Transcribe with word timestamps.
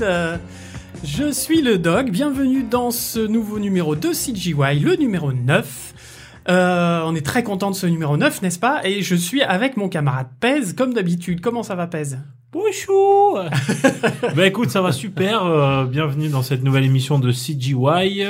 Je 0.00 1.32
suis 1.32 1.60
le 1.60 1.78
Dog, 1.78 2.10
bienvenue 2.10 2.62
dans 2.62 2.90
ce 2.90 3.18
nouveau 3.18 3.58
numéro 3.58 3.96
de 3.96 4.10
CGY, 4.10 4.78
le 4.80 4.94
numéro 4.96 5.32
9. 5.32 5.94
Euh, 6.48 7.02
on 7.04 7.14
est 7.16 7.24
très 7.26 7.42
content 7.42 7.70
de 7.70 7.76
ce 7.76 7.86
numéro 7.86 8.16
9, 8.16 8.42
n'est-ce 8.42 8.58
pas? 8.58 8.80
Et 8.84 9.02
je 9.02 9.14
suis 9.14 9.42
avec 9.42 9.76
mon 9.76 9.88
camarade 9.88 10.28
Pez, 10.40 10.74
comme 10.76 10.94
d'habitude. 10.94 11.40
Comment 11.40 11.62
ça 11.62 11.74
va 11.74 11.86
Pez? 11.88 12.16
Bonjour 12.52 13.42
Bah 14.36 14.46
écoute, 14.46 14.70
ça 14.70 14.80
va 14.80 14.92
super. 14.92 15.44
euh, 15.44 15.84
bienvenue 15.84 16.28
dans 16.28 16.42
cette 16.42 16.62
nouvelle 16.62 16.84
émission 16.84 17.18
de 17.18 17.32
CGY. 17.32 18.24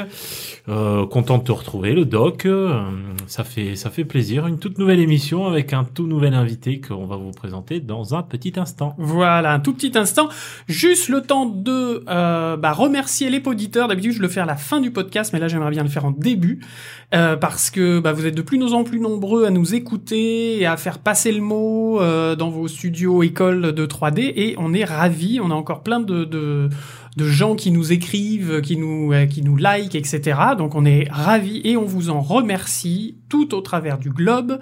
Euh, 0.69 1.07
content 1.07 1.39
de 1.39 1.45
te 1.45 1.53
retrouver, 1.53 1.95
le 1.95 2.05
doc. 2.05 2.45
Euh, 2.45 2.83
ça 3.27 3.43
fait 3.43 3.75
ça 3.75 3.89
fait 3.89 4.05
plaisir. 4.05 4.47
Une 4.47 4.59
toute 4.59 4.77
nouvelle 4.79 5.01
émission 5.01 5.47
avec 5.47 5.73
un 5.73 5.85
tout 5.85 6.07
nouvel 6.07 6.35
invité 6.35 6.79
qu'on 6.81 7.07
va 7.07 7.17
vous 7.17 7.31
présenter 7.31 7.81
dans 7.81 8.15
un 8.15 8.23
petit 8.23 8.53
instant. 8.57 8.95
Voilà, 8.99 9.55
un 9.55 9.61
tout 9.61 9.73
petit 9.73 9.97
instant. 9.97 10.29
Juste 10.67 11.09
le 11.09 11.23
temps 11.23 11.47
de 11.47 12.05
euh, 12.09 12.59
bah, 12.59 12.73
remercier 12.73 13.31
les 13.31 13.43
auditeurs. 13.47 13.89
D'habitude, 13.89 14.13
je 14.13 14.21
le 14.21 14.29
fais 14.29 14.41
à 14.41 14.45
la 14.47 14.57
fin 14.57 14.81
du 14.81 14.91
podcast, 14.91 15.33
mais 15.33 15.39
là, 15.39 15.49
j'aimerais 15.49 15.71
bien 15.71 15.85
le 15.85 15.89
faire 15.89 16.05
en 16.05 16.11
début. 16.11 16.61
Euh, 17.15 17.37
parce 17.37 17.71
que 17.71 18.01
bah, 18.01 18.13
vous 18.13 18.27
êtes 18.27 18.35
de 18.35 18.43
plus 18.43 18.59
en 18.75 18.85
plus 18.85 19.01
nombreux 19.01 19.47
à 19.47 19.51
nous 19.51 19.75
écouter 19.75 20.59
et 20.59 20.67
à 20.67 20.77
faire 20.77 20.99
passer 20.99 21.33
le 21.33 21.41
mot 21.41 21.99
dans 21.99 22.51
vos 22.51 22.69
studios 22.69 23.23
écoles 23.23 23.73
de 23.73 23.87
3D. 23.87 24.33
Et 24.37 24.55
on 24.59 24.75
est 24.75 24.85
ravis. 24.85 25.41
On 25.43 25.51
a 25.51 25.55
encore 25.55 25.83
plein 25.83 26.01
de... 26.01 26.25
de 26.25 26.69
de 27.19 27.27
gens 27.27 27.57
qui 27.57 27.71
nous 27.71 27.93
écrivent, 27.93 28.63
qui 28.63 28.77
nous, 28.77 29.13
euh, 29.13 29.27
qui 29.27 29.43
nous 29.43 29.57
like, 29.57 29.95
etc. 29.95 30.39
Donc 30.57 30.75
on 30.75 30.87
est 30.87 31.09
ravis 31.11 31.61
et 31.65 31.77
on 31.77 31.85
vous 31.85 32.09
en 32.09 32.21
remercie 32.23 33.19
tout 33.29 33.55
au 33.55 33.61
travers 33.61 33.99
du 33.99 34.09
globe. 34.09 34.59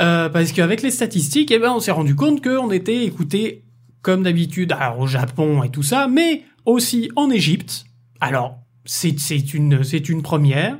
Euh, 0.00 0.30
parce 0.30 0.52
qu'avec 0.52 0.80
les 0.80 0.90
statistiques, 0.90 1.50
eh 1.50 1.58
ben, 1.58 1.72
on 1.72 1.80
s'est 1.80 1.90
rendu 1.90 2.14
compte 2.14 2.42
qu'on 2.42 2.70
était 2.70 3.04
écouté 3.04 3.64
comme 4.00 4.22
d'habitude 4.22 4.74
au 4.98 5.06
Japon 5.06 5.62
et 5.62 5.68
tout 5.68 5.82
ça, 5.82 6.08
mais 6.08 6.44
aussi 6.64 7.10
en 7.14 7.30
Égypte. 7.30 7.84
Alors, 8.20 8.58
c'est 8.84 9.10
une, 9.52 9.82
une 10.08 10.22
première. 10.22 10.78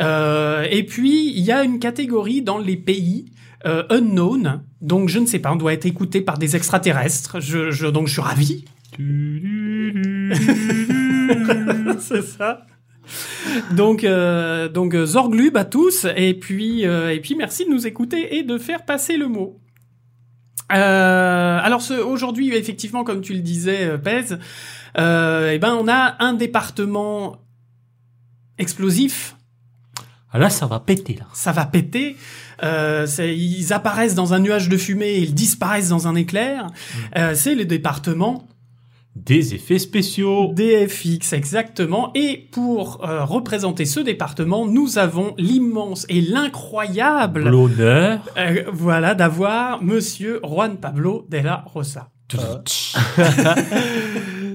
Euh, 0.00 0.66
et 0.70 0.82
puis, 0.82 1.32
il 1.34 1.44
y 1.44 1.52
a 1.52 1.62
une 1.62 1.78
catégorie 1.78 2.42
dans 2.42 2.58
les 2.58 2.76
pays 2.76 3.26
unknown, 3.64 4.60
donc 4.80 5.08
je 5.08 5.20
ne 5.20 5.26
sais 5.26 5.38
pas, 5.38 5.52
on 5.52 5.56
doit 5.56 5.72
être 5.72 5.86
écouté 5.86 6.20
par 6.20 6.36
des 6.36 6.56
extraterrestres. 6.56 7.38
Je, 7.38 7.70
je, 7.70 7.86
donc 7.86 8.08
je 8.08 8.14
suis 8.14 8.20
ravi. 8.20 8.64
c'est 12.00 12.22
ça. 12.22 12.66
Donc, 13.72 14.04
euh, 14.04 14.68
donc 14.68 14.94
euh, 14.94 15.06
Zorglub 15.06 15.56
à 15.56 15.64
tous, 15.64 16.06
et 16.16 16.34
puis, 16.34 16.86
euh, 16.86 17.12
et 17.12 17.20
puis 17.20 17.34
merci 17.34 17.64
de 17.64 17.70
nous 17.70 17.86
écouter 17.86 18.36
et 18.36 18.42
de 18.42 18.58
faire 18.58 18.84
passer 18.84 19.16
le 19.16 19.28
mot. 19.28 19.60
Euh, 20.72 21.58
alors 21.62 21.82
aujourd'hui, 22.06 22.54
effectivement, 22.54 23.04
comme 23.04 23.20
tu 23.20 23.34
le 23.34 23.40
disais, 23.40 23.98
Pez, 23.98 24.36
eh 24.96 25.58
ben 25.58 25.76
on 25.78 25.88
a 25.88 26.16
un 26.20 26.32
département 26.32 27.38
explosif. 28.58 29.36
Ah 30.32 30.38
là, 30.38 30.48
ça 30.48 30.66
va 30.66 30.80
péter 30.80 31.14
là. 31.14 31.26
Ça 31.34 31.52
va 31.52 31.66
péter. 31.66 32.16
Euh, 32.62 33.06
ils 33.18 33.72
apparaissent 33.72 34.14
dans 34.14 34.32
un 34.32 34.38
nuage 34.38 34.68
de 34.68 34.76
fumée 34.78 35.10
et 35.10 35.22
ils 35.22 35.34
disparaissent 35.34 35.90
dans 35.90 36.08
un 36.08 36.14
éclair. 36.14 36.68
Euh, 37.16 37.34
c'est 37.34 37.54
le 37.54 37.64
département 37.66 38.48
Des 39.14 39.54
effets 39.54 39.78
spéciaux. 39.78 40.52
DFX, 40.54 41.34
exactement. 41.34 42.10
Et 42.14 42.48
pour 42.50 43.04
euh, 43.06 43.24
représenter 43.24 43.84
ce 43.84 44.00
département, 44.00 44.66
nous 44.66 44.98
avons 44.98 45.34
l'immense 45.36 46.06
et 46.08 46.20
l'incroyable, 46.22 47.44
L'honneur. 47.48 48.20
euh, 48.38 48.64
voilà, 48.72 49.14
d'avoir 49.14 49.82
Monsieur 49.82 50.40
Juan 50.42 50.78
Pablo 50.78 51.26
de 51.28 51.38
la 51.38 51.62
Rosa. 51.66 52.08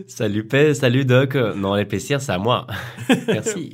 Salut 0.08 0.48
P, 0.48 0.74
salut 0.74 1.06
Doc. 1.06 1.36
Non, 1.36 1.76
l'épaissir, 1.76 2.22
c'est 2.22 2.32
à 2.32 2.38
moi. 2.40 2.66
Merci. 3.28 3.74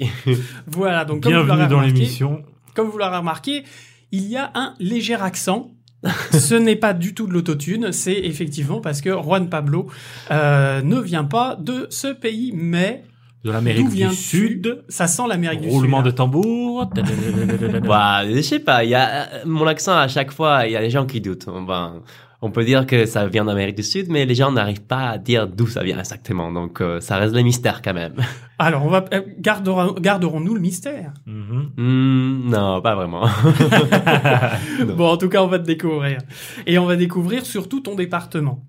Voilà, 0.67 1.05
donc 1.05 1.23
comme 1.23 1.31
vous 1.33 1.43
Bienvenue 1.43 1.57
l'aurez 1.59 1.69
dans 1.69 1.81
l'émission. 1.81 2.43
comme 2.73 2.89
vous 2.89 2.97
l'aurez 2.97 3.17
remarqué, 3.17 3.63
il 4.11 4.27
y 4.27 4.35
a 4.35 4.51
un 4.55 4.73
léger 4.79 5.15
accent. 5.15 5.71
Ce 6.31 6.55
n'est 6.55 6.75
pas 6.75 6.93
du 6.93 7.13
tout 7.13 7.27
de 7.27 7.33
l'autotune, 7.33 7.91
c'est 7.91 8.17
effectivement 8.17 8.81
parce 8.81 9.01
que 9.01 9.09
Juan 9.09 9.49
Pablo 9.49 9.87
euh, 10.31 10.81
ne 10.81 10.99
vient 10.99 11.23
pas 11.23 11.55
de 11.59 11.87
ce 11.89 12.07
pays, 12.07 12.51
mais 12.53 13.03
De 13.43 13.51
l'Amérique 13.51 13.89
d'où 13.89 14.09
du 14.09 14.15
Sud. 14.15 14.83
Ça 14.89 15.07
sent 15.07 15.23
l'Amérique 15.27 15.61
du 15.61 15.69
Sud. 15.69 15.75
Roulement 15.75 15.99
hein. 15.99 16.03
de 16.03 16.11
tambour. 16.11 16.89
bah, 17.87 18.21
je 18.29 18.41
sais 18.41 18.59
pas, 18.59 18.83
il 18.83 18.89
y 18.89 18.95
a 18.95 19.45
mon 19.45 19.65
accent 19.65 19.97
à 19.97 20.07
chaque 20.07 20.31
fois, 20.31 20.65
il 20.65 20.73
y 20.73 20.75
a 20.75 20.81
des 20.81 20.89
gens 20.89 21.05
qui 21.05 21.21
doutent. 21.21 21.45
Ben, 21.45 22.01
on 22.43 22.51
peut 22.51 22.63
dire 22.65 22.85
que 22.85 23.05
ça 23.05 23.25
vient 23.27 23.45
d'Amérique 23.45 23.77
du 23.77 23.83
Sud, 23.83 24.07
mais 24.09 24.25
les 24.25 24.35
gens 24.35 24.51
n'arrivent 24.51 24.83
pas 24.83 25.09
à 25.09 25.17
dire 25.17 25.47
d'où 25.47 25.65
ça 25.67 25.81
vient 25.83 25.97
exactement. 25.97 26.51
Donc, 26.51 26.81
euh, 26.81 26.99
ça 26.99 27.17
reste 27.17 27.33
le 27.33 27.41
mystère 27.41 27.81
quand 27.81 27.93
même. 27.93 28.15
Alors, 28.59 28.85
on 28.85 28.89
va 28.89 29.05
euh, 29.13 29.21
gardera- 29.39 29.95
garderons-nous 29.99 30.53
le 30.53 30.59
mystère? 30.61 31.13
Mhm. 31.25 31.71
Hmm, 31.77 32.49
non, 32.49 32.81
pas 32.81 32.95
vraiment. 32.95 33.25
Non. 34.85 34.95
Bon, 34.95 35.07
en 35.09 35.17
tout 35.17 35.29
cas, 35.29 35.41
on 35.43 35.47
va 35.47 35.59
te 35.59 35.65
découvrir. 35.65 36.19
Et 36.67 36.77
on 36.77 36.85
va 36.85 36.95
découvrir 36.95 37.45
surtout 37.45 37.79
ton 37.79 37.95
département. 37.95 38.63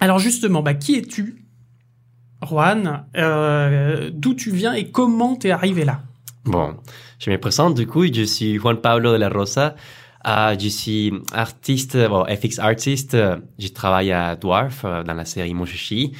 Alors 0.00 0.18
justement, 0.18 0.62
bah, 0.62 0.74
qui 0.74 0.96
es-tu, 0.96 1.44
Juan? 2.48 3.04
Euh, 3.16 4.10
D'où 4.12 4.34
tu 4.34 4.50
viens 4.50 4.72
et 4.74 4.90
comment 4.90 5.36
t'es 5.36 5.50
arrivé 5.50 5.84
là? 5.84 6.02
Bon, 6.44 6.76
je 7.18 7.30
me 7.30 7.38
présente 7.38 7.74
du 7.74 7.86
coup, 7.86 8.04
je 8.12 8.22
suis 8.22 8.56
Juan 8.58 8.76
Pablo 8.80 9.12
de 9.12 9.16
la 9.18 9.28
Rosa. 9.28 9.74
Euh, 10.26 10.56
je 10.58 10.68
suis 10.68 11.12
artiste, 11.32 11.96
bon, 12.08 12.24
FX 12.24 12.58
artiste. 12.58 13.14
Euh, 13.14 13.36
Je 13.58 13.68
travaille 13.68 14.12
à 14.12 14.36
Dwarf 14.36 14.82
euh, 14.84 15.02
dans 15.04 15.14
la 15.14 15.24
série 15.24 15.54
Moshishi. 15.54 16.12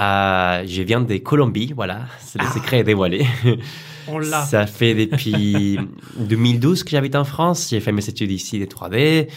Euh, 0.00 0.64
je 0.66 0.82
viens 0.82 1.00
de 1.00 1.16
Colombie, 1.18 1.72
voilà, 1.74 2.00
c'est 2.20 2.40
le 2.40 2.46
Ah. 2.48 2.52
secret 2.52 2.82
dévoilé. 2.82 3.26
On 4.08 4.18
l'a. 4.18 4.44
Ça 4.44 4.66
fait 4.66 4.94
depuis 4.94 5.78
2012 6.18 6.82
que 6.84 6.90
j'habite 6.90 7.14
en 7.16 7.24
France. 7.24 7.68
J'ai 7.70 7.80
fait 7.80 7.92
mes 7.92 8.06
études 8.08 8.30
ici 8.32 8.58
de 8.58 8.64
3D. 8.66 9.28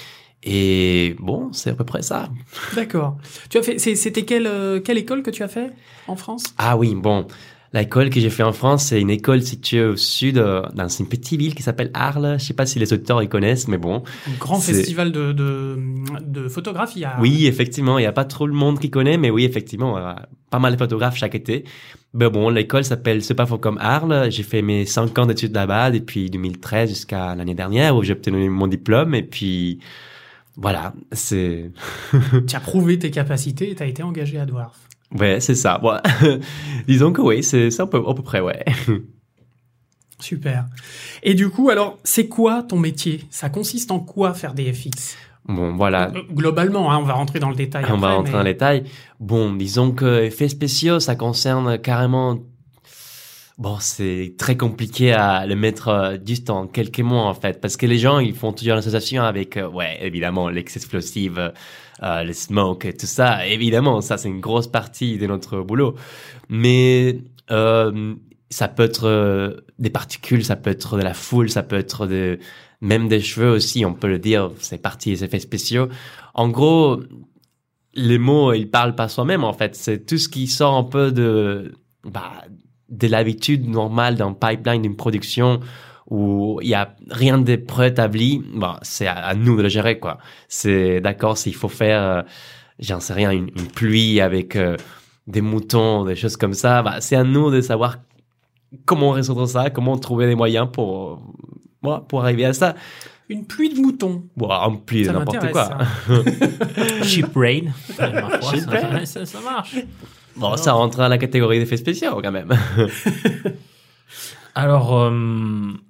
Et 0.43 1.15
bon, 1.19 1.49
c'est 1.51 1.71
à 1.71 1.73
peu 1.73 1.83
près 1.83 2.01
ça. 2.01 2.29
D'accord. 2.75 3.17
Tu 3.49 3.57
as 3.57 3.63
fait. 3.63 3.77
C'était 3.79 4.23
quelle 4.23 4.47
euh, 4.47 4.79
quelle 4.79 4.97
école 4.97 5.21
que 5.23 5.31
tu 5.31 5.43
as 5.43 5.47
fait 5.47 5.71
en 6.07 6.15
France? 6.15 6.43
Ah 6.57 6.77
oui, 6.77 6.95
bon. 6.95 7.27
L'école 7.73 8.09
que 8.09 8.19
j'ai 8.19 8.29
fait 8.29 8.43
en 8.43 8.53
France, 8.53 8.85
c'est 8.85 9.01
une 9.01 9.09
école 9.09 9.41
située 9.41 9.83
au 9.83 9.95
sud, 9.95 10.37
euh, 10.37 10.61
dans 10.73 10.87
une 10.87 11.07
petite 11.07 11.39
ville 11.39 11.53
qui 11.53 11.63
s'appelle 11.63 11.91
Arles. 11.93 12.37
Je 12.39 12.45
sais 12.45 12.53
pas 12.53 12.65
si 12.65 12.79
les 12.79 12.93
auditeurs 12.93 13.21
y 13.21 13.29
connaissent, 13.29 13.67
mais 13.67 13.77
bon. 13.77 14.03
Un 14.27 14.37
grand 14.39 14.59
festival 14.59 15.11
de, 15.11 15.33
de 15.33 15.77
de 16.21 16.47
photographie. 16.47 17.03
À... 17.03 17.17
Oui, 17.19 17.45
effectivement, 17.45 17.97
il 17.99 18.03
n'y 18.03 18.07
a 18.07 18.13
pas 18.13 18.25
trop 18.25 18.47
le 18.47 18.53
monde 18.53 18.79
qui 18.79 18.89
connaît, 18.89 19.17
mais 19.17 19.29
oui, 19.29 19.43
effectivement, 19.43 19.97
euh, 19.97 20.13
pas 20.49 20.59
mal 20.59 20.73
de 20.73 20.77
photographes 20.77 21.17
chaque 21.17 21.35
été. 21.35 21.65
Mais 22.13 22.29
bon, 22.29 22.49
l'école 22.49 22.83
s'appelle 22.83 23.23
C'est 23.23 23.35
pas 23.35 23.45
faux 23.45 23.57
comme 23.57 23.77
Arles. 23.79 24.31
J'ai 24.31 24.43
fait 24.43 24.61
mes 24.61 24.85
cinq 24.85 25.17
ans 25.19 25.25
d'études 25.25 25.53
là-bas 25.53 25.91
depuis 25.91 26.29
2013 26.29 26.89
jusqu'à 26.89 27.35
l'année 27.35 27.55
dernière 27.55 27.95
où 27.95 28.03
j'ai 28.03 28.13
obtenu 28.13 28.49
mon 28.49 28.67
diplôme. 28.67 29.13
Et 29.13 29.23
puis, 29.23 29.79
voilà, 30.55 30.93
c'est... 31.11 31.71
Tu 32.47 32.55
as 32.55 32.59
prouvé 32.59 32.97
tes 32.97 33.11
capacités 33.11 33.71
et 33.71 33.75
tu 33.75 33.83
as 33.83 33.87
été 33.87 34.03
engagé 34.03 34.39
à 34.39 34.45
Dwarf. 34.45 34.86
Ouais, 35.13 35.39
c'est 35.39 35.55
ça. 35.55 35.77
Bon, 35.77 35.97
disons 36.87 37.11
que 37.13 37.21
oui, 37.21 37.43
c'est 37.43 37.71
c'est 37.71 37.81
à 37.81 37.87
peu, 37.87 37.97
à 38.07 38.13
peu 38.13 38.21
près, 38.23 38.39
ouais. 38.41 38.63
Super. 40.19 40.65
Et 41.23 41.35
du 41.35 41.49
coup, 41.49 41.69
alors, 41.69 41.97
c'est 42.03 42.27
quoi 42.27 42.63
ton 42.63 42.77
métier? 42.79 43.23
Ça 43.29 43.49
consiste 43.49 43.91
en 43.91 43.99
quoi 43.99 44.33
faire 44.33 44.53
des 44.53 44.73
FX 44.73 45.15
Bon, 45.45 45.75
voilà. 45.75 46.09
Euh, 46.13 46.21
Globalement, 46.33 46.91
hein, 46.91 46.97
on 46.97 47.03
va 47.03 47.13
rentrer 47.13 47.39
dans 47.39 47.49
le 47.49 47.55
détail. 47.55 47.85
On 47.89 47.97
va 47.97 48.15
rentrer 48.15 48.31
mais- 48.33 48.37
dans 48.39 48.43
les 48.43 48.53
détails. 48.53 48.83
Bon, 49.19 49.53
disons 49.53 49.91
que 49.91 50.23
effets 50.23 50.49
spéciaux, 50.49 50.99
ça 50.99 51.15
concerne 51.15 51.77
carrément... 51.77 52.39
Bon, 53.57 53.77
c'est 53.79 54.35
très 54.37 54.55
compliqué 54.55 55.13
à 55.13 55.47
le 55.47 55.55
mettre 55.55 55.87
euh, 55.87 56.17
juste 56.23 56.51
en 56.51 56.67
quelques 56.67 56.99
mots, 56.99 57.15
en 57.17 57.33
fait, 57.33 57.59
parce 57.59 57.75
que 57.75 57.87
les 57.87 57.97
gens, 57.97 58.19
ils 58.19 58.35
font 58.35 58.53
toujours 58.53 58.75
l'association 58.75 59.23
avec, 59.23 59.57
euh, 59.57 59.67
ouais, 59.67 59.97
évidemment, 60.01 60.49
l'ex-explosive, 60.49 61.53
euh, 62.03 62.23
le 62.23 62.33
smoke 62.33 62.87
et 62.87 62.95
tout 62.95 63.07
ça. 63.07 63.47
Évidemment, 63.47 64.01
ça, 64.01 64.17
c'est 64.17 64.29
une 64.29 64.41
grosse 64.41 64.67
partie 64.67 65.17
de 65.17 65.25
notre 65.25 65.61
boulot. 65.61 65.95
Mais 66.49 67.17
euh, 67.49 68.13
ça 68.51 68.67
peut 68.67 68.83
être 68.83 69.07
euh, 69.07 69.55
des 69.79 69.89
particules, 69.89 70.45
ça 70.45 70.55
peut 70.55 70.69
être 70.69 70.95
de 70.95 71.01
la 71.01 71.15
foule, 71.15 71.49
ça 71.49 71.63
peut 71.63 71.77
être 71.77 72.05
de, 72.05 72.37
même 72.81 73.07
des 73.07 73.21
cheveux 73.21 73.49
aussi, 73.49 73.85
on 73.85 73.95
peut 73.95 74.07
le 74.07 74.19
dire, 74.19 74.51
c'est 74.59 74.79
partie 74.79 75.09
des 75.09 75.23
effets 75.23 75.39
spéciaux. 75.39 75.89
En 76.35 76.49
gros, 76.49 77.01
les 77.95 78.19
mots, 78.19 78.53
ils 78.53 78.69
parlent 78.69 78.93
pas 78.93 79.07
soi-même, 79.09 79.43
en 79.43 79.53
fait. 79.53 79.75
C'est 79.75 80.05
tout 80.05 80.19
ce 80.19 80.29
qui 80.29 80.45
sort 80.45 80.75
un 80.75 80.83
peu 80.83 81.11
de, 81.11 81.73
bah, 82.03 82.43
de 82.89 83.07
l'habitude 83.07 83.67
normale 83.67 84.15
d'un 84.15 84.33
pipeline 84.33 84.81
d'une 84.81 84.95
production 84.95 85.59
où 86.09 86.59
il 86.61 86.69
y 86.69 86.73
a 86.73 86.95
rien 87.09 87.37
de 87.37 87.55
préétabli. 87.57 88.41
Bon, 88.53 88.75
c'est 88.81 89.07
à, 89.07 89.13
à 89.15 89.35
nous 89.35 89.57
de 89.57 89.63
le 89.63 89.69
gérer, 89.69 89.99
quoi. 89.99 90.17
C'est 90.47 91.01
d'accord 91.01 91.37
s'il 91.37 91.55
faut 91.55 91.67
faire, 91.67 92.01
euh, 92.01 92.21
j'en 92.79 92.99
sais 92.99 93.13
rien, 93.13 93.31
une, 93.31 93.49
une 93.55 93.67
pluie 93.67 94.21
avec 94.21 94.55
euh, 94.55 94.77
des 95.27 95.41
moutons, 95.41 96.05
des 96.05 96.15
choses 96.15 96.37
comme 96.37 96.53
ça. 96.53 96.81
Bah, 96.81 97.01
c'est 97.01 97.17
à 97.17 97.23
nous 97.23 97.51
de 97.51 97.59
savoir 97.59 97.97
comment 98.85 99.11
résoudre 99.11 99.45
ça, 99.45 99.69
comment 99.69 99.97
trouver 99.97 100.27
des 100.27 100.35
moyens 100.35 100.67
pour, 100.71 101.21
moi, 101.81 102.05
pour 102.07 102.23
arriver 102.23 102.45
à 102.45 102.53
ça. 102.53 102.75
Une 103.29 103.45
pluie 103.45 103.73
de 103.73 103.79
moutons. 103.79 104.23
Bon, 104.37 104.49
en 104.49 104.77
plus 104.77 105.05
Ça 105.05 105.11
n'importe 105.11 105.43
m'intéresse, 105.43 105.67
quoi. 105.67 107.03
Cheap 107.03 107.35
Rain. 107.35 107.73
Ça 109.05 109.41
marche. 109.41 109.75
Bon, 110.37 110.55
ça 110.55 110.73
rentre 110.73 110.97
dans 110.97 111.07
la 111.07 111.17
catégorie 111.17 111.57
d'effets 111.57 111.77
spéciaux 111.77 112.21
quand 112.21 112.31
même. 112.31 112.49
Alors, 114.55 114.97
euh, 114.97 115.11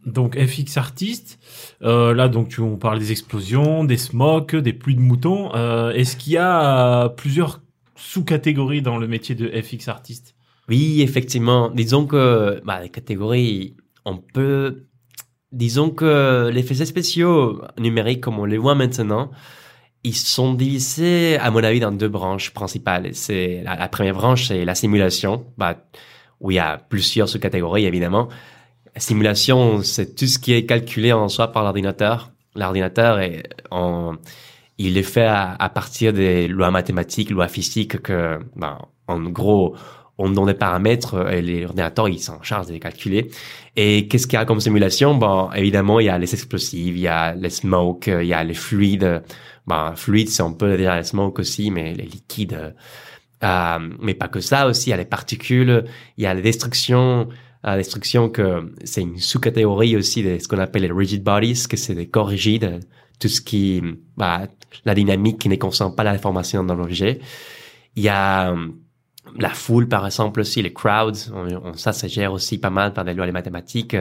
donc 0.06 0.38
FX 0.38 0.78
Artist, 0.78 1.40
euh, 1.84 2.14
là 2.14 2.28
donc 2.28 2.50
tu, 2.50 2.60
on 2.60 2.76
parle 2.76 3.00
des 3.00 3.12
explosions, 3.12 3.84
des 3.84 3.98
smokes, 3.98 4.56
des 4.56 4.74
pluies 4.74 4.96
de 4.96 5.02
moutons. 5.02 5.54
Euh, 5.56 5.92
Est-ce 5.92 6.18
qu'il 6.18 6.34
y 6.34 6.38
a 6.38 7.10
plusieurs 7.10 7.62
sous-catégories 7.96 8.82
dans 8.82 8.98
le 8.98 9.08
métier 9.08 9.36
de 9.36 9.50
FX 9.50 9.88
Artist 9.88 10.36
Oui, 10.68 11.02
effectivement. 11.02 11.70
Disons 11.70 12.06
que 12.06 12.62
bah, 12.66 12.82
les 12.82 12.90
catégories, 12.90 13.76
on 14.04 14.18
peut. 14.18 14.84
Disons 15.54 15.90
que 15.90 16.50
les 16.54 16.60
effets 16.60 16.86
spéciaux 16.86 17.62
numériques, 17.80 18.20
comme 18.22 18.38
on 18.38 18.46
les 18.46 18.58
voit 18.58 18.76
maintenant, 18.76 19.32
ils 20.04 20.16
sont 20.16 20.54
divisés, 20.54 21.38
à 21.38 21.52
mon 21.52 21.64
avis, 21.64 21.80
dans 21.80 21.92
deux 21.92 22.08
branches 22.08 22.52
principales. 22.52 23.10
C'est 23.14 23.62
la, 23.64 23.88
première 23.88 24.14
branche, 24.14 24.48
c'est 24.48 24.66
la 24.66 24.76
simulation, 24.76 25.46
bah, 25.58 25.76
où 26.40 26.52
il 26.52 26.56
y 26.56 26.60
a 26.60 26.78
plusieurs 26.78 27.28
sous-catégories, 27.28 27.86
évidemment. 27.86 28.30
La 28.96 29.02
simulation, 29.02 29.82
c'est 29.84 30.16
tout 30.16 30.28
ce 30.28 30.40
qui 30.40 30.54
est 30.54 30.66
calculé 30.66 31.12
en 31.14 31.28
soi 31.28 31.52
par 31.52 31.64
l'ordinateur. 31.64 32.32
L'ordinateur 32.56 33.20
il 34.80 34.98
est 34.98 35.04
fait 35.04 35.26
à, 35.26 35.72
partir 35.74 36.14
des 36.14 36.48
lois 36.48 36.72
mathématiques, 36.72 37.30
lois 37.30 37.48
physiques 37.48 38.02
que, 38.02 38.40
ben, 38.56 38.78
en 39.08 39.20
gros, 39.22 39.76
on 40.20 40.30
donne 40.30 40.48
des 40.48 40.54
paramètres 40.54 41.32
et 41.32 41.42
les 41.42 41.66
ordinateurs, 41.66 42.10
ils 42.10 42.20
s'en 42.20 42.42
chargent 42.42 42.68
de 42.68 42.74
les 42.74 42.80
calculer. 42.80 43.30
Et 43.76 44.08
qu'est-ce 44.08 44.28
qu'il 44.28 44.38
y 44.38 44.42
a 44.42 44.46
comme 44.46 44.60
simulation? 44.60 45.16
Bon, 45.16 45.52
évidemment, 45.52 46.00
il 46.00 46.08
y 46.08 46.10
a 46.10 46.18
les 46.18 46.34
explosifs, 46.34 46.96
il 46.96 47.00
y 47.00 47.08
a 47.08 47.34
les 47.36 47.50
smokes, 47.50 48.08
il 48.08 48.28
y 48.28 48.34
a 48.34 48.44
les 48.44 48.54
fluides. 48.54 49.24
Ben, 49.68 49.94
fluides, 49.96 50.30
c'est 50.30 50.44
un 50.44 50.54
peu 50.54 50.78
déjà 50.78 50.98
les 50.98 51.04
smokes 51.04 51.40
aussi, 51.40 51.72
mais 51.72 51.94
les 51.94 52.06
liquides. 52.06 52.74
Euh, 53.44 53.90
mais 54.00 54.14
pas 54.14 54.30
que 54.30 54.40
ça 54.40 54.68
aussi, 54.68 54.88
il 54.88 54.92
y 54.92 54.94
a 54.94 54.98
les 54.98 55.06
particules, 55.06 55.86
il 56.18 56.24
y 56.24 56.28
a 56.28 56.34
les 56.34 56.42
destructions, 56.42 57.28
la 57.64 57.76
destruction 57.76 58.30
que 58.30 58.74
c'est 58.84 59.02
une 59.02 59.20
sous-catégorie 59.20 59.96
aussi 59.96 60.24
de 60.24 60.40
ce 60.40 60.48
qu'on 60.48 60.58
appelle 60.58 60.84
les 60.84 60.92
rigid 60.92 61.24
bodies, 61.24 61.68
que 61.70 61.78
c'est 61.78 61.94
des 61.94 62.08
corps 62.08 62.30
rigides, 62.30 62.80
tout 63.20 63.28
ce 63.28 63.42
qui, 63.42 63.84
bah, 64.16 64.48
la 64.86 64.96
dynamique 64.96 65.40
qui 65.40 65.50
ne 65.50 65.56
concerne 65.56 65.94
pas 65.94 66.04
la 66.04 66.14
déformation 66.14 66.64
dans 66.64 66.76
l'objet. 66.76 67.20
Il 67.96 68.04
y 68.04 68.10
a 68.10 68.52
euh, 68.52 68.68
la 69.38 69.50
foule, 69.50 69.88
par 69.88 70.06
exemple, 70.06 70.40
aussi, 70.40 70.62
les 70.62 70.74
crowds, 70.74 71.32
on, 71.34 71.74
ça 71.74 71.94
se 71.94 72.08
gère 72.08 72.34
aussi 72.34 72.58
pas 72.58 72.70
mal 72.70 72.94
par 72.94 73.06
des 73.06 73.14
lois 73.14 73.26
des 73.26 73.32
mathématiques. 73.32 73.98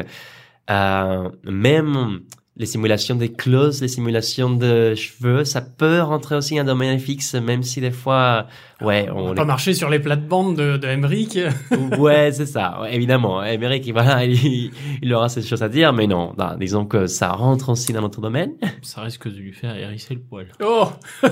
Euh, 0.70 1.30
même 1.44 2.20
les 2.56 2.66
simulations 2.66 3.14
des 3.14 3.32
clauses, 3.32 3.82
les 3.82 3.88
simulations 3.88 4.50
de 4.50 4.94
cheveux, 4.94 5.44
ça 5.44 5.60
peut 5.60 6.00
rentrer 6.00 6.36
aussi 6.36 6.58
en 6.58 6.64
domaine 6.64 6.98
fixe, 6.98 7.34
même 7.34 7.62
si 7.62 7.80
des 7.80 7.90
fois, 7.90 8.46
ouais, 8.82 9.08
On 9.12 9.18
on 9.18 9.22
va 9.24 9.28
les 9.30 9.34
pas 9.36 9.44
marcher 9.44 9.74
sur 9.74 9.88
les 9.90 9.98
plates-bandes 9.98 10.56
de, 10.56 10.76
de 10.76 10.86
Emmerich. 10.88 11.38
ouais, 11.98 12.30
c'est 12.32 12.46
ça. 12.46 12.80
Ouais, 12.82 12.94
évidemment, 12.94 13.42
Émeric, 13.44 13.86
il, 13.86 13.92
voilà, 13.92 14.24
il, 14.24 14.70
il 15.02 15.14
aura 15.14 15.28
ces 15.28 15.42
choses 15.42 15.62
à 15.62 15.68
dire, 15.68 15.92
mais 15.92 16.06
non, 16.06 16.32
non, 16.38 16.56
disons 16.58 16.84
que 16.86 17.06
ça 17.06 17.32
rentre 17.32 17.70
aussi 17.70 17.92
dans 17.92 18.02
notre 18.02 18.20
domaine. 18.20 18.52
Ça 18.82 19.02
risque 19.02 19.28
de 19.28 19.36
lui 19.38 19.52
faire 19.52 19.76
hérisser 19.76 20.14
le 20.14 20.20
poil. 20.20 20.48
Oh 20.62 20.88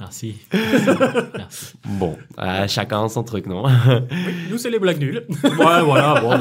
Merci. 0.00 0.36
Merci. 1.36 1.74
Bon, 1.84 2.16
euh, 2.38 2.66
chacun 2.68 3.08
son 3.08 3.22
truc, 3.24 3.46
non? 3.46 3.64
Nous, 4.50 4.58
c'est 4.58 4.70
les 4.70 4.78
blagues 4.78 5.00
nulles. 5.00 5.24
Ouais, 5.44 5.82
voilà. 5.82 6.20
Bon, 6.20 6.38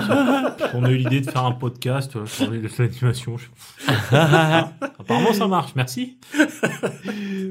on 0.74 0.84
a 0.84 0.90
eu 0.92 0.98
l'idée 0.98 1.22
de 1.22 1.30
faire 1.30 1.46
un 1.46 1.52
podcast 1.52 2.16
euh, 2.16 2.26
sur 2.26 2.50
l'animation. 2.52 3.38
Je- 3.38 3.48
Apparemment, 5.00 5.34
ça 5.34 5.48
marche. 5.48 5.72
Merci. 5.76 6.18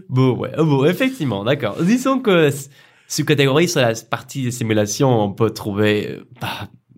Bon, 0.08 0.36
ouais, 0.36 0.50
oh, 0.58 0.64
bon, 0.64 0.84
effectivement, 0.84 1.44
d'accord. 1.44 1.76
Disons 1.96 2.20
que 2.20 2.48
s- 2.48 2.68
sous-catégorie 3.08 3.68
sur 3.68 3.80
la 3.80 3.92
partie 4.10 4.42
des 4.42 4.50
simulations, 4.50 5.08
on 5.22 5.32
peut 5.32 5.50
trouver 5.50 6.08
euh, 6.10 6.24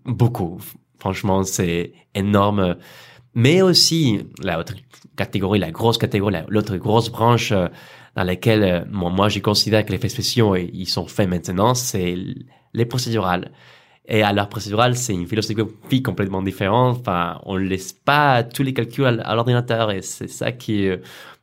beaucoup. 0.05 0.59
Franchement, 0.99 1.45
c'est 1.45 1.93
énorme. 2.15 2.77
Mais 3.35 3.63
aussi, 3.63 4.21
la 4.43 4.59
autre 4.59 4.75
catégorie, 5.17 5.61
la 5.61 5.71
grosse 5.71 5.99
catégorie, 5.99 6.33
la- 6.35 6.47
l'autre 6.49 6.77
grosse 6.77 7.11
branche 7.11 7.53
euh, 7.53 7.69
dans 8.17 8.25
laquelle 8.25 8.65
euh, 8.65 8.85
moi, 8.91 9.11
moi, 9.11 9.29
je 9.29 9.39
considère 9.39 9.85
que 9.85 9.91
les 9.91 9.97
effets 9.99 10.09
spéciaux, 10.09 10.57
ils 10.57 10.87
sont 10.89 11.07
faits 11.07 11.29
maintenant, 11.29 11.75
c'est 11.75 12.17
les 12.75 12.85
procédurales. 12.85 13.53
Et 14.09 14.23
alors, 14.23 14.49
procédural, 14.49 14.97
c'est 14.97 15.13
une 15.13 15.27
philosophie 15.29 16.03
complètement 16.03 16.43
différente. 16.43 16.99
Enfin, 17.01 17.41
on 17.45 17.55
ne 17.55 17.61
laisse 17.65 17.93
pas 17.93 18.43
tous 18.43 18.65
les 18.65 18.73
calculs 18.75 19.05
à, 19.05 19.11
à 19.31 19.35
l'ordinateur 19.37 19.91
et 19.93 20.03
c'est 20.03 20.29
ça 20.29 20.51
qui 20.51 20.89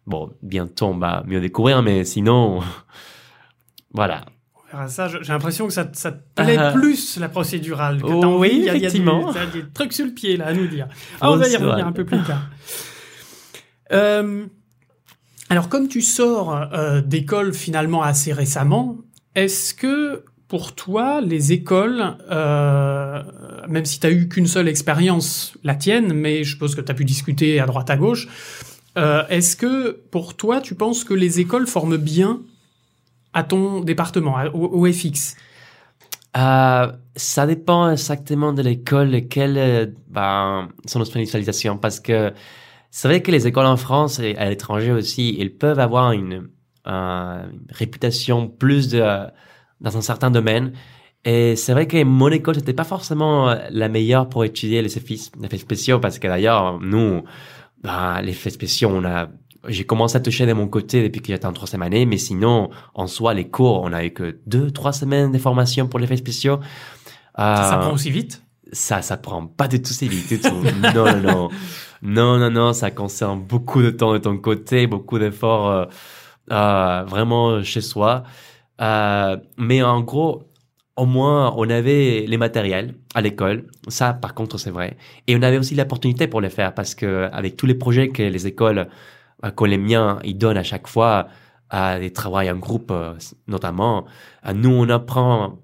bon, 0.08 0.31
bientôt 0.42 0.88
on 0.88 0.98
va 0.98 1.24
mieux 1.28 1.40
découvrir, 1.40 1.81
mais 1.84 2.04
sinon, 2.04 2.62
voilà. 3.96 4.26
On 4.74 4.78
verra 4.78 4.88
ça. 4.90 5.08
J'ai 5.08 5.32
l'impression 5.32 5.68
que 5.68 5.74
ça, 5.74 5.88
ça 5.94 6.12
te 6.12 6.42
plaît 6.44 6.58
Ah. 6.60 6.72
plus, 6.72 7.18
la 7.18 7.30
procédurale. 7.30 8.02
Que 8.02 8.08
Oh, 8.08 8.38
oui, 8.40 8.50
Il 8.54 8.64
y 8.66 8.70
a- 8.70 8.76
y 8.76 8.82
des 8.82 9.64
trucs 9.74 9.94
sur 9.94 10.06
le 10.06 10.12
pied, 10.12 10.38
là, 10.38 10.48
à 10.48 10.54
nous 10.54 10.68
dire. 10.68 10.88
Ah, 11.22 11.32
on 11.32 11.38
va 11.38 11.48
y 11.48 11.56
revenir 11.56 11.88
un 11.88 11.92
peu 11.92 12.06
plus 12.06 12.22
tard. 12.24 12.50
Euh, 13.92 14.46
alors, 15.50 15.70
comme 15.70 15.88
tu 15.88 16.02
sors 16.02 16.56
euh, 16.74 17.02
d'école 17.02 17.54
finalement 17.54 18.02
assez 18.04 18.34
récemment, 18.34 18.98
est-ce 19.36 19.74
que 19.74 20.24
pour 20.48 20.76
toi, 20.76 21.22
les 21.22 21.52
écoles, 21.54 22.04
euh, 22.32 23.22
même 23.68 23.86
si 23.86 24.00
tu 24.00 24.08
as 24.08 24.12
eu 24.12 24.28
qu'une 24.28 24.48
seule 24.48 24.68
expérience, 24.68 25.54
la 25.64 25.76
tienne, 25.76 26.14
mais 26.14 26.44
je 26.44 26.52
suppose 26.52 26.76
que 26.76 26.82
tu 26.82 26.92
as 26.92 26.96
pu 26.96 27.06
discuter 27.06 27.60
à 27.60 27.66
droite 27.66 27.90
à 27.90 27.98
gauche, 27.98 28.28
euh, 28.98 29.24
est-ce 29.30 29.56
que 29.56 29.92
pour 30.12 30.36
toi, 30.36 30.62
tu 30.62 30.76
penses 30.76 31.04
que 31.04 31.14
les 31.14 31.40
écoles 31.40 31.68
forment 31.68 31.98
bien 31.98 32.42
à 33.36 33.44
ton 33.44 33.82
département, 33.82 34.38
au, 34.54 34.82
au 34.82 34.92
FX 34.92 35.36
Euh, 36.38 36.92
ça 37.16 37.48
dépend 37.48 37.90
exactement 37.92 38.52
de 38.52 38.62
l'école 38.62 39.16
et 39.16 39.26
quelle 39.28 39.58
euh, 39.58 39.86
ben, 40.10 40.68
sont 40.86 41.00
nos 41.00 41.06
spécialisations 41.06 41.78
parce 41.78 42.02
que 42.02 42.34
c'est 42.92 43.08
vrai 43.08 43.22
que 43.22 43.32
les 43.32 43.48
écoles 43.48 43.68
en 43.68 43.78
France 43.78 44.20
et 44.20 44.36
à 44.36 44.50
l'étranger 44.50 44.92
aussi, 44.92 45.36
ils 45.40 45.56
peuvent 45.56 45.80
avoir 45.80 46.12
une, 46.12 46.50
euh, 46.88 47.46
réputation 47.70 48.50
plus 48.50 48.90
de, 48.90 49.00
dans 49.80 49.98
un 49.98 50.01
certain 50.01 50.30
domaine. 50.30 50.74
Et 51.24 51.56
c'est 51.56 51.72
vrai 51.72 51.88
que 51.88 52.04
mon 52.04 52.30
école, 52.30 52.56
c'était 52.56 52.74
pas 52.74 52.84
forcément 52.84 53.56
la 53.72 53.89
meilleure 53.89 54.27
pour 54.30 54.44
étudier 54.44 54.82
les 54.82 54.98
effets, 54.98 55.15
les 55.39 55.46
effets 55.46 55.58
spéciaux 55.58 56.00
parce 56.00 56.20
que 56.20 56.27
d'ailleurs, 56.27 56.80
nous, 56.82 57.24
ben, 57.82 58.22
les 58.22 58.32
effets 58.32 58.50
spéciaux, 58.50 58.89
on 58.94 59.06
a, 59.06 59.30
j'ai 59.67 59.86
commencé 59.86 60.17
à 60.17 60.19
toucher 60.19 60.45
de 60.45 60.53
mon 60.53 60.67
côté 60.67 61.03
depuis 61.03 61.22
que 61.22 61.27
j'étais 61.27 61.45
en 61.45 61.53
troisième 61.53 61.81
année, 61.81 62.05
mais 62.05 62.17
sinon, 62.17 62.69
en 62.93 63.07
soi, 63.07 63.34
les 63.34 63.50
cours, 63.50 63.81
on 63.84 63.91
eu 64.00 64.12
que 64.12 64.39
deux, 64.45 64.72
trois 64.72 64.93
semaines 64.93 65.31
de 65.31 65.38
formation 65.38 65.88
pour 65.88 66.00
les 66.00 66.05
effets 66.05 66.17
spéciaux. 66.17 66.60
Ça 67.53 67.77
Euh, 67.77 67.77
prend 67.77 67.93
aussi 67.93 68.12
vite? 68.12 68.41
ça, 68.72 69.01
ça 69.01 69.17
prend 69.17 69.45
pas 69.45 69.67
du 69.67 69.81
tout 69.81 69.93
si 69.93 70.07
vite 70.10 70.27
du 70.27 70.39
tout. 70.39 70.63
non, 70.95 71.10
non, 71.10 71.22
non. 71.22 71.50
Non, 72.01 72.38
non, 72.38 72.50
non, 72.51 72.74
ça 72.74 72.91
concerne 72.91 73.41
beaucoup 73.41 73.81
de 73.81 73.89
temps 73.91 74.13
de 74.13 74.17
ton 74.19 74.38
côté, 74.38 74.88
beaucoup 74.88 75.19
d'efforts 75.19 75.69
euh, 75.69 75.86
euh, 76.51 77.03
vraiment 77.07 77.63
chez 77.63 77.81
soi. 77.81 78.24
Mais 79.57 79.84
en 79.84 80.01
gros, 80.01 80.43
au 80.95 81.05
moins, 81.05 81.53
on 81.57 81.69
avait 81.69 82.25
les 82.27 82.38
matériels 82.38 82.95
à 83.13 83.22
l'école. 83.22 83.67
Ça, 83.88 84.13
par 84.13 84.34
contre, 84.34 84.57
c'est 84.57 84.72
vrai. 84.72 84.98
Et 85.27 85.36
on 85.36 85.41
avait 85.41 85.57
aussi 85.57 85.75
l'opportunité 85.75 86.27
pour 86.27 86.41
le 86.41 86.50
faire 86.50 86.74
parce 86.74 86.95
que 86.95 87.29
avec 87.31 87.57
tous 87.57 87.65
les 87.65 87.75
projets 87.75 88.10
que 88.10 88.24
les 88.24 88.48
écoles, 88.48 88.88
miens, 89.78 90.20
ils 90.24 90.38
donnent 90.38 90.58
à 90.58 90.64
chaque 90.64 90.88
fois, 90.88 91.28
à 91.70 92.00
des 92.00 92.12
travaux 92.12 92.38
en 92.38 92.58
groupe, 92.58 92.92
euh, 92.92 93.14
notamment, 93.48 94.06
euh, 94.46 94.54
nous, 94.54 94.72
on 94.72 94.90
apprend 94.90 95.60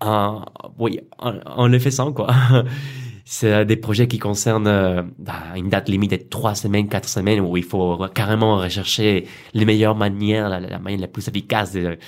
en, 0.00 0.44
oui, 0.78 1.00
en, 1.18 1.38
en 1.44 1.68
le 1.68 1.78
faisant, 1.78 2.12
quoi. 2.12 2.28
C'est 3.28 3.64
des 3.64 3.76
projets 3.76 4.06
qui 4.06 4.20
concernent 4.20 4.68
euh, 4.68 5.02
bah, 5.18 5.34
une 5.56 5.68
date 5.68 5.88
limite 5.88 6.12
de 6.12 6.16
trois 6.16 6.54
semaines, 6.54 6.88
quatre 6.88 7.08
semaines, 7.08 7.40
où 7.40 7.56
il 7.56 7.64
faut 7.64 8.06
carrément 8.14 8.58
rechercher 8.58 9.26
les 9.52 9.64
meilleures 9.64 9.96
manières, 9.96 10.48
la, 10.48 10.60
la 10.60 10.78
manière 10.78 11.00
la 11.00 11.08
plus 11.08 11.26
efficace 11.26 11.72
de 11.72 11.98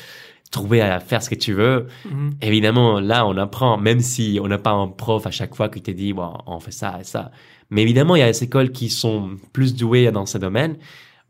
trouver 0.50 0.80
à 0.80 1.00
faire 1.00 1.22
ce 1.22 1.30
que 1.30 1.34
tu 1.34 1.52
veux. 1.52 1.86
Mhm. 2.04 2.34
Évidemment, 2.40 3.00
là, 3.00 3.26
on 3.26 3.36
apprend, 3.36 3.78
même 3.78 4.00
si 4.00 4.38
on 4.42 4.48
n'a 4.48 4.58
pas 4.58 4.70
un 4.70 4.88
prof 4.88 5.26
à 5.26 5.30
chaque 5.30 5.54
fois 5.54 5.68
qui 5.68 5.82
te 5.82 5.90
dit, 5.90 6.12
bon, 6.12 6.32
on 6.46 6.60
fait 6.60 6.70
ça 6.70 6.98
et 7.00 7.04
ça. 7.04 7.30
Mais 7.70 7.82
évidemment, 7.82 8.16
il 8.16 8.20
y 8.20 8.22
a 8.22 8.30
des 8.30 8.44
écoles 8.44 8.72
qui 8.72 8.88
sont 8.88 9.36
plus 9.52 9.74
douées 9.74 10.10
dans 10.10 10.26
ce 10.26 10.38
domaine. 10.38 10.78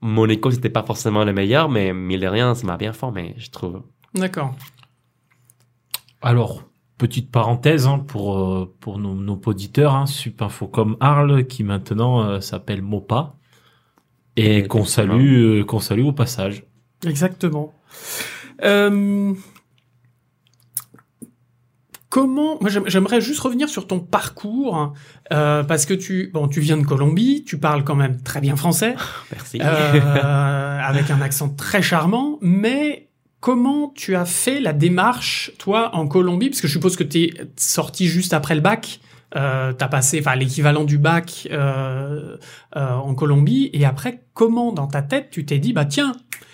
Mon 0.00 0.28
école, 0.28 0.52
c'était 0.52 0.70
pas 0.70 0.84
forcément 0.84 1.24
le 1.24 1.32
meilleur, 1.32 1.68
mais 1.68 1.92
mille 1.92 2.20
de 2.20 2.26
rien, 2.26 2.54
ça 2.54 2.66
m'a 2.66 2.76
bien 2.76 2.92
formé, 2.92 3.34
je 3.38 3.50
trouve. 3.50 3.82
D'accord. 4.14 4.54
Alors, 6.22 6.62
petite 6.98 7.30
parenthèse 7.30 7.86
hein, 7.86 7.98
pour, 7.98 8.38
euh, 8.38 8.74
pour 8.80 8.98
nos, 8.98 9.14
nos 9.14 9.40
auditeurs, 9.46 9.94
hein, 9.94 10.06
Supinfocom 10.06 10.96
Arles, 11.00 11.46
qui 11.46 11.64
maintenant 11.64 12.22
euh, 12.22 12.40
s'appelle 12.40 12.82
Mopa, 12.82 13.34
et 14.36 14.64
qu'on 14.68 14.84
salue, 14.84 15.60
euh, 15.60 15.64
qu'on 15.64 15.80
salue 15.80 16.04
au 16.04 16.12
passage. 16.12 16.64
Exactement. 17.04 17.74
Euh, 18.62 19.34
Comment 22.10 22.56
Moi, 22.60 22.70
j'aim- 22.70 22.84
j'aimerais 22.86 23.20
juste 23.20 23.40
revenir 23.40 23.68
sur 23.68 23.86
ton 23.86 24.00
parcours 24.00 24.94
euh, 25.32 25.62
parce 25.62 25.84
que 25.84 25.92
tu 25.94 26.30
bon, 26.32 26.48
tu 26.48 26.60
viens 26.60 26.78
de 26.78 26.84
Colombie, 26.86 27.44
tu 27.46 27.58
parles 27.58 27.84
quand 27.84 27.94
même 27.96 28.20
très 28.22 28.40
bien 28.40 28.56
français, 28.56 28.94
Merci. 29.32 29.58
euh, 29.62 30.80
avec 30.80 31.10
un 31.10 31.20
accent 31.20 31.50
très 31.50 31.82
charmant, 31.82 32.38
mais 32.40 33.08
comment 33.40 33.92
tu 33.94 34.16
as 34.16 34.24
fait 34.24 34.58
la 34.60 34.72
démarche, 34.72 35.52
toi, 35.58 35.94
en 35.94 36.06
Colombie? 36.08 36.48
Parce 36.48 36.60
que 36.62 36.66
je 36.68 36.72
suppose 36.72 36.96
que 36.96 37.04
tu 37.04 37.18
es 37.24 37.30
sorti 37.56 38.06
juste 38.06 38.32
après 38.32 38.54
le 38.54 38.60
bac. 38.62 39.00
Euh, 39.36 39.74
t'as 39.74 39.88
passé, 39.88 40.20
enfin, 40.20 40.34
l'équivalent 40.36 40.84
du 40.84 40.96
bac 40.96 41.46
euh, 41.50 42.38
euh, 42.76 42.90
en 42.94 43.14
Colombie, 43.14 43.68
et 43.74 43.84
après, 43.84 44.22
comment 44.32 44.72
dans 44.72 44.86
ta 44.86 45.02
tête 45.02 45.28
tu 45.30 45.44
t'es 45.44 45.58
dit, 45.58 45.74
bah 45.74 45.84
tiens, 45.84 46.12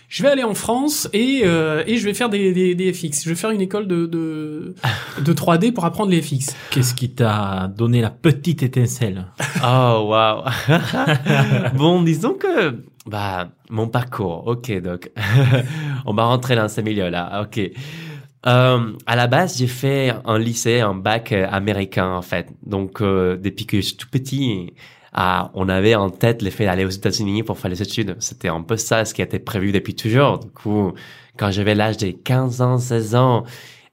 je 0.09 0.23
vais 0.23 0.29
aller 0.29 0.45
en 0.45 0.55
France 0.55 1.09
et, 1.13 1.43
euh, 1.45 1.83
et 1.87 1.97
je 1.97 2.05
vais 2.05 2.15
faire 2.15 2.29
des, 2.29 2.53
des, 2.53 2.75
des 2.75 2.93
FX. 2.93 3.25
Je 3.25 3.29
vais 3.31 3.35
faire 3.35 3.51
une 3.51 3.61
école 3.61 3.89
de, 3.89 4.07
de, 4.07 4.75
de 5.21 5.33
3D 5.33 5.73
pour 5.73 5.85
apprendre 5.85 6.11
les 6.11 6.23
FX. 6.23 6.55
Qu'est-ce 6.71 6.95
qui 6.95 7.11
t'a 7.11 7.69
donné 7.77 8.01
la 8.01 8.11
petite 8.11 8.63
étincelle 8.63 9.27
Oh 9.65 10.07
waouh. 10.09 10.45
bon, 11.75 12.03
disons 12.03 12.35
que 12.35 12.83
bah 13.07 13.49
mon 13.69 13.89
parcours. 13.89 14.47
Ok, 14.47 14.73
donc 14.81 15.11
on 16.07 16.15
va 16.15 16.25
rentrer 16.25 16.57
dans 16.57 16.69
ce 16.69 16.81
milieu-là. 16.81 17.43
Ok. 17.43 17.61
Euh, 18.47 18.93
à 19.07 19.17
la 19.17 19.27
base, 19.27 19.59
j'ai 19.59 19.67
fait 19.67 20.13
un 20.27 20.39
lycée, 20.39 20.81
un 20.81 20.95
bac 20.95 21.33
américain 21.33 22.11
en 22.11 22.23
fait. 22.23 22.49
Donc 22.65 23.01
euh, 23.01 23.37
depuis 23.37 23.67
que 23.67 23.79
je 23.79 23.87
suis 23.87 23.97
tout 23.97 24.09
petit, 24.11 24.73
ah, 25.15 25.53
on 25.55 25.69
avait 25.69 25.95
en 25.95 26.11
tête 26.11 26.43
le 26.43 26.51
fait 26.51 26.65
d'aller 26.65 26.85
aux 26.85 26.91
États-Unis 26.91 27.45
pour 27.45 27.57
faire 27.57 27.71
les 27.71 27.81
études. 27.81 28.17
C'était 28.19 28.49
un 28.49 28.63
peu 28.63 28.77
ça, 28.77 29.05
ce 29.05 29.15
qui 29.15 29.23
était 29.23 29.39
prévu 29.39 29.71
depuis 29.71 29.95
toujours. 29.95 30.41
Du 30.41 30.51
coup, 30.51 30.93
quand 31.37 31.53
j'avais 31.53 31.77
l'âge 31.77 31.99
de 31.99 32.11
15 32.11 32.61
ans, 32.61 32.79
16 32.79 33.15
ans, 33.15 33.45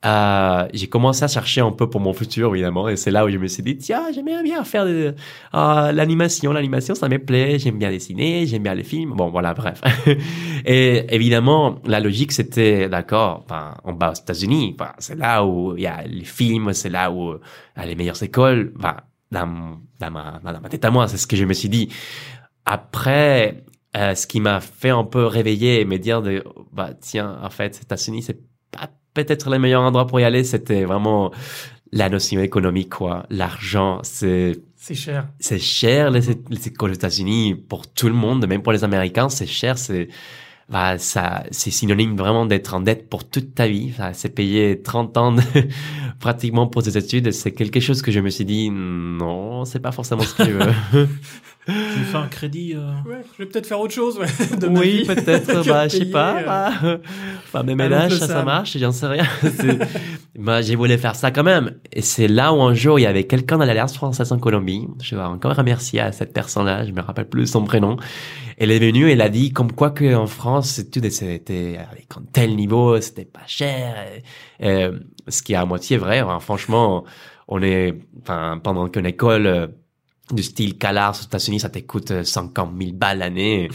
euh, 0.04 0.68
j'ai 0.74 0.88
commencé 0.88 1.24
à 1.24 1.28
chercher 1.28 1.62
un 1.62 1.72
peu 1.72 1.88
pour 1.88 2.02
mon 2.02 2.12
futur, 2.14 2.56
évidemment. 2.56 2.90
Et 2.90 2.96
c'est 2.96 3.12
là 3.12 3.24
où 3.24 3.30
je 3.30 3.38
me 3.38 3.46
suis 3.46 3.62
dit, 3.62 3.78
tiens, 3.78 4.08
j'aimerais 4.12 4.42
bien 4.42 4.64
faire 4.64 4.86
de, 4.86 5.14
euh, 5.54 5.92
l'animation. 5.92 6.52
L'animation, 6.54 6.96
ça 6.96 7.08
me 7.08 7.20
plaît. 7.20 7.60
J'aime 7.60 7.78
bien 7.78 7.92
dessiner, 7.92 8.48
j'aime 8.48 8.64
bien 8.64 8.74
les 8.74 8.84
films. 8.84 9.14
Bon, 9.16 9.30
voilà, 9.30 9.54
bref. 9.54 9.80
et 10.66 11.06
évidemment, 11.14 11.76
la 11.86 12.00
logique, 12.00 12.32
c'était, 12.32 12.90
d'accord, 12.90 13.46
ben, 13.48 13.76
on 13.84 13.94
va 13.94 14.10
aux 14.10 14.16
États-Unis. 14.16 14.76
Ben, 14.76 14.92
c'est 14.98 15.18
là 15.18 15.46
où 15.46 15.78
il 15.78 15.84
y 15.84 15.88
a 15.88 16.02
les 16.02 16.26
films, 16.26 16.74
c'est 16.74 16.90
là 16.90 17.12
où 17.12 17.36
il 17.78 17.80
y 17.80 17.84
a 17.84 17.86
les 17.86 17.96
meilleures 17.96 18.24
écoles. 18.24 18.74
Ben, 18.80 18.96
dans, 19.32 19.80
dans, 20.00 20.12
ma, 20.12 20.40
dans 20.44 20.62
ma 20.62 20.70
tête 20.70 20.86
à 20.86 20.92
moi, 20.92 21.08
c'est 21.08 21.18
ce 21.18 21.28
que 21.28 21.36
je 21.36 21.46
me 21.46 21.54
suis 21.54 21.70
dit. 21.70 21.90
Après, 22.66 23.64
euh, 23.96 24.16
ce 24.16 24.28
qui 24.28 24.40
m'a 24.40 24.60
fait 24.62 24.90
un 24.90 25.04
peu 25.04 25.26
réveiller 25.26 25.82
et 25.82 25.86
me 25.86 25.98
dire 25.98 26.22
de, 26.22 26.44
bah, 26.72 26.92
tiens, 27.00 27.40
en 27.42 27.50
fait, 27.50 27.76
les 27.76 27.82
États-Unis, 27.82 28.24
c'est 28.24 28.40
pas 28.72 28.90
peut-être 29.14 29.50
le 29.50 29.60
meilleur 29.60 29.82
endroit 29.82 30.08
pour 30.08 30.20
y 30.20 30.24
aller. 30.24 30.44
C'était 30.44 30.84
vraiment 30.84 31.32
la 31.92 32.10
notion 32.10 32.40
économique, 32.42 32.90
quoi. 32.90 33.26
L'argent, 33.30 34.00
c'est, 34.04 34.62
C'est 34.78 34.96
cher. 34.96 35.28
c'est 35.40 35.60
cher, 35.60 36.10
les, 36.10 36.22
les 36.50 36.94
États-Unis, 36.94 37.56
pour 37.56 37.92
tout 37.92 38.08
le 38.08 38.14
monde, 38.14 38.48
même 38.48 38.62
pour 38.62 38.72
les 38.72 38.84
Américains, 38.84 39.30
c'est 39.30 39.48
cher, 39.48 39.78
c'est, 39.78 40.08
bah, 40.72 40.98
ça, 40.98 41.44
c'est 41.52 41.70
synonyme 41.70 42.16
vraiment 42.16 42.46
d'être 42.46 42.74
en 42.74 42.80
dette 42.80 43.10
pour 43.10 43.28
toute 43.30 43.54
ta 43.54 43.68
vie. 43.68 43.92
C'est 44.14 44.34
payer 44.34 44.82
30 44.82 45.18
ans 45.18 45.32
de- 45.34 45.42
pratiquement 46.20 46.68
pour 46.68 46.82
tes 46.84 46.98
études. 46.98 47.32
C'est 47.32 47.52
quelque 47.52 47.80
chose 47.80 48.02
que 48.02 48.12
je 48.12 48.20
me 48.22 48.30
suis 48.30 48.46
dit, 48.46 48.70
non, 48.72 49.66
c'est 49.66 49.80
pas 49.82 49.92
forcément 49.92 50.22
ce 50.24 50.34
que 50.36 50.46
je 50.46 50.52
veux. 50.52 51.10
Tu 51.68 51.74
fais 51.74 52.18
un 52.18 52.28
crédit 52.28 52.74
euh, 52.76 52.92
Ouais, 53.08 53.22
je 53.38 53.44
vais 53.44 53.50
peut-être 53.50 53.68
faire 53.68 53.80
autre 53.80 53.94
chose. 53.94 54.18
Ouais, 54.18 54.26
de 54.58 54.68
oui, 54.68 55.04
peut-être, 55.06 55.64
bah, 55.68 55.88
je 55.88 55.98
sais 55.98 56.06
pas, 56.06 56.40
euh, 56.40 56.46
bah, 56.46 56.72
enfin, 57.44 57.64
mes 57.64 57.76
ménages, 57.76 58.18
ça, 58.18 58.28
ça 58.28 58.44
marche, 58.44 58.78
j'en 58.78 58.92
sais 58.92 59.08
rien. 59.08 59.26
Bah, 60.40 60.62
j'ai 60.62 60.76
voulu 60.76 60.98
faire 60.98 61.16
ça 61.16 61.30
quand 61.30 61.44
même. 61.44 61.76
Et 61.92 62.02
c'est 62.02 62.28
là 62.28 62.54
où 62.54 62.62
un 62.62 62.74
jour, 62.74 62.98
il 62.98 63.04
y 63.04 63.06
avait 63.06 63.26
quelqu'un 63.26 63.60
de 63.60 63.66
l'Alliance 63.66 63.96
française 63.96 64.32
en 64.32 64.40
Colombie. 64.40 64.88
Je 65.04 65.16
vais 65.16 65.22
encore 65.22 65.56
remercier 65.56 66.00
à 66.00 66.12
cette 66.12 66.34
personne-là, 66.34 66.86
je 66.86 66.92
me 66.94 67.02
rappelle 67.02 67.30
plus 67.30 67.46
son 67.46 67.64
prénom. 67.64 67.98
Elle 68.58 68.72
est 68.72 68.80
venue 68.80 69.10
et 69.10 69.12
elle 69.12 69.22
a 69.22 69.30
dit 69.30 69.52
comme 69.52 69.72
quoi 69.72 69.92
que 69.92 70.16
en 70.16 70.26
France, 70.28 70.82
tout 70.92 71.02
c'était 71.10 71.78
avec 71.92 72.08
un 72.18 72.24
tel 72.32 72.56
niveau, 72.56 73.00
c'était 73.02 73.26
pas 73.26 73.46
cher. 73.46 73.96
Et, 74.60 74.66
euh, 74.66 74.98
ce 75.28 75.44
qui 75.44 75.54
est 75.54 75.58
à 75.58 75.66
moitié 75.66 75.98
vrai. 75.98 76.20
hein. 76.20 76.40
Franchement, 76.40 77.04
on 77.48 77.62
est, 77.62 77.94
enfin, 78.22 78.60
pendant 78.64 78.88
qu'une 78.88 79.06
école 79.06 79.46
euh, 79.46 79.68
du 80.34 80.44
style 80.44 80.78
CalArts 80.78 81.18
aux 81.22 81.26
États-Unis, 81.26 81.60
ça 81.60 81.70
te 81.70 81.80
coûte 81.80 82.12
euh, 82.12 82.24
50 82.24 82.72
000 82.78 82.92
balles 82.94 83.20
l'année. 83.20 83.70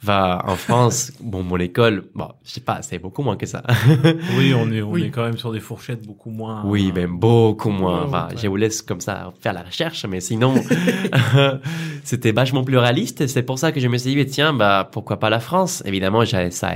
Va 0.00 0.42
en 0.46 0.54
France, 0.54 1.10
bon, 1.20 1.42
mon 1.42 1.56
école, 1.58 2.04
bon, 2.14 2.28
je 2.44 2.52
sais 2.52 2.60
pas, 2.60 2.82
c'est 2.82 3.00
beaucoup 3.00 3.22
moins 3.22 3.36
que 3.36 3.46
ça. 3.46 3.64
Oui, 4.36 4.54
on 4.54 4.70
est, 4.70 4.80
on 4.80 4.92
Oui. 4.92 5.02
est 5.02 5.10
quand 5.10 5.24
même 5.24 5.36
sur 5.36 5.50
des 5.50 5.58
fourchettes 5.58 6.06
beaucoup 6.06 6.30
moins. 6.30 6.62
Oui, 6.64 6.90
euh, 6.90 6.92
mais 6.94 7.06
beaucoup 7.08 7.70
moins. 7.70 8.04
Enfin, 8.04 8.28
ouais. 8.30 8.36
je 8.40 8.46
vous 8.46 8.54
laisse 8.54 8.80
comme 8.80 9.00
ça 9.00 9.32
faire 9.40 9.52
la 9.54 9.62
recherche, 9.64 10.06
mais 10.06 10.20
sinon, 10.20 10.54
c'était 12.04 12.32
vachement 12.32 12.62
plus 12.64 12.78
réaliste. 12.78 13.26
C'est 13.26 13.42
pour 13.42 13.58
ça 13.58 13.72
que 13.72 13.80
je 13.80 13.88
me 13.88 13.98
suis 13.98 14.10
dit, 14.10 14.16
mais 14.16 14.26
tiens, 14.26 14.52
bah, 14.52 14.88
pourquoi 14.90 15.18
pas 15.18 15.30
la 15.30 15.40
France? 15.40 15.82
Évidemment, 15.84 16.24
j'avais 16.24 16.50
ça, 16.52 16.72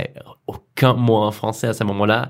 aucun 0.47 0.93
mot 0.93 1.15
en 1.17 1.31
français 1.31 1.67
à 1.67 1.73
ce 1.73 1.83
moment-là. 1.85 2.29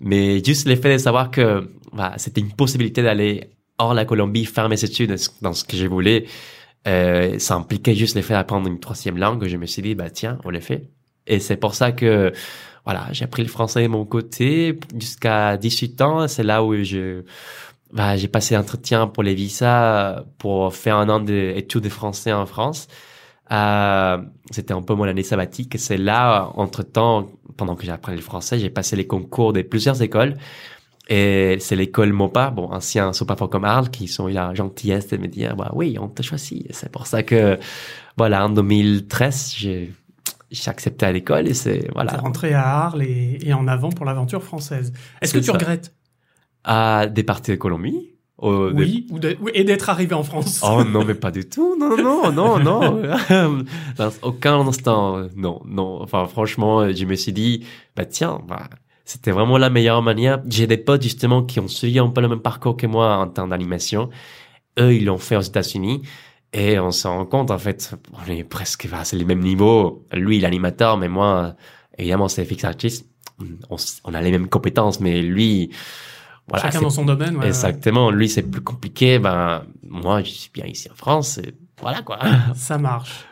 Mais 0.00 0.44
juste 0.44 0.68
le 0.68 0.76
fait 0.76 0.92
de 0.92 0.98
savoir 0.98 1.30
que, 1.30 1.70
bah, 1.94 2.12
c'était 2.18 2.42
une 2.42 2.52
possibilité 2.52 3.02
d'aller 3.02 3.50
hors 3.78 3.94
la 3.94 4.04
Colombie, 4.04 4.44
faire 4.44 4.68
mes 4.68 4.84
études 4.84 5.16
dans 5.42 5.52
ce 5.52 5.64
que 5.64 5.76
je 5.76 5.86
voulais, 5.86 6.26
euh, 6.86 7.38
ça 7.38 7.54
impliquait 7.54 7.94
juste 7.94 8.16
le 8.16 8.22
fait 8.22 8.34
d'apprendre 8.34 8.68
une 8.68 8.80
troisième 8.80 9.18
langue. 9.18 9.46
Je 9.46 9.56
me 9.56 9.66
suis 9.66 9.82
dit, 9.82 9.94
bah, 9.94 10.10
tiens, 10.10 10.38
on 10.44 10.50
le 10.50 10.60
fait. 10.60 10.88
Et 11.26 11.40
c'est 11.40 11.56
pour 11.56 11.74
ça 11.74 11.92
que, 11.92 12.32
voilà, 12.84 13.08
j'ai 13.12 13.24
appris 13.24 13.42
le 13.42 13.48
français 13.48 13.82
de 13.82 13.88
mon 13.88 14.04
côté 14.04 14.78
jusqu'à 14.98 15.56
18 15.56 16.00
ans. 16.02 16.28
C'est 16.28 16.44
là 16.44 16.62
où 16.62 16.74
je, 16.84 17.22
bah, 17.92 18.16
j'ai 18.16 18.28
passé 18.28 18.56
entretien 18.56 19.08
pour 19.08 19.22
les 19.22 19.34
visas 19.34 20.22
pour 20.38 20.74
faire 20.74 20.96
un 20.96 21.08
an 21.08 21.20
d'études 21.20 21.82
de 21.82 21.88
français 21.88 22.32
en 22.32 22.46
France. 22.46 22.88
Euh, 23.52 24.18
c'était 24.50 24.74
un 24.74 24.82
peu 24.82 24.94
mon 24.94 25.04
année 25.04 25.22
sabbatique. 25.22 25.76
C'est 25.78 25.96
là, 25.96 26.50
entre 26.54 26.82
temps, 26.82 27.28
pendant 27.56 27.76
que 27.76 27.84
j'apprenais 27.84 28.16
le 28.16 28.22
français, 28.22 28.58
j'ai 28.58 28.70
passé 28.70 28.96
les 28.96 29.06
concours 29.06 29.52
de 29.52 29.62
plusieurs 29.62 30.02
écoles. 30.02 30.36
Et 31.08 31.56
c'est 31.60 31.76
l'école 31.76 32.12
MOPA, 32.12 32.50
bon, 32.50 32.70
ancien 32.72 33.12
Sopafor 33.12 33.48
comme 33.48 33.64
Arles, 33.64 33.90
qui 33.90 34.08
sont 34.08 34.28
eu 34.28 34.32
la 34.32 34.52
gentillesse 34.54 35.06
de 35.08 35.16
me 35.18 35.28
dire, 35.28 35.54
bah 35.54 35.70
oui, 35.74 35.96
on 36.00 36.08
te 36.08 36.22
choisit. 36.22 36.68
Et 36.68 36.72
C'est 36.72 36.90
pour 36.90 37.06
ça 37.06 37.22
que, 37.22 37.58
voilà, 38.16 38.44
en 38.46 38.48
2013, 38.50 39.54
j'ai, 39.56 39.92
j'ai 40.50 40.68
accepté 40.70 41.06
à 41.06 41.12
l'école 41.12 41.46
et 41.46 41.54
c'est, 41.54 41.78
T'es 41.80 41.90
voilà, 41.94 42.12
rentré 42.16 42.54
à 42.54 42.66
Arles 42.66 43.02
et, 43.02 43.38
et 43.42 43.52
en 43.54 43.68
avant 43.68 43.90
pour 43.90 44.04
l'aventure 44.04 44.42
française. 44.42 44.92
Est-ce 45.20 45.32
que 45.34 45.38
tu 45.38 45.44
ça. 45.44 45.52
regrettes? 45.52 45.94
À 46.64 47.06
des 47.06 47.22
parties 47.22 47.52
de 47.52 47.56
Colombie. 47.56 47.92
des- 48.42 48.48
Oui, 48.74 49.06
ou 49.10 49.20
de- 49.20 49.36
oui, 49.40 49.52
et 49.54 49.62
d'être 49.62 49.88
arrivé 49.88 50.14
en 50.16 50.24
France. 50.24 50.60
Oh 50.64 50.82
non, 50.82 51.04
mais 51.04 51.14
pas 51.14 51.30
du 51.30 51.48
tout. 51.48 51.76
Non, 51.78 51.96
non, 51.96 52.32
non, 52.32 52.58
non. 52.58 53.00
Dans 53.96 54.10
aucun 54.22 54.58
instant, 54.66 55.28
non, 55.36 55.62
non. 55.64 56.02
Enfin, 56.02 56.26
franchement, 56.26 56.90
je 56.90 57.04
me 57.04 57.14
suis 57.14 57.32
dit, 57.32 57.64
bah 57.94 58.04
tiens, 58.06 58.40
bah, 58.48 58.68
c'était 59.06 59.30
vraiment 59.30 59.56
la 59.56 59.70
meilleure 59.70 60.02
manière. 60.02 60.42
J'ai 60.48 60.66
des 60.66 60.76
potes 60.76 61.02
justement 61.02 61.44
qui 61.44 61.60
ont 61.60 61.68
suivi 61.68 62.00
un 62.00 62.08
peu 62.08 62.20
le 62.20 62.28
même 62.28 62.40
parcours 62.40 62.76
que 62.76 62.88
moi 62.88 63.16
en 63.16 63.28
termes 63.28 63.50
d'animation. 63.50 64.10
Eux, 64.80 64.94
ils 64.94 65.04
l'ont 65.04 65.16
fait 65.16 65.36
aux 65.36 65.42
États-Unis. 65.42 66.02
Et 66.52 66.78
on 66.80 66.90
se 66.90 67.06
rend 67.06 67.24
compte, 67.24 67.50
en 67.50 67.58
fait, 67.58 67.94
on 68.12 68.30
est 68.30 68.42
presque, 68.42 68.88
bah, 68.90 69.04
c'est 69.04 69.16
les 69.16 69.24
mêmes 69.24 69.40
niveaux. 69.40 70.04
Lui, 70.12 70.40
l'animateur, 70.40 70.96
mais 70.96 71.08
moi, 71.08 71.54
évidemment, 71.96 72.28
c'est 72.28 72.44
FX 72.44 72.64
artist. 72.64 73.06
On, 74.04 74.14
a 74.14 74.20
les 74.20 74.30
mêmes 74.32 74.48
compétences, 74.48 74.98
mais 74.98 75.22
lui, 75.22 75.70
voilà, 76.48 76.64
Chacun 76.64 76.80
dans 76.80 76.90
son 76.90 77.04
domaine. 77.04 77.34
ouais, 77.34 77.42
ouais. 77.42 77.48
Exactement. 77.48 78.10
Lui, 78.10 78.28
c'est 78.28 78.42
plus 78.42 78.62
compliqué. 78.62 79.18
Ben, 79.20 79.64
moi, 79.88 80.22
je 80.22 80.30
suis 80.30 80.50
bien 80.52 80.66
ici 80.66 80.90
en 80.90 80.94
France. 80.94 81.38
et 81.38 81.54
voilà, 81.80 82.02
quoi. 82.02 82.18
Ça 82.54 82.76
marche. 82.76 83.24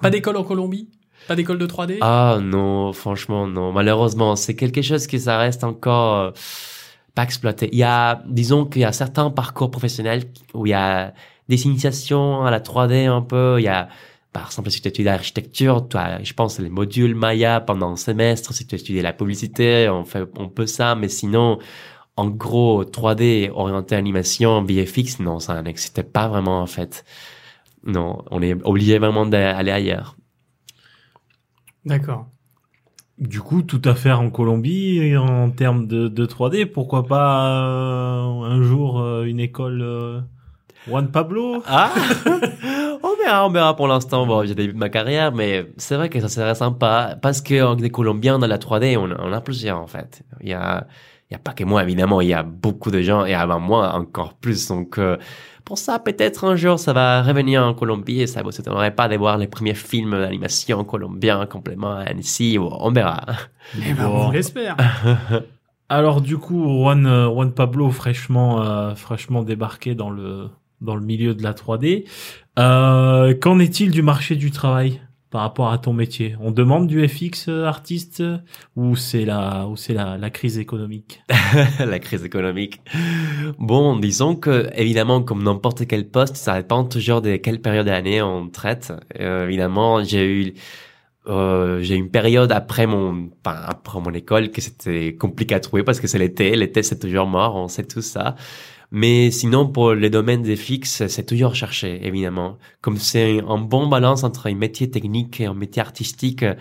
Pas 0.00 0.10
d'école 0.10 0.36
en 0.38 0.44
Colombie? 0.44 0.88
Pas 1.30 1.36
d'école 1.36 1.58
de 1.58 1.66
3D 1.68 1.98
ah, 2.00 2.40
non, 2.42 2.92
franchement, 2.92 3.46
non. 3.46 3.70
Malheureusement, 3.70 4.34
c'est 4.34 4.56
quelque 4.56 4.82
chose 4.82 5.06
qui 5.06 5.20
ça 5.20 5.38
reste 5.38 5.62
encore 5.62 6.16
euh, 6.16 6.30
pas 7.14 7.22
exploité. 7.22 7.68
Il 7.70 7.78
y 7.78 7.84
a, 7.84 8.20
disons 8.26 8.64
qu'il 8.64 8.82
y 8.82 8.84
a 8.84 8.90
certains 8.90 9.30
parcours 9.30 9.70
professionnels 9.70 10.24
où 10.54 10.66
il 10.66 10.70
y 10.70 10.74
a 10.74 11.14
des 11.48 11.66
initiations 11.66 12.44
à 12.44 12.50
la 12.50 12.58
3D 12.58 13.06
un 13.06 13.22
peu. 13.22 13.60
Il 13.60 13.62
y 13.62 13.68
a, 13.68 13.88
par 14.32 14.46
exemple, 14.46 14.72
si 14.72 14.82
tu 14.82 14.88
étudies 14.88 15.04
l'architecture, 15.04 15.86
tu 15.88 15.96
as, 15.96 16.20
je 16.20 16.32
pense, 16.32 16.58
les 16.58 16.68
modules 16.68 17.14
Maya 17.14 17.60
pendant 17.60 17.92
un 17.92 17.96
semestre. 17.96 18.52
Si 18.52 18.66
tu 18.66 18.74
étudies 18.74 19.00
la 19.00 19.12
publicité, 19.12 19.88
on 19.88 20.02
on 20.36 20.48
peut 20.48 20.66
ça. 20.66 20.96
Mais 20.96 21.08
sinon, 21.08 21.60
en 22.16 22.26
gros, 22.26 22.82
3D 22.82 23.52
orienté 23.54 23.94
animation, 23.94 24.64
VFX, 24.64 25.20
non, 25.20 25.38
ça 25.38 25.62
n'existait 25.62 26.02
pas 26.02 26.26
vraiment, 26.26 26.60
en 26.60 26.66
fait. 26.66 27.04
Non, 27.84 28.24
on 28.32 28.42
est 28.42 28.56
obligé 28.64 28.98
vraiment 28.98 29.26
d'aller 29.26 29.70
ailleurs. 29.70 30.16
D'accord. 31.84 32.26
Du 33.18 33.40
coup, 33.40 33.62
tout 33.62 33.82
à 33.84 33.94
faire 33.94 34.20
en 34.20 34.30
Colombie 34.30 34.98
et 34.98 35.16
en 35.16 35.50
termes 35.50 35.86
de, 35.86 36.08
de 36.08 36.26
3D. 36.26 36.66
Pourquoi 36.66 37.06
pas 37.06 37.64
euh, 37.66 38.42
un 38.44 38.62
jour 38.62 39.00
euh, 39.00 39.24
une 39.24 39.40
école 39.40 39.82
euh, 39.82 40.20
Juan 40.88 41.10
Pablo? 41.10 41.62
Ah 41.66 41.92
Oh 43.02 43.14
verra, 43.22 43.46
on 43.46 43.50
verra 43.50 43.76
pour 43.76 43.88
l'instant. 43.88 44.26
Bon, 44.26 44.44
j'ai 44.44 44.54
début 44.54 44.72
de 44.72 44.78
ma 44.78 44.88
carrière, 44.88 45.32
mais 45.32 45.66
c'est 45.76 45.96
vrai 45.96 46.08
que 46.08 46.18
ça 46.20 46.28
serait 46.28 46.54
sympa 46.54 47.18
parce 47.20 47.42
que 47.42 47.74
des 47.74 47.90
Colombiens 47.90 48.38
dans 48.38 48.46
la 48.46 48.58
3D, 48.58 48.96
on, 48.96 49.10
on 49.10 49.32
a 49.32 49.40
plusieurs 49.42 49.78
en 49.78 49.86
fait. 49.86 50.22
Il 50.40 50.48
y 50.48 50.54
a, 50.54 50.86
il 51.30 51.34
y 51.34 51.36
a 51.36 51.38
pas 51.38 51.52
que 51.52 51.62
moi 51.64 51.82
évidemment, 51.82 52.20
il 52.20 52.28
y 52.28 52.34
a 52.34 52.42
beaucoup 52.42 52.90
de 52.90 53.00
gens 53.02 53.24
et 53.24 53.34
avant 53.34 53.60
moi 53.60 53.94
encore 53.94 54.34
plus. 54.34 54.66
Donc 54.68 54.98
euh, 54.98 55.16
pour 55.64 55.78
ça, 55.78 55.98
peut-être 56.00 56.44
un 56.44 56.56
jour 56.56 56.78
ça 56.78 56.92
va 56.92 57.22
revenir 57.22 57.62
en 57.64 57.72
Colombie 57.74 58.22
et 58.22 58.26
ça 58.26 58.42
vous 58.42 58.50
étonnerait 58.50 58.94
pas 58.94 59.08
de 59.08 59.16
voir 59.16 59.38
les 59.38 59.46
premiers 59.46 59.74
films 59.74 60.10
d'animation 60.18 60.82
colombiens 60.84 61.46
complètement 61.46 61.92
à 61.92 62.00
Annecy. 62.00 62.58
On 62.60 62.90
verra. 62.90 63.20
Eh 63.78 63.92
ben, 63.92 64.06
Bon. 64.08 64.26
on 64.26 64.30
l'espère. 64.32 64.76
Alors 65.88 66.20
du 66.20 66.36
coup, 66.38 66.64
Juan, 66.64 67.06
euh, 67.06 67.28
Juan 67.28 67.52
Pablo 67.52 67.90
fraîchement 67.90 68.62
euh, 68.62 68.94
fraîchement 68.94 69.42
débarqué 69.42 69.94
dans 69.94 70.10
le 70.10 70.48
dans 70.80 70.94
le 70.94 71.02
milieu 71.04 71.34
de 71.34 71.42
la 71.42 71.52
3D. 71.52 72.06
Euh, 72.58 73.34
Qu'en 73.40 73.58
est-il 73.58 73.90
du 73.90 74.02
marché 74.02 74.34
du 74.36 74.50
travail? 74.50 75.00
Par 75.30 75.42
rapport 75.42 75.70
à 75.70 75.78
ton 75.78 75.92
métier 75.92 76.36
On 76.40 76.50
demande 76.50 76.86
du 76.86 77.06
FX 77.06 77.48
euh, 77.48 77.64
artiste 77.64 78.22
ou 78.76 78.96
c'est 78.96 79.24
la 79.24 79.66
ou 79.68 79.76
c'est 79.76 79.94
la, 79.94 80.18
la 80.18 80.30
crise 80.30 80.58
économique? 80.58 81.22
La 81.78 81.98
crise 81.98 82.24
économique. 82.24 82.80
Bon, 83.58 83.96
disons 83.96 84.36
que 84.36 84.70
évidemment, 84.74 85.22
comme 85.22 85.42
n'importe 85.42 85.86
quel 85.86 86.08
poste, 86.08 86.36
ça 86.36 86.60
dépend 86.60 86.84
toujours 86.84 87.22
de 87.22 87.36
quelle 87.36 87.60
période 87.60 87.86
de 87.86 87.90
l'année 87.90 88.22
on 88.22 88.48
traite. 88.48 88.92
Euh, 89.18 89.46
évidemment, 89.46 90.02
j'ai 90.04 90.26
eu 90.26 90.54
euh, 91.26 91.80
j'ai 91.82 91.96
une 91.96 92.10
période 92.10 92.50
après 92.50 92.86
mon 92.86 93.30
enfin, 93.44 93.60
après 93.66 94.00
mon 94.00 94.12
école 94.12 94.50
que 94.50 94.60
c'était 94.60 95.14
compliqué 95.16 95.54
à 95.54 95.60
trouver 95.60 95.82
parce 95.82 96.00
que 96.00 96.06
c'est 96.06 96.18
l'été. 96.18 96.56
L'été 96.56 96.82
c'est 96.82 96.98
toujours 96.98 97.26
mort, 97.26 97.56
on 97.56 97.68
sait 97.68 97.84
tout 97.84 98.02
ça. 98.02 98.36
Mais 98.92 99.30
sinon, 99.30 99.68
pour 99.68 99.92
les 99.94 100.10
domaines 100.10 100.42
des 100.42 100.56
fixes, 100.56 101.06
c'est 101.06 101.24
toujours 101.24 101.54
cherché, 101.54 102.04
évidemment. 102.04 102.58
Comme 102.80 102.96
c'est 102.96 103.40
un 103.46 103.58
bon 103.58 103.86
balance 103.86 104.24
entre 104.24 104.48
un 104.48 104.54
métier 104.54 104.90
technique 104.90 105.40
et 105.40 105.46
un 105.46 105.54
métier 105.54 105.80
artistique, 105.80 106.42
euh, 106.42 106.54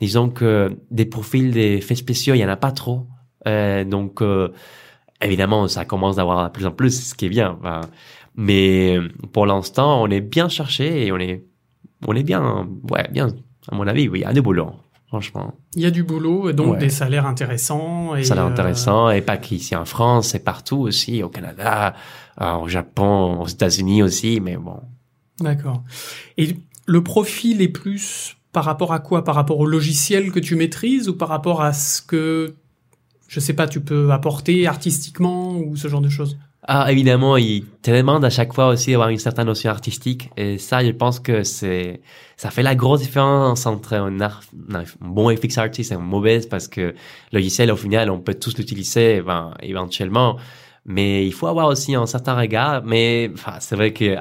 disons 0.00 0.30
que 0.30 0.76
des 0.90 1.06
profils 1.06 1.50
d'effets 1.50 1.96
spéciaux, 1.96 2.34
il 2.34 2.38
y 2.38 2.44
en 2.44 2.48
a 2.48 2.56
pas 2.56 2.70
trop. 2.70 3.08
Euh, 3.48 3.84
donc, 3.84 4.22
euh, 4.22 4.50
évidemment, 5.20 5.66
ça 5.66 5.84
commence 5.84 6.16
d'avoir 6.16 6.44
de 6.44 6.52
plus 6.52 6.66
en 6.66 6.72
plus, 6.72 7.08
ce 7.10 7.14
qui 7.14 7.26
est 7.26 7.30
bien. 7.30 7.58
Mais 8.36 8.98
pour 9.32 9.46
l'instant, 9.46 10.02
on 10.02 10.08
est 10.08 10.20
bien 10.20 10.48
cherché 10.48 11.06
et 11.06 11.12
on 11.12 11.18
est, 11.18 11.44
on 12.06 12.14
est 12.14 12.22
bien, 12.22 12.68
ouais, 12.90 13.08
bien. 13.10 13.28
À 13.68 13.74
mon 13.74 13.86
avis, 13.86 14.08
oui, 14.08 14.24
a 14.24 14.32
du 14.32 14.42
boulot, 14.42 14.70
franchement. 15.12 15.52
Il 15.74 15.82
y 15.82 15.84
a 15.84 15.90
du 15.90 16.04
boulot, 16.04 16.48
et 16.48 16.54
donc 16.54 16.72
Ouais. 16.72 16.78
des 16.78 16.88
salaires 16.88 17.26
intéressants. 17.26 18.16
Et, 18.16 18.22
l'air 18.22 18.38
euh, 18.46 18.48
intéressant 18.48 19.10
et 19.10 19.20
pas 19.20 19.36
qu'ici 19.36 19.76
en 19.76 19.84
France, 19.84 20.28
c'est 20.28 20.38
partout 20.42 20.78
aussi, 20.78 21.22
au 21.22 21.28
Canada, 21.28 21.94
euh, 22.40 22.54
au 22.54 22.66
Japon, 22.66 23.38
aux 23.42 23.46
États-Unis 23.46 24.02
aussi, 24.02 24.40
mais 24.40 24.56
bon. 24.56 24.80
D'accord. 25.38 25.82
Et 26.38 26.56
le 26.86 27.02
profil 27.02 27.60
est 27.60 27.68
plus 27.68 28.38
par 28.52 28.64
rapport 28.64 28.94
à 28.94 29.00
quoi? 29.00 29.22
Par 29.22 29.34
rapport 29.34 29.58
au 29.58 29.66
logiciel 29.66 30.32
que 30.32 30.40
tu 30.40 30.56
maîtrises 30.56 31.10
ou 31.10 31.14
par 31.14 31.28
rapport 31.28 31.60
à 31.60 31.74
ce 31.74 32.00
que, 32.00 32.54
je 33.28 33.38
sais 33.38 33.52
pas, 33.52 33.68
tu 33.68 33.82
peux 33.82 34.12
apporter 34.12 34.66
artistiquement 34.66 35.58
ou 35.58 35.76
ce 35.76 35.88
genre 35.88 36.00
de 36.00 36.08
choses? 36.08 36.38
Ah, 36.64 36.92
évidemment, 36.92 37.36
il 37.36 37.64
te 37.82 37.90
demande 37.90 38.24
à 38.24 38.30
chaque 38.30 38.52
fois 38.52 38.68
aussi 38.68 38.92
d'avoir 38.92 39.08
une 39.08 39.18
certaine 39.18 39.46
notion 39.46 39.68
artistique. 39.68 40.30
Et 40.36 40.58
ça, 40.58 40.84
je 40.84 40.92
pense 40.92 41.18
que 41.18 41.42
c'est, 41.42 42.00
ça 42.36 42.50
fait 42.50 42.62
la 42.62 42.76
grosse 42.76 43.00
différence 43.00 43.66
entre 43.66 43.94
un, 43.94 44.20
art, 44.20 44.42
un 44.72 44.84
bon 45.00 45.34
FX 45.34 45.58
artist 45.58 45.90
et 45.90 45.96
un 45.96 45.98
mauvais 45.98 46.40
parce 46.48 46.68
que 46.68 46.80
le 46.80 46.94
logiciel, 47.32 47.72
au 47.72 47.76
final, 47.76 48.10
on 48.10 48.20
peut 48.20 48.34
tous 48.34 48.56
l'utiliser, 48.56 49.22
ben, 49.22 49.54
éventuellement. 49.60 50.36
Mais 50.84 51.26
il 51.26 51.32
faut 51.32 51.48
avoir 51.48 51.66
aussi 51.66 51.96
un 51.96 52.06
certain 52.06 52.36
regard. 52.36 52.84
Mais, 52.84 53.28
enfin, 53.34 53.56
c'est 53.58 53.74
vrai 53.74 53.92
que, 53.92 54.18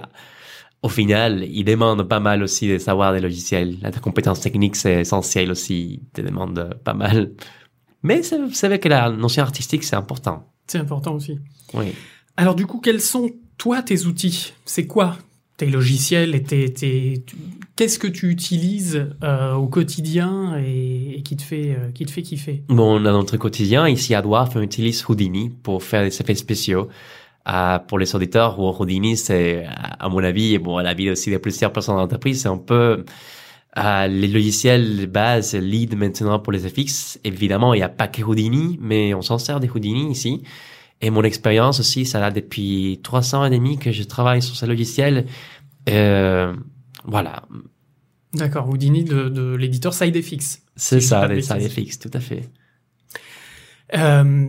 au 0.81 0.89
final, 0.89 1.43
il 1.43 1.63
demande 1.63 2.01
pas 2.07 2.19
mal 2.19 2.41
aussi 2.41 2.67
de 2.67 2.79
savoir 2.79 3.13
des 3.13 3.19
logiciels. 3.19 3.77
La 3.81 3.91
compétence 3.91 4.41
technique, 4.41 4.75
c'est 4.75 5.01
essentiel 5.01 5.51
aussi. 5.51 6.01
Il 6.01 6.09
te 6.09 6.21
demande 6.21 6.75
pas 6.83 6.95
mal. 6.95 7.33
Mais 8.01 8.23
c'est 8.23 8.39
c'est 8.51 8.67
vrai 8.67 8.79
que 8.79 8.89
la 8.89 9.11
notion 9.11 9.43
artistique, 9.43 9.83
c'est 9.83 9.95
important. 9.95 10.47
C'est 10.65 10.79
important 10.79 11.13
aussi. 11.13 11.39
Oui. 11.75 11.93
Alors 12.37 12.55
du 12.55 12.65
coup, 12.65 12.79
quels 12.79 13.01
sont, 13.01 13.29
toi, 13.57 13.81
tes 13.81 14.05
outils? 14.05 14.53
C'est 14.65 14.87
quoi 14.87 15.17
tes 15.61 15.67
logiciels 15.67 16.33
et 16.33 16.41
tes... 16.41 17.23
Qu'est-ce 17.75 17.99
que 17.99 18.07
tu 18.07 18.31
utilises 18.31 19.07
euh, 19.23 19.53
au 19.53 19.67
quotidien 19.67 20.57
et, 20.57 21.21
qui, 21.23 21.37
te 21.37 21.43
fait, 21.43 21.75
euh, 21.77 21.91
qui 21.93 22.03
te 22.07 22.11
fait 22.11 22.23
kiffer? 22.23 22.63
Bon, 22.67 22.99
dans 22.99 23.11
notre 23.11 23.37
quotidien, 23.37 23.87
ici 23.87 24.15
à 24.15 24.23
Dwarf, 24.23 24.55
on 24.55 24.61
utilise 24.61 25.07
Houdini 25.07 25.51
pour 25.61 25.83
faire 25.83 26.01
des 26.01 26.19
effets 26.19 26.33
spéciaux. 26.33 26.89
Euh, 27.47 27.77
pour 27.77 27.99
les 27.99 28.15
auditeurs, 28.15 28.59
Houdini, 28.59 29.15
c'est, 29.15 29.67
à 29.99 30.09
mon 30.09 30.23
avis, 30.23 30.55
et 30.55 30.57
bon, 30.57 30.77
à 30.77 30.83
l'avis 30.83 31.11
aussi 31.11 31.29
de 31.29 31.37
plusieurs 31.37 31.71
personnes 31.71 31.95
dans 31.95 32.01
l'entreprise, 32.01 32.41
c'est 32.41 32.49
un 32.49 32.57
peu 32.57 33.05
les 33.75 34.27
logiciels 34.27 35.05
base 35.05 35.53
lead 35.53 35.95
maintenant 35.95 36.39
pour 36.39 36.53
les 36.53 36.67
FX. 36.67 37.19
Évidemment, 37.23 37.75
il 37.75 37.77
n'y 37.77 37.83
a 37.83 37.89
pas 37.89 38.07
que 38.07 38.23
Houdini, 38.23 38.79
mais 38.81 39.13
on 39.13 39.21
s'en 39.21 39.37
sert 39.37 39.59
des 39.59 39.69
Houdini 39.69 40.11
ici. 40.11 40.41
Et 41.01 41.09
mon 41.09 41.23
expérience 41.23 41.79
aussi, 41.79 42.05
ça 42.05 42.25
a 42.25 42.31
depuis 42.31 42.99
trois 43.03 43.35
ans 43.35 43.45
et 43.45 43.49
demi 43.49 43.77
que 43.77 43.91
je 43.91 44.03
travaille 44.03 44.41
sur 44.41 44.55
ce 44.55 44.65
logiciel. 44.65 45.25
Euh, 45.89 46.53
voilà, 47.05 47.43
D'accord, 48.33 48.69
Houdini 48.69 49.03
de, 49.03 49.27
de 49.27 49.55
l'éditeur 49.55 49.93
SideFX. 49.93 50.61
c'est 50.75 51.01
Si 51.01 51.07
ça. 51.07 51.27
SideFX, 51.27 51.99
tout 51.99 52.11
à 52.13 52.19
fait. 52.19 52.49
Euh, 53.95 54.47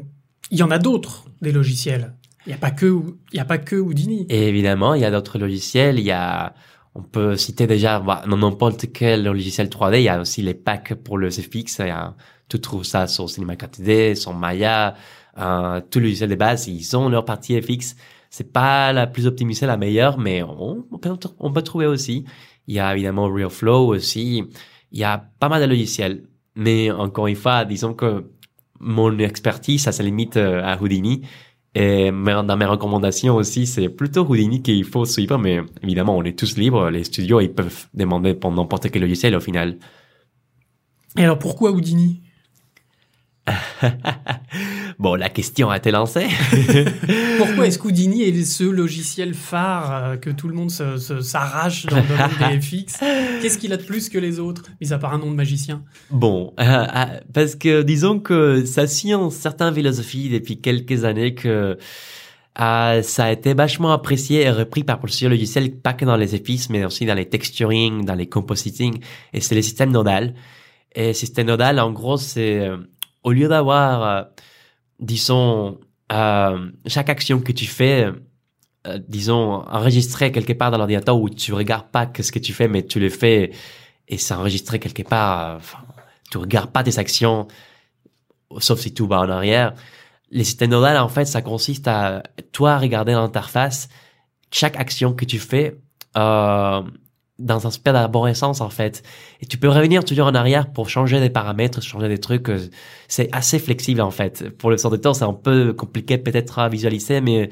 Il 0.50 0.58
y 0.58 0.62
en 0.62 0.70
a 0.70 0.78
d'autres, 0.78 1.24
des 1.40 1.52
logiciels. 1.52 2.14
Il 2.46 2.50
n'y 2.50 2.54
a 2.54 2.58
pas 2.58 2.70
que, 2.70 2.86
il 3.32 3.36
y 3.36 3.40
a 3.40 3.44
pas 3.44 3.58
que 3.58 3.76
Houdini. 3.76 4.26
Et 4.28 4.48
évidemment, 4.48 4.94
il 4.94 5.00
y 5.00 5.04
a 5.04 5.10
d'autres 5.10 5.38
logiciels. 5.38 5.98
Il 5.98 6.04
y 6.04 6.10
a, 6.12 6.54
on 6.94 7.02
peut 7.02 7.36
citer 7.36 7.66
déjà, 7.66 7.98
bah, 8.00 8.22
dans 8.28 8.36
n'importe 8.36 8.92
quel 8.92 9.24
logiciel 9.24 9.68
3D, 9.68 9.98
il 10.00 10.02
y 10.04 10.08
a 10.08 10.20
aussi 10.20 10.42
les 10.42 10.54
packs 10.54 10.94
pour 10.94 11.18
le 11.18 11.30
FX. 11.30 11.78
Il 11.80 11.86
y 11.86 11.90
a, 11.90 12.14
tu 12.48 12.60
trouves 12.60 12.84
ça 12.84 13.06
sur 13.06 13.28
Cinema 13.30 13.54
4D, 13.54 14.14
sur 14.14 14.34
Maya, 14.34 14.94
euh, 15.38 15.80
tous 15.90 15.98
les 15.98 16.26
de 16.26 16.34
base, 16.34 16.68
ils 16.68 16.96
ont 16.96 17.08
leur 17.08 17.24
partie 17.24 17.60
FX. 17.60 17.96
C'est 18.30 18.52
pas 18.52 18.92
la 18.92 19.06
plus 19.06 19.26
optimisée, 19.26 19.66
la 19.66 19.76
meilleure, 19.76 20.18
mais 20.18 20.42
on, 20.42 20.84
peut, 20.98 21.62
trouver 21.62 21.86
aussi. 21.86 22.24
Il 22.66 22.74
y 22.74 22.80
a 22.80 22.92
évidemment 22.94 23.26
RealFlow 23.26 23.94
aussi. 23.94 24.44
Il 24.90 24.98
y 24.98 25.04
a 25.04 25.18
pas 25.38 25.48
mal 25.48 25.62
de 25.62 25.66
logiciels. 25.66 26.24
Mais 26.54 26.90
encore 26.90 27.26
une 27.26 27.36
fois, 27.36 27.64
disons 27.64 27.94
que 27.94 28.30
mon 28.80 29.18
expertise, 29.18 29.82
ça 29.82 29.92
se 29.92 30.02
limite 30.02 30.36
euh, 30.36 30.62
à 30.62 30.80
Houdini. 30.80 31.22
Et 31.74 32.10
dans 32.10 32.56
mes 32.56 32.66
recommandations 32.66 33.36
aussi, 33.36 33.66
c'est 33.66 33.88
plutôt 33.88 34.26
Houdini 34.26 34.60
qu'il 34.60 34.84
faut 34.84 35.06
suivre, 35.06 35.38
mais 35.38 35.60
évidemment, 35.82 36.16
on 36.16 36.22
est 36.22 36.38
tous 36.38 36.58
libres. 36.58 36.90
Les 36.90 37.04
studios, 37.04 37.40
ils 37.40 37.52
peuvent 37.52 37.86
demander 37.94 38.34
pour 38.34 38.52
n'importe 38.52 38.90
quel 38.90 39.00
logiciel 39.00 39.34
au 39.34 39.40
final. 39.40 39.78
Et 41.16 41.24
alors 41.24 41.38
pourquoi 41.38 41.70
Houdini? 41.70 42.22
Bon, 44.98 45.14
la 45.16 45.28
question 45.28 45.70
a 45.70 45.78
été 45.78 45.90
lancée. 45.90 46.28
Pourquoi 47.38 47.66
est-ce 47.66 47.78
qu'Houdini 47.78 48.22
est 48.22 48.44
ce 48.44 48.62
logiciel 48.62 49.35
phare 49.35 49.92
euh, 49.92 50.16
que 50.16 50.31
tout 50.31 50.46
le 50.48 50.55
monde 50.55 50.70
s'arrache 50.70 51.87
dans 51.87 51.96
le 51.96 52.02
domaine 52.02 52.31
des 52.38 52.61
FX 52.61 53.00
Qu'est-ce 53.40 53.59
qu'il 53.59 53.72
a 53.72 53.76
de 53.78 53.83
plus 53.83 54.09
que 54.09 54.18
les 54.18 54.38
autres, 54.38 54.62
mis 54.81 54.92
à 54.92 54.98
part 54.98 55.12
un 55.14 55.18
nom 55.18 55.31
de 55.31 55.37
magicien? 55.37 55.83
Bon, 56.11 56.52
euh, 56.61 56.62
euh, 56.62 57.05
parce 57.33 57.57
que 57.57 57.83
disons 57.83 58.20
que 58.20 58.64
ça 58.64 58.87
suit 58.87 59.12
une 59.12 59.31
certaine 59.31 59.74
philosophie 59.74 60.28
depuis 60.28 60.61
quelques 60.61 61.05
années 61.05 61.35
que 61.35 61.78
euh, 62.61 63.02
ça 63.02 63.24
a 63.24 63.33
été 63.33 63.55
vachement 63.55 63.92
apprécié 63.92 64.42
et 64.42 64.50
repris 64.50 64.85
par 64.85 65.00
plusieurs 65.00 65.31
logiciels, 65.31 65.72
pas 65.72 65.94
que 65.94 66.05
dans 66.05 66.16
les 66.16 66.28
FX, 66.28 66.68
mais 66.70 66.85
aussi 66.85 67.07
dans 67.07 67.14
les 67.14 67.28
texturing, 67.28 68.05
dans 68.05 68.14
les 68.14 68.28
compositing, 68.28 69.00
et 69.33 69.40
c'est 69.40 69.55
le 69.55 69.62
système 69.62 69.90
nodal. 69.90 70.35
Et 70.94 71.09
le 71.09 71.12
système 71.14 71.46
nodal, 71.46 71.81
en 71.81 71.90
gros, 71.90 72.18
c'est 72.18 72.68
au 73.22 73.32
lieu 73.32 73.48
d'avoir, 73.48 74.02
euh, 74.02 74.22
disons, 75.00 75.78
euh, 76.11 76.70
chaque 76.87 77.08
action 77.08 77.40
que 77.40 77.52
tu 77.52 77.66
fais, 77.66 78.11
euh, 78.87 78.98
disons, 79.08 79.62
enregistrée 79.68 80.32
quelque 80.32 80.52
part 80.52 80.70
dans 80.70 80.78
l'ordinateur 80.78 81.18
où 81.18 81.28
tu 81.30 81.52
regardes 81.52 81.90
pas 81.90 82.11
ce 82.20 82.32
que 82.32 82.38
tu 82.38 82.52
fais, 82.52 82.68
mais 82.68 82.85
tu 82.85 83.00
le 83.00 83.08
fais 83.08 83.52
et 84.08 84.18
c'est 84.18 84.35
enregistré 84.35 84.78
quelque 84.78 85.02
part. 85.02 85.61
tu 86.30 86.38
regardes 86.38 86.70
pas 86.72 86.82
tes 86.82 86.98
actions, 86.98 87.46
sauf 88.58 88.80
si 88.80 88.94
tout 88.94 89.06
va 89.06 89.20
en 89.20 89.28
arrière. 89.28 89.74
Les 90.30 90.44
systèmes 90.44 90.70
nodal, 90.70 90.96
en 90.98 91.08
fait, 91.08 91.26
ça 91.26 91.42
consiste 91.42 91.87
à 91.88 92.22
toi 92.52 92.78
regarder 92.78 93.12
l'interface, 93.12 93.88
chaque 94.50 94.76
action 94.76 95.12
que 95.12 95.26
tu 95.26 95.38
fais 95.38 95.78
dans 97.42 97.66
un 97.66 97.68
aspect 97.68 97.92
d'arborescence, 97.92 98.61
en 98.61 98.70
fait. 98.70 99.02
Et 99.40 99.46
tu 99.46 99.59
peux 99.59 99.68
revenir 99.68 100.05
toujours 100.05 100.26
en 100.26 100.35
arrière 100.35 100.72
pour 100.72 100.88
changer 100.88 101.20
des 101.20 101.31
paramètres, 101.31 101.83
changer 101.83 102.09
des 102.09 102.18
trucs. 102.18 102.48
euh, 102.48 102.59
C'est 103.09 103.28
assez 103.33 103.59
flexible, 103.59 104.00
en 104.00 104.11
fait. 104.11 104.48
Pour 104.57 104.70
le 104.70 104.76
sort 104.76 104.90
de 104.90 104.96
temps, 104.96 105.14
c'est 105.14 105.24
un 105.24 105.33
peu 105.33 105.72
compliqué 105.72 106.18
peut-être 106.18 106.59
à 106.59 106.68
visualiser, 106.68 107.20
mais 107.20 107.50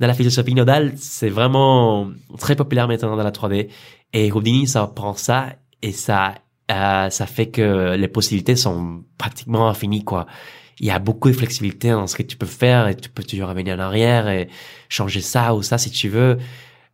dans 0.00 0.06
la 0.06 0.14
philosophie 0.14 0.54
nodale, 0.54 0.92
c'est 0.96 1.28
vraiment 1.28 2.10
très 2.38 2.56
populaire 2.56 2.88
maintenant 2.88 3.16
dans 3.16 3.22
la 3.22 3.30
3D. 3.30 3.68
Et 4.12 4.32
Houdini, 4.32 4.66
ça 4.66 4.86
prend 4.86 5.14
ça 5.14 5.46
et 5.82 5.92
ça, 5.92 6.34
euh, 6.70 7.10
ça 7.10 7.26
fait 7.26 7.50
que 7.50 7.94
les 7.94 8.08
possibilités 8.08 8.56
sont 8.56 9.04
pratiquement 9.18 9.68
infinies, 9.68 10.04
quoi. 10.04 10.26
Il 10.80 10.86
y 10.86 10.90
a 10.90 10.98
beaucoup 10.98 11.28
de 11.28 11.34
flexibilité 11.34 11.90
dans 11.90 12.08
ce 12.08 12.16
que 12.16 12.22
tu 12.24 12.36
peux 12.36 12.46
faire 12.46 12.88
et 12.88 12.96
tu 12.96 13.08
peux 13.08 13.22
toujours 13.22 13.48
revenir 13.48 13.76
en 13.76 13.80
arrière 13.80 14.28
et 14.28 14.48
changer 14.88 15.20
ça 15.20 15.54
ou 15.54 15.62
ça 15.62 15.78
si 15.78 15.90
tu 15.90 16.08
veux. 16.08 16.38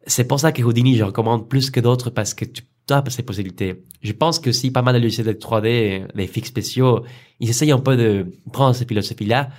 C'est 0.07 0.25
pour 0.25 0.41
ça 0.41 0.53
que 0.53 0.63
Houdini, 0.63 0.97
je 0.97 1.05
recommande 1.05 1.49
plus 1.49 1.71
que 1.71 1.81
d'autres 1.81 2.11
parce 2.11 2.35
que 2.35 2.45
tu 2.45 2.63
as 2.89 3.05
ces 3.09 3.23
possibilités. 3.23 3.85
Je 4.03 4.13
pense 4.13 4.39
que 4.39 4.53
si 4.53 4.71
pas 4.71 4.83
mal 4.83 4.95
de 4.95 5.01
logiciels 5.01 5.27
de 5.27 5.33
3D, 5.33 6.07
les 6.15 6.27
fixes 6.27 6.49
spéciaux, 6.49 7.05
ils 7.39 7.49
essayent 7.49 7.73
un 7.73 7.79
peu 7.79 7.97
de 7.97 8.27
prendre 8.53 8.75
cette 8.75 8.89
philosophie-là, 8.89 9.51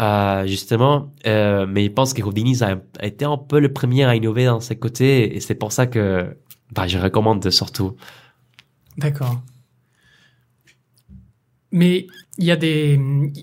euh, 0.00 0.46
justement, 0.46 1.12
euh, 1.26 1.66
mais 1.68 1.84
je 1.84 1.90
pense 1.90 2.14
que 2.14 2.22
Houdini 2.22 2.62
a 2.62 2.80
été 3.04 3.24
un 3.24 3.36
peu 3.36 3.60
le 3.60 3.72
premier 3.72 4.04
à 4.04 4.16
innover 4.16 4.46
dans 4.46 4.60
ses 4.60 4.76
côtés 4.76 5.36
et 5.36 5.40
c'est 5.40 5.54
pour 5.54 5.72
ça 5.72 5.86
que 5.86 6.36
bah, 6.72 6.86
je 6.86 6.98
recommande 6.98 7.50
surtout. 7.50 7.96
D'accord. 8.96 9.42
Mais 11.70 12.06
il 12.38 12.44
y 12.44 12.50
a 12.50 12.56
des 12.56 13.00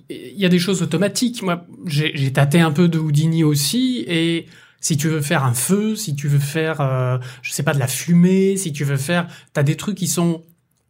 il 0.10 0.40
y 0.40 0.46
a 0.46 0.50
des 0.50 0.60
choses 0.60 0.82
automatiques. 0.82 1.42
Moi, 1.42 1.66
j'ai 1.86 2.34
tâté 2.34 2.60
un 2.60 2.72
peu 2.72 2.88
de 2.88 3.00
Houdini 3.00 3.44
aussi 3.44 4.04
et 4.08 4.46
si 4.82 4.98
tu 4.98 5.08
veux 5.08 5.22
faire 5.22 5.44
un 5.44 5.54
feu, 5.54 5.96
si 5.96 6.16
tu 6.16 6.28
veux 6.28 6.40
faire, 6.40 6.82
euh, 6.82 7.18
je 7.42 7.52
sais 7.52 7.64
pas, 7.64 7.74
de 7.74 7.80
la 7.80 7.88
fumée, 7.88 8.58
si 8.58 8.72
tu 8.72 8.84
veux 8.84 8.98
faire, 8.98 9.28
t'as 9.54 9.64
des 9.64 9.76
trucs 9.76 9.98
qui 9.98 10.08
sont 10.08 10.44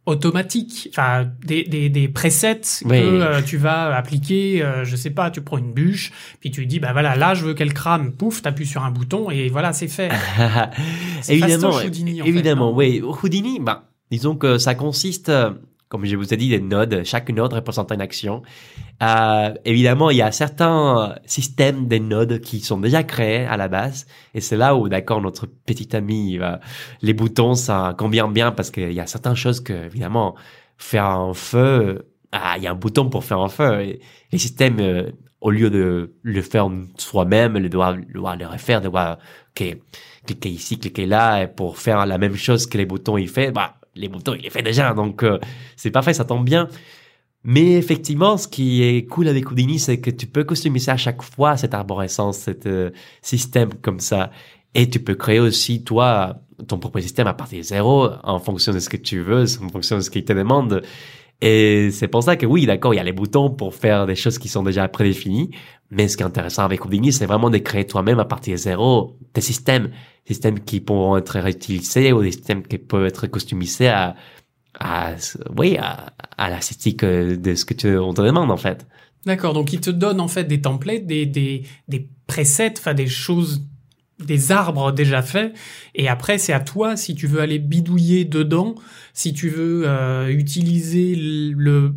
automatiques, 0.06 0.88
enfin 0.92 1.28
des, 1.44 1.62
des, 1.64 1.88
des 1.88 2.08
presets 2.08 2.60
que 2.60 2.88
euh, 2.88 3.42
tu 3.42 3.58
vas 3.58 3.94
appliquer, 3.94 4.62
euh, 4.62 4.84
je 4.84 4.96
sais 4.96 5.10
pas, 5.10 5.30
tu 5.30 5.40
prends 5.42 5.58
une 5.58 5.72
bûche, 5.72 6.12
puis 6.40 6.50
tu 6.50 6.66
dis 6.66 6.80
bah 6.80 6.92
voilà, 6.92 7.16
là 7.16 7.34
je 7.34 7.44
veux 7.44 7.54
qu'elle 7.54 7.74
crame, 7.74 8.12
pouf, 8.12 8.42
t'appuies 8.42 8.66
sur 8.66 8.82
un 8.82 8.90
bouton 8.90 9.30
et 9.30 9.48
voilà, 9.48 9.72
c'est 9.72 9.88
fait. 9.88 10.10
évidemment, 11.28 11.76
Houdini, 11.76 12.20
évidemment, 12.24 12.72
oui. 12.72 13.02
Houdini, 13.22 13.60
bah 13.60 13.90
disons 14.10 14.36
que 14.36 14.58
ça 14.58 14.74
consiste 14.74 15.30
comme 15.90 16.04
je 16.04 16.14
vous 16.14 16.32
ai 16.32 16.36
dit, 16.36 16.48
des 16.48 16.60
nodes. 16.60 17.02
Chaque 17.04 17.28
node 17.30 17.52
représente 17.52 17.90
une 17.90 18.00
action. 18.00 18.42
Euh, 19.02 19.52
évidemment, 19.64 20.10
il 20.10 20.18
y 20.18 20.22
a 20.22 20.30
certains 20.30 21.16
systèmes 21.26 21.88
des 21.88 21.98
nodes 21.98 22.40
qui 22.40 22.60
sont 22.60 22.78
déjà 22.78 23.02
créés 23.02 23.44
à 23.44 23.56
la 23.56 23.66
base. 23.66 24.06
Et 24.32 24.40
c'est 24.40 24.56
là 24.56 24.76
où, 24.76 24.88
d'accord, 24.88 25.20
notre 25.20 25.46
petit 25.46 25.94
ami, 25.96 26.38
euh, 26.38 26.56
les 27.02 27.12
boutons, 27.12 27.54
ça 27.54 27.96
convient 27.98 28.28
bien 28.28 28.52
parce 28.52 28.70
qu'il 28.70 28.92
y 28.92 29.00
a 29.00 29.06
certaines 29.06 29.34
choses 29.34 29.60
que, 29.60 29.72
évidemment, 29.72 30.36
faire 30.78 31.06
un 31.06 31.34
feu, 31.34 32.06
ah, 32.30 32.54
il 32.56 32.62
y 32.62 32.68
a 32.68 32.70
un 32.70 32.76
bouton 32.76 33.10
pour 33.10 33.24
faire 33.24 33.40
un 33.40 33.48
feu. 33.48 33.80
Et 33.80 34.00
les 34.30 34.38
systèmes, 34.38 34.78
euh, 34.78 35.10
au 35.40 35.50
lieu 35.50 35.70
de 35.70 36.14
le 36.22 36.42
faire 36.42 36.68
soi-même, 36.98 37.58
le 37.58 37.68
doit, 37.68 37.96
le 37.96 38.46
refaire, 38.46 38.80
doit 38.80 39.18
okay, 39.50 39.82
cliquer 40.24 40.50
ici, 40.50 40.78
cliquer 40.78 41.06
là, 41.06 41.48
pour 41.48 41.78
faire 41.78 42.06
la 42.06 42.16
même 42.16 42.36
chose 42.36 42.66
que 42.66 42.78
les 42.78 42.86
boutons 42.86 43.18
il 43.18 43.28
fait, 43.28 43.50
bah, 43.50 43.79
les 43.94 44.08
boutons, 44.08 44.34
il 44.34 44.46
est 44.46 44.50
fait 44.50 44.62
déjà, 44.62 44.94
donc 44.94 45.22
euh, 45.22 45.38
c'est 45.76 45.90
parfait, 45.90 46.14
ça 46.14 46.24
tombe 46.24 46.44
bien. 46.44 46.68
Mais 47.42 47.72
effectivement, 47.72 48.36
ce 48.36 48.46
qui 48.46 48.82
est 48.82 49.06
cool 49.06 49.26
avec 49.28 49.50
Houdini, 49.50 49.78
c'est 49.78 49.98
que 49.98 50.10
tu 50.10 50.26
peux 50.26 50.44
customiser 50.44 50.90
à 50.90 50.96
chaque 50.96 51.22
fois 51.22 51.56
cette 51.56 51.72
arborescence, 51.72 52.38
cet 52.38 52.66
euh, 52.66 52.90
système 53.22 53.72
comme 53.74 54.00
ça. 54.00 54.30
Et 54.74 54.88
tu 54.90 55.00
peux 55.00 55.14
créer 55.14 55.40
aussi, 55.40 55.82
toi, 55.82 56.42
ton 56.68 56.78
propre 56.78 57.00
système 57.00 57.26
à 57.26 57.34
partir 57.34 57.58
de 57.58 57.62
zéro, 57.62 58.10
en 58.22 58.38
fonction 58.38 58.72
de 58.72 58.78
ce 58.78 58.88
que 58.88 58.98
tu 58.98 59.20
veux, 59.20 59.44
en 59.62 59.68
fonction 59.70 59.96
de 59.96 60.02
ce 60.02 60.10
qu'il 60.10 60.24
te 60.24 60.32
demande. 60.32 60.82
Et 61.42 61.90
c'est 61.90 62.08
pour 62.08 62.22
ça 62.22 62.36
que 62.36 62.44
oui, 62.44 62.66
d'accord, 62.66 62.92
il 62.92 62.98
y 62.98 63.00
a 63.00 63.04
les 63.04 63.12
boutons 63.12 63.50
pour 63.50 63.74
faire 63.74 64.06
des 64.06 64.14
choses 64.14 64.38
qui 64.38 64.48
sont 64.48 64.62
déjà 64.62 64.86
prédéfinies. 64.88 65.50
Mais 65.90 66.06
ce 66.06 66.16
qui 66.16 66.22
est 66.22 66.26
intéressant 66.26 66.64
avec 66.64 66.84
Houdini, 66.84 67.12
c'est 67.12 67.26
vraiment 67.26 67.50
de 67.50 67.58
créer 67.58 67.86
toi-même 67.86 68.18
à 68.20 68.24
partir 68.24 68.52
de 68.52 68.58
zéro 68.58 69.16
tes 69.32 69.40
systèmes 69.40 69.90
systèmes 70.26 70.60
qui 70.60 70.80
pourront 70.80 71.16
être 71.16 71.38
réutilisés 71.38 72.12
ou 72.12 72.22
des 72.22 72.32
systèmes 72.32 72.62
qui 72.62 72.78
peuvent 72.78 73.06
être 73.06 73.26
customisés 73.26 73.88
à, 73.88 74.14
à 74.78 75.14
oui, 75.56 75.76
à, 75.78 76.12
à 76.36 76.50
l'esthétique 76.50 77.02
euh, 77.02 77.36
de 77.36 77.54
ce 77.54 77.64
que 77.64 77.74
tu, 77.74 77.96
on 77.98 78.14
te 78.14 78.22
demande, 78.22 78.50
en 78.50 78.56
fait. 78.56 78.86
D'accord. 79.26 79.52
Donc, 79.52 79.72
il 79.72 79.80
te 79.80 79.90
donne, 79.90 80.20
en 80.20 80.28
fait, 80.28 80.44
des 80.44 80.60
templates, 80.60 81.06
des, 81.06 81.26
des, 81.26 81.64
des 81.88 82.08
presets, 82.26 82.74
enfin, 82.78 82.94
des 82.94 83.08
choses, 83.08 83.62
des 84.24 84.52
arbres 84.52 84.92
déjà 84.92 85.22
faits. 85.22 85.54
Et 85.94 86.08
après, 86.08 86.38
c'est 86.38 86.52
à 86.52 86.60
toi, 86.60 86.96
si 86.96 87.14
tu 87.14 87.26
veux 87.26 87.40
aller 87.40 87.58
bidouiller 87.58 88.24
dedans, 88.24 88.74
si 89.12 89.32
tu 89.32 89.48
veux 89.48 89.82
euh, 89.86 90.28
utiliser 90.28 91.14
le, 91.16 91.94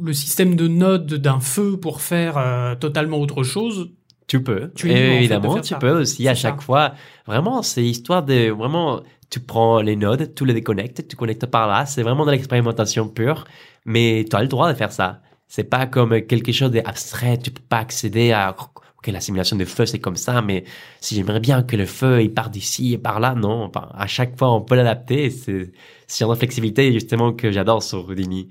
le 0.00 0.12
système 0.12 0.54
de 0.54 0.68
nodes 0.68 1.14
d'un 1.14 1.40
feu 1.40 1.78
pour 1.78 2.00
faire 2.00 2.38
euh, 2.38 2.74
totalement 2.74 3.18
autre 3.18 3.42
chose, 3.42 3.90
tu 4.26 4.42
peux. 4.42 4.70
Tu 4.74 4.90
évidemment, 4.90 5.60
tu 5.60 5.74
peux 5.76 6.00
aussi 6.00 6.28
à 6.28 6.34
chaque 6.34 6.60
fois. 6.60 6.92
Vraiment, 7.26 7.62
c'est 7.62 7.82
histoire 7.82 8.22
de 8.22 8.50
vraiment. 8.50 9.00
Tu 9.30 9.40
prends 9.40 9.80
les 9.80 9.96
nodes, 9.96 10.34
tu 10.34 10.46
les 10.46 10.54
déconnectes, 10.54 11.06
tu 11.06 11.16
connectes 11.16 11.46
par 11.46 11.66
là. 11.66 11.84
C'est 11.84 12.02
vraiment 12.02 12.24
de 12.24 12.30
l'expérimentation 12.30 13.08
pure, 13.08 13.44
mais 13.84 14.24
tu 14.28 14.36
as 14.36 14.42
le 14.42 14.48
droit 14.48 14.72
de 14.72 14.76
faire 14.76 14.92
ça. 14.92 15.20
C'est 15.48 15.64
pas 15.64 15.86
comme 15.86 16.22
quelque 16.22 16.52
chose 16.52 16.70
d'abstrait. 16.70 17.38
Tu 17.38 17.50
peux 17.50 17.62
pas 17.66 17.78
accéder 17.78 18.32
à 18.32 18.54
ok 18.98 19.08
la 19.08 19.20
simulation 19.20 19.56
de 19.56 19.64
feu 19.64 19.86
c'est 19.86 19.98
comme 19.98 20.16
ça, 20.16 20.42
mais 20.42 20.64
si 21.00 21.14
j'aimerais 21.14 21.40
bien 21.40 21.62
que 21.62 21.76
le 21.76 21.86
feu 21.86 22.22
il 22.22 22.32
part 22.32 22.50
d'ici 22.50 22.94
et 22.94 22.98
par 22.98 23.20
là, 23.20 23.34
non. 23.34 23.64
Enfin, 23.64 23.88
à 23.94 24.06
chaque 24.06 24.38
fois 24.38 24.52
on 24.52 24.60
peut 24.60 24.74
l'adapter. 24.76 25.30
C'est 25.30 25.72
c'est 26.06 26.24
une 26.24 26.36
flexibilité 26.36 26.92
justement 26.92 27.32
que 27.32 27.50
j'adore 27.50 27.82
sur 27.82 28.08
Houdini. 28.08 28.48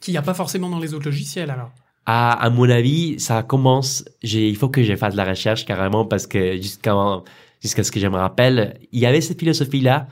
Qu'il 0.00 0.12
n'y 0.12 0.18
a 0.18 0.22
pas 0.22 0.34
forcément 0.34 0.68
dans 0.68 0.80
les 0.80 0.94
autres 0.94 1.06
logiciels 1.06 1.50
alors 1.50 1.70
à, 2.06 2.32
à 2.32 2.50
mon 2.50 2.68
avis, 2.68 3.20
ça 3.20 3.42
commence. 3.42 4.04
Il 4.22 4.56
faut 4.56 4.68
que 4.68 4.82
je 4.82 4.96
fasse 4.96 5.12
de 5.12 5.18
la 5.18 5.24
recherche 5.24 5.64
carrément 5.64 6.04
parce 6.04 6.26
que 6.26 6.56
jusqu'à 6.56 6.94
jusqu'à 7.60 7.84
ce 7.84 7.92
que 7.92 8.00
je 8.00 8.08
me 8.08 8.16
rappelle, 8.16 8.80
il 8.90 9.00
y 9.00 9.06
avait 9.06 9.20
cette 9.20 9.38
philosophie-là. 9.38 10.08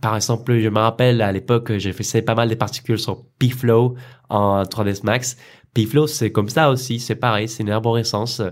Par 0.00 0.14
exemple, 0.16 0.58
je 0.58 0.68
me 0.68 0.78
rappelle 0.78 1.20
à 1.22 1.32
l'époque, 1.32 1.76
j'ai 1.78 1.92
fait 1.92 2.22
pas 2.22 2.34
mal 2.34 2.48
de 2.48 2.54
particules 2.54 2.98
sur 2.98 3.24
P-Flow 3.38 3.94
en 4.28 4.62
3ds 4.62 5.04
Max. 5.04 5.36
P-Flow, 5.74 6.06
c'est 6.06 6.30
comme 6.30 6.48
ça 6.50 6.70
aussi, 6.70 7.00
c'est 7.00 7.14
pareil, 7.14 7.48
c'est 7.48 7.62
une 7.62 7.70
arborescence. 7.70 8.42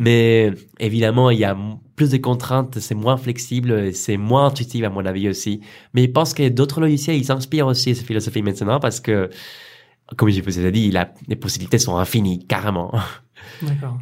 Mais 0.00 0.52
évidemment, 0.80 1.30
il 1.30 1.38
y 1.38 1.44
a 1.44 1.56
plus 1.94 2.10
de 2.10 2.16
contraintes, 2.16 2.78
c'est 2.80 2.96
moins 2.96 3.16
flexible, 3.16 3.94
c'est 3.94 4.16
moins 4.16 4.46
intuitif 4.46 4.84
à 4.84 4.90
mon 4.90 5.06
avis 5.06 5.28
aussi. 5.28 5.60
Mais 5.94 6.04
je 6.04 6.10
pense 6.10 6.34
que 6.34 6.48
d'autres 6.48 6.80
logiciels, 6.80 7.16
ils 7.16 7.24
s'inspirent 7.24 7.68
aussi 7.68 7.90
de 7.90 7.94
cette 7.94 8.06
philosophie 8.06 8.42
maintenant 8.42 8.80
parce 8.80 8.98
que 9.00 9.30
comme 10.16 10.30
je 10.30 10.40
vous 10.40 10.58
ai 10.58 10.72
dit, 10.72 10.92
les 11.26 11.36
possibilités 11.36 11.78
sont 11.78 11.98
infinies, 11.98 12.46
carrément. 12.46 12.92
D'accord. 13.62 13.98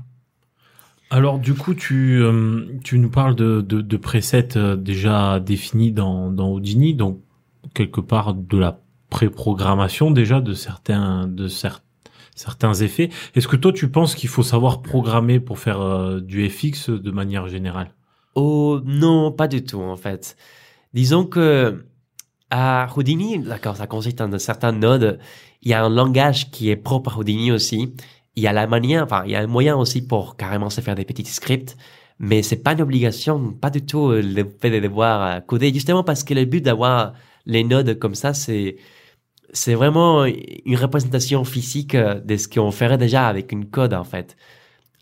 Alors 1.11 1.39
du 1.39 1.55
coup, 1.55 1.75
tu, 1.75 2.21
euh, 2.21 2.67
tu 2.83 2.99
nous 2.99 3.11
parles 3.11 3.37
de, 3.37 3.61
de, 3.61 3.81
de 3.81 3.97
presets 3.97 4.57
euh, 4.57 4.77
déjà 4.77 5.41
définis 5.41 5.93
dans, 5.93 6.31
dans 6.31 6.51
Houdini, 6.51 6.95
donc 6.95 7.21
quelque 7.75 8.01
part 8.01 8.35
de 8.35 8.59
la 8.59 8.81
pré-programmation 9.09 10.11
déjà 10.11 10.41
de 10.41 10.53
certains 10.53 11.29
de 11.29 11.47
certains 11.47 11.86
effets. 12.83 13.11
Est-ce 13.35 13.49
que 13.49 13.57
toi 13.57 13.73
tu 13.73 13.91
penses 13.91 14.15
qu'il 14.15 14.29
faut 14.29 14.43
savoir 14.43 14.83
programmer 14.83 15.41
pour 15.41 15.59
faire 15.59 15.81
euh, 15.81 16.21
du 16.21 16.49
FX 16.49 16.91
de 16.91 17.11
manière 17.11 17.49
générale? 17.49 17.91
Oh 18.35 18.81
non, 18.85 19.33
pas 19.33 19.49
du 19.49 19.65
tout 19.65 19.81
en 19.81 19.97
fait. 19.97 20.37
Disons 20.93 21.25
que 21.25 21.85
à 22.51 22.89
Houdini, 22.97 23.39
d'accord, 23.39 23.77
ça 23.77 23.87
consiste 23.87 24.21
en 24.21 24.39
certains 24.39 24.73
nodes. 24.73 25.19
Il 25.63 25.71
y 25.71 25.75
a 25.75 25.85
un 25.85 25.91
langage 25.91 26.51
qui 26.51 26.71
est 26.71 26.77
propre 26.77 27.15
à 27.15 27.19
Houdini 27.19 27.51
aussi. 27.51 27.93
Il 28.37 28.43
y 28.43 28.47
a 28.47 28.53
la 28.53 28.67
manière, 28.67 29.03
enfin, 29.03 29.23
il 29.25 29.33
y 29.33 29.37
a 29.37 29.41
un 29.41 29.47
moyen 29.47 29.77
aussi 29.77 30.07
pour 30.07 30.37
carrément 30.37 30.71
se 30.71 30.81
faire 30.81 30.95
des 30.95 31.05
petits 31.05 31.25
scripts. 31.25 31.77
Mais 32.19 32.43
c'est 32.43 32.63
pas 32.63 32.73
une 32.73 32.83
obligation, 32.83 33.53
pas 33.53 33.71
du 33.71 33.83
tout 33.85 34.11
euh, 34.11 34.23
le 34.23 34.47
fait 34.61 34.71
de 34.71 34.81
devoir 34.81 35.23
euh, 35.23 35.41
coder, 35.41 35.73
justement 35.73 36.03
parce 36.03 36.25
que 36.25 36.35
le 36.35 36.45
but 36.45 36.63
d'avoir 36.63 37.13
les 37.45 37.63
nodes 37.65 37.99
comme 37.99 38.15
ça, 38.15 38.33
c'est 38.33 38.77
c'est 39.53 39.75
vraiment 39.75 40.25
une 40.25 40.77
représentation 40.77 41.45
physique 41.45 41.95
euh, 41.95 42.21
de 42.21 42.37
ce 42.37 42.49
qu'on 42.49 42.71
ferait 42.71 42.99
déjà 42.99 43.29
avec 43.29 43.53
une 43.53 43.67
code 43.67 43.95
en 43.95 44.05
fait. 44.05 44.37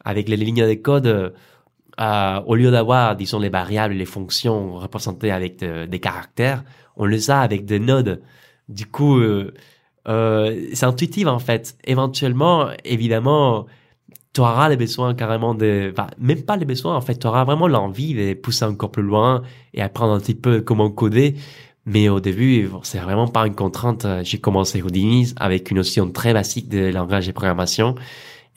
Avec 0.05 0.29
les 0.29 0.37
lignes 0.37 0.69
de 0.69 0.75
code, 0.75 1.07
euh, 1.07 2.41
au 2.47 2.55
lieu 2.55 2.71
d'avoir, 2.71 3.17
disons, 3.17 3.39
les 3.39 3.49
variables, 3.49 3.95
les 3.95 4.05
fonctions 4.05 4.75
représentées 4.75 5.31
avec 5.31 5.65
des 5.65 6.01
caractères, 6.01 6.63
on 6.97 7.07
le 7.07 7.31
a 7.31 7.41
avec 7.41 7.65
des 7.65 7.79
nodes. 7.79 8.23
Du 8.69 8.87
coup, 8.87 9.19
euh, 9.19 9.53
euh, 10.09 10.67
c'est 10.73 10.87
intuitif 10.87 11.27
en 11.27 11.39
fait. 11.39 11.77
Éventuellement, 11.85 12.69
évidemment, 12.85 13.67
tu 14.33 14.41
auras 14.41 14.69
les 14.69 14.77
besoins 14.77 15.15
carrément 15.15 15.55
de... 15.55 15.93
Même 16.19 16.43
pas 16.43 16.57
les 16.57 16.65
besoins 16.65 16.97
en 16.97 17.01
fait, 17.01 17.17
tu 17.17 17.27
auras 17.27 17.45
vraiment 17.45 17.69
l'envie 17.69 18.15
de 18.15 18.35
pousser 18.35 18.65
encore 18.65 18.91
plus 18.91 19.03
loin 19.03 19.43
et 19.75 19.83
apprendre 19.83 20.15
un 20.15 20.21
petit 20.21 20.35
peu 20.35 20.61
comment 20.61 20.91
coder. 20.91 21.37
Mais 21.87 22.09
au 22.09 22.21
début, 22.21 22.71
c'est 22.83 22.99
vraiment 22.99 23.29
pas 23.29 23.47
une 23.47 23.55
contrainte. 23.55 24.07
J'ai 24.23 24.39
commencé 24.39 24.83
Houdini 24.83 25.33
avec 25.37 25.71
une 25.71 25.77
notion 25.79 26.11
très 26.11 26.33
basique 26.33 26.69
de 26.69 26.91
langage 26.91 27.27
de 27.27 27.33
programmation. 27.33 27.95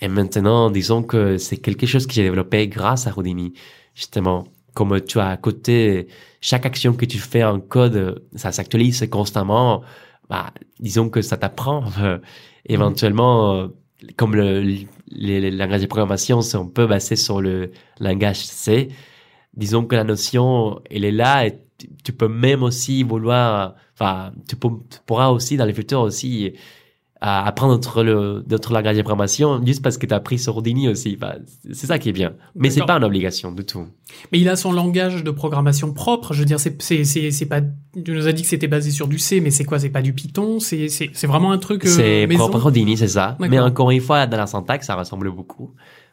Et 0.01 0.07
maintenant, 0.07 0.69
disons 0.69 1.03
que 1.03 1.37
c'est 1.37 1.57
quelque 1.57 1.85
chose 1.85 2.07
que 2.07 2.13
j'ai 2.13 2.23
développé 2.23 2.67
grâce 2.67 3.07
à 3.07 3.17
Houdini, 3.17 3.53
justement 3.95 4.45
comme 4.77 5.01
tu 5.01 5.19
as 5.19 5.29
à 5.29 5.37
côté 5.37 6.07
chaque 6.39 6.67
action 6.67 6.93
que 6.93 7.05
tu 7.05 7.17
fais 7.17 7.43
en 7.43 7.59
code, 7.59 8.23
ça 8.35 8.51
s'actualise 8.51 9.07
constamment. 9.09 9.81
Bah, 10.29 10.53
disons 10.79 11.09
que 11.09 11.23
ça 11.23 11.35
t'apprend. 11.35 11.83
Éventuellement, 12.65 13.55
euh, 13.55 13.67
comme 14.17 14.35
le, 14.35 14.61
les, 15.07 15.49
langages 15.49 15.81
de 15.81 15.87
programmation 15.87 16.43
sont 16.43 16.65
un 16.65 16.69
peu 16.69 16.85
basés 16.85 17.15
sur 17.15 17.41
le 17.41 17.71
langage 17.99 18.45
C, 18.45 18.89
disons 19.55 19.83
que 19.83 19.95
la 19.95 20.03
notion, 20.03 20.79
elle 20.91 21.05
est 21.05 21.11
là 21.11 21.47
et 21.47 21.57
tu, 22.03 22.11
peux 22.13 22.27
même 22.27 22.63
aussi 22.63 23.03
vouloir, 23.03 23.75
enfin, 23.93 24.31
tu, 24.47 24.55
pourras 25.05 25.29
aussi 25.29 25.57
dans 25.57 25.65
le 25.65 25.73
futur 25.73 26.01
aussi 26.01 26.53
à 27.19 27.47
apprendre 27.47 27.73
d'autres 27.73 28.03
le- 28.03 28.43
d'autres 28.45 28.71
langages 28.71 28.95
de 28.95 29.01
programmation 29.01 29.59
juste 29.65 29.81
parce 29.81 29.97
que 29.97 30.05
tu 30.05 30.13
as 30.13 30.17
appris 30.17 30.37
sur 30.37 30.55
Houdini 30.55 30.87
aussi. 30.87 31.15
Bah, 31.15 31.37
c'est 31.73 31.87
ça 31.87 31.97
qui 31.97 32.09
est 32.09 32.13
bien. 32.13 32.33
Mais 32.53 32.69
c'est 32.69 32.85
pas 32.85 32.97
une 32.97 33.03
obligation 33.03 33.51
du 33.51 33.65
tout. 33.65 33.87
Mais 34.31 34.39
il 34.39 34.47
a 34.49 34.55
son 34.55 34.71
langage 34.71 35.23
de 35.23 35.31
programmation 35.31 35.91
propre. 35.93 36.33
Je 36.33 36.39
veux 36.41 36.45
dire, 36.45 36.59
c'est 36.59 36.79
c'est 36.79 37.03
c'est 37.31 37.45
pas. 37.47 37.61
Tu 37.61 38.11
nous 38.11 38.27
as 38.27 38.33
dit 38.33 38.43
que 38.43 38.47
c'était 38.47 38.67
basé 38.67 38.91
sur 38.91 39.07
du 39.07 39.17
C, 39.17 39.41
mais 39.41 39.49
c'est 39.49 39.63
quoi? 39.65 39.79
C'est 39.79 39.89
pas 39.89 40.03
du 40.03 40.13
Python? 40.13 40.59
C'est 40.59 40.89
c'est 40.89 41.09
c'est 41.13 41.25
vraiment 41.27 41.51
un 41.51 41.57
truc. 41.57 41.85
euh, 41.85 41.89
C'est 41.89 42.27
propre 42.35 42.63
Houdini, 42.67 42.95
c'est 42.97 43.07
ça. 43.07 43.35
Mais 43.39 43.59
encore 43.59 43.89
une 43.89 44.01
fois, 44.01 44.27
dans 44.27 44.37
la 44.37 44.45
syntaxe, 44.45 44.85
ça 44.85 44.93
ressemble 44.95 45.31
beaucoup. 45.31 45.71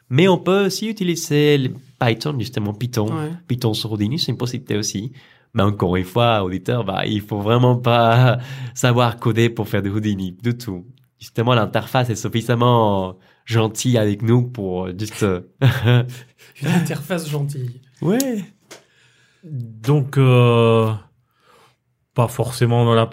Mais 0.09 0.27
on 0.27 0.37
peut 0.39 0.65
aussi 0.67 0.87
utiliser 0.89 1.71
Python, 1.99 2.35
justement 2.39 2.73
Python. 2.73 3.07
Ouais. 3.07 3.29
Python 3.47 3.73
sur 3.75 3.91
Houdini, 3.91 4.17
c'est 4.19 4.31
une 4.31 4.37
possibilité 4.37 4.75
aussi. 4.77 5.11
Mais 5.55 5.63
encore 5.63 5.95
une 5.95 6.03
fois, 6.03 6.43
auditeur, 6.43 6.83
bah, 6.83 7.05
il 7.05 7.21
faut 7.21 7.39
vraiment 7.39 7.77
pas 7.77 8.37
savoir 8.75 9.17
coder 9.17 9.49
pour 9.49 9.67
faire 9.67 9.81
du 9.81 9.89
Houdini, 9.89 10.33
du 10.33 10.55
tout. 10.55 10.85
Justement, 11.17 11.55
l'interface 11.55 12.09
est 12.09 12.15
suffisamment 12.15 13.17
gentille 13.45 13.97
avec 13.97 14.21
nous 14.21 14.43
pour 14.43 14.89
juste... 14.97 15.23
euh, 15.23 15.41
Une 16.61 16.67
interface 16.67 17.29
gentille. 17.29 17.81
ouais. 18.01 18.43
Donc, 19.43 20.17
euh, 20.17 20.91
pas 22.13 22.27
forcément 22.27 22.83
dans 22.83 22.95
la, 22.95 23.09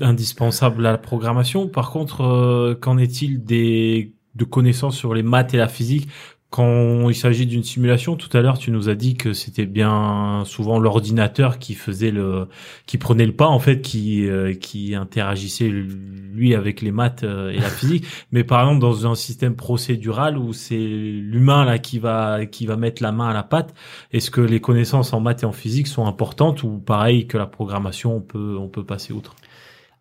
indispensable 0.00 0.84
à 0.86 0.92
la 0.92 0.98
programmation. 0.98 1.66
Par 1.68 1.90
contre, 1.90 2.22
euh, 2.22 2.74
qu'en 2.74 2.98
est-il 2.98 3.42
des 3.42 4.14
de 4.34 4.44
connaissances 4.44 4.96
sur 4.96 5.14
les 5.14 5.22
maths 5.22 5.54
et 5.54 5.56
la 5.56 5.68
physique? 5.68 6.08
Quand 6.50 7.10
il 7.10 7.14
s'agit 7.14 7.44
d'une 7.44 7.62
simulation 7.62 8.16
Tout 8.16 8.34
à 8.34 8.40
l'heure, 8.40 8.58
tu 8.58 8.70
nous 8.70 8.88
as 8.88 8.94
dit 8.94 9.16
que 9.16 9.34
c'était 9.34 9.66
bien 9.66 10.44
souvent 10.46 10.78
l'ordinateur 10.78 11.58
qui 11.58 11.74
faisait 11.74 12.10
le, 12.10 12.48
qui 12.86 12.96
prenait 12.96 13.26
le 13.26 13.34
pas 13.34 13.48
en 13.48 13.58
fait, 13.58 13.82
qui 13.82 14.26
euh, 14.26 14.54
qui 14.54 14.94
interagissait 14.94 15.68
lui 15.68 16.54
avec 16.54 16.80
les 16.80 16.90
maths 16.90 17.22
euh, 17.22 17.50
et 17.50 17.58
la 17.58 17.68
physique. 17.68 18.06
Mais 18.32 18.44
par 18.44 18.62
exemple, 18.62 18.80
dans 18.80 19.06
un 19.06 19.14
système 19.14 19.56
procédural 19.56 20.38
où 20.38 20.54
c'est 20.54 20.78
l'humain 20.78 21.66
là 21.66 21.78
qui 21.78 21.98
va 21.98 22.46
qui 22.46 22.64
va 22.64 22.76
mettre 22.76 23.02
la 23.02 23.12
main 23.12 23.28
à 23.28 23.34
la 23.34 23.42
pâte, 23.42 23.74
est-ce 24.12 24.30
que 24.30 24.40
les 24.40 24.60
connaissances 24.60 25.12
en 25.12 25.20
maths 25.20 25.42
et 25.42 25.46
en 25.46 25.52
physique 25.52 25.86
sont 25.86 26.06
importantes 26.06 26.62
ou 26.62 26.78
pareil 26.78 27.26
que 27.26 27.36
la 27.36 27.46
programmation, 27.46 28.16
on 28.16 28.20
peut 28.22 28.56
on 28.58 28.68
peut 28.68 28.84
passer 28.84 29.12
outre? 29.12 29.34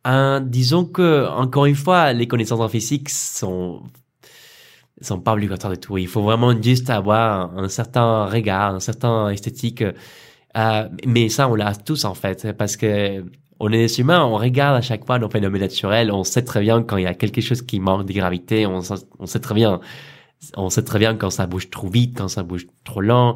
Euh, 0.08 0.40
disons 0.40 0.86
que, 0.86 1.28
encore 1.28 1.66
une 1.66 1.76
fois, 1.76 2.14
les 2.14 2.28
connaissances 2.28 2.62
en 2.62 2.70
physique 2.70 3.10
sont 3.10 3.82
sont 5.02 5.20
pas 5.20 5.34
obligatoires 5.34 5.74
du 5.74 5.80
tout. 5.80 5.98
Il 5.98 6.08
faut 6.08 6.22
vraiment 6.22 6.60
juste 6.62 6.90
avoir 6.90 7.56
un, 7.58 7.70
certain 7.70 8.26
regard, 8.26 8.76
un 8.76 8.80
certain 8.80 9.30
esthétique. 9.30 9.84
Euh, 10.58 10.90
mais 11.06 11.30
ça, 11.30 11.48
on 11.50 11.56
l'a 11.56 11.76
tous 11.76 12.06
en 12.06 12.14
fait, 12.14 12.54
parce 12.58 12.78
que 12.78 13.24
on 13.60 13.72
est 13.72 13.78
des 13.78 14.00
humains, 14.00 14.24
on 14.24 14.38
regarde 14.38 14.78
à 14.78 14.82
chaque 14.82 15.06
fois 15.06 15.18
nos 15.20 15.30
phénomènes 15.30 15.62
naturels, 15.62 16.12
on 16.12 16.24
sait 16.24 16.44
très 16.44 16.62
bien 16.62 16.84
quand 16.84 16.98
il 16.98 17.04
y 17.04 17.08
a 17.08 17.16
quelque 17.16 17.42
chose 17.42 17.64
qui 17.64 17.80
manque 17.80 18.06
de 18.06 18.14
gravité, 18.14 18.68
on 18.68 18.82
sait 18.82 19.40
très 19.40 19.56
bien, 19.56 19.80
on 20.56 20.70
sait 20.70 20.84
très 20.84 21.00
bien 21.00 21.16
quand 21.16 21.30
ça 21.30 21.48
bouge 21.48 21.70
trop 21.70 21.90
vite, 21.90 22.18
quand 22.18 22.28
ça 22.28 22.44
bouge 22.44 22.68
trop 22.84 23.02
lent. 23.02 23.36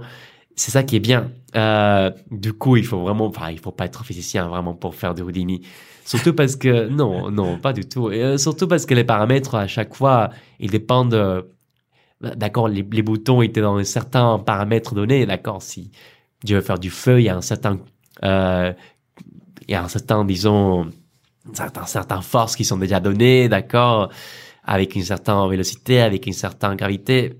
C'est 0.55 0.71
ça 0.71 0.83
qui 0.83 0.95
est 0.97 0.99
bien. 0.99 1.31
Euh, 1.55 2.11
du 2.29 2.53
coup, 2.53 2.77
il 2.77 2.85
faut 2.85 2.99
vraiment, 2.99 3.25
enfin, 3.25 3.49
il 3.51 3.59
faut 3.59 3.71
pas 3.71 3.85
être 3.85 4.03
physicien 4.05 4.47
vraiment 4.47 4.73
pour 4.73 4.95
faire 4.95 5.15
du 5.15 5.21
Houdini. 5.21 5.61
Surtout 6.11 6.33
parce 6.33 6.57
que, 6.57 6.89
non, 6.89 7.31
non, 7.31 7.57
pas 7.57 7.71
du 7.71 7.85
tout. 7.85 8.09
Euh, 8.09 8.37
surtout 8.37 8.67
parce 8.67 8.85
que 8.85 8.93
les 8.93 9.05
paramètres, 9.05 9.55
à 9.55 9.67
chaque 9.67 9.95
fois, 9.95 10.29
ils 10.59 10.69
dépendent, 10.69 11.13
euh, 11.13 11.41
d'accord, 12.19 12.67
les, 12.67 12.83
boutons 12.83 13.41
étaient 13.41 13.61
dans 13.61 13.77
un 13.77 13.85
certain 13.85 14.37
paramètre 14.37 14.93
donné, 14.93 15.25
d'accord, 15.25 15.61
si 15.61 15.89
je 16.45 16.55
veux 16.55 16.61
faire 16.61 16.79
du 16.79 16.89
feu, 16.89 17.21
il 17.21 17.23
y 17.23 17.29
a 17.29 17.37
un 17.37 17.41
certain, 17.41 17.79
euh, 18.25 18.73
il 19.69 19.71
y 19.71 19.73
a 19.73 19.85
un 19.85 19.87
certain, 19.87 20.25
disons, 20.25 20.89
certains, 21.53 21.85
certaines 21.85 22.23
forces 22.23 22.57
qui 22.57 22.65
sont 22.65 22.77
déjà 22.77 22.99
données, 22.99 23.47
d'accord, 23.47 24.11
avec 24.65 24.95
une 24.95 25.03
certaine 25.03 25.49
vélocité, 25.49 26.01
avec 26.01 26.27
une 26.27 26.33
certaine 26.33 26.75
gravité. 26.75 27.39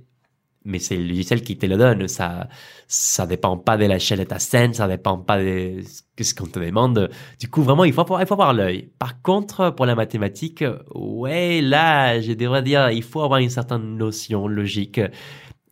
Mais 0.63 0.79
c'est 0.79 0.95
le 0.95 1.07
logiciel 1.07 1.41
qui 1.41 1.57
te 1.57 1.65
le 1.65 1.75
donne. 1.75 2.07
Ça, 2.07 2.47
ça 2.93 3.25
dépend 3.25 3.57
pas 3.57 3.77
de 3.77 3.85
l'échelle 3.85 4.19
de 4.19 4.25
ta 4.25 4.37
scène, 4.37 4.73
ça 4.73 4.85
dépend 4.85 5.17
pas 5.17 5.41
de 5.41 5.79
ce 6.19 6.35
qu'on 6.35 6.45
te 6.45 6.59
demande. 6.59 7.09
Du 7.39 7.49
coup, 7.49 7.63
vraiment, 7.63 7.85
il 7.85 7.93
faut, 7.93 8.01
avoir- 8.01 8.53
l'œil. 8.53 8.91
Par 8.99 9.21
contre, 9.21 9.69
pour 9.69 9.85
la 9.85 9.95
mathématique, 9.95 10.65
ouais, 10.93 11.61
là, 11.61 12.19
je 12.19 12.33
devrais 12.33 12.61
dire, 12.61 12.91
il 12.91 13.01
faut 13.01 13.21
avoir 13.21 13.39
une 13.39 13.49
certaine 13.49 13.95
notion 13.95 14.45
logique. 14.45 14.99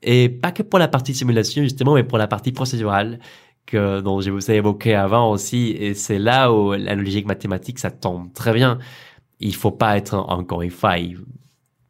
Et 0.01 0.29
pas 0.29 0.53
que 0.53 0.63
pour 0.63 0.79
la 0.79 0.88
partie 0.88 1.13
simulation, 1.13 1.62
justement, 1.62 1.95
mais 1.95 2.05
pour 2.05 2.17
la 2.17 2.27
partie 2.27 2.53
procédurale, 2.53 3.19
que, 3.65 3.99
dont 3.99 4.21
je 4.21 4.32
vous 4.32 4.49
ai 4.49 4.55
évoqué 4.55 4.95
avant 4.95 5.29
aussi. 5.29 5.71
Et 5.77 5.95
c'est 5.95 6.19
là 6.19 6.53
où 6.53 6.71
la 6.71 6.95
logique 6.95 7.25
mathématique, 7.25 7.79
ça 7.79 7.91
tombe 7.91 8.32
très 8.32 8.53
bien. 8.53 8.79
Il 9.41 9.55
faut 9.55 9.71
pas 9.71 9.97
être, 9.97 10.13
encore 10.13 10.62
une 10.62 10.71
fois, 10.71 10.95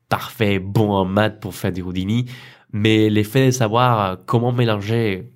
parfait, 0.10 0.58
bon 0.58 0.90
en 0.90 1.06
maths 1.06 1.40
pour 1.40 1.54
faire 1.54 1.72
du 1.72 1.84
Houdini. 1.84 2.26
Mais 2.72 3.10
l'effet 3.10 3.48
de 3.48 3.52
savoir 3.52 4.18
comment 4.26 4.52
mélanger 4.52 5.32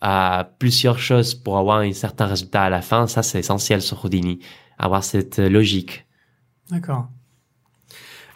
à 0.00 0.50
plusieurs 0.58 0.98
choses 0.98 1.34
pour 1.34 1.58
avoir 1.58 1.78
un 1.78 1.92
certain 1.92 2.26
résultat 2.26 2.62
à 2.62 2.70
la 2.70 2.82
fin, 2.82 3.06
ça 3.06 3.22
c'est 3.22 3.40
essentiel 3.40 3.82
sur 3.82 4.04
Houdini. 4.04 4.38
Avoir 4.78 5.02
cette 5.02 5.38
logique. 5.38 6.06
D'accord. 6.70 7.08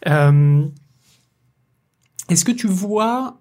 Euh, 0.08 0.66
Est-ce 2.28 2.44
que 2.44 2.52
tu 2.52 2.66
vois 2.66 3.38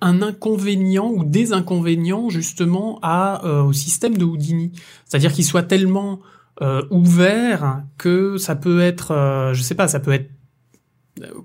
un 0.00 0.22
inconvénient 0.22 1.08
ou 1.08 1.24
des 1.24 1.52
inconvénients 1.52 2.30
justement 2.30 2.98
à, 3.02 3.44
euh, 3.46 3.62
au 3.62 3.72
système 3.72 4.16
de 4.16 4.24
Houdini? 4.24 4.72
C'est-à-dire 5.04 5.32
qu'il 5.32 5.44
soit 5.44 5.62
tellement 5.62 6.18
euh, 6.62 6.82
ouvert 6.90 7.84
que 7.98 8.36
ça 8.38 8.56
peut 8.56 8.80
être, 8.80 9.12
euh, 9.12 9.54
je 9.54 9.62
sais 9.62 9.76
pas, 9.76 9.86
ça 9.86 10.00
peut 10.00 10.12
être 10.12 10.30
euh, 10.30 10.37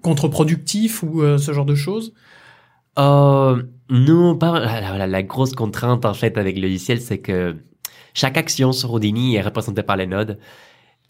contre-productif 0.02 1.04
ou 1.04 1.22
euh, 1.22 1.38
ce 1.38 1.52
genre 1.54 1.66
de 1.66 1.76
choses? 1.76 2.14
Euh, 3.00 3.64
non, 3.90 4.38
pas, 4.38 5.08
la, 5.08 5.24
grosse 5.24 5.54
contrainte 5.54 6.06
en 6.06 6.14
fait 6.14 6.38
avec 6.38 6.56
le 6.56 6.64
logiciel, 6.64 7.02
c'est 7.02 7.20
que 7.20 7.56
chaque 8.14 8.38
action 8.38 8.72
sur 8.72 8.94
Houdini 8.94 9.36
est 9.36 9.42
représentée 9.42 9.84
par 9.84 9.98
les 9.98 10.08
nodes. 10.08 10.38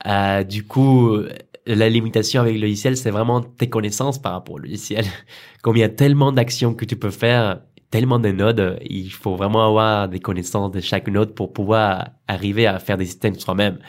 Euh, 0.07 0.43
du 0.43 0.65
coup, 0.65 1.17
la 1.65 1.89
limitation 1.89 2.41
avec 2.41 2.55
le 2.55 2.61
logiciel, 2.61 2.97
c'est 2.97 3.11
vraiment 3.11 3.41
tes 3.41 3.69
connaissances 3.69 4.21
par 4.21 4.33
rapport 4.33 4.55
au 4.55 4.59
logiciel. 4.59 5.05
Comme 5.61 5.77
il 5.77 5.81
y 5.81 5.83
a 5.83 5.89
tellement 5.89 6.31
d'actions 6.31 6.73
que 6.73 6.85
tu 6.85 6.95
peux 6.95 7.11
faire, 7.11 7.61
tellement 7.89 8.19
de 8.19 8.31
nodes, 8.31 8.79
il 8.81 9.11
faut 9.11 9.35
vraiment 9.35 9.65
avoir 9.65 10.09
des 10.09 10.19
connaissances 10.19 10.71
de 10.71 10.79
chaque 10.79 11.07
node 11.07 11.35
pour 11.35 11.53
pouvoir 11.53 12.09
arriver 12.27 12.65
à 12.65 12.79
faire 12.79 12.97
des 12.97 13.05
systèmes 13.05 13.35
soi-même. 13.35 13.79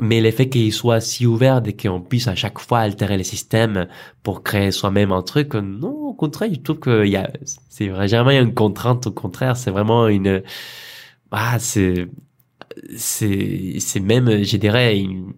Mais 0.00 0.20
le 0.20 0.30
fait 0.30 0.48
qu'il 0.48 0.72
soit 0.72 1.00
si 1.00 1.26
ouvert 1.26 1.60
et 1.66 1.76
qu'on 1.76 2.00
puisse 2.00 2.26
à 2.26 2.34
chaque 2.34 2.58
fois 2.58 2.80
altérer 2.80 3.18
les 3.18 3.24
systèmes 3.24 3.88
pour 4.22 4.42
créer 4.42 4.70
soi-même 4.70 5.12
un 5.12 5.22
truc, 5.22 5.54
non, 5.54 5.90
au 5.90 6.14
contraire, 6.14 6.50
je 6.52 6.60
trouve 6.60 6.78
que 6.78 7.04
il 7.04 7.10
y 7.10 7.16
a, 7.16 7.30
c'est 7.68 7.88
vraiment 7.88 8.30
une 8.30 8.54
contrainte, 8.54 9.06
au 9.06 9.12
contraire, 9.12 9.56
c'est 9.56 9.70
vraiment 9.70 10.08
une, 10.08 10.42
ah, 11.30 11.58
c'est, 11.58 12.08
c'est, 12.96 13.76
c'est 13.78 14.00
même, 14.00 14.42
je 14.42 14.56
dirais, 14.56 14.98
une, 14.98 15.34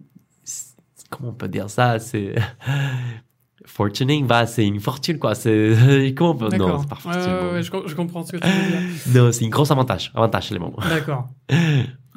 comment 1.09 1.29
on 1.29 1.33
peut 1.33 1.49
dire 1.49 1.69
ça, 1.69 1.99
c'est, 1.99 2.35
fortuning, 3.65 4.25
bah, 4.25 4.47
c'est 4.47 4.65
une 4.65 4.79
fortune, 4.79 5.19
quoi, 5.19 5.35
c'est, 5.35 6.13
comment 6.17 6.31
on 6.31 6.35
peut, 6.35 6.57
non, 6.57 6.79
c'est 6.79 6.89
pas 6.89 6.95
fortune. 6.95 7.21
ouais, 7.51 7.61
je, 7.61 7.71
je 7.87 7.95
comprends 7.95 8.23
ce 8.23 8.31
que 8.31 8.37
tu 8.37 8.47
veux 8.47 9.11
dire. 9.11 9.23
Non, 9.23 9.31
c'est 9.33 9.45
un 9.45 9.49
gros 9.49 9.69
avantage, 9.69 10.11
avantage, 10.15 10.49
les 10.51 10.59
moments. 10.59 10.79
D'accord. 10.89 11.29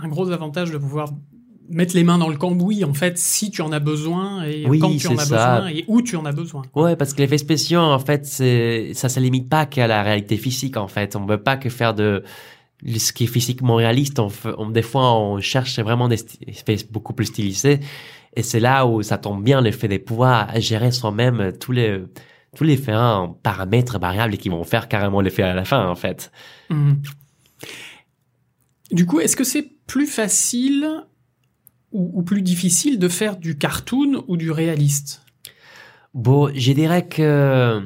Un 0.00 0.06
gros 0.06 0.30
avantage 0.30 0.70
de 0.70 0.78
pouvoir 0.78 1.08
mettre 1.68 1.94
les 1.94 2.04
mains 2.04 2.18
dans 2.18 2.28
le 2.28 2.36
cambouis, 2.36 2.84
en 2.84 2.94
fait, 2.94 3.18
si 3.18 3.50
tu 3.50 3.62
en 3.62 3.72
as 3.72 3.80
besoin 3.80 4.44
et 4.44 4.66
Oui, 4.66 4.78
quand 4.78 4.96
tu 4.96 5.06
en 5.08 5.16
as 5.18 5.26
ça. 5.26 5.60
besoin 5.60 5.68
et 5.70 5.84
où 5.88 6.02
tu 6.02 6.16
en 6.16 6.24
as 6.24 6.32
besoin. 6.32 6.62
Ouais, 6.74 6.96
parce 6.96 7.14
que 7.14 7.18
l'effet 7.22 7.38
spéciaux, 7.38 7.80
en 7.80 7.98
fait, 7.98 8.26
ça 8.26 9.08
se 9.08 9.20
limite 9.20 9.48
pas 9.48 9.66
qu'à 9.66 9.86
la 9.86 10.02
réalité 10.02 10.36
physique, 10.36 10.76
en 10.76 10.88
fait. 10.88 11.16
On 11.16 11.26
veut 11.26 11.42
pas 11.42 11.56
que 11.56 11.68
faire 11.68 11.94
de 11.94 12.22
ce 12.86 13.12
qui 13.12 13.24
est 13.24 13.28
physiquement 13.28 13.74
réaliste. 13.76 14.18
On, 14.20 14.70
des 14.70 14.82
fois, 14.82 15.14
on 15.18 15.40
cherche 15.40 15.78
vraiment 15.80 16.08
des 16.08 16.24
effets 16.46 16.76
beaucoup 16.90 17.12
plus 17.12 17.26
stylisés. 17.26 17.80
Et 18.36 18.42
c'est 18.42 18.60
là 18.60 18.86
où 18.86 19.02
ça 19.02 19.18
tombe 19.18 19.42
bien, 19.42 19.60
le 19.60 19.72
fait 19.72 19.88
de 19.88 19.96
pouvoir 19.96 20.58
gérer 20.60 20.92
soi-même 20.92 21.52
tous 21.58 21.72
les, 21.72 22.02
tous 22.56 22.64
les 22.64 22.76
différents 22.76 23.36
paramètres 23.42 23.98
variables 23.98 24.36
qui 24.36 24.48
vont 24.48 24.64
faire 24.64 24.86
carrément 24.88 25.20
l'effet 25.20 25.42
à 25.42 25.54
la 25.54 25.64
fin, 25.64 25.88
en 25.88 25.96
fait. 25.96 26.30
Mhm. 26.70 27.02
Du 28.90 29.06
coup, 29.06 29.20
est-ce 29.20 29.36
que 29.36 29.44
c'est 29.44 29.70
plus 29.86 30.06
facile 30.06 30.86
ou, 31.92 32.10
ou 32.14 32.22
plus 32.22 32.42
difficile 32.42 32.98
de 32.98 33.08
faire 33.08 33.36
du 33.36 33.56
cartoon 33.56 34.24
ou 34.28 34.36
du 34.36 34.50
réaliste? 34.50 35.22
Bon, 36.14 36.50
je 36.54 36.72
dirais 36.72 37.06
que, 37.06 37.80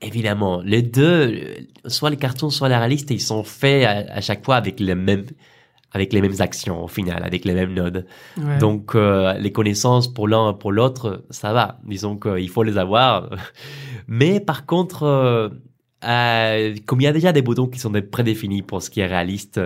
évidemment, 0.00 0.60
les 0.62 0.82
deux, 0.82 1.42
soit 1.86 2.10
les 2.10 2.16
cartoons, 2.16 2.50
soit 2.50 2.68
les 2.68 2.76
réalistes, 2.76 3.10
ils 3.10 3.20
sont 3.20 3.44
faits 3.44 3.84
à, 3.84 4.12
à 4.12 4.20
chaque 4.20 4.44
fois 4.44 4.56
avec 4.56 4.80
les 4.80 4.94
mêmes, 4.94 5.24
avec 5.92 6.12
les 6.12 6.20
mêmes 6.20 6.40
actions, 6.40 6.84
au 6.84 6.88
final, 6.88 7.22
avec 7.24 7.44
les 7.44 7.54
mêmes 7.54 7.72
nodes. 7.72 8.06
Ouais. 8.36 8.58
Donc, 8.58 8.94
euh, 8.94 9.32
les 9.34 9.52
connaissances 9.52 10.12
pour 10.12 10.28
l'un 10.28 10.52
pour 10.52 10.72
l'autre, 10.72 11.24
ça 11.30 11.52
va. 11.52 11.78
Disons 11.84 12.16
qu'il 12.16 12.48
faut 12.50 12.62
les 12.62 12.78
avoir. 12.78 13.30
Mais 14.08 14.40
par 14.40 14.66
contre, 14.66 15.04
euh, 15.04 15.48
euh, 16.04 16.74
comme 16.84 17.00
il 17.00 17.04
y 17.04 17.08
a 17.08 17.12
déjà 17.12 17.32
des 17.32 17.42
boutons 17.42 17.66
qui 17.66 17.78
sont 17.78 17.92
prédéfinis 18.10 18.62
pour 18.62 18.82
ce 18.82 18.90
qui 18.90 19.00
est 19.00 19.06
réaliste, 19.06 19.60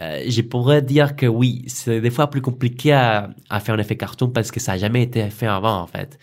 euh, 0.00 0.24
je 0.26 0.42
pourrais 0.42 0.82
dire 0.82 1.14
que 1.14 1.26
oui, 1.26 1.64
c'est 1.68 2.00
des 2.00 2.10
fois 2.10 2.28
plus 2.28 2.40
compliqué 2.40 2.92
à, 2.92 3.30
faire 3.60 3.74
un 3.74 3.78
effet 3.78 3.96
cartoon 3.96 4.30
parce 4.30 4.50
que 4.50 4.60
ça 4.60 4.72
n'a 4.72 4.78
jamais 4.78 5.02
été 5.02 5.28
fait 5.30 5.46
avant, 5.46 5.80
en 5.80 5.86
fait. 5.86 6.18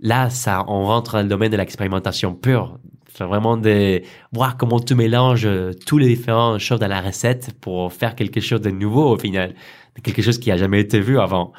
Là, 0.00 0.30
ça, 0.30 0.64
on 0.68 0.84
rentre 0.84 1.14
dans 1.14 1.22
le 1.22 1.28
domaine 1.28 1.52
de 1.52 1.56
l'expérimentation 1.56 2.34
pure. 2.34 2.78
C'est 3.14 3.24
vraiment 3.24 3.56
de 3.56 4.02
voir 4.32 4.56
comment 4.56 4.80
tu 4.80 4.96
mélanges 4.96 5.46
euh, 5.46 5.72
tous 5.86 5.98
les 5.98 6.08
différents 6.08 6.58
choses 6.58 6.80
dans 6.80 6.88
la 6.88 7.00
recette 7.00 7.54
pour 7.60 7.92
faire 7.92 8.16
quelque 8.16 8.40
chose 8.40 8.60
de 8.60 8.70
nouveau 8.70 9.12
au 9.14 9.18
final. 9.18 9.54
Quelque 10.02 10.22
chose 10.22 10.38
qui 10.38 10.50
a 10.50 10.56
jamais 10.56 10.80
été 10.80 10.98
vu 10.98 11.20
avant. 11.20 11.52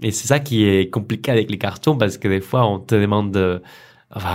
Et 0.00 0.12
c'est 0.12 0.28
ça 0.28 0.38
qui 0.38 0.64
est 0.64 0.90
compliqué 0.90 1.32
avec 1.32 1.50
les 1.50 1.58
cartons 1.58 1.96
parce 1.96 2.18
que 2.18 2.28
des 2.28 2.40
fois, 2.40 2.66
on 2.66 2.78
te 2.78 2.94
demande 2.94 3.32
de, 3.32 3.60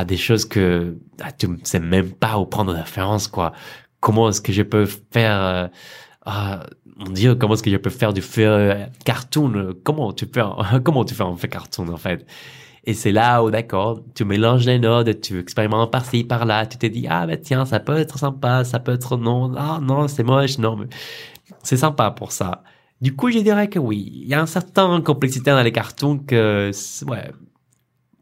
des 0.06 0.18
choses 0.18 0.44
que 0.44 0.98
ah, 1.22 1.32
tu 1.32 1.48
ne 1.48 1.58
sais 1.64 1.80
même 1.80 2.12
pas 2.12 2.38
où 2.38 2.46
prendre 2.46 2.74
référence, 2.74 3.30
quoi. 3.30 3.54
Comment 4.02 4.30
est-ce 4.30 4.42
que 4.42 4.52
je 4.52 4.64
peux 4.64 4.86
faire... 4.86 5.42
Euh, 5.42 5.68
ah, 6.30 6.66
mon 6.98 7.10
Dieu, 7.12 7.36
comment 7.36 7.54
est-ce 7.54 7.64
que 7.64 7.72
je 7.72 7.78
peux 7.78 7.90
faire 7.90 8.12
du 8.12 8.22
fait 8.22 8.46
euh, 8.46 8.86
cartoon? 9.06 9.74
Comment 9.84 10.12
tu 10.12 10.26
fais 10.26 10.42
comment 10.84 11.06
tu 11.06 11.16
fais 11.16 11.24
un 11.24 11.36
fait 11.38 11.48
cartoon 11.48 11.88
en 11.88 11.96
fait? 11.98 12.26
Et 12.84 12.94
c'est 12.94 13.14
là 13.14 13.44
où 13.44 13.50
d'accord, 13.50 14.02
tu 14.14 14.26
mélanges 14.26 14.66
les 14.66 14.78
notes, 14.78 15.22
tu 15.22 15.40
expérimentes 15.40 15.90
par-ci 15.92 16.26
par-là, 16.26 16.66
tu 16.66 16.78
te 16.78 16.86
dis 16.86 17.08
ah 17.10 17.26
ben 17.26 17.40
tiens 17.42 17.66
ça 17.66 17.80
peut 17.80 17.98
être 17.98 18.18
sympa, 18.18 18.66
ça 18.66 18.80
peut 18.80 18.94
être 18.94 19.16
non, 19.16 19.54
ah 19.58 19.80
non 19.82 20.10
c'est 20.10 20.24
moche, 20.24 20.58
non 20.58 20.76
mais 20.76 20.88
c'est 21.64 21.78
sympa 21.78 22.12
pour 22.12 22.34
ça. 22.34 22.64
Du 23.02 23.16
coup, 23.16 23.32
je 23.32 23.40
dirais 23.40 23.70
que 23.70 23.80
oui, 23.80 24.12
il 24.24 24.28
y 24.28 24.34
a 24.34 24.42
un 24.42 24.48
certain 24.48 25.00
complexité 25.02 25.52
dans 25.52 25.64
les 25.64 25.72
cartoons 25.72 26.18
que 26.20 26.72
ouais, 27.08 27.32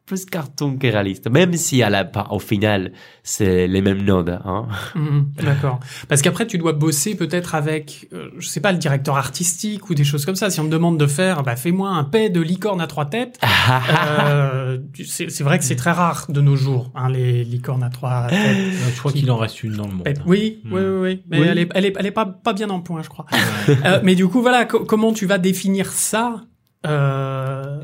plus 0.05 0.25
cartoon 0.25 0.77
que 0.77 0.85
réaliste, 0.87 1.29
même 1.29 1.53
si 1.53 1.81
à 1.81 1.89
la, 1.89 2.09
au 2.29 2.39
final 2.39 2.91
c'est 3.23 3.67
les 3.67 3.81
mêmes 3.81 4.03
nodes. 4.03 4.39
Hein. 4.45 4.67
Mhm, 4.93 5.31
D'accord. 5.43 5.79
Parce 6.07 6.21
qu'après 6.21 6.45
tu 6.45 6.57
dois 6.59 6.73
bosser 6.73 7.15
peut-être 7.15 7.55
avec, 7.55 8.07
euh, 8.13 8.29
je 8.37 8.47
sais 8.47 8.59
pas, 8.59 8.71
le 8.71 8.77
directeur 8.77 9.17
artistique 9.17 9.89
ou 9.89 9.95
des 9.95 10.03
choses 10.03 10.25
comme 10.25 10.35
ça. 10.35 10.49
Si 10.51 10.59
on 10.59 10.65
te 10.65 10.69
demande 10.69 10.99
de 10.99 11.07
faire, 11.07 11.41
bah 11.43 11.55
fais-moi 11.55 11.89
un 11.89 12.03
paix 12.03 12.29
de 12.29 12.39
licorne 12.41 12.81
à 12.81 12.87
trois 12.87 13.05
têtes. 13.05 13.39
euh, 14.27 14.77
c'est 15.05 15.41
vrai 15.43 15.57
que 15.57 15.63
c'est 15.65 15.75
très 15.75 15.91
rare 15.91 16.25
de 16.29 16.41
nos 16.41 16.55
jours, 16.55 16.91
hein, 16.95 17.09
les 17.09 17.43
licornes 17.43 17.83
à 17.83 17.89
trois 17.89 18.27
têtes. 18.27 18.39
Euh, 18.39 18.89
Je 18.93 18.99
crois 18.99 19.11
qu'il 19.11 19.29
en 19.31 19.37
reste 19.37 19.63
une 19.63 19.73
dans 19.73 19.87
le 19.87 19.93
monde. 19.93 20.07
Oui, 20.25 20.59
Hmm. 20.65 20.73
oui, 20.73 20.81
oui, 20.81 20.99
oui. 21.01 21.23
Mais 21.29 21.39
Oui. 21.39 21.47
elle 21.49 21.57
est, 21.59 21.69
elle 21.73 21.85
est, 21.85 21.93
elle 21.97 22.05
est 22.05 22.11
pas, 22.11 22.25
pas 22.25 22.53
bien 22.53 22.69
en 22.69 22.79
point, 22.81 23.01
je 23.01 23.09
crois. 23.09 23.25
Euh, 23.69 23.99
mais 24.03 24.15
du 24.15 24.27
coup, 24.27 24.41
voilà, 24.41 24.65
co- 24.65 24.85
comment 24.85 25.13
tu 25.13 25.25
vas 25.25 25.37
définir 25.39 25.91
ça 25.91 26.41
euh, 26.85 27.79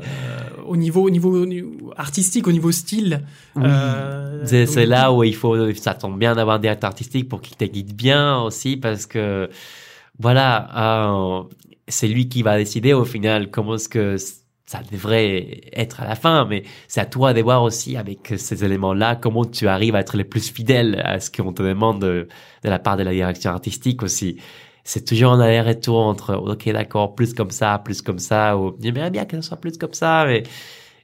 au 0.72 0.76
niveau, 0.76 1.02
au 1.06 1.10
niveau, 1.10 1.42
au 1.42 1.46
niveau 1.46 1.92
artistique, 1.96 2.46
au 2.48 2.52
niveau 2.52 2.72
style 2.72 3.14
Oui. 3.56 3.62
euh, 3.66 4.44
C'est 4.46 4.86
là 4.86 5.12
où 5.12 5.22
il 5.24 5.34
faut, 5.34 5.54
ça 5.74 5.94
tombe 5.94 6.18
bien 6.18 6.34
d'avoir 6.34 6.56
un 6.56 6.60
directeur 6.66 6.88
artistique 6.88 7.28
pour 7.28 7.40
qu'il 7.42 7.56
te 7.56 7.64
guide 7.64 7.94
bien 7.94 8.40
aussi 8.46 8.76
parce 8.76 9.06
que, 9.06 9.48
voilà, 10.18 10.48
euh, 10.76 11.42
c'est 11.88 12.08
lui 12.08 12.28
qui 12.28 12.42
va 12.42 12.56
décider 12.56 12.92
au 12.94 13.04
final 13.04 13.50
comment 13.50 13.74
est-ce 13.74 13.88
que 13.88 14.16
ça 14.66 14.80
devrait 14.90 15.60
être 15.74 16.00
à 16.00 16.06
la 16.08 16.14
fin, 16.14 16.46
mais 16.48 16.62
c'est 16.88 17.00
à 17.00 17.06
toi 17.06 17.34
de 17.34 17.42
voir 17.42 17.62
aussi 17.62 17.96
avec 17.96 18.34
ces 18.38 18.64
éléments-là 18.64 19.16
comment 19.16 19.44
tu 19.44 19.68
arrives 19.68 19.94
à 19.94 20.00
être 20.00 20.16
le 20.16 20.24
plus 20.24 20.50
fidèle 20.50 21.02
à 21.04 21.20
ce 21.20 21.30
qu'on 21.30 21.52
te 21.52 21.62
demande 21.62 22.00
de, 22.00 22.28
de 22.64 22.68
la 22.70 22.78
part 22.78 22.96
de 22.96 23.02
la 23.02 23.12
direction 23.12 23.50
artistique 23.50 24.02
aussi. 24.02 24.38
C'est 24.84 25.04
toujours 25.04 25.32
un 25.32 25.40
aller-retour 25.40 25.98
entre, 25.98 26.34
ok, 26.34 26.68
d'accord, 26.70 27.14
plus 27.14 27.34
comme 27.34 27.50
ça, 27.50 27.80
plus 27.84 28.02
comme 28.02 28.18
ça, 28.18 28.56
ou 28.56 28.76
j'aimerais 28.80 29.10
bien 29.10 29.24
que 29.24 29.40
ce 29.40 29.48
soit 29.48 29.60
plus 29.60 29.78
comme 29.78 29.94
ça, 29.94 30.24
mais 30.26 30.42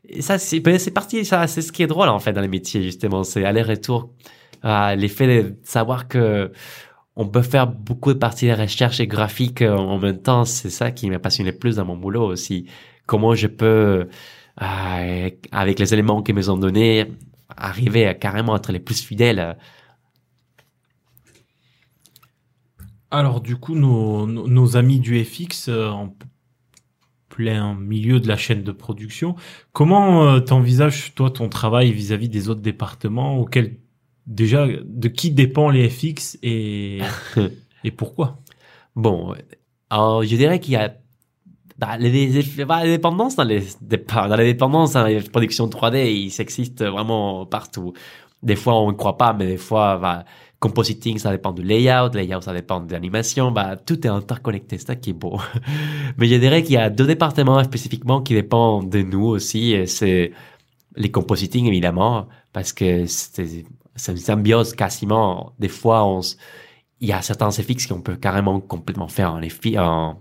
et 0.08 0.22
ça, 0.22 0.38
c'est 0.38 0.60
ben, 0.60 0.78
c'est 0.78 0.90
parti, 0.90 1.24
ça, 1.24 1.46
c'est 1.46 1.62
ce 1.62 1.72
qui 1.72 1.82
est 1.82 1.86
drôle 1.86 2.08
en 2.08 2.18
fait 2.18 2.32
dans 2.32 2.40
les 2.40 2.48
métiers 2.48 2.82
justement, 2.82 3.24
c'est 3.24 3.44
aller-retour, 3.44 4.10
euh, 4.64 4.94
l'effet 4.94 5.42
de 5.42 5.56
savoir 5.64 6.08
que 6.08 6.52
on 7.16 7.26
peut 7.26 7.42
faire 7.42 7.66
beaucoup 7.66 8.12
de 8.14 8.18
parties 8.18 8.46
de 8.48 8.52
recherche 8.54 9.00
et 9.00 9.06
graphique 9.08 9.62
euh, 9.62 9.76
en 9.76 9.98
même 9.98 10.22
temps, 10.22 10.44
c'est 10.44 10.70
ça 10.70 10.92
qui 10.92 11.10
m'a 11.10 11.18
passionné 11.18 11.50
le 11.50 11.58
plus 11.58 11.76
dans 11.76 11.84
mon 11.84 11.96
boulot 11.96 12.24
aussi. 12.24 12.66
Comment 13.06 13.34
je 13.34 13.48
peux, 13.48 14.08
euh, 14.62 15.30
avec 15.52 15.78
les 15.78 15.94
éléments 15.94 16.22
qu'ils 16.22 16.36
me 16.36 16.48
ont 16.48 16.56
donnés, 16.58 17.06
arriver 17.56 18.06
à 18.06 18.14
carrément 18.14 18.56
être 18.56 18.72
les 18.72 18.78
plus 18.80 19.02
fidèles. 19.02 19.56
Alors 23.10 23.40
du 23.40 23.56
coup, 23.56 23.74
nos, 23.74 24.26
nos, 24.26 24.46
nos 24.48 24.76
amis 24.76 25.00
du 25.00 25.22
FX 25.24 25.68
euh, 25.68 25.88
en 25.88 26.14
plein 27.28 27.74
milieu 27.74 28.20
de 28.20 28.28
la 28.28 28.36
chaîne 28.36 28.62
de 28.62 28.72
production, 28.72 29.36
comment 29.72 30.24
euh, 30.24 30.40
t'envisages 30.40 31.14
toi 31.14 31.30
ton 31.30 31.48
travail 31.48 31.92
vis-à-vis 31.92 32.28
des 32.28 32.48
autres 32.48 32.60
départements 32.60 33.38
auxquels 33.38 33.76
déjà 34.26 34.66
de 34.66 35.08
qui 35.08 35.30
dépend 35.30 35.70
les 35.70 35.88
FX 35.88 36.38
et 36.42 37.00
et 37.84 37.90
pourquoi? 37.90 38.38
Bon, 38.96 39.34
alors 39.90 40.22
je 40.24 40.36
dirais 40.36 40.60
qu'il 40.60 40.74
y 40.74 40.76
a 40.76 40.94
bah, 41.78 41.96
les, 41.96 42.10
les, 42.26 42.64
bah, 42.64 42.84
les 42.84 42.90
dépendances 42.90 43.36
dans 43.36 43.44
les, 43.44 43.62
dans 43.80 44.36
les 44.36 44.44
dépendances 44.52 44.94
dans 44.94 45.06
les 45.06 45.20
productions 45.22 45.68
3D, 45.68 46.12
ils 46.12 46.40
existent 46.40 46.90
vraiment 46.90 47.46
partout. 47.46 47.92
Des 48.42 48.56
fois, 48.56 48.80
on 48.80 48.88
ne 48.88 48.96
croit 48.96 49.16
pas, 49.16 49.32
mais 49.32 49.46
des 49.46 49.56
fois, 49.56 49.96
bah, 49.98 50.24
compositing, 50.60 51.18
ça 51.18 51.30
dépend 51.30 51.52
du 51.52 51.62
layout, 51.62 52.10
layout, 52.14 52.40
ça 52.40 52.52
dépend 52.52 52.80
de 52.80 52.92
l'animation, 52.92 53.52
bah, 53.52 53.76
tout 53.76 54.04
est 54.06 54.10
interconnecté, 54.10 54.78
c'est 54.78 54.86
ça 54.88 54.96
qui 54.96 55.10
est 55.10 55.12
beau. 55.14 55.40
mais 56.18 56.26
je 56.26 56.34
dirais 56.34 56.62
qu'il 56.62 56.74
y 56.74 56.78
a 56.78 56.90
deux 56.90 57.06
départements 57.06 57.62
spécifiquement 57.62 58.22
qui 58.22 58.34
dépendent 58.34 58.90
de 58.90 59.02
nous 59.02 59.26
aussi, 59.26 59.76
c'est 59.86 60.32
les 60.96 61.10
compositing, 61.10 61.66
évidemment, 61.66 62.28
parce 62.52 62.72
que 62.72 63.06
c'est 63.06 63.64
une 64.08 64.16
symbiose 64.16 64.74
quasiment. 64.74 65.52
Des 65.58 65.68
fois, 65.68 66.20
il 67.00 67.08
y 67.08 67.12
a 67.12 67.22
certains 67.22 67.50
FX 67.50 67.86
qu'on 67.86 68.00
peut 68.00 68.16
carrément 68.16 68.60
complètement 68.60 69.08
faire 69.08 69.34
en, 69.34 69.40
en, 69.78 70.18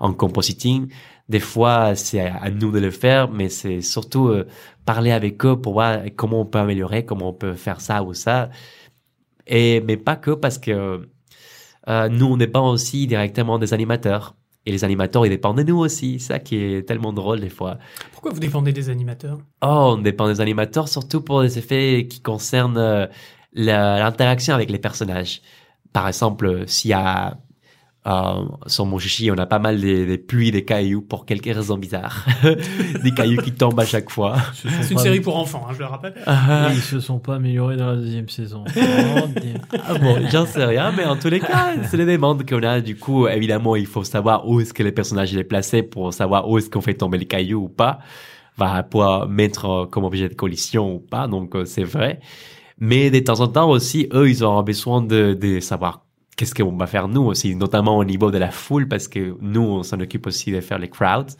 en 0.00 0.12
compositing. 0.12 0.88
Des 1.28 1.40
fois, 1.40 1.94
c'est 1.94 2.20
à 2.20 2.50
nous 2.50 2.72
de 2.72 2.80
le 2.80 2.90
faire, 2.90 3.30
mais 3.30 3.48
c'est 3.48 3.82
surtout 3.82 4.28
euh, 4.28 4.46
parler 4.84 5.12
avec 5.12 5.44
eux 5.44 5.60
pour 5.60 5.74
voir 5.74 6.00
comment 6.16 6.40
on 6.40 6.46
peut 6.46 6.58
améliorer, 6.58 7.04
comment 7.04 7.28
on 7.28 7.32
peut 7.32 7.54
faire 7.54 7.80
ça 7.80 8.02
ou 8.02 8.14
ça. 8.14 8.50
Et, 9.50 9.82
mais 9.82 9.98
pas 9.98 10.16
que 10.16 10.30
parce 10.30 10.56
que 10.58 11.06
euh, 11.88 12.08
nous, 12.08 12.26
on 12.26 12.36
dépend 12.36 12.70
aussi 12.70 13.06
directement 13.06 13.58
des 13.58 13.74
animateurs. 13.74 14.36
Et 14.64 14.72
les 14.72 14.84
animateurs, 14.84 15.26
ils 15.26 15.30
dépendent 15.30 15.56
de 15.56 15.62
nous 15.64 15.78
aussi. 15.78 16.20
Ça 16.20 16.38
qui 16.38 16.56
est 16.56 16.86
tellement 16.86 17.12
drôle 17.12 17.40
des 17.40 17.48
fois. 17.48 17.78
Pourquoi 18.12 18.30
vous 18.30 18.40
dépendez 18.40 18.72
des 18.72 18.88
animateurs? 18.90 19.38
Oh, 19.62 19.94
on 19.96 19.98
dépend 19.98 20.28
des 20.28 20.40
animateurs, 20.40 20.88
surtout 20.88 21.20
pour 21.20 21.42
des 21.42 21.58
effets 21.58 22.06
qui 22.08 22.20
concernent 22.20 22.78
euh, 22.78 23.06
l'interaction 23.52 24.54
avec 24.54 24.70
les 24.70 24.78
personnages. 24.78 25.42
Par 25.92 26.06
exemple, 26.06 26.64
s'il 26.68 26.90
y 26.90 26.94
a 26.94 27.38
euh, 28.06 28.46
sur 28.66 28.86
mon 28.86 28.98
chichi, 28.98 29.30
on 29.30 29.36
a 29.36 29.44
pas 29.44 29.58
mal 29.58 29.78
des, 29.78 30.06
des 30.06 30.16
pluies, 30.16 30.50
des 30.50 30.64
cailloux 30.64 31.02
pour 31.02 31.26
quelques 31.26 31.54
raisons 31.54 31.76
bizarres. 31.76 32.24
des 33.02 33.10
cailloux 33.10 33.42
qui 33.42 33.52
tombent 33.52 33.78
à 33.78 33.84
chaque 33.84 34.08
fois. 34.08 34.36
C'est 34.54 34.90
une 34.90 34.98
série 34.98 35.20
pour 35.20 35.36
enfants, 35.36 35.66
hein, 35.68 35.72
je 35.74 35.80
le 35.80 35.84
rappelle. 35.84 36.14
Oui, 36.26 36.72
ils 36.72 36.80
se 36.80 36.98
sont 36.98 37.18
pas 37.18 37.34
améliorés 37.34 37.76
dans 37.76 37.88
la 37.88 37.96
deuxième 37.96 38.28
saison. 38.28 38.64
Oh. 39.12 39.28
Ah 39.86 39.94
bon, 39.98 40.18
j'en 40.30 40.46
sais 40.46 40.64
rien, 40.64 40.92
mais 40.96 41.04
en 41.04 41.16
tous 41.16 41.28
les 41.28 41.40
cas, 41.40 41.74
c'est 41.84 41.96
les 41.96 42.04
demandes 42.04 42.48
qu'on 42.48 42.62
a. 42.62 42.80
Du 42.80 42.96
coup, 42.96 43.26
évidemment, 43.28 43.76
il 43.76 43.86
faut 43.86 44.04
savoir 44.04 44.48
où 44.48 44.60
est-ce 44.60 44.72
que 44.72 44.82
les 44.82 44.92
personnages 44.92 45.32
il 45.32 45.38
est 45.38 45.44
placé 45.44 45.82
pour 45.82 46.12
savoir 46.12 46.48
où 46.48 46.58
est-ce 46.58 46.70
qu'on 46.70 46.80
fait 46.80 46.94
tomber 46.94 47.18
les 47.18 47.26
cailloux 47.26 47.64
ou 47.64 47.68
pas. 47.68 48.00
Va 48.56 48.82
pouvoir 48.82 49.28
mettre 49.28 49.64
euh, 49.66 49.86
comme 49.86 50.04
objet 50.04 50.28
de 50.28 50.34
collision 50.34 50.94
ou 50.94 50.98
pas. 50.98 51.28
Donc, 51.28 51.54
euh, 51.54 51.64
c'est 51.64 51.84
vrai. 51.84 52.20
Mais 52.78 53.10
de 53.10 53.18
temps 53.20 53.40
en 53.40 53.48
temps 53.48 53.70
aussi, 53.70 54.08
eux, 54.12 54.28
ils 54.28 54.44
ont 54.44 54.62
besoin 54.62 55.02
de, 55.02 55.34
de 55.34 55.60
savoir 55.60 56.04
qu'est-ce 56.36 56.54
qu'on 56.54 56.76
va 56.76 56.86
faire 56.86 57.08
nous 57.08 57.22
aussi, 57.22 57.54
notamment 57.54 57.98
au 57.98 58.04
niveau 58.04 58.30
de 58.30 58.38
la 58.38 58.50
foule, 58.50 58.88
parce 58.88 59.08
que 59.08 59.36
nous, 59.40 59.62
on 59.62 59.82
s'en 59.82 60.00
occupe 60.00 60.26
aussi 60.26 60.52
de 60.52 60.60
faire 60.60 60.78
les 60.78 60.88
crowds. 60.88 61.36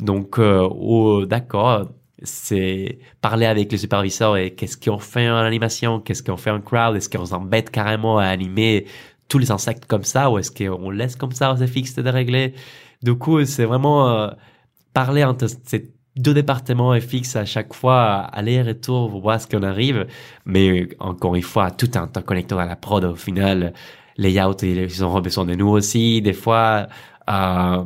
Donc, 0.00 0.38
euh, 0.38 0.68
oh, 0.70 1.24
d'accord, 1.24 1.88
c'est 2.22 2.98
parler 3.20 3.46
avec 3.46 3.70
les 3.70 3.78
superviseurs 3.78 4.36
et 4.36 4.52
qu'est-ce 4.52 4.76
qu'on 4.76 4.98
fait 4.98 5.28
en 5.28 5.36
animation, 5.36 6.00
qu'est-ce 6.00 6.22
qu'on 6.22 6.36
fait 6.36 6.50
en 6.50 6.60
crowd, 6.60 6.96
est-ce 6.96 7.08
qu'on 7.08 7.26
s'embête 7.26 7.70
carrément 7.70 8.18
à 8.18 8.24
animer 8.24 8.86
tous 9.28 9.38
les 9.38 9.50
insectes 9.50 9.86
comme 9.86 10.04
ça 10.04 10.30
ou 10.30 10.38
est-ce 10.38 10.50
qu'on 10.50 10.90
laisse 10.90 11.16
comme 11.16 11.32
ça 11.32 11.52
aux 11.52 11.56
FX 11.56 11.96
de 11.96 12.08
régler. 12.08 12.54
Du 13.02 13.14
coup, 13.14 13.44
c'est 13.44 13.64
vraiment 13.64 14.08
euh, 14.08 14.28
parler 14.92 15.24
entre 15.24 15.46
ces 15.64 15.92
deux 16.16 16.34
départements 16.34 16.98
FX 16.98 17.36
à 17.36 17.44
chaque 17.44 17.74
fois, 17.74 18.20
aller-retour, 18.32 19.08
voir 19.20 19.40
ce 19.40 19.46
qu'on 19.46 19.62
arrive. 19.62 20.06
Mais 20.44 20.88
encore 21.00 21.34
une 21.34 21.42
fois, 21.42 21.70
tout 21.70 21.90
est 21.90 21.96
interconnecté 21.96 22.54
à 22.54 22.66
la 22.66 22.76
prod 22.76 23.04
au 23.04 23.14
final. 23.16 23.72
Layout, 24.16 24.56
ils 24.62 25.04
ont 25.04 25.20
besoin 25.20 25.44
de 25.44 25.54
nous 25.54 25.68
aussi. 25.68 26.22
Des 26.22 26.32
fois, 26.32 26.86
euh, 27.30 27.84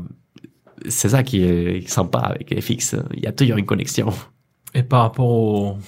c'est 0.89 1.09
ça 1.09 1.23
qui 1.23 1.43
est 1.43 1.89
sympa 1.89 2.19
avec 2.19 2.61
FX. 2.61 2.97
Il 3.15 3.21
y 3.25 3.27
a 3.27 3.33
toujours 3.33 3.57
une 3.59 3.67
connexion. 3.67 4.09
Et 4.75 4.83
par 4.83 5.03
rapport 5.03 5.29
au, 5.31 5.79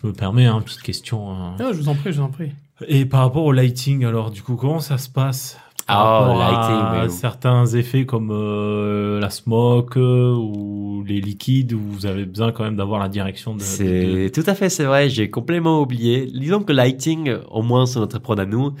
je 0.00 0.06
me 0.06 0.12
permets 0.12 0.46
hein, 0.46 0.60
petite 0.64 0.82
question. 0.82 1.30
hein. 1.32 1.56
Ah, 1.58 1.70
je 1.72 1.78
vous 1.78 1.88
en 1.88 1.94
prie, 1.94 2.12
je 2.12 2.18
vous 2.18 2.24
en 2.24 2.30
prie. 2.30 2.52
Et 2.88 3.06
par 3.06 3.20
rapport 3.20 3.44
au 3.44 3.52
lighting, 3.52 4.04
alors 4.04 4.30
du 4.30 4.42
coup, 4.42 4.56
comment 4.56 4.80
ça 4.80 4.98
se 4.98 5.08
passe? 5.08 5.58
Par 5.86 5.98
Ah, 5.98 6.18
rapport 6.20 6.38
lighting, 6.38 7.00
à 7.00 7.08
certains 7.08 7.66
effets 7.66 8.06
comme 8.06 8.30
euh, 8.32 9.18
la 9.20 9.30
smoke 9.30 9.98
euh, 9.98 10.32
ou 10.34 11.02
les 11.06 11.20
liquides 11.20 11.72
où 11.72 11.80
vous 11.80 12.06
avez 12.06 12.24
besoin 12.24 12.52
quand 12.52 12.62
même 12.64 12.76
d'avoir 12.76 13.00
la 13.00 13.08
direction 13.08 13.54
de. 13.54 13.58
de- 13.60 13.64
C'est 13.64 14.30
tout 14.32 14.48
à 14.48 14.54
fait, 14.54 14.68
c'est 14.68 14.84
vrai. 14.84 15.08
J'ai 15.08 15.28
complètement 15.30 15.80
oublié. 15.80 16.26
Disons 16.32 16.62
que 16.62 16.72
lighting, 16.72 17.34
au 17.50 17.62
moins 17.62 17.86
sur 17.86 18.00
notre 18.00 18.18
prod 18.20 18.38
à 18.38 18.46
nous, 18.46 18.74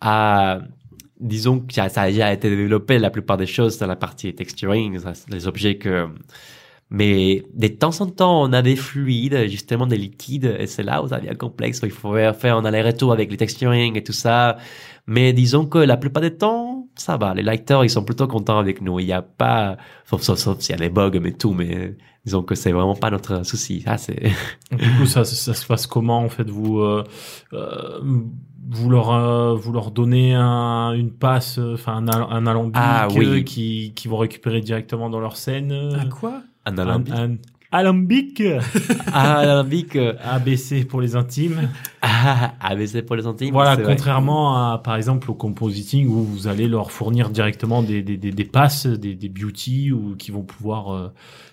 a 0.00 0.60
disons 1.20 1.60
que 1.60 1.74
ça 1.74 1.84
a 1.84 2.10
déjà 2.10 2.32
été 2.32 2.48
développé 2.48 2.98
la 2.98 3.10
plupart 3.10 3.36
des 3.36 3.46
choses 3.46 3.78
dans 3.78 3.88
la 3.88 3.96
partie 3.96 4.32
texturing, 4.34 5.00
les 5.30 5.48
objets 5.48 5.76
que 5.76 6.08
mais 6.90 7.44
de 7.52 7.68
temps 7.68 8.00
en 8.00 8.06
temps, 8.06 8.42
on 8.42 8.52
a 8.52 8.62
des 8.62 8.76
fluides, 8.76 9.46
justement 9.48 9.86
des 9.86 9.98
liquides, 9.98 10.56
et 10.58 10.66
c'est 10.66 10.82
là 10.82 11.02
où 11.02 11.08
ça 11.08 11.20
devient 11.20 11.36
complexe. 11.36 11.80
Il 11.82 11.90
faut 11.90 12.14
faire 12.14 12.56
un 12.56 12.64
aller-retour 12.64 13.12
avec 13.12 13.30
les 13.30 13.36
texturing 13.36 13.96
et 13.96 14.02
tout 14.02 14.14
ça. 14.14 14.56
Mais 15.06 15.34
disons 15.34 15.66
que 15.66 15.78
la 15.78 15.98
plupart 15.98 16.22
des 16.22 16.34
temps, 16.34 16.88
ça 16.94 17.18
va. 17.18 17.34
Les 17.34 17.42
lighters, 17.42 17.84
ils 17.84 17.90
sont 17.90 18.04
plutôt 18.04 18.26
contents 18.26 18.58
avec 18.58 18.80
nous. 18.80 19.00
Il 19.00 19.06
n'y 19.06 19.12
a 19.12 19.20
pas, 19.22 19.76
sauf, 20.06 20.22
s'il 20.22 20.70
y 20.70 20.74
a 20.74 20.78
des 20.78 20.88
bugs, 20.88 21.18
mais 21.20 21.32
tout, 21.32 21.52
mais 21.52 21.96
disons 22.24 22.42
que 22.42 22.54
c'est 22.54 22.72
vraiment 22.72 22.94
pas 22.94 23.10
notre 23.10 23.44
souci. 23.44 23.84
Du 24.70 24.90
coup, 24.96 25.06
ça, 25.06 25.24
ça 25.24 25.54
se 25.54 25.66
passe 25.66 25.86
comment, 25.86 26.20
en 26.20 26.28
fait, 26.30 26.48
vous, 26.48 26.78
euh, 26.78 27.04
euh, 27.52 28.00
vous 28.70 28.90
leur 28.90 29.10
euh, 29.12 29.54
vous 29.54 29.72
leur 29.72 29.90
donnez 29.90 30.34
un, 30.34 30.92
une 30.92 31.10
passe 31.10 31.58
enfin 31.58 32.06
un, 32.06 32.08
un 32.08 32.46
alambic 32.46 32.76
Ah, 32.76 33.08
oui. 33.14 33.24
euh, 33.26 33.40
qui 33.42 33.92
qui 33.96 34.08
vont 34.08 34.18
récupérer 34.18 34.60
directement 34.60 35.08
dans 35.10 35.20
leur 35.20 35.36
scène 35.36 35.72
euh, 35.72 35.98
À 36.00 36.04
quoi? 36.06 36.42
Un 36.66 36.76
un, 36.76 36.78
alambic. 36.78 37.14
un 37.14 37.36
alambic 37.72 38.42
Ah, 39.12 39.36
alambic. 39.38 39.96
euh, 39.96 40.14
ABC 40.22 40.84
pour 40.84 41.00
les 41.00 41.16
intimes 41.16 41.68
Ah, 42.02 42.52
ah, 42.60 42.74
pour 43.06 43.16
les 43.16 43.22
centimes. 43.22 43.52
voilà 43.52 43.74
vrai. 43.74 43.84
contrairement 43.84 44.54
à 44.72 44.78
par 44.78 44.96
exemple 44.96 45.30
au 45.30 45.34
compositing 45.34 46.06
où 46.08 46.22
vous 46.22 46.46
allez 46.46 46.68
leur 46.68 46.90
fournir 46.90 47.30
directement 47.30 47.82
des 47.82 48.02
des 48.02 48.16
des, 48.16 48.32
des 48.32 48.44
passes 48.44 48.86
des 48.86 49.14
des 49.14 49.28
beauty 49.30 49.92
ou 49.92 50.14
qui 50.16 50.30
vont 50.30 50.42
pouvoir 50.42 50.94
euh, 50.94 51.08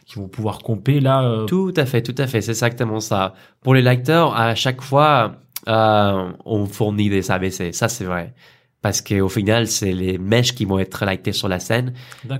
qui 0.05 0.19
vont 0.19 0.27
pouvoir 0.27 0.59
comper 0.59 0.99
là 0.99 1.23
euh, 1.23 1.45
Tout 1.45 1.73
à 1.77 1.85
fait, 1.85 2.01
tout 2.03 2.15
à 2.17 2.27
fait, 2.27 2.41
c'est 2.41 2.51
exactement 2.51 2.99
ça. 2.99 3.33
Pour 3.63 3.73
les 3.73 3.81
lecteurs, 3.81 4.35
à 4.37 4.53
chaque 4.53 4.81
fois, 4.81 5.37
euh, 5.67 6.31
on 6.45 6.65
fournit 6.65 7.09
des 7.09 7.31
ABC, 7.31 7.71
ça 7.73 7.89
c'est 7.89 8.05
vrai. 8.05 8.33
Parce 8.81 9.01
qu'au 9.01 9.29
final, 9.29 9.67
c'est 9.67 9.93
les 9.93 10.19
mèches 10.19 10.53
qui 10.53 10.65
vont 10.65 10.77
être 10.77 11.05
lightées 11.05 11.31
sur 11.31 11.47
la 11.47 11.59
scène. 11.59 11.93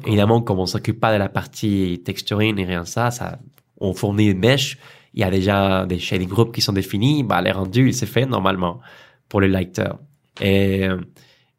Évidemment, 0.05 0.41
comme 0.41 0.59
on 0.59 0.67
s'occupe 0.67 0.99
pas 0.99 1.11
de 1.11 1.17
la 1.17 1.28
partie 1.28 2.03
texturing 2.05 2.59
et 2.59 2.65
rien 2.65 2.84
de 2.84 2.88
ça, 2.88 3.09
ça, 3.09 3.39
on 3.80 3.95
fournit 3.95 4.28
une 4.28 4.38
mèche. 4.38 4.78
Il 5.15 5.21
y 5.21 5.23
a 5.23 5.32
déjà 5.32 5.88
des 5.88 5.97
shading 5.97 6.30
groups 6.30 6.53
qui 6.53 6.61
sont 6.61 6.73
définis. 6.73 7.23
Bah, 7.23 7.41
les 7.41 7.51
rendus, 7.51 7.93
c'est 7.93 8.05
fait 8.05 8.28
normalement 8.28 8.80
pour 9.28 9.41
les 9.41 9.47
lighters. 9.47 9.97
Et, 10.39 10.88
euh, 10.88 11.01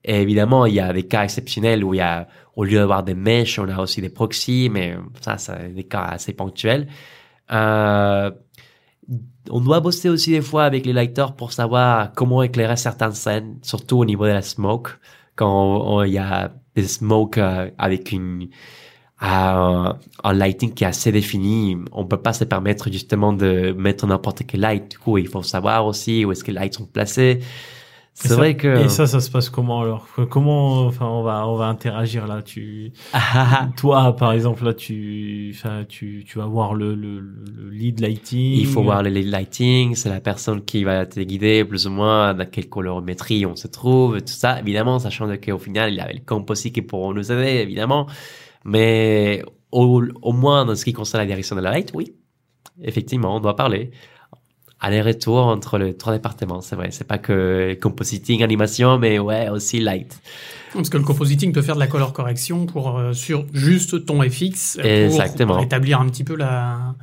et 0.04 0.22
évidemment, 0.22 0.66
il 0.66 0.74
y 0.74 0.80
a 0.80 0.92
des 0.92 1.02
cas 1.02 1.24
exceptionnels 1.24 1.82
où 1.82 1.92
il 1.92 1.96
y 1.96 2.00
a, 2.00 2.28
au 2.54 2.62
lieu 2.62 2.78
d'avoir 2.78 3.02
des 3.02 3.14
mèches, 3.14 3.58
on 3.58 3.68
a 3.68 3.80
aussi 3.80 4.00
des 4.00 4.08
proxys, 4.08 4.68
mais 4.70 4.96
ça, 5.20 5.36
c'est 5.36 5.74
des 5.74 5.84
cas 5.84 6.02
assez 6.02 6.32
ponctuels. 6.32 6.86
Euh, 7.50 8.30
on 9.50 9.60
doit 9.60 9.80
bosser 9.80 10.08
aussi 10.08 10.30
des 10.30 10.42
fois 10.42 10.64
avec 10.64 10.86
les 10.86 10.92
lighters 10.92 11.34
pour 11.34 11.52
savoir 11.52 12.12
comment 12.14 12.42
éclairer 12.42 12.76
certaines 12.76 13.12
scènes, 13.12 13.58
surtout 13.62 13.98
au 13.98 14.04
niveau 14.04 14.24
de 14.24 14.32
la 14.32 14.42
smoke. 14.42 14.90
Quand 15.36 16.02
il 16.02 16.12
y 16.12 16.18
a 16.18 16.52
des 16.74 16.84
smokes 16.84 17.38
euh, 17.38 17.70
avec 17.78 18.12
une 18.12 18.48
euh, 19.22 19.92
un 20.24 20.32
lighting 20.34 20.74
qui 20.74 20.84
est 20.84 20.88
assez 20.88 21.10
défini, 21.10 21.78
on 21.92 22.04
peut 22.04 22.20
pas 22.20 22.34
se 22.34 22.44
permettre 22.44 22.90
justement 22.92 23.32
de 23.32 23.72
mettre 23.72 24.06
n'importe 24.06 24.42
quel 24.46 24.60
light. 24.60 24.90
Du 24.90 24.98
coup, 24.98 25.16
il 25.16 25.26
faut 25.28 25.42
savoir 25.42 25.86
aussi 25.86 26.24
où 26.24 26.32
est-ce 26.32 26.44
que 26.44 26.50
les 26.50 26.58
lights 26.60 26.74
sont 26.74 26.86
placés. 26.86 27.40
C'est 28.18 28.28
ça- 28.28 28.36
vrai 28.36 28.56
que 28.56 28.84
et 28.84 28.88
ça 28.88 29.06
ça 29.06 29.20
se 29.20 29.30
passe 29.30 29.50
comment 29.50 29.82
alors 29.82 30.06
comment 30.30 30.86
enfin 30.86 31.04
on 31.06 31.22
va 31.22 31.46
on 31.46 31.56
va 31.56 31.66
interagir 31.66 32.26
là 32.26 32.40
tu 32.42 32.92
Toi, 33.76 34.16
par 34.16 34.32
exemple, 34.32 34.64
là, 34.64 34.72
tu, 34.74 35.52
enfin, 35.54 35.84
tu, 35.86 36.24
tu 36.26 36.38
vas 36.38 36.46
voir 36.46 36.74
le, 36.74 36.94
le, 36.94 37.20
le 37.20 37.70
lead 37.70 38.00
lighting. 38.00 38.54
Il 38.58 38.66
faut 38.66 38.82
voir 38.82 39.02
le 39.02 39.10
lead 39.10 39.26
lighting, 39.28 39.94
c'est 39.94 40.08
la 40.08 40.20
personne 40.20 40.64
qui 40.64 40.82
va 40.84 41.04
te 41.04 41.20
guider 41.20 41.64
plus 41.64 41.86
ou 41.86 41.90
moins 41.90 42.32
dans 42.34 42.46
quelle 42.46 42.68
colorimétrie 42.68 43.44
on 43.44 43.54
se 43.56 43.68
trouve, 43.68 44.18
tout 44.20 44.26
ça. 44.28 44.60
Évidemment, 44.60 44.98
sachant 44.98 45.28
qu'au 45.36 45.58
final, 45.58 45.92
il 45.92 45.96
y 45.96 46.00
avait 46.00 46.14
le 46.14 46.20
comp 46.24 46.48
aussi 46.50 46.72
qui 46.72 46.82
pourront 46.82 47.12
nous 47.12 47.30
aider, 47.30 47.60
évidemment. 47.62 48.06
Mais 48.64 49.42
au, 49.70 50.02
au 50.22 50.32
moins, 50.32 50.64
dans 50.64 50.74
ce 50.74 50.84
qui 50.84 50.92
concerne 50.94 51.22
la 51.22 51.26
direction 51.26 51.54
de 51.56 51.60
la 51.60 51.70
light, 51.72 51.90
oui, 51.94 52.14
effectivement, 52.82 53.36
on 53.36 53.40
doit 53.40 53.56
parler. 53.56 53.90
Aller-retour 54.80 55.38
entre 55.38 55.78
les 55.78 55.94
trois 55.96 56.12
départements, 56.12 56.60
c'est 56.60 56.76
vrai. 56.76 56.88
C'est 56.90 57.06
pas 57.06 57.16
que 57.18 57.76
compositing, 57.80 58.42
animation, 58.42 58.98
mais 58.98 59.18
ouais, 59.18 59.48
aussi 59.48 59.80
light. 59.80 60.20
Parce 60.74 60.90
que 60.90 60.98
le 60.98 61.04
compositing 61.04 61.52
peut 61.52 61.62
faire 61.62 61.76
de 61.76 61.80
la 61.80 61.86
color 61.86 62.12
correction 62.12 62.66
pour 62.66 62.98
euh, 62.98 63.14
sur 63.14 63.46
juste 63.54 64.04
ton 64.04 64.20
FX 64.20 64.76
euh, 64.78 64.82
pour 65.08 65.20
Exactement. 65.22 65.58
établir 65.60 66.00
un 66.00 66.06
petit 66.08 66.24
peu 66.24 66.36
la 66.36 66.94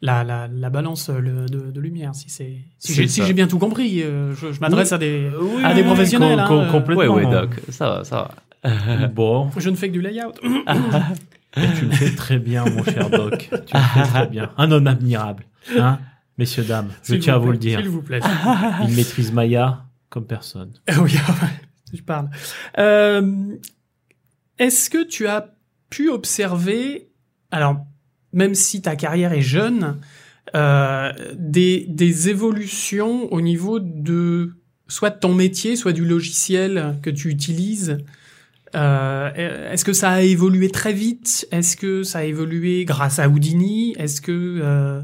la, 0.00 0.24
la, 0.24 0.48
la 0.50 0.70
balance 0.70 1.10
euh, 1.10 1.18
le- 1.18 1.46
de, 1.46 1.70
de 1.70 1.80
lumière 1.80 2.14
si 2.14 2.30
c'est 2.30 2.52
si 2.78 2.94
j'ai 2.94 3.08
si 3.08 3.20
ça. 3.20 3.26
j'ai 3.26 3.32
bien 3.34 3.46
tout 3.48 3.58
compris 3.58 4.00
euh, 4.02 4.32
je, 4.34 4.52
je 4.52 4.60
m'adresse 4.60 4.92
à 4.92 4.98
des 4.98 5.28
Oui, 5.38 5.62
à 5.64 5.74
des 5.74 5.80
oui, 5.82 5.86
professionnels, 5.86 6.42
com- 6.46 6.60
hein, 6.60 6.68
com- 6.70 6.80
complètement. 6.80 7.14
Ouais, 7.14 7.24
ouais, 7.26 7.30
doc. 7.30 7.50
Ça 7.68 7.88
va, 7.90 8.04
ça 8.04 8.30
va. 8.64 9.08
Bon, 9.14 9.50
je 9.58 9.68
ne 9.68 9.76
fais 9.76 9.88
que 9.88 9.92
du 9.92 10.00
layout 10.00 10.32
tu 11.76 11.86
le 11.86 11.90
fais 11.92 12.14
très 12.14 12.38
bien, 12.38 12.64
mon 12.64 12.84
cher 12.84 13.10
Doc. 13.10 13.48
Tu 13.66 13.74
le 13.74 13.80
fais 13.80 14.02
très 14.02 14.26
bien. 14.28 14.50
Un 14.58 14.70
homme 14.70 14.86
admirable, 14.86 15.44
hein, 15.76 15.98
messieurs 16.38 16.64
dames. 16.64 16.90
Je 17.04 17.16
tiens 17.16 17.34
à 17.34 17.38
vous 17.38 17.52
le 17.52 17.58
dire. 17.58 17.80
s'il 17.80 17.88
vous 17.88 18.02
plaît 18.02 18.20
Il 18.88 18.94
maîtrise 18.94 19.32
Maya 19.32 19.84
comme 20.08 20.26
personne. 20.26 20.72
Ah 20.88 21.02
oui 21.02 21.12
je 21.94 22.02
parle 22.02 22.28
euh, 22.78 23.56
est-ce 24.58 24.90
que 24.90 25.04
tu 25.04 25.26
as 25.26 25.54
pu 25.88 26.10
observer 26.10 27.08
alors 27.50 27.78
même 28.34 28.54
si 28.54 28.82
ta 28.82 28.94
carrière 28.94 29.32
est 29.32 29.40
jeune 29.40 29.98
euh, 30.54 31.12
des, 31.34 31.86
des 31.88 32.28
évolutions 32.28 33.32
au 33.32 33.40
niveau 33.40 33.80
de 33.80 34.52
soit 34.86 35.10
de 35.10 35.18
ton 35.18 35.34
métier, 35.34 35.76
soit 35.76 35.92
du 35.92 36.04
logiciel 36.04 36.96
que 37.02 37.10
tu 37.10 37.28
utilises. 37.28 37.98
Euh, 38.74 39.70
Est-ce 39.72 39.84
que 39.84 39.92
ça 39.92 40.10
a 40.10 40.20
évolué 40.22 40.70
très 40.70 40.92
vite? 40.92 41.46
Est-ce 41.52 41.76
que 41.76 42.02
ça 42.02 42.18
a 42.20 42.24
évolué 42.24 42.84
grâce 42.84 43.18
à 43.18 43.28
Houdini? 43.28 43.94
Est-ce 43.98 44.20
que 44.20 44.32
euh, 44.62 45.02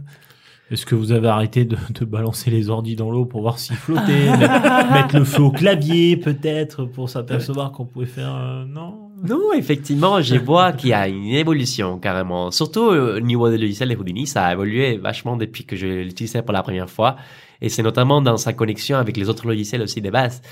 Est-ce 0.70 0.86
que 0.86 0.94
vous 0.94 1.12
avez 1.12 1.28
arrêté 1.28 1.64
de, 1.64 1.76
balancer 2.04 2.50
les 2.50 2.70
ordis 2.70 2.96
dans 2.96 3.10
l'eau 3.10 3.26
pour 3.26 3.42
voir 3.42 3.58
s'ils 3.58 3.76
flottaient 3.76 4.30
mettre, 4.38 4.92
mettre 4.92 5.16
le 5.18 5.24
feu 5.24 5.42
au 5.42 5.50
clavier, 5.50 6.16
peut-être, 6.16 6.84
pour 6.84 7.10
s'apercevoir 7.10 7.72
qu'on 7.72 7.84
pouvait 7.84 8.06
faire... 8.06 8.34
euh, 8.34 8.64
non? 8.64 9.04
Non, 9.22 9.52
effectivement, 9.54 10.20
je 10.20 10.36
vois 10.36 10.72
qu'il 10.72 10.90
y 10.90 10.92
a 10.92 11.08
une 11.08 11.24
évolution 11.26 11.98
carrément. 11.98 12.50
Surtout 12.50 12.90
euh, 12.90 13.16
au 13.16 13.20
niveau 13.20 13.48
des 13.48 13.56
logiciels 13.56 13.88
de 13.88 13.96
Houdini, 13.96 14.26
ça 14.26 14.46
a 14.46 14.52
évolué 14.52 14.98
vachement 14.98 15.36
depuis 15.36 15.64
que 15.64 15.76
je 15.76 15.86
l'utilisais 15.86 16.42
pour 16.42 16.52
la 16.52 16.62
première 16.62 16.90
fois. 16.90 17.16
Et 17.60 17.68
c'est 17.68 17.82
notamment 17.82 18.20
dans 18.20 18.36
sa 18.36 18.52
connexion 18.52 18.98
avec 18.98 19.16
les 19.16 19.28
autres 19.28 19.46
logiciels 19.46 19.82
aussi 19.82 20.02
de 20.02 20.10
base. 20.10 20.42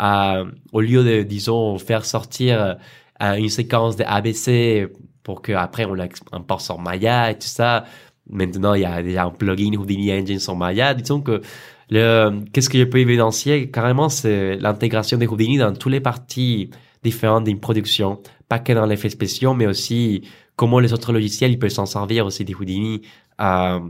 Euh, 0.00 0.44
au 0.72 0.80
lieu 0.80 1.04
de, 1.04 1.22
disons, 1.22 1.78
faire 1.78 2.04
sortir 2.04 2.76
euh, 3.22 3.34
une 3.34 3.48
séquence 3.48 3.96
de 3.96 4.04
ABC 4.04 4.88
pour 5.22 5.42
qu'après 5.42 5.84
on 5.84 5.94
l'importe 5.94 6.62
sur 6.62 6.78
Maya 6.78 7.30
et 7.30 7.34
tout 7.34 7.46
ça, 7.46 7.84
maintenant 8.28 8.74
il 8.74 8.82
y 8.82 8.84
a 8.84 9.02
déjà 9.02 9.24
un 9.24 9.30
plugin 9.30 9.74
Houdini 9.76 10.12
Engine 10.12 10.38
sur 10.38 10.56
Maya. 10.56 10.94
Disons 10.94 11.20
que 11.20 11.42
le, 11.90 12.40
qu'est-ce 12.52 12.70
que 12.70 12.78
je 12.78 12.84
peux 12.84 12.98
évidencier? 12.98 13.70
Carrément, 13.70 14.08
c'est 14.08 14.56
l'intégration 14.56 15.18
de 15.18 15.26
Houdini 15.26 15.58
dans 15.58 15.72
toutes 15.72 15.92
les 15.92 16.00
parties 16.00 16.70
différentes 17.02 17.44
d'une 17.44 17.60
production, 17.60 18.22
pas 18.48 18.58
que 18.58 18.72
dans 18.72 18.86
l'effet 18.86 19.10
spéciaux, 19.10 19.52
mais 19.54 19.66
aussi 19.66 20.22
comment 20.56 20.80
les 20.80 20.92
autres 20.92 21.12
logiciels 21.12 21.52
ils 21.52 21.58
peuvent 21.58 21.70
s'en 21.70 21.86
servir 21.86 22.24
aussi 22.24 22.44
des 22.44 22.54
Houdini. 22.54 23.02
Euh, 23.40 23.80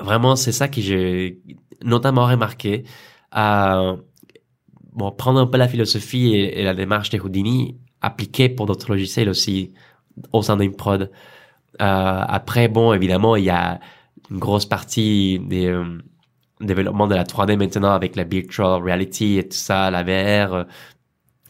vraiment, 0.00 0.34
c'est 0.34 0.52
ça 0.52 0.68
que 0.68 0.80
j'ai 0.80 1.40
notamment 1.84 2.26
remarqué. 2.26 2.82
Euh, 3.36 3.96
prendre 5.16 5.40
un 5.40 5.46
peu 5.46 5.58
la 5.58 5.68
philosophie 5.68 6.34
et, 6.34 6.60
et 6.60 6.64
la 6.64 6.74
démarche 6.74 7.10
de 7.10 7.20
Houdini 7.20 7.78
appliquée 8.00 8.48
pour 8.48 8.66
d'autres 8.66 8.90
logiciels 8.90 9.28
aussi 9.28 9.72
au 10.32 10.42
sein 10.42 10.56
d'une 10.56 10.74
prod. 10.74 11.10
Euh, 11.80 12.24
après, 12.28 12.68
bon, 12.68 12.92
évidemment, 12.92 13.36
il 13.36 13.44
y 13.44 13.50
a 13.50 13.80
une 14.30 14.38
grosse 14.38 14.66
partie 14.66 15.38
des 15.40 15.66
euh, 15.66 15.98
développements 16.60 17.06
de 17.06 17.14
la 17.14 17.24
3D 17.24 17.56
maintenant 17.56 17.92
avec 17.92 18.16
la 18.16 18.24
virtual 18.24 18.82
reality 18.82 19.38
et 19.38 19.48
tout 19.48 19.56
ça, 19.56 19.90
la 19.90 20.02
VR. 20.02 20.66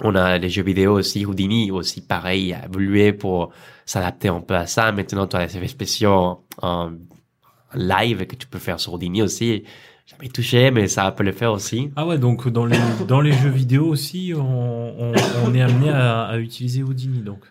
on 0.01 0.15
a 0.15 0.39
les 0.39 0.49
jeux 0.49 0.63
vidéo 0.63 0.95
aussi, 0.95 1.27
Houdini 1.27 1.71
aussi 1.71 2.01
pareil, 2.07 2.55
a 2.55 2.65
évolué 2.67 3.13
pour 3.13 3.53
s'adapter 3.85 4.29
un 4.29 4.41
peu 4.41 4.55
à 4.55 4.67
ça. 4.67 4.93
Maintenant, 4.93 5.27
tu 5.27 5.37
as 5.37 5.47
les 5.47 5.57
effets 5.57 5.69
spéciaux 5.69 6.13
en, 6.13 6.45
en 6.63 6.93
live 7.75 8.27
que 8.27 8.37
tu 8.37 8.47
peux 8.47 8.59
faire 8.59 8.81
sur 8.81 8.95
Houdini 8.95 9.23
aussi. 9.23 9.65
Jamais 10.07 10.29
touché, 10.29 10.71
mais 10.73 10.89
ça 10.89 11.11
peut 11.13 11.23
le 11.23 11.33
faire 11.33 11.53
aussi. 11.53 11.91
Ah 11.95 12.07
ouais, 12.07 12.19
donc 12.19 12.49
dans 12.49 12.67
les, 12.67 12.79
dans 13.07 13.21
les 13.21 13.33
jeux 13.33 13.51
vidéo 13.51 13.87
aussi, 13.87 14.33
on, 14.37 14.41
on, 14.41 15.13
on 15.47 15.55
est 15.55 15.63
amené 15.63 15.91
à, 15.91 16.25
à 16.25 16.39
utiliser 16.39 16.83
Houdini, 16.83 17.21
donc. 17.21 17.45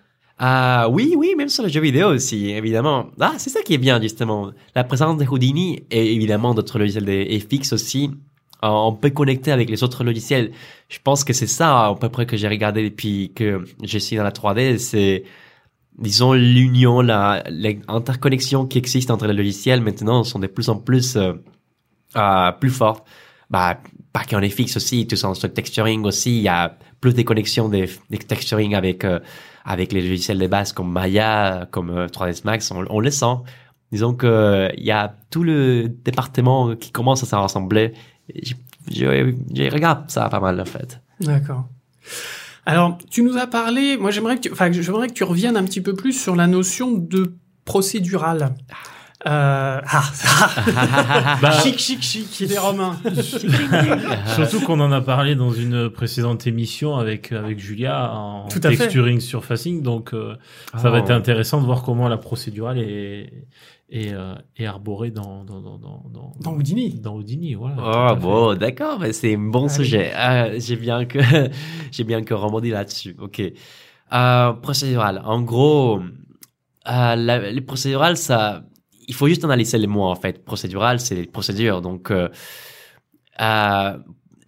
Ah 0.44 0.88
oui, 0.90 1.14
oui, 1.16 1.36
même 1.38 1.50
sur 1.50 1.64
les 1.64 1.70
jeux 1.70 1.82
vidéo 1.82 2.08
aussi, 2.08 2.50
évidemment. 2.50 3.12
Ah, 3.20 3.34
c'est 3.38 3.52
ça 3.52 3.62
qui 3.62 3.76
est 3.76 3.78
bien, 3.78 4.02
justement. 4.02 4.52
La 4.74 4.84
présence 4.84 5.16
de 5.18 5.26
Houdini 5.28 5.84
et 5.92 6.16
évidemment 6.16 6.56
d'autres 6.56 6.80
logiciels 6.80 7.06
de 7.06 7.40
FX 7.40 7.74
aussi. 7.74 8.10
euh, 8.64 8.68
On 8.68 8.94
peut 8.94 9.12
connecter 9.12 9.52
avec 9.52 9.70
les 9.70 9.84
autres 9.84 10.04
logiciels. 10.04 10.52
Je 10.90 10.98
pense 11.04 11.24
que 11.24 11.34
c'est 11.34 11.46
ça, 11.46 11.86
à 11.86 11.96
peu 11.96 12.10
près, 12.10 12.26
que 12.26 12.38
j'ai 12.38 12.48
regardé 12.48 12.84
depuis 12.90 13.32
que 13.36 13.64
je 13.84 13.98
suis 14.00 14.16
dans 14.16 14.24
la 14.24 14.32
3D. 14.32 14.80
C'est, 14.80 15.26
disons, 16.00 16.34
l'union, 16.34 17.02
l'interconnexion 17.02 18.66
qui 18.66 18.80
existe 18.80 19.12
entre 19.12 19.28
les 19.28 19.34
logiciels 19.34 19.82
maintenant 19.82 20.24
sont 20.24 20.40
de 20.40 20.48
plus 20.48 20.70
en 20.70 20.78
plus, 20.78 21.18
euh, 21.18 21.34
euh, 22.18 22.52
plus 22.54 22.72
fortes. 22.72 23.06
bah, 23.52 23.80
pas 24.14 24.24
est 24.24 24.50
fixe 24.50 24.76
aussi, 24.78 25.08
tout 25.08 25.16
ça, 25.16 25.32
le 25.44 25.54
texturing 25.54 26.04
aussi, 26.06 26.38
il 26.38 26.44
y 26.44 26.48
a 26.50 26.78
plus 27.00 27.14
des 27.14 27.24
connexions 27.24 27.70
des, 27.70 27.90
des 28.10 28.18
texturing 28.18 28.76
avec, 28.76 29.06
euh, 29.06 29.20
avec 29.66 29.92
les 29.94 30.02
logiciels 30.02 30.40
de 30.40 30.48
base 30.48 30.74
comme 30.74 30.92
Maya, 30.92 31.68
comme 31.72 31.90
euh, 31.90 32.08
3ds 32.08 32.42
Max, 32.46 32.72
on, 32.72 32.86
on 32.90 33.00
le 33.00 33.12
sent. 33.12 33.36
Disons 33.92 34.14
que 34.14 34.70
il 34.78 34.86
y 34.86 34.92
a 34.92 35.16
tout 35.30 35.44
le 35.44 35.90
département 35.90 36.76
qui 36.76 36.92
commence 36.92 37.24
à 37.24 37.26
s'en 37.26 37.42
rassembler. 37.42 37.94
Je, 38.34 38.54
je, 38.90 39.34
je 39.54 39.72
regarde 39.72 40.10
ça 40.10 40.30
pas 40.30 40.40
mal 40.40 40.60
en 40.60 40.66
fait. 40.66 41.02
D'accord. 41.20 41.66
Alors, 42.66 42.98
tu 43.10 43.24
nous 43.24 43.38
as 43.38 43.48
parlé, 43.48 43.98
moi 43.98 44.12
j'aimerais 44.12 44.40
que 44.40 44.52
enfin, 44.52 44.72
j'aimerais 44.72 45.08
que 45.08 45.14
tu 45.14 45.24
reviennes 45.24 45.58
un 45.58 45.64
petit 45.64 45.82
peu 45.82 45.94
plus 45.94 46.14
sur 46.14 46.36
la 46.36 46.48
notion 46.48 46.92
de 46.92 47.34
procédural. 47.66 48.54
Euh, 49.28 49.80
ah, 49.86 50.04
Bah, 51.42 51.52
chic, 51.62 51.78
chic, 51.78 52.02
chic, 52.02 52.40
les 52.50 52.58
Romains. 52.58 52.98
Surtout 54.36 54.62
qu'on 54.66 54.80
en 54.80 54.92
a 54.92 55.02
parlé 55.02 55.36
dans 55.36 55.52
une 55.52 55.90
précédente 55.90 56.48
émission 56.48 56.96
avec 56.96 57.32
avec 57.32 57.60
Julia 57.60 58.12
en 58.14 58.48
Tout 58.48 58.60
à 58.64 58.72
fait. 58.72 58.78
texturing 58.78 59.20
surfacing, 59.20 59.84
donc 59.84 60.14
euh, 60.14 60.36
ça 60.78 60.90
va 60.90 60.98
Oh. 61.00 61.04
être 61.04 61.12
intéressant 61.12 61.62
de 61.62 61.66
voir 61.66 61.84
comment 61.84 62.08
la 62.08 62.18
procédurale 62.18 62.80
est 62.80 63.32
est, 63.94 64.14
euh, 64.14 64.34
est 64.58 64.66
arborée 64.66 65.12
dans 65.12 65.44
dans 65.44 65.62
dans 65.62 65.78
dans 65.78 66.04
dans, 66.12 66.32
Dans 66.40 66.54
Houdini. 66.54 67.00
dans 67.00 67.16
Houdini, 67.16 67.54
voilà. 67.56 68.12
Oh 68.14 68.16
bon, 68.16 68.56
d'accord, 68.56 69.00
mais 69.00 69.14
c'est 69.14 69.36
un 69.36 69.40
bon 69.50 69.66
Allez. 69.68 69.74
sujet. 69.76 70.12
Ah, 70.16 70.58
j'ai 70.58 70.78
bien 70.78 71.06
que 71.06 71.20
j'ai 71.92 72.04
bien 72.06 72.24
que 72.24 72.34
rebondi 72.34 72.70
là-dessus. 72.72 73.16
Ok. 73.20 73.42
Euh, 74.14 74.54
procédural. 74.54 75.22
En 75.26 75.42
gros, 75.42 76.00
euh, 76.90 77.16
la- 77.16 77.52
les 77.52 77.62
procédurales, 77.62 78.18
ça, 78.18 78.64
il 79.08 79.14
faut 79.14 79.28
juste 79.28 79.44
analyser 79.44 79.78
les 79.78 79.88
mots 79.88 80.06
en 80.06 80.16
fait. 80.16 80.44
Procédural, 80.44 81.00
c'est 81.00 81.16
les 81.16 81.26
procédures. 81.26 81.82
Donc, 81.82 82.12
euh, 82.12 82.30
euh, 83.40 83.98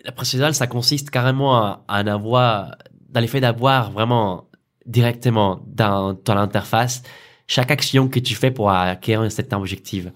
la 0.05 0.11
procédurale, 0.15 0.53
ça 0.53 0.67
consiste 0.67 1.09
carrément 1.09 1.55
à, 1.87 1.99
avoir, 1.99 2.75
dans 3.09 3.19
l'effet 3.19 3.39
d'avoir 3.39 3.91
vraiment 3.91 4.49
directement 4.85 5.63
dans 5.67 6.13
ton 6.13 6.37
interface 6.37 7.03
chaque 7.47 7.71
action 7.71 8.07
que 8.09 8.19
tu 8.19 8.35
fais 8.35 8.51
pour 8.51 8.69
acquérir 8.71 9.31
certain 9.31 9.57
objectif. 9.57 10.07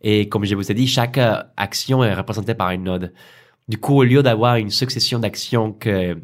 Et 0.00 0.28
comme 0.28 0.44
je 0.44 0.54
vous 0.54 0.70
ai 0.70 0.74
dit, 0.74 0.86
chaque 0.86 1.18
euh, 1.18 1.42
action 1.56 2.02
est 2.04 2.14
représentée 2.14 2.54
par 2.54 2.70
une 2.70 2.84
node. 2.84 3.12
Du 3.68 3.78
coup, 3.78 3.94
au 3.94 4.04
lieu 4.04 4.22
d'avoir 4.22 4.56
une 4.56 4.70
succession 4.70 5.18
d'actions 5.18 5.72
que 5.72 6.20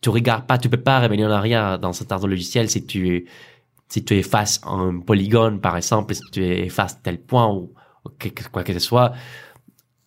tu 0.00 0.10
regardes 0.10 0.46
pas, 0.46 0.58
tu 0.58 0.68
peux 0.68 0.82
pas 0.82 1.00
revenir 1.00 1.28
en 1.28 1.30
arrière 1.30 1.78
dans 1.78 1.92
cet 1.92 2.12
arbre 2.12 2.26
logiciel 2.26 2.68
si 2.68 2.84
tu 2.84 3.26
si 3.94 4.04
tu 4.04 4.14
effaces 4.14 4.60
un 4.64 4.98
polygone, 4.98 5.60
par 5.60 5.76
exemple, 5.76 6.16
si 6.16 6.22
tu 6.32 6.44
effaces 6.44 7.00
tel 7.00 7.18
point 7.20 7.48
ou, 7.48 7.72
quoi 8.50 8.64
que 8.64 8.72
ce 8.72 8.80
soit, 8.80 9.12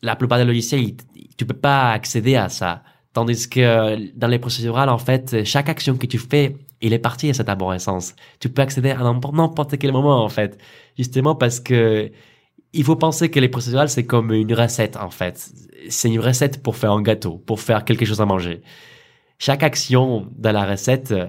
la 0.01 0.17
plupart 0.17 0.39
des 0.39 0.43
logiciels, 0.43 0.91
tu 1.37 1.45
peux 1.45 1.55
pas 1.69 1.91
accéder 1.91 2.35
à 2.35 2.49
ça. 2.49 2.83
Tandis 3.13 3.47
que 3.47 4.11
dans 4.13 4.27
les 4.27 4.39
procédurales, 4.39 4.89
en 4.89 4.97
fait, 4.97 5.45
chaque 5.45 5.69
action 5.69 5.95
que 5.95 6.05
tu 6.05 6.17
fais, 6.17 6.57
il 6.81 6.91
est 6.91 6.99
parti 6.99 7.29
à 7.29 7.33
cette 7.33 7.47
arborescence. 7.47 8.13
Tu 8.41 8.49
peux 8.49 8.61
accéder 8.61 8.91
à 8.91 8.97
n'importe 8.97 9.77
quel 9.77 9.93
moment, 9.93 10.21
en 10.21 10.29
fait. 10.29 10.59
Justement 10.97 11.35
parce 11.35 11.61
que 11.61 12.11
il 12.73 12.83
faut 12.83 12.97
penser 12.97 13.31
que 13.31 13.39
les 13.39 13.47
procédurales, 13.47 13.89
c'est 13.89 14.05
comme 14.05 14.33
une 14.33 14.53
recette, 14.53 14.97
en 14.97 15.09
fait. 15.09 15.49
C'est 15.87 16.09
une 16.09 16.19
recette 16.19 16.61
pour 16.61 16.75
faire 16.75 16.91
un 16.91 17.01
gâteau, 17.01 17.37
pour 17.37 17.61
faire 17.61 17.85
quelque 17.85 18.03
chose 18.03 18.19
à 18.19 18.25
manger. 18.25 18.61
Chaque 19.39 19.63
action 19.63 20.27
dans 20.35 20.51
la 20.51 20.65
recette, 20.65 21.11
euh, 21.13 21.27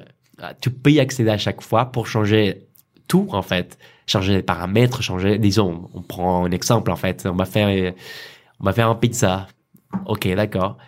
tu 0.60 0.70
peux 0.70 0.90
y 0.90 1.00
accéder 1.00 1.30
à 1.30 1.38
chaque 1.38 1.60
fois 1.62 1.86
pour 1.86 2.06
changer 2.06 2.66
tout, 3.06 3.28
en 3.32 3.42
fait. 3.42 3.78
Changer 4.06 4.34
les 4.34 4.42
paramètres, 4.42 5.02
changer, 5.02 5.38
disons, 5.38 5.90
on 5.94 6.02
prend 6.02 6.44
un 6.46 6.50
exemple, 6.50 6.90
en 6.90 6.96
fait. 6.96 7.26
On 7.26 7.34
va 7.36 7.44
faire, 7.44 7.94
on 8.60 8.64
va 8.64 8.72
faire 8.72 8.88
un 8.88 8.94
pizza. 8.94 9.46
Ok, 10.06 10.28
d'accord. 10.34 10.78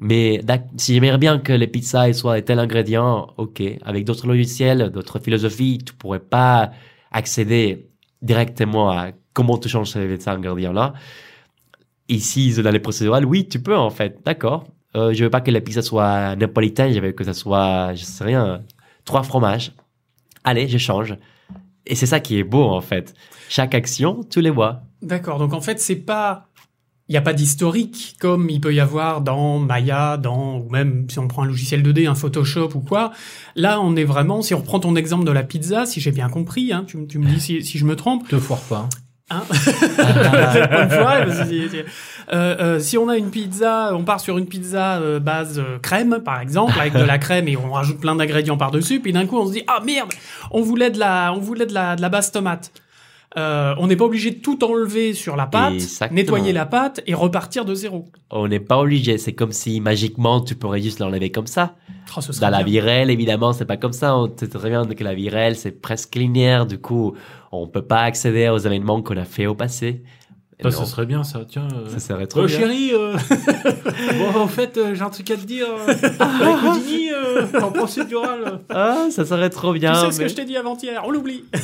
Mais 0.00 0.40
si 0.76 0.94
j'aimerais 0.94 1.18
bien 1.18 1.38
que 1.38 1.52
les 1.52 1.66
pizzas 1.66 2.12
soient 2.12 2.40
tel 2.42 2.58
ingrédient, 2.58 3.28
ok. 3.36 3.62
Avec 3.84 4.04
d'autres 4.04 4.26
logiciels, 4.26 4.90
d'autres 4.90 5.18
philosophies, 5.18 5.78
tu 5.84 5.94
pourrais 5.94 6.20
pas 6.20 6.70
accéder 7.10 7.88
directement 8.22 8.90
à 8.90 9.10
comment 9.32 9.58
tu 9.58 9.68
changes 9.68 9.90
ces 9.90 10.28
ingrédients-là. 10.28 10.94
Ici, 12.08 12.54
dans 12.62 12.70
les 12.70 12.80
procédurales, 12.80 13.24
oui, 13.24 13.48
tu 13.48 13.60
peux 13.60 13.76
en 13.76 13.90
fait. 13.90 14.20
D'accord. 14.24 14.64
Euh, 14.96 15.12
je 15.12 15.24
veux 15.24 15.30
pas 15.30 15.40
que 15.40 15.50
la 15.50 15.60
pizza 15.60 15.82
soit 15.82 16.36
napolitaine, 16.36 16.92
je 16.92 17.00
veux 17.00 17.12
que 17.12 17.24
ça 17.24 17.34
soit, 17.34 17.94
je 17.94 18.04
sais 18.04 18.24
rien, 18.24 18.62
trois 19.08 19.22
fromages. 19.24 19.72
Allez, 20.44 20.68
je 20.68 20.78
change. 20.78 21.16
Et 21.86 21.94
c'est 21.94 22.06
ça 22.06 22.20
qui 22.20 22.38
est 22.38 22.44
beau 22.44 22.62
en 22.64 22.80
fait. 22.80 23.14
Chaque 23.48 23.74
action, 23.74 24.20
tu 24.30 24.40
les 24.40 24.50
vois. 24.50 24.82
D'accord. 25.02 25.38
Donc 25.38 25.52
en 25.54 25.60
fait, 25.62 25.80
c'est 25.80 25.96
pas, 25.96 26.48
il 27.08 27.12
n'y 27.12 27.16
a 27.16 27.22
pas 27.22 27.32
d'historique 27.32 28.16
comme 28.20 28.50
il 28.50 28.60
peut 28.60 28.74
y 28.74 28.80
avoir 28.80 29.22
dans 29.22 29.58
Maya, 29.58 30.18
dans 30.18 30.58
ou 30.58 30.68
même 30.70 31.08
si 31.08 31.18
on 31.18 31.26
prend 31.26 31.44
un 31.44 31.46
logiciel 31.46 31.82
2D, 31.82 32.06
un 32.06 32.14
Photoshop 32.14 32.70
ou 32.74 32.80
quoi. 32.80 33.12
Là, 33.56 33.80
on 33.80 33.96
est 33.96 34.04
vraiment, 34.04 34.42
si 34.42 34.52
on 34.54 34.58
reprend 34.58 34.80
ton 34.80 34.94
exemple 34.96 35.24
de 35.24 35.32
la 35.32 35.42
pizza, 35.42 35.86
si 35.86 36.00
j'ai 36.00 36.12
bien 36.12 36.28
compris, 36.28 36.72
hein, 36.72 36.84
tu, 36.86 36.98
me- 36.98 37.06
tu 37.06 37.18
me 37.18 37.26
dis 37.26 37.40
si, 37.40 37.64
si 37.64 37.78
je 37.78 37.86
me 37.86 37.96
trompe. 37.96 38.28
Te 38.28 38.38
foire 38.38 38.60
pas. 38.60 38.88
Hein 39.30 39.42
une 39.50 39.58
euh, 42.32 42.32
euh, 42.32 42.80
si 42.80 42.96
on 42.96 43.08
a 43.08 43.16
une 43.16 43.30
pizza, 43.30 43.90
on 43.94 44.04
part 44.04 44.20
sur 44.20 44.38
une 44.38 44.46
pizza 44.46 44.96
euh, 44.96 45.20
base 45.20 45.58
euh, 45.58 45.78
crème, 45.78 46.20
par 46.24 46.40
exemple, 46.40 46.72
avec 46.78 46.94
de 46.94 47.04
la 47.04 47.18
crème 47.18 47.48
et 47.48 47.56
on 47.56 47.72
rajoute 47.72 48.00
plein 48.00 48.14
d'ingrédients 48.14 48.56
par-dessus, 48.56 49.00
puis 49.00 49.12
d'un 49.12 49.26
coup 49.26 49.38
on 49.38 49.46
se 49.46 49.52
dit 49.52 49.62
ah 49.66 49.80
merde, 49.84 50.10
on 50.50 50.62
voulait 50.62 50.90
de 50.90 50.98
la, 50.98 51.32
on 51.34 51.40
voulait 51.40 51.66
de 51.66 51.74
la, 51.74 51.96
de 51.96 52.02
la 52.02 52.08
base 52.08 52.32
tomate. 52.32 52.72
Euh, 53.36 53.74
on 53.78 53.86
n'est 53.86 53.96
pas 53.96 54.06
obligé 54.06 54.30
de 54.30 54.40
tout 54.40 54.64
enlever 54.64 55.12
sur 55.12 55.36
la 55.36 55.46
pâte, 55.46 55.74
Exactement. 55.74 56.16
nettoyer 56.16 56.52
la 56.54 56.64
pâte 56.64 57.02
et 57.06 57.12
repartir 57.12 57.66
de 57.66 57.74
zéro. 57.74 58.06
On 58.30 58.48
n'est 58.48 58.58
pas 58.58 58.78
obligé. 58.78 59.18
C'est 59.18 59.34
comme 59.34 59.52
si 59.52 59.82
magiquement 59.82 60.40
tu 60.40 60.54
pourrais 60.54 60.80
juste 60.80 60.98
l'enlever 60.98 61.30
comme 61.30 61.46
ça. 61.46 61.74
Oh, 62.16 62.20
Dans 62.40 62.48
la 62.48 62.62
bien. 62.62 62.80
virelle, 62.80 63.10
évidemment, 63.10 63.52
c'est 63.52 63.66
pas 63.66 63.76
comme 63.76 63.92
ça. 63.92 64.16
On 64.16 64.32
sait 64.34 64.48
très 64.48 64.70
bien 64.70 64.86
que 64.86 65.04
la 65.04 65.14
virelle, 65.14 65.56
c'est 65.56 65.72
presque 65.72 66.14
linéaire. 66.14 66.64
Du 66.64 66.78
coup, 66.78 67.14
on 67.52 67.68
peut 67.68 67.86
pas 67.86 68.02
accéder 68.02 68.48
aux 68.48 68.58
événements 68.58 69.02
qu'on 69.02 69.16
a 69.16 69.24
fait 69.24 69.46
au 69.46 69.54
passé. 69.54 70.02
Ça, 70.60 70.70
ça 70.72 70.84
serait 70.86 71.06
bien, 71.06 71.22
ça. 71.22 71.40
Tiens. 71.48 71.68
euh, 71.72 71.88
ça 71.88 72.00
serait 72.00 72.26
trop 72.26 72.40
Oh, 72.42 72.46
bien. 72.46 72.58
chérie, 72.58 72.90
euh... 72.92 73.16
bon, 74.32 74.40
en 74.40 74.48
fait, 74.48 74.76
euh, 74.76 74.92
j'ai 74.94 75.02
un 75.02 75.08
truc 75.10 75.30
à 75.30 75.36
te 75.36 75.44
dire. 75.46 75.66
Avec 75.86 76.62
Houdini, 76.64 77.10
euh, 77.12 77.46
en 77.62 77.70
procédural. 77.70 78.58
Ah, 78.68 79.06
ça 79.10 79.24
serait 79.24 79.50
trop 79.50 79.72
bien. 79.72 79.92
Tu 79.92 79.98
sais 80.00 80.10
ce 80.12 80.18
mais- 80.18 80.24
que 80.24 80.30
je 80.30 80.34
t'ai 80.36 80.44
dit 80.44 80.56
avant-hier, 80.56 81.00
on 81.06 81.10
l'oublie. 81.12 81.44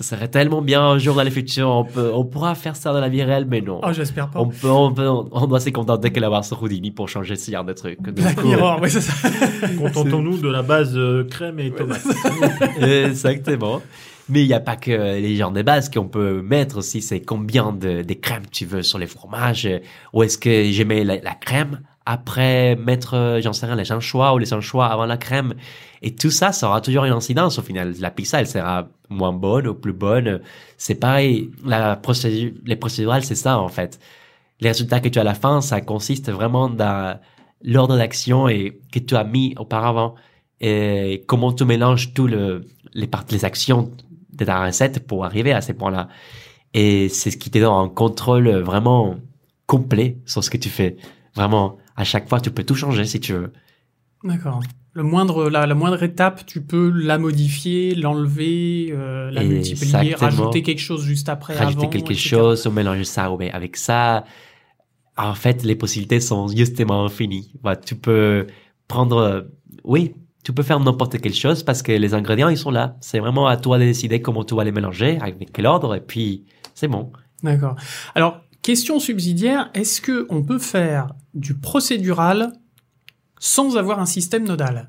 Ça 0.00 0.16
serait 0.16 0.28
tellement 0.28 0.62
bien 0.62 0.82
un 0.82 0.98
jour 0.98 1.14
dans 1.16 1.22
le 1.22 1.30
futur. 1.30 1.68
On 1.68 1.84
peut, 1.84 2.10
on 2.12 2.24
pourra 2.24 2.54
faire 2.54 2.76
ça 2.76 2.92
dans 2.92 3.00
la 3.00 3.08
vie 3.08 3.22
réelle, 3.22 3.46
mais 3.48 3.60
non. 3.60 3.80
Oh, 3.82 3.92
j'espère 3.92 4.28
pas. 4.28 4.40
on 4.40 4.46
peut, 4.48 4.68
on 4.70 4.92
peut, 4.92 5.06
on 5.08 5.46
doit 5.46 5.60
se 5.60 5.70
contenter 5.70 6.10
qu'elle 6.10 6.24
avoir 6.24 6.44
sur 6.44 6.62
Houdini 6.62 6.90
pour 6.90 7.08
changer 7.08 7.36
ce 7.36 7.50
genre 7.50 7.64
de 7.64 7.72
trucs. 7.72 8.00
Black 8.00 8.36
coup, 8.36 8.46
Mirror, 8.48 8.80
ouais, 8.80 8.88
c'est 8.88 9.00
ça. 9.00 9.28
Contentons-nous 9.78 10.38
de 10.38 10.48
la 10.48 10.62
base 10.62 10.92
euh, 10.96 11.24
crème 11.24 11.58
et 11.60 11.70
tomate. 11.70 12.00
Exactement. 12.80 13.80
Mais 14.32 14.44
il 14.44 14.46
n'y 14.46 14.54
a 14.54 14.60
pas 14.60 14.76
que 14.76 14.90
les 14.90 15.36
genres 15.36 15.52
de 15.52 15.60
base 15.60 15.90
qu'on 15.90 16.08
peut 16.08 16.40
mettre 16.40 16.78
aussi, 16.78 17.02
c'est 17.02 17.20
combien 17.20 17.70
de, 17.70 18.00
de 18.00 18.14
crème 18.14 18.44
tu 18.50 18.64
veux 18.64 18.82
sur 18.82 18.98
les 18.98 19.06
fromages, 19.06 19.68
ou 20.14 20.22
est-ce 20.22 20.38
que 20.38 20.72
je 20.72 20.82
mets 20.84 21.04
la, 21.04 21.34
crème 21.34 21.82
après 22.06 22.74
mettre, 22.76 23.40
j'en 23.42 23.52
sais 23.52 23.66
rien, 23.66 23.76
les 23.76 23.92
anchois 23.92 24.32
ou 24.32 24.38
les 24.38 24.54
anchois 24.54 24.86
avant 24.86 25.04
la 25.04 25.18
crème. 25.18 25.52
Et 26.00 26.14
tout 26.14 26.30
ça, 26.30 26.50
ça 26.52 26.66
aura 26.66 26.80
toujours 26.80 27.04
une 27.04 27.12
incidence 27.12 27.58
au 27.58 27.62
final. 27.62 27.94
La 28.00 28.10
pizza, 28.10 28.40
elle 28.40 28.46
sera 28.46 28.88
moins 29.10 29.34
bonne 29.34 29.66
ou 29.66 29.74
plus 29.74 29.92
bonne. 29.92 30.40
C'est 30.78 30.94
pareil, 30.94 31.50
la 31.62 31.96
procédure, 31.96 32.52
les 32.64 32.76
procédurales, 32.76 33.24
c'est 33.24 33.34
ça 33.34 33.58
en 33.58 33.68
fait. 33.68 34.00
Les 34.60 34.68
résultats 34.68 35.00
que 35.00 35.10
tu 35.10 35.18
as 35.18 35.22
à 35.22 35.24
la 35.24 35.34
fin, 35.34 35.60
ça 35.60 35.82
consiste 35.82 36.30
vraiment 36.30 36.70
dans 36.70 37.20
l'ordre 37.62 37.98
d'action 37.98 38.48
et 38.48 38.80
que 38.90 38.98
tu 38.98 39.14
as 39.14 39.24
mis 39.24 39.54
auparavant 39.58 40.14
et 40.58 41.22
comment 41.26 41.52
tu 41.52 41.66
mélanges 41.66 42.14
tous 42.14 42.28
le, 42.28 42.64
les 42.94 43.10
les 43.30 43.44
actions 43.44 43.90
de 44.32 44.44
ta 44.44 44.64
recette 44.64 45.06
pour 45.06 45.24
arriver 45.24 45.52
à 45.52 45.60
ces 45.60 45.74
points-là. 45.74 46.08
Et 46.74 47.08
c'est 47.08 47.30
ce 47.30 47.36
qui 47.36 47.50
te 47.50 47.58
donne 47.58 47.72
un 47.72 47.88
contrôle 47.88 48.48
vraiment 48.48 49.16
complet 49.66 50.18
sur 50.24 50.42
ce 50.42 50.50
que 50.50 50.56
tu 50.56 50.68
fais. 50.68 50.96
Vraiment, 51.34 51.76
à 51.96 52.04
chaque 52.04 52.28
fois, 52.28 52.40
tu 52.40 52.50
peux 52.50 52.64
tout 52.64 52.74
changer 52.74 53.04
si 53.04 53.20
tu 53.20 53.32
veux. 53.32 53.52
D'accord. 54.24 54.62
Le 54.94 55.02
moindre, 55.02 55.48
la, 55.48 55.66
la 55.66 55.74
moindre 55.74 56.02
étape, 56.02 56.44
tu 56.44 56.60
peux 56.60 56.90
la 56.90 57.16
modifier, 57.16 57.94
l'enlever, 57.94 58.88
euh, 58.90 59.30
la 59.30 59.42
multiplier, 59.42 60.14
rajouter 60.14 60.62
quelque 60.62 60.80
chose 60.80 61.04
juste 61.04 61.30
après, 61.30 61.56
Rajouter 61.56 61.84
avant, 61.84 61.88
quelque 61.88 62.12
etc. 62.12 62.28
chose 62.28 62.66
ou 62.66 62.70
mélanger 62.70 63.04
ça 63.04 63.30
ou 63.32 63.38
avec 63.40 63.76
ça. 63.76 64.24
En 65.16 65.34
fait, 65.34 65.62
les 65.62 65.76
possibilités 65.76 66.20
sont 66.20 66.48
justement 66.48 67.06
infinies. 67.06 67.52
Bah, 67.62 67.76
tu 67.76 67.94
peux 67.94 68.46
prendre, 68.86 69.48
oui, 69.84 70.14
tu 70.42 70.52
peux 70.52 70.62
faire 70.62 70.80
n'importe 70.80 71.20
quelle 71.20 71.34
chose 71.34 71.62
parce 71.62 71.82
que 71.82 71.92
les 71.92 72.14
ingrédients, 72.14 72.48
ils 72.48 72.58
sont 72.58 72.70
là. 72.70 72.96
C'est 73.00 73.20
vraiment 73.20 73.46
à 73.46 73.56
toi 73.56 73.78
de 73.78 73.84
décider 73.84 74.20
comment 74.20 74.44
tu 74.44 74.54
vas 74.54 74.64
les 74.64 74.72
mélanger, 74.72 75.18
avec 75.20 75.52
quel 75.52 75.66
ordre, 75.66 75.94
et 75.94 76.00
puis 76.00 76.44
c'est 76.74 76.88
bon. 76.88 77.12
D'accord. 77.42 77.76
Alors, 78.14 78.40
question 78.62 78.98
subsidiaire, 78.98 79.70
est-ce 79.74 80.00
que 80.00 80.26
on 80.30 80.42
peut 80.42 80.58
faire 80.58 81.08
du 81.34 81.54
procédural 81.54 82.52
sans 83.38 83.76
avoir 83.76 84.00
un 84.00 84.06
système 84.06 84.44
nodal? 84.44 84.88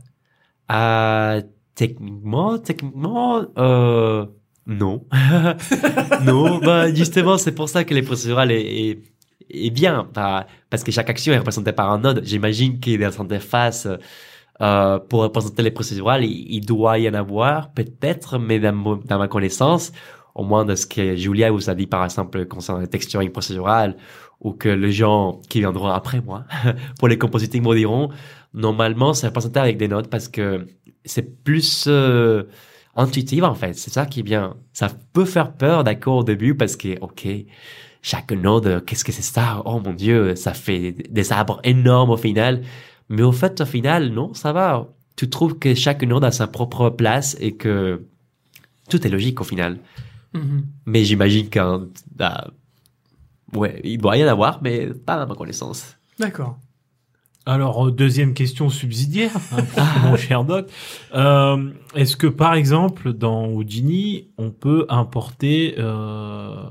Euh, 0.71 1.41
techniquement, 1.75 2.57
techniquement, 2.57 3.45
euh, 3.57 4.25
non. 4.65 5.05
non, 6.23 6.59
bah, 6.59 6.93
justement, 6.93 7.37
c'est 7.37 7.53
pour 7.53 7.69
ça 7.69 7.83
que 7.83 7.93
les 7.93 8.01
procédurales 8.01 8.51
est, 8.51 8.99
est, 9.49 9.69
bien, 9.69 10.07
parce 10.69 10.83
que 10.83 10.91
chaque 10.91 11.09
action 11.09 11.33
est 11.33 11.37
représentée 11.37 11.73
par 11.73 11.91
un 11.91 11.99
node. 11.99 12.21
J'imagine 12.23 12.79
qu'il 12.79 13.01
est 13.01 13.09
dans 13.09 13.23
interface 13.23 13.87
euh, 14.61 14.99
pour 14.99 15.21
représenter 15.21 15.63
les 15.63 15.71
procédurales, 15.71 16.23
il, 16.23 16.61
doit 16.61 16.99
y 16.99 17.09
en 17.09 17.13
avoir 17.13 17.71
peut-être, 17.73 18.37
mais 18.37 18.59
dans, 18.59 18.71
ma 19.09 19.27
connaissance, 19.27 19.91
au 20.35 20.43
moins 20.43 20.63
de 20.63 20.75
ce 20.75 20.85
que 20.85 21.15
Julia 21.15 21.51
vous 21.51 21.69
a 21.69 21.75
dit 21.75 21.87
par 21.87 22.03
exemple 22.03 22.45
concernant 22.45 22.81
le 22.81 22.87
texturing 22.87 23.31
procédural, 23.31 23.95
ou 24.41 24.53
que 24.53 24.69
les 24.69 24.91
gens 24.91 25.39
qui 25.49 25.59
viendront 25.59 25.87
après 25.87 26.21
moi, 26.21 26.45
pour 26.99 27.07
les 27.07 27.17
compositing 27.17 27.63
me 27.63 27.75
diront, 27.75 28.09
normalement 28.53 29.13
c'est 29.13 29.27
représenté 29.27 29.59
avec 29.59 29.77
des 29.77 29.87
notes 29.87 30.09
parce 30.09 30.27
que 30.27 30.67
c'est 31.03 31.43
plus 31.43 31.85
euh, 31.87 32.43
intuitif 32.95 33.43
en 33.43 33.55
fait. 33.55 33.73
C'est 33.73 33.91
ça 33.91 34.05
qui 34.05 34.19
est 34.19 34.23
bien. 34.23 34.55
Ça 34.71 34.89
peut 35.13 35.25
faire 35.25 35.53
peur 35.53 35.83
d'accord 35.83 36.17
au 36.17 36.23
début 36.23 36.55
parce 36.55 36.75
que 36.75 36.99
ok, 36.99 37.27
chaque 38.01 38.31
node, 38.31 38.83
qu'est-ce 38.85 39.03
que 39.03 39.11
c'est 39.11 39.21
ça? 39.21 39.63
Oh 39.65 39.79
mon 39.79 39.93
dieu, 39.93 40.35
ça 40.35 40.53
fait 40.53 40.91
des 40.91 41.31
arbres 41.31 41.59
énormes 41.63 42.11
au 42.11 42.17
final. 42.17 42.61
Mais 43.13 43.21
au 43.21 43.31
fait, 43.31 43.61
au 43.61 43.65
final, 43.65 44.09
non, 44.09 44.33
ça 44.33 44.53
va. 44.53 44.87
Tu 45.15 45.29
trouves 45.29 45.59
que 45.59 45.75
chaque 45.75 46.01
node 46.01 46.23
a 46.23 46.31
sa 46.31 46.47
propre 46.47 46.89
place 46.89 47.37
et 47.39 47.51
que 47.55 48.07
tout 48.89 49.05
est 49.05 49.09
logique 49.11 49.39
au 49.39 49.43
final. 49.43 49.77
Mhm. 50.33 50.65
Mais 50.87 51.03
j'imagine 51.05 51.47
qu'un, 51.47 51.89
bah, 52.15 52.49
ouais, 53.53 53.79
il 53.83 53.99
doit 53.99 54.17
y 54.17 54.25
en 54.25 54.27
avoir, 54.27 54.63
mais 54.63 54.87
pas 54.87 55.21
à 55.21 55.25
ma 55.27 55.35
connaissance. 55.35 55.95
D'accord. 56.17 56.57
Alors, 57.45 57.85
euh, 57.85 57.91
deuxième 57.91 58.33
question 58.33 58.71
subsidiaire, 58.71 59.35
hein, 59.51 59.85
mon 60.05 60.15
cher 60.15 60.43
Doc. 60.43 60.71
Euh, 61.13 61.69
Est-ce 61.93 62.17
que, 62.17 62.25
par 62.25 62.55
exemple, 62.55 63.13
dans 63.13 63.47
Houdini, 63.47 64.29
on 64.39 64.49
peut 64.49 64.87
importer 64.89 65.75
euh, 65.77 66.63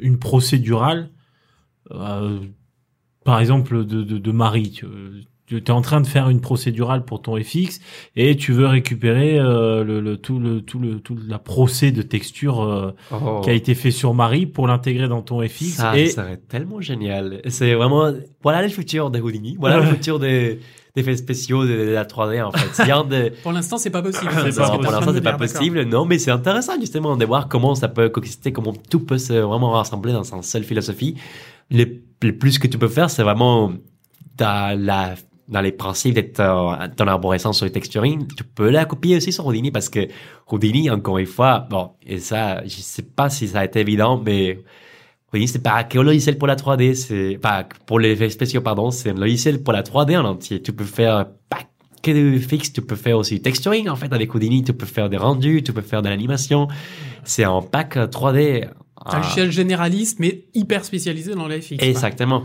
une 0.00 0.18
procédurale, 0.18 1.10
euh, 1.92 2.40
par 3.24 3.38
exemple, 3.38 3.86
de, 3.86 4.02
de, 4.02 4.18
de 4.18 4.32
Marie 4.32 4.72
Tu 4.72 4.86
tu 5.56 5.64
es 5.64 5.70
en 5.70 5.82
train 5.82 6.00
de 6.00 6.06
faire 6.06 6.28
une 6.28 6.40
procédurale 6.40 7.04
pour 7.04 7.22
ton 7.22 7.36
FX 7.36 7.80
et 8.16 8.36
tu 8.36 8.52
veux 8.52 8.66
récupérer 8.66 9.38
euh, 9.38 9.84
le, 9.84 10.00
le, 10.00 10.16
tout 10.16 10.38
le 10.38 10.60
tout 10.60 10.78
le 10.78 11.00
tout 11.00 11.16
la 11.26 11.38
procès 11.38 11.92
de 11.92 12.02
texture 12.02 12.62
euh, 12.62 12.92
qui 13.42 13.50
a 13.50 13.52
été 13.52 13.74
fait 13.74 13.90
sur 13.90 14.14
Marie 14.14 14.46
pour 14.46 14.66
l'intégrer 14.66 15.08
dans 15.08 15.22
ton 15.22 15.46
FX 15.46 15.76
Ça 15.76 15.96
et 15.96 16.08
serait 16.08 16.36
tellement 16.36 16.80
génial. 16.80 17.40
C'est 17.48 17.74
vraiment, 17.74 18.12
voilà 18.42 18.62
le 18.62 18.68
futur 18.68 19.10
de 19.10 19.20
Houdini. 19.20 19.56
Voilà 19.58 19.80
le 19.80 19.86
futur 19.94 20.18
des, 20.18 20.60
des 20.94 21.00
effets 21.00 21.16
spéciaux 21.16 21.64
de, 21.64 21.70
de 21.70 21.90
la 21.90 22.04
3D, 22.04 22.42
en 22.42 22.52
fait. 22.52 22.84
De, 23.08 23.32
Pour 23.42 23.52
l'instant, 23.52 23.78
c'est 23.78 23.90
pas 23.90 24.02
possible. 24.02 24.30
Pas 24.56 24.78
pour 24.78 24.90
l'instant, 24.90 25.12
c'est 25.14 25.20
pas 25.20 25.38
possible. 25.38 25.82
Non, 25.84 26.04
mais 26.04 26.18
c'est 26.18 26.30
intéressant, 26.30 26.78
justement, 26.78 27.16
de 27.16 27.24
voir 27.24 27.48
comment 27.48 27.74
ça 27.74 27.88
peut 27.88 28.08
coexister, 28.08 28.52
comment 28.52 28.72
tout 28.72 29.00
peut 29.00 29.18
se 29.18 29.32
vraiment 29.32 29.70
rassembler 29.70 30.12
dans 30.12 30.34
une 30.34 30.42
seule 30.42 30.64
philosophie. 30.64 31.16
Le, 31.70 31.86
le 32.22 32.36
plus 32.36 32.58
que 32.58 32.66
tu 32.66 32.78
peux 32.78 32.88
faire, 32.88 33.08
c'est 33.08 33.22
vraiment 33.22 33.72
dans 34.36 34.78
la, 34.78 35.14
dans 35.52 35.60
les 35.60 35.72
principes 35.72 36.14
de 36.14 36.22
ton, 36.22 36.76
ton 36.96 37.06
arborescence 37.06 37.58
sur 37.58 37.66
le 37.66 37.72
texturing, 37.72 38.26
tu 38.34 38.42
peux 38.42 38.70
la 38.70 38.86
copier 38.86 39.16
aussi 39.16 39.32
sur 39.32 39.46
Houdini 39.46 39.70
parce 39.70 39.88
que 39.88 40.08
Houdini, 40.50 40.90
encore 40.90 41.18
une 41.18 41.26
fois, 41.26 41.66
bon, 41.70 41.90
et 42.04 42.18
ça, 42.18 42.62
je 42.64 42.76
sais 42.76 43.02
pas 43.02 43.28
si 43.28 43.48
ça 43.48 43.60
a 43.60 43.64
été 43.64 43.80
évident, 43.80 44.20
mais 44.24 44.58
Houdini, 45.32 45.48
c'est 45.48 45.62
pas 45.62 45.84
qu'un 45.84 46.02
logiciel 46.02 46.38
pour 46.38 46.48
la 46.48 46.56
3D, 46.56 46.94
c'est 46.94 47.38
pas 47.40 47.66
pour 47.86 48.00
les 48.00 48.12
effets 48.12 48.30
spéciaux, 48.30 48.62
pardon, 48.62 48.90
c'est 48.90 49.10
un 49.10 49.14
logiciel 49.14 49.62
pour 49.62 49.74
la 49.74 49.82
3D 49.82 50.18
en 50.18 50.24
entier. 50.24 50.62
Tu 50.62 50.72
peux 50.72 50.84
faire 50.84 51.26
pas 51.50 51.60
que 52.02 52.10
du 52.10 52.40
fixe, 52.40 52.72
tu 52.72 52.80
peux 52.80 52.96
faire 52.96 53.18
aussi 53.18 53.34
du 53.34 53.42
texturing, 53.42 53.88
en 53.88 53.96
fait, 53.96 54.12
avec 54.12 54.34
Houdini, 54.34 54.64
tu 54.64 54.72
peux 54.72 54.86
faire 54.86 55.10
des 55.10 55.18
rendus, 55.18 55.62
tu 55.62 55.72
peux 55.72 55.82
faire 55.82 56.02
de 56.02 56.08
l'animation. 56.08 56.66
C'est 57.24 57.44
un 57.44 57.60
pack 57.60 57.96
3D. 57.96 58.68
C'est 59.06 59.16
un 59.16 59.18
logiciel 59.18 59.52
généraliste, 59.52 60.18
mais 60.18 60.44
hyper 60.54 60.84
spécialisé 60.84 61.34
dans 61.34 61.46
la 61.46 61.60
FX. 61.60 61.76
Exactement. 61.80 62.44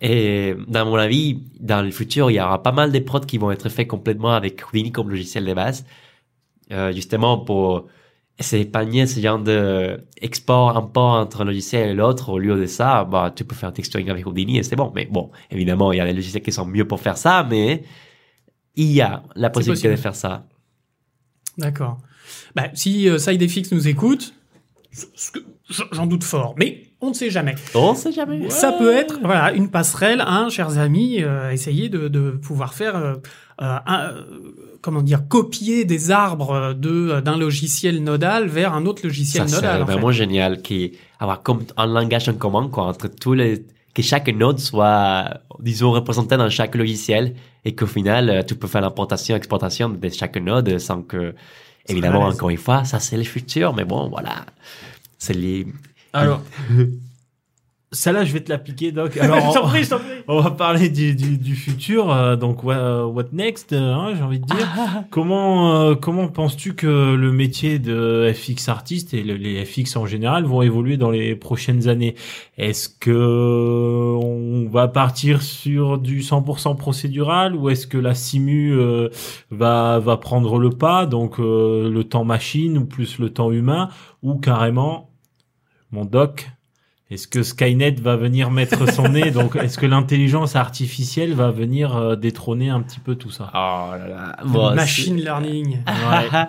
Et 0.00 0.54
dans 0.68 0.84
mon 0.84 0.96
avis, 0.96 1.42
dans 1.60 1.82
le 1.82 1.90
futur, 1.90 2.30
il 2.30 2.34
y 2.34 2.40
aura 2.40 2.62
pas 2.62 2.72
mal 2.72 2.92
de 2.92 2.98
prods 2.98 3.20
qui 3.20 3.38
vont 3.38 3.50
être 3.50 3.68
faits 3.68 3.88
complètement 3.88 4.32
avec 4.32 4.62
Houdini 4.66 4.92
comme 4.92 5.08
logiciel 5.08 5.44
de 5.44 5.54
base, 5.54 5.86
euh, 6.72 6.92
justement 6.92 7.38
pour 7.38 7.88
s'épargner 8.38 9.06
ce 9.06 9.20
genre 9.20 9.38
de 9.38 10.04
export, 10.20 10.76
import 10.76 11.12
entre 11.12 11.42
un 11.42 11.44
logiciel 11.44 11.90
et 11.90 11.94
l'autre. 11.94 12.30
Au 12.30 12.38
lieu 12.38 12.58
de 12.60 12.66
ça, 12.66 13.04
bah, 13.04 13.32
tu 13.34 13.44
peux 13.44 13.54
faire 13.54 13.68
un 13.68 13.72
texturing 13.72 14.10
avec 14.10 14.26
Houdini 14.26 14.58
et 14.58 14.62
c'est 14.62 14.76
bon. 14.76 14.92
Mais 14.94 15.06
bon, 15.06 15.30
évidemment, 15.50 15.92
il 15.92 15.98
y 15.98 16.00
a 16.00 16.06
des 16.06 16.12
logiciels 16.12 16.42
qui 16.42 16.52
sont 16.52 16.66
mieux 16.66 16.86
pour 16.86 17.00
faire 17.00 17.16
ça, 17.16 17.46
mais 17.48 17.84
il 18.74 18.90
y 18.90 19.00
a 19.00 19.22
la 19.36 19.50
possibilité 19.50 19.88
de 19.88 19.96
faire 19.96 20.16
ça. 20.16 20.46
D'accord. 21.56 21.98
Bah, 22.56 22.68
si 22.74 23.08
euh, 23.08 23.18
SideFX 23.18 23.72
nous 23.72 23.86
écoute, 23.86 24.34
j'en 25.92 26.06
doute 26.06 26.24
fort, 26.24 26.54
mais 26.58 26.83
on 27.04 27.10
ne 27.10 27.14
sait 27.14 27.30
jamais. 27.30 27.54
On 27.74 27.94
sait 27.94 28.12
jamais. 28.12 28.50
Ça 28.50 28.72
peut 28.72 28.92
être 28.92 29.18
voilà 29.22 29.52
une 29.52 29.70
passerelle, 29.70 30.22
hein, 30.26 30.48
chers 30.50 30.78
amis, 30.78 31.22
euh, 31.22 31.50
essayer 31.50 31.88
de, 31.88 32.08
de 32.08 32.30
pouvoir 32.32 32.74
faire 32.74 32.96
euh, 32.96 33.14
euh, 33.62 33.76
un- 33.86 34.10
euh, 34.10 34.22
comment 34.80 35.02
dire 35.02 35.26
copier 35.28 35.84
des 35.84 36.10
arbres 36.10 36.74
de 36.74 37.20
d'un 37.20 37.36
logiciel 37.38 38.02
nodal 38.02 38.48
vers 38.48 38.74
un 38.74 38.84
autre 38.86 39.02
logiciel 39.04 39.48
Ça 39.48 39.56
nodal. 39.56 39.78
fait. 39.86 39.92
vraiment 39.92 40.10
génial 40.12 40.60
qui 40.62 40.92
avoir 41.20 41.42
comme 41.42 41.62
un 41.76 41.86
langage 41.86 42.28
en 42.28 42.34
commun 42.34 42.68
quoi 42.68 42.84
entre 42.84 43.08
tous 43.08 43.32
les 43.34 43.64
que 43.94 44.02
chaque 44.02 44.28
node 44.28 44.58
soit 44.58 45.40
disons 45.60 45.92
représenté 45.92 46.36
dans 46.36 46.50
chaque 46.50 46.74
logiciel 46.74 47.34
et 47.64 47.74
qu'au 47.76 47.86
final 47.86 48.44
tu 48.46 48.56
peux 48.56 48.66
faire 48.66 48.80
l'importation 48.82 49.36
exportation 49.36 49.88
de 49.88 50.08
chaque 50.10 50.36
node 50.36 50.78
sans 50.78 51.00
que 51.02 51.34
évidemment 51.88 52.24
encore 52.26 52.50
une 52.50 52.58
fois 52.58 52.84
ça 52.84 52.98
c'est 52.98 53.16
le 53.16 53.22
futur 53.24 53.72
mais 53.72 53.84
bon 53.84 54.08
voilà 54.08 54.34
c'est 55.16 55.32
les 55.44 55.66
alors 56.14 56.40
celle-là 57.92 58.24
je 58.24 58.32
vais 58.32 58.40
te 58.40 58.50
l'appliquer 58.50 58.90
Doc. 58.90 59.16
Alors 59.20 59.38
Je 59.52 59.54
t'en 59.54 59.68
prie, 59.68 59.84
prie. 59.86 59.98
On 60.26 60.40
va 60.40 60.50
parler 60.50 60.88
du, 60.88 61.14
du, 61.14 61.38
du 61.38 61.54
futur, 61.54 62.10
euh, 62.12 62.34
donc 62.34 62.64
what, 62.64 63.06
what 63.06 63.26
next, 63.32 63.72
euh, 63.72 63.92
hein, 63.94 64.14
j'ai 64.16 64.22
envie 64.24 64.40
de 64.40 64.46
dire. 64.46 64.66
comment 65.10 65.76
euh, 65.80 65.94
comment 65.94 66.26
penses-tu 66.26 66.74
que 66.74 67.14
le 67.14 67.30
métier 67.30 67.78
de 67.78 68.32
FX 68.34 68.68
artiste 68.68 69.14
et 69.14 69.22
le- 69.22 69.36
les 69.36 69.64
FX 69.64 69.94
en 69.96 70.06
général 70.06 70.42
vont 70.44 70.62
évoluer 70.62 70.96
dans 70.96 71.10
les 71.12 71.36
prochaines 71.36 71.86
années? 71.88 72.16
Est-ce 72.58 72.88
que 72.88 73.12
on 74.20 74.68
va 74.68 74.88
partir 74.88 75.40
sur 75.42 75.98
du 75.98 76.20
100% 76.20 76.76
procédural 76.76 77.54
ou 77.54 77.70
est-ce 77.70 77.86
que 77.86 77.98
la 77.98 78.14
simu 78.16 78.72
euh, 78.72 79.08
va 79.52 80.00
va 80.00 80.16
prendre 80.16 80.58
le 80.58 80.70
pas, 80.70 81.06
donc 81.06 81.38
euh, 81.38 81.88
le 81.88 82.02
temps 82.02 82.24
machine 82.24 82.76
ou 82.76 82.86
plus 82.86 83.20
le 83.20 83.30
temps 83.30 83.52
humain 83.52 83.88
ou 84.24 84.34
carrément 84.34 85.10
mon 85.94 86.04
doc 86.04 86.48
est-ce 87.10 87.28
que 87.28 87.42
Skynet 87.42 87.92
va 88.00 88.16
venir 88.16 88.50
mettre 88.50 88.90
son 88.90 89.08
nez? 89.08 89.30
Donc, 89.30 89.56
est-ce 89.56 89.78
que 89.78 89.86
l'intelligence 89.86 90.56
artificielle 90.56 91.34
va 91.34 91.50
venir 91.50 91.94
euh, 91.96 92.16
détrôner 92.16 92.70
un 92.70 92.80
petit 92.80 92.98
peu 92.98 93.14
tout 93.14 93.30
ça? 93.30 93.50
Oh 93.54 93.92
là 93.96 94.08
là 94.08 94.36
Moi, 94.44 94.74
Machine 94.74 95.16
learning. 95.16 95.78
Ouais. 95.86 96.46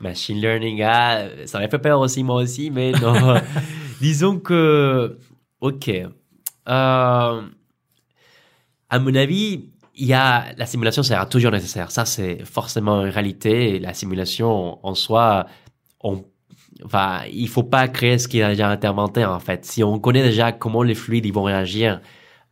Machine 0.00 0.40
learning, 0.40 0.80
ah, 0.82 1.24
ça 1.46 1.58
m'a 1.58 1.68
fait 1.68 1.78
peur 1.78 1.98
aussi, 1.98 2.22
moi 2.22 2.36
aussi, 2.36 2.70
mais 2.70 2.92
non. 2.92 3.34
Disons 4.00 4.38
que, 4.38 5.18
ok. 5.60 5.88
Euh, 5.88 7.42
à 8.88 8.98
mon 9.00 9.14
avis, 9.16 9.70
il 9.96 10.06
y 10.06 10.14
a, 10.14 10.46
la 10.56 10.66
simulation 10.66 11.02
sera 11.02 11.26
toujours 11.26 11.50
nécessaire. 11.50 11.90
Ça, 11.90 12.04
c'est 12.04 12.44
forcément 12.44 13.04
une 13.04 13.10
réalité. 13.10 13.74
Et 13.74 13.78
la 13.80 13.92
simulation 13.92 14.78
en 14.86 14.94
soi, 14.94 15.46
on, 16.00 16.24
enfin, 16.84 17.20
il 17.32 17.48
faut 17.48 17.62
pas 17.62 17.88
créer 17.88 18.18
ce 18.18 18.28
qui 18.28 18.40
est 18.40 18.48
déjà 18.48 18.68
interventaire, 18.68 19.30
en 19.32 19.40
fait. 19.40 19.64
Si 19.64 19.82
on 19.82 19.98
connaît 19.98 20.22
déjà 20.22 20.52
comment 20.52 20.82
les 20.82 20.94
fluides, 20.94 21.26
ils 21.26 21.32
vont 21.32 21.42
réagir, 21.44 22.00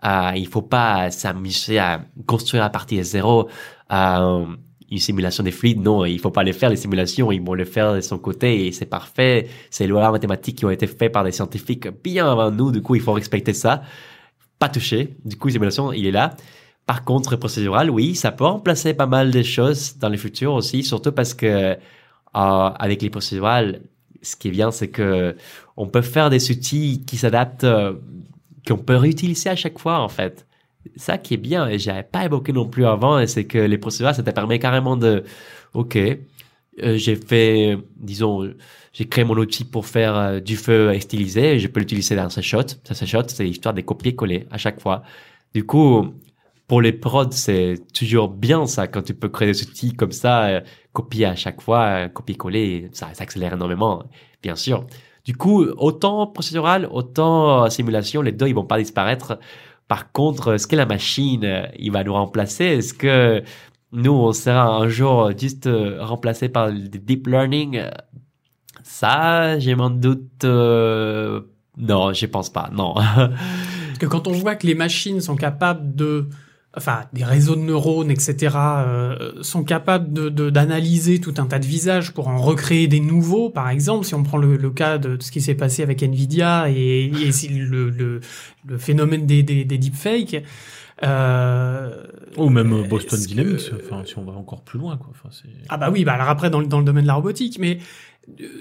euh, 0.04 0.32
il 0.36 0.46
faut 0.46 0.62
pas 0.62 1.10
s'amuser 1.10 1.78
à 1.78 2.04
construire 2.26 2.64
à 2.64 2.70
partir 2.70 2.98
de 2.98 3.04
zéro, 3.04 3.48
euh, 3.92 4.46
une 4.90 4.98
simulation 4.98 5.42
des 5.42 5.50
fluides, 5.50 5.80
non, 5.80 6.04
il 6.04 6.18
faut 6.20 6.30
pas 6.30 6.44
les 6.44 6.52
faire, 6.52 6.70
les 6.70 6.76
simulations, 6.76 7.32
ils 7.32 7.42
vont 7.42 7.54
le 7.54 7.64
faire 7.64 7.94
de 7.94 8.00
son 8.00 8.18
côté 8.18 8.66
et 8.66 8.72
c'est 8.72 8.86
parfait. 8.86 9.48
C'est 9.70 9.84
les 9.84 9.90
lois 9.90 10.10
mathématiques 10.10 10.58
qui 10.58 10.64
ont 10.64 10.70
été 10.70 10.86
faites 10.86 11.12
par 11.12 11.24
des 11.24 11.32
scientifiques 11.32 11.88
bien 12.04 12.30
avant 12.30 12.50
nous, 12.50 12.70
du 12.70 12.82
coup, 12.82 12.94
il 12.94 13.00
faut 13.00 13.12
respecter 13.12 13.52
ça. 13.52 13.82
Pas 14.58 14.68
toucher. 14.68 15.16
Du 15.24 15.36
coup, 15.36 15.50
simulation, 15.50 15.92
il 15.92 16.06
est 16.06 16.12
là. 16.12 16.36
Par 16.86 17.04
contre, 17.04 17.34
procédural, 17.36 17.90
oui, 17.90 18.14
ça 18.14 18.30
peut 18.30 18.44
remplacer 18.44 18.94
pas 18.94 19.06
mal 19.06 19.32
de 19.32 19.42
choses 19.42 19.98
dans 19.98 20.08
le 20.08 20.16
futur 20.16 20.54
aussi, 20.54 20.84
surtout 20.84 21.10
parce 21.12 21.34
que 21.34 21.46
euh, 21.46 21.74
avec 22.32 23.02
les 23.02 23.10
procédurales, 23.10 23.80
ce 24.22 24.36
qui 24.36 24.48
est 24.48 24.50
bien, 24.50 24.70
c'est 24.70 24.88
que 24.88 25.36
on 25.76 25.86
peut 25.86 26.02
faire 26.02 26.30
des 26.30 26.50
outils 26.50 27.04
qui 27.06 27.16
s'adaptent, 27.16 27.64
euh, 27.64 27.94
qu'on 28.66 28.78
peut 28.78 28.96
réutiliser 28.96 29.50
à 29.50 29.56
chaque 29.56 29.78
fois, 29.78 30.00
en 30.00 30.08
fait. 30.08 30.46
Ça 30.96 31.18
qui 31.18 31.34
est 31.34 31.38
bien 31.38 31.68
et 31.68 31.78
j'avais 31.78 32.04
pas 32.04 32.24
évoqué 32.24 32.52
non 32.52 32.66
plus 32.68 32.86
avant 32.86 33.26
c'est 33.26 33.44
que 33.44 33.58
les 33.58 33.76
procédures 33.76 34.14
ça 34.14 34.22
te 34.22 34.30
permet 34.30 34.60
carrément 34.60 34.96
de 34.96 35.24
ok 35.74 35.96
euh, 35.96 36.96
j'ai 36.96 37.16
fait 37.16 37.76
disons 37.96 38.48
j'ai 38.92 39.08
créé 39.08 39.24
mon 39.24 39.34
outil 39.36 39.64
pour 39.64 39.84
faire 39.86 40.14
euh, 40.16 40.38
du 40.38 40.56
feu 40.56 40.96
stylisé 41.00 41.58
je 41.58 41.66
peux 41.66 41.80
l'utiliser 41.80 42.14
dans 42.14 42.30
ce 42.30 42.40
shot. 42.40 42.68
Ça 42.84 42.94
ce 42.94 43.04
shot 43.04 43.24
c'est 43.26 43.48
histoire 43.48 43.74
de 43.74 43.80
copier 43.80 44.14
coller 44.14 44.46
à 44.52 44.58
chaque 44.58 44.80
fois. 44.80 45.02
Du 45.54 45.66
coup 45.66 46.14
pour 46.68 46.80
les 46.82 46.92
prods 46.92 47.30
c'est 47.30 47.76
toujours 47.94 48.28
bien 48.28 48.66
ça 48.66 48.86
quand 48.88 49.02
tu 49.02 49.14
peux 49.14 49.28
créer 49.28 49.52
des 49.52 49.62
outils 49.62 49.92
comme 49.94 50.12
ça 50.12 50.44
euh, 50.46 50.60
copier 50.92 51.26
à 51.26 51.36
chaque 51.36 51.60
fois 51.60 51.82
euh, 51.84 52.08
copier 52.08 52.34
coller 52.36 52.88
ça, 52.92 53.08
ça 53.14 53.22
accélère 53.24 53.52
énormément 53.54 54.02
bien 54.42 54.56
sûr 54.56 54.86
Du 55.24 55.34
coup, 55.36 55.64
autant 55.64 56.26
procédural, 56.28 56.86
autant 56.90 57.64
euh, 57.64 57.68
simulation, 57.68 58.22
les 58.22 58.30
deux, 58.32 58.46
ils 58.46 58.54
vont 58.54 58.64
pas 58.66 58.78
disparaître. 58.78 59.38
Par 59.88 60.12
contre, 60.12 60.54
est-ce 60.54 60.68
que 60.68 60.76
la 60.76 60.86
machine, 60.86 61.44
il 61.78 61.90
va 61.90 62.04
nous 62.04 62.12
remplacer? 62.14 62.64
Est-ce 62.78 62.94
que 62.94 63.42
nous, 63.90 64.12
on 64.12 64.32
sera 64.32 64.64
un 64.76 64.86
jour 64.88 65.32
juste 65.36 65.68
remplacé 65.98 66.48
par 66.48 66.68
le 66.68 66.78
deep 66.88 67.26
learning? 67.26 67.82
Ça, 68.82 69.58
j'ai 69.58 69.74
mon 69.74 69.90
doute. 69.90 70.44
euh, 70.44 71.40
Non, 71.76 72.12
je 72.12 72.26
pense 72.26 72.50
pas. 72.50 72.70
Non. 72.72 72.94
Parce 72.94 73.98
que 73.98 74.06
quand 74.06 74.28
on 74.28 74.32
voit 74.32 74.54
que 74.54 74.66
les 74.66 74.74
machines 74.74 75.20
sont 75.20 75.36
capables 75.36 75.94
de, 75.94 76.28
enfin, 76.76 77.00
des 77.12 77.24
réseaux 77.24 77.56
de 77.56 77.60
neurones, 77.62 78.10
etc., 78.10 78.54
euh, 78.56 79.32
sont 79.42 79.64
capables 79.64 80.12
de 80.12 80.28
de- 80.28 80.50
d'analyser 80.50 81.20
tout 81.20 81.34
un 81.38 81.46
tas 81.46 81.58
de 81.58 81.66
visages 81.66 82.12
pour 82.12 82.28
en 82.28 82.36
recréer 82.38 82.86
des 82.88 83.00
nouveaux, 83.00 83.48
par 83.50 83.68
exemple, 83.70 84.04
si 84.04 84.14
on 84.14 84.22
prend 84.22 84.36
le, 84.38 84.56
le 84.56 84.70
cas 84.70 84.98
de 84.98 85.16
ce 85.20 85.30
qui 85.30 85.40
s'est 85.40 85.54
passé 85.54 85.82
avec 85.82 86.02
Nvidia 86.02 86.68
et, 86.70 87.06
et 87.06 87.32
si 87.32 87.48
le, 87.48 87.90
le, 87.90 88.20
le 88.66 88.78
phénomène 88.78 89.26
des, 89.26 89.42
des, 89.42 89.64
des 89.64 89.78
deepfakes. 89.78 90.42
Euh, 91.02 91.90
Ou 92.36 92.48
même 92.48 92.72
euh, 92.72 92.82
Boston 92.82 93.18
que- 93.20 93.26
Dynamics, 93.26 93.70
enfin, 93.84 94.02
si 94.06 94.16
on 94.18 94.24
va 94.24 94.32
encore 94.32 94.62
plus 94.62 94.78
loin, 94.78 94.96
quoi. 94.96 95.08
Enfin. 95.10 95.28
Ah 95.68 95.76
bah 95.76 95.90
oui, 95.92 96.04
bah 96.04 96.14
alors 96.14 96.28
après 96.28 96.48
dans 96.50 96.60
le, 96.60 96.66
dans 96.66 96.78
le 96.78 96.84
domaine 96.84 97.02
de 97.02 97.08
la 97.08 97.14
robotique, 97.14 97.58
mais 97.60 97.78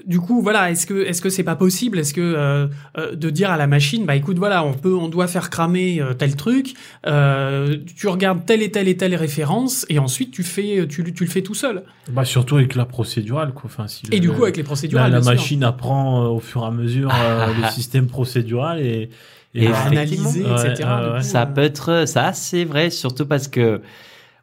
du 0.06 0.20
coup 0.20 0.42
voilà, 0.42 0.70
est-ce 0.70 0.86
que 0.86 1.06
est-ce 1.06 1.22
que 1.22 1.30
c'est 1.30 1.44
pas 1.44 1.56
possible, 1.56 1.98
est-ce 1.98 2.14
que 2.14 2.22
euh, 2.22 2.68
euh, 2.98 3.16
de 3.16 3.30
dire 3.32 3.50
à 3.50 3.58
la 3.58 3.66
machine, 3.66 4.06
bah 4.06 4.16
écoute 4.16 4.38
voilà, 4.38 4.64
on 4.64 4.74
peut, 4.74 4.94
on 4.94 5.08
doit 5.10 5.28
faire 5.28 5.50
cramer 5.50 6.00
euh, 6.00 6.14
tel 6.14 6.36
truc, 6.36 6.76
euh, 7.08 7.78
tu 7.96 8.08
regardes 8.08 8.46
telle 8.46 8.62
et 8.62 8.70
telle 8.72 8.88
et 8.88 8.96
telle 8.96 9.16
référence 9.16 9.86
et 9.90 9.98
ensuite 9.98 10.32
tu 10.32 10.44
fais, 10.44 10.86
tu, 10.88 11.04
tu 11.14 11.24
le 11.26 11.30
fais 11.30 11.42
tout 11.42 11.56
seul. 11.56 11.84
Bah, 12.12 12.26
surtout 12.26 12.58
avec 12.58 12.76
la 12.76 12.86
procédurale, 12.86 13.54
quoi. 13.54 13.64
Enfin, 13.66 13.88
si 13.88 14.04
Et 14.12 14.16
le- 14.18 14.20
du 14.20 14.30
coup 14.32 14.44
avec 14.44 14.58
les 14.58 14.62
la, 14.64 14.68
procédurales, 14.68 15.12
la 15.12 15.22
sûr. 15.24 15.32
machine 15.32 15.64
apprend 15.64 16.24
euh, 16.24 16.28
au 16.28 16.40
fur 16.40 16.62
et 16.62 16.68
à 16.68 16.72
mesure 16.72 17.10
euh, 17.14 17.48
le 17.62 17.68
système 17.70 18.06
procédural 18.06 18.80
et, 18.82 19.10
Et 19.56 19.68
va- 19.68 19.80
analyser, 19.86 20.42
etc. 20.42 20.44
ouais, 20.52 20.74
du 20.76 20.84
ouais. 20.84 21.18
coup, 21.18 21.24
Ça 21.24 21.42
euh, 21.42 21.46
peut 21.48 21.62
être, 21.62 22.04
ça 22.08 22.34
c'est 22.34 22.66
vrai, 22.66 22.92
surtout 22.92 23.26
parce 23.26 23.48
que, 23.48 23.82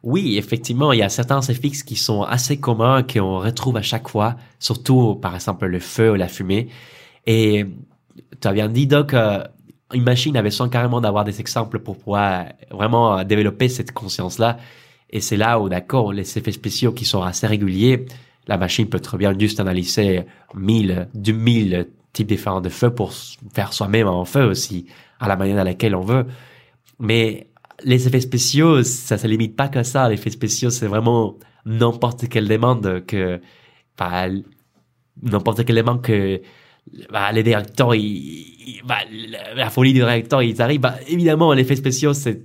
oui, 0.03 0.37
effectivement, 0.37 0.91
il 0.91 0.99
y 0.99 1.01
a 1.01 1.09
certains 1.09 1.39
CFX 1.39 1.83
qui 1.83 1.95
sont 1.95 2.23
assez 2.23 2.59
communs, 2.59 3.03
qu'on 3.03 3.39
retrouve 3.39 3.77
à 3.77 3.81
chaque 3.81 4.09
fois, 4.09 4.35
surtout, 4.59 5.15
par 5.15 5.33
exemple, 5.33 5.65
le 5.65 5.79
feu 5.79 6.11
ou 6.11 6.15
la 6.15 6.27
fumée. 6.27 6.67
Et 7.25 7.65
tu 8.41 8.47
as 8.47 8.51
bien 8.51 8.67
dit, 8.67 8.85
Doc, 8.85 9.13
euh, 9.13 9.41
une 9.93 10.03
machine 10.03 10.35
avait 10.35 10.49
besoin 10.49 10.67
carrément 10.67 10.99
d'avoir 10.99 11.23
des 11.23 11.39
exemples 11.39 11.79
pour 11.79 11.97
pouvoir 11.97 12.47
vraiment 12.69 13.19
euh, 13.19 13.23
développer 13.23 13.69
cette 13.69 13.93
conscience-là. 13.93 14.57
Et 15.09 15.21
c'est 15.21 15.37
là 15.37 15.59
où, 15.61 15.69
d'accord, 15.69 16.11
les 16.11 16.37
effets 16.37 16.51
spéciaux 16.51 16.91
qui 16.91 17.05
sont 17.05 17.21
assez 17.21 17.47
réguliers, 17.47 18.05
la 18.47 18.57
machine 18.57 18.89
peut 18.89 18.99
très 18.99 19.17
bien 19.17 19.33
juste 19.37 19.61
analyser 19.61 20.23
mille, 20.53 21.07
deux 21.13 21.31
mille 21.31 21.87
types 22.11 22.27
différents 22.27 22.59
de 22.59 22.69
feux 22.69 22.93
pour 22.93 23.13
faire 23.53 23.71
soi-même 23.71 24.07
un 24.07 24.25
feu 24.25 24.43
aussi, 24.43 24.85
à 25.21 25.29
la 25.29 25.37
manière 25.37 25.55
dans 25.55 25.63
laquelle 25.63 25.95
on 25.95 26.01
veut. 26.01 26.25
Mais 26.99 27.47
les 27.83 28.07
effets 28.07 28.21
spéciaux, 28.21 28.83
ça 28.83 29.17
se 29.17 29.27
limite 29.27 29.55
pas 29.55 29.67
que 29.67 29.83
ça. 29.83 30.07
Les 30.09 30.15
effets 30.15 30.29
spéciaux, 30.29 30.69
c'est 30.69 30.87
vraiment 30.87 31.37
n'importe 31.65 32.27
quelle 32.29 32.47
demande 32.47 33.05
que, 33.05 33.39
bah, 33.97 34.27
n'importe 35.21 35.65
quelle 35.65 35.77
demande 35.77 36.01
que, 36.01 36.41
bah, 37.11 37.31
les 37.31 37.43
directeurs, 37.43 37.95
ils, 37.95 38.81
bah, 38.85 38.99
la, 39.55 39.69
folie 39.69 39.93
du 39.93 40.03
réacteur, 40.03 40.41
ils 40.41 40.61
arrivent. 40.61 40.81
Bah, 40.81 40.95
évidemment, 41.07 41.53
l'effet 41.53 41.75
spéciaux, 41.75 42.13
c'est, 42.13 42.41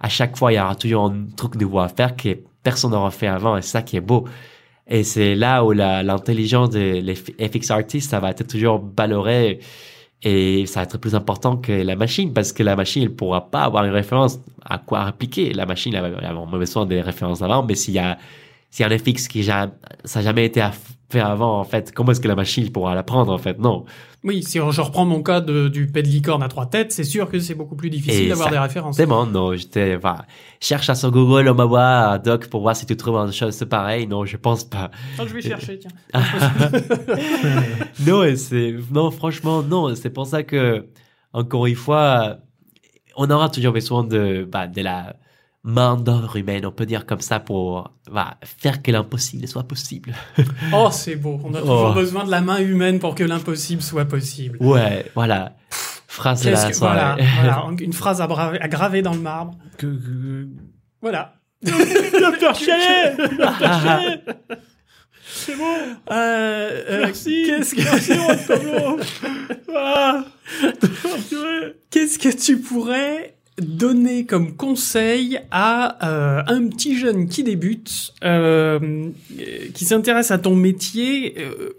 à 0.00 0.08
chaque 0.08 0.36
fois, 0.36 0.52
il 0.52 0.56
y 0.56 0.60
aura 0.60 0.74
toujours 0.74 1.04
un 1.06 1.26
truc 1.36 1.54
nouveau 1.56 1.80
à 1.80 1.88
faire 1.88 2.16
que 2.16 2.38
personne 2.62 2.92
n'aura 2.92 3.10
fait 3.10 3.26
avant 3.26 3.56
et 3.56 3.62
ça 3.62 3.82
qui 3.82 3.96
est 3.96 4.00
beau. 4.00 4.26
Et 4.88 5.04
c'est 5.04 5.34
là 5.34 5.64
où 5.64 5.72
l'intelligence 5.72 6.70
des 6.70 7.00
les 7.00 7.14
FX 7.14 7.70
artists, 7.70 8.10
ça 8.10 8.20
va 8.20 8.30
être 8.30 8.46
toujours 8.46 8.84
valoré 8.96 9.60
et 10.22 10.66
ça 10.66 10.80
va 10.80 10.84
être 10.84 10.98
plus 10.98 11.14
important 11.14 11.56
que 11.56 11.72
la 11.72 11.96
machine 11.96 12.32
parce 12.32 12.52
que 12.52 12.62
la 12.62 12.76
machine, 12.76 13.02
elle 13.02 13.14
pourra 13.14 13.50
pas 13.50 13.62
avoir 13.62 13.84
une 13.84 13.92
référence 13.92 14.38
à 14.64 14.78
quoi 14.78 15.04
répliquer. 15.04 15.52
La 15.52 15.66
machine, 15.66 15.94
elle 15.94 16.12
va 16.12 16.28
avoir 16.28 16.46
besoin 16.46 16.86
des 16.86 17.00
références 17.00 17.42
avant, 17.42 17.64
mais 17.64 17.74
s'il 17.74 17.94
y 17.94 17.98
a, 17.98 18.18
s'il 18.70 18.86
y 18.86 18.88
a 18.88 18.92
un 18.92 18.98
FX 18.98 19.26
qui 19.26 19.42
ça 19.42 19.70
n'a 20.14 20.22
jamais 20.22 20.46
été 20.46 20.60
fait 21.12 21.20
avant, 21.20 21.60
en 21.60 21.64
fait, 21.64 21.92
comment 21.92 22.12
est-ce 22.12 22.20
que 22.20 22.28
la 22.28 22.34
machine 22.34 22.70
pourra 22.70 22.94
l'apprendre, 22.94 23.32
en 23.32 23.38
fait? 23.38 23.58
Non. 23.58 23.84
Oui, 24.24 24.42
si 24.42 24.58
je 24.58 24.80
reprends 24.80 25.04
mon 25.04 25.22
cas 25.22 25.40
de, 25.40 25.68
du 25.68 25.86
pet 25.86 26.02
de 26.02 26.08
licorne 26.08 26.42
à 26.42 26.48
trois 26.48 26.66
têtes, 26.66 26.92
c'est 26.92 27.04
sûr 27.04 27.28
que 27.28 27.38
c'est 27.38 27.54
beaucoup 27.54 27.76
plus 27.76 27.90
difficile 27.90 28.28
d'avoir 28.28 28.50
des 28.50 28.58
références. 28.58 28.96
C'est 28.96 29.06
bon, 29.06 29.26
non, 29.26 29.54
j'étais, 29.54 29.96
enfin, 29.96 30.22
cherche 30.60 30.88
à 30.88 30.94
sur 30.94 31.10
Google, 31.10 31.48
on 31.48 31.54
va 31.54 31.64
voir, 31.64 32.20
Doc, 32.20 32.48
pour 32.48 32.62
voir 32.62 32.74
si 32.74 32.86
tu 32.86 32.96
trouves 32.96 33.16
une 33.16 33.32
chose 33.32 33.64
pareille. 33.68 34.06
Non, 34.06 34.24
je 34.24 34.36
pense 34.36 34.64
pas. 34.64 34.90
Ah, 35.18 35.24
je 35.26 35.34
vais 35.34 35.42
chercher, 35.42 35.78
tiens. 35.78 35.90
non, 38.06 38.22
c'est 38.36 38.74
non, 38.90 39.10
franchement, 39.10 39.62
non. 39.62 39.94
C'est 39.94 40.10
pour 40.10 40.26
ça 40.26 40.42
que 40.42 40.86
encore 41.32 41.66
une 41.66 41.74
fois, 41.74 42.38
on 43.16 43.30
aura 43.30 43.48
toujours 43.48 43.72
besoin 43.72 44.04
de 44.04 44.48
bah, 44.50 44.66
de 44.66 44.82
la 44.82 45.16
main 45.64 45.96
d'œuvre 45.96 46.36
humaine, 46.36 46.66
on 46.66 46.72
peut 46.72 46.86
dire 46.86 47.06
comme 47.06 47.20
ça, 47.20 47.38
pour 47.40 47.92
bah, 48.10 48.36
faire 48.42 48.82
que 48.82 48.90
l'impossible 48.90 49.46
soit 49.46 49.62
possible. 49.64 50.12
Oh, 50.72 50.88
c'est 50.90 51.16
beau. 51.16 51.40
On 51.44 51.54
a 51.54 51.60
toujours 51.60 51.90
Oh. 51.90 51.94
besoin 51.94 52.24
de 52.24 52.30
la 52.30 52.40
main 52.40 52.58
humaine 52.58 52.98
pour 52.98 53.14
que 53.14 53.22
l'impossible 53.24 53.80
soit 53.82 54.04
possible. 54.06 54.58
Ouais, 54.60 55.06
voilà. 55.14 55.54
Phrase 56.08 56.42
de 56.44 56.50
la 56.50 56.70
que- 56.70 56.76
voilà, 56.78 57.16
voilà, 57.40 57.66
une 57.80 57.92
phrase 57.92 58.20
à, 58.20 58.26
bra- 58.26 58.52
à 58.60 58.68
graver 58.68 59.02
dans 59.02 59.14
le 59.14 59.20
marbre. 59.20 59.54
Que, 59.78 59.86
que- 59.86 60.48
Voilà. 61.00 61.34
chier 62.54 62.72
C'est 65.24 65.56
bon. 65.56 65.64
Euh, 66.10 66.82
euh, 66.90 67.00
Merci. 67.04 67.44
Qu'est-ce 67.46 67.74
que 67.74 67.82
Merci, 67.82 68.14
Juan 68.14 68.38
Pablo. 68.46 68.98
Ah. 69.74 70.24
qu'est-ce 71.90 72.18
que 72.18 72.28
tu 72.36 72.58
pourrais 72.60 73.36
donner 73.58 74.24
comme 74.26 74.56
conseil 74.56 75.38
à 75.50 76.08
euh, 76.08 76.42
un 76.46 76.68
petit 76.68 76.96
jeune 76.96 77.28
qui 77.28 77.44
débute, 77.44 78.14
euh, 78.24 79.10
qui 79.74 79.84
s'intéresse 79.84 80.30
à 80.30 80.38
ton 80.38 80.56
métier 80.56 81.34
euh, 81.38 81.70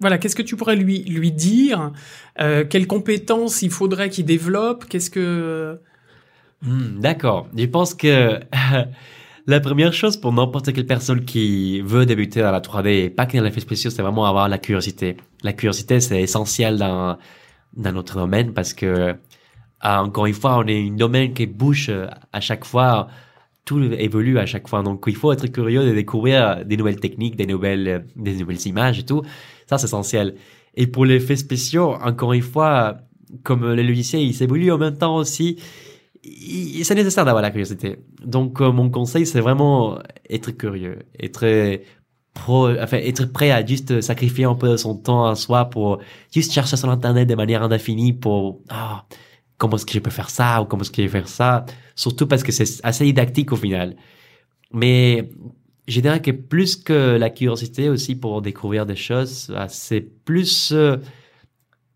Voilà, 0.00 0.18
qu'est-ce 0.18 0.36
que 0.36 0.42
tu 0.42 0.56
pourrais 0.56 0.76
lui 0.76 1.04
lui 1.04 1.32
dire 1.32 1.92
Quelles 2.36 2.86
compétences 2.86 3.62
il 3.62 3.70
faudrait 3.70 4.10
qu'il 4.10 4.24
développe 4.24 4.86
Qu'est-ce 4.86 5.10
que 5.10 5.78
Hmm, 6.64 7.00
D'accord. 7.00 7.48
Je 7.56 7.66
pense 7.66 7.94
que 7.94 8.40
la 9.46 9.60
première 9.60 9.92
chose 9.92 10.16
pour 10.16 10.32
n'importe 10.32 10.72
quelle 10.72 10.86
personne 10.86 11.24
qui 11.24 11.80
veut 11.82 12.06
débuter 12.06 12.40
dans 12.40 12.50
la 12.50 12.60
3D, 12.60 12.88
et 12.88 13.10
pas 13.10 13.26
que 13.26 13.36
dans 13.36 13.44
l'effet 13.44 13.60
spéciaux, 13.60 13.90
c'est 13.90 14.02
vraiment 14.02 14.24
avoir 14.26 14.48
la 14.48 14.58
curiosité. 14.58 15.16
La 15.42 15.52
curiosité, 15.52 16.00
c'est 16.00 16.22
essentiel 16.22 16.78
dans, 16.78 17.18
dans 17.76 17.92
notre 17.92 18.16
domaine 18.16 18.54
parce 18.54 18.72
que, 18.72 19.14
euh, 19.84 19.98
encore 19.98 20.26
une 20.26 20.34
fois, 20.34 20.58
on 20.58 20.66
est 20.66 20.88
un 20.88 20.92
domaine 20.94 21.32
qui 21.32 21.46
bouge 21.46 21.88
euh, 21.88 22.06
à 22.32 22.40
chaque 22.40 22.64
fois. 22.64 23.08
Tout 23.64 23.82
évolue 23.82 24.38
à 24.38 24.44
chaque 24.44 24.68
fois. 24.68 24.82
Donc, 24.82 25.04
il 25.06 25.16
faut 25.16 25.32
être 25.32 25.46
curieux 25.46 25.86
de 25.86 25.94
découvrir 25.94 26.64
des 26.66 26.76
nouvelles 26.76 27.00
techniques, 27.00 27.36
des 27.36 27.46
nouvelles, 27.46 27.88
euh, 27.88 27.98
des 28.14 28.34
nouvelles 28.36 28.66
images 28.66 28.98
et 28.98 29.04
tout. 29.04 29.22
Ça, 29.66 29.78
c'est 29.78 29.86
essentiel. 29.86 30.34
Et 30.74 30.86
pour 30.86 31.06
les 31.06 31.14
effets 31.14 31.36
spéciaux, 31.36 31.94
encore 32.02 32.34
une 32.34 32.42
fois, 32.42 32.98
comme 33.42 33.72
les 33.72 33.82
logiciels, 33.82 34.22
ils 34.22 34.42
évoluent 34.42 34.72
en 34.72 34.78
même 34.78 34.98
temps 34.98 35.16
aussi 35.16 35.58
c'est 36.82 36.94
nécessaire 36.94 37.24
d'avoir 37.24 37.42
la 37.42 37.50
curiosité. 37.50 37.98
Donc, 38.24 38.60
euh, 38.60 38.72
mon 38.72 38.90
conseil, 38.90 39.26
c'est 39.26 39.40
vraiment 39.40 39.98
être 40.28 40.50
curieux, 40.52 41.00
être 41.20 41.80
pro, 42.32 42.70
enfin, 42.70 42.98
être 42.98 43.26
prêt 43.26 43.50
à 43.50 43.64
juste 43.64 44.00
sacrifier 44.00 44.44
un 44.44 44.54
peu 44.54 44.70
de 44.70 44.76
son 44.76 44.96
temps 44.96 45.26
à 45.26 45.34
soi 45.34 45.66
pour 45.66 45.98
juste 46.32 46.52
chercher 46.52 46.76
sur 46.76 46.88
Internet 46.88 47.28
de 47.28 47.34
manière 47.34 47.62
indéfinie 47.62 48.12
pour, 48.12 48.60
ah, 48.70 49.04
comment 49.64 49.76
est-ce 49.76 49.86
que 49.86 49.92
je 49.92 49.98
peux 49.98 50.10
faire 50.10 50.30
ça 50.30 50.60
ou 50.60 50.66
comment 50.66 50.82
est-ce 50.82 50.90
que 50.90 51.02
je 51.02 51.06
peux 51.06 51.12
faire 51.12 51.28
ça. 51.28 51.64
Surtout 51.94 52.26
parce 52.26 52.42
que 52.42 52.52
c'est 52.52 52.84
assez 52.84 53.04
didactique 53.04 53.50
au 53.52 53.56
final. 53.56 53.96
Mais, 54.72 55.30
je 55.88 56.00
dirais 56.00 56.20
que 56.20 56.30
plus 56.30 56.76
que 56.76 57.16
la 57.16 57.30
curiosité 57.30 57.88
aussi 57.88 58.14
pour 58.14 58.42
découvrir 58.42 58.86
des 58.86 58.96
choses, 58.96 59.52
ah, 59.56 59.68
c'est 59.68 60.00
plus 60.24 60.72
euh, 60.72 60.96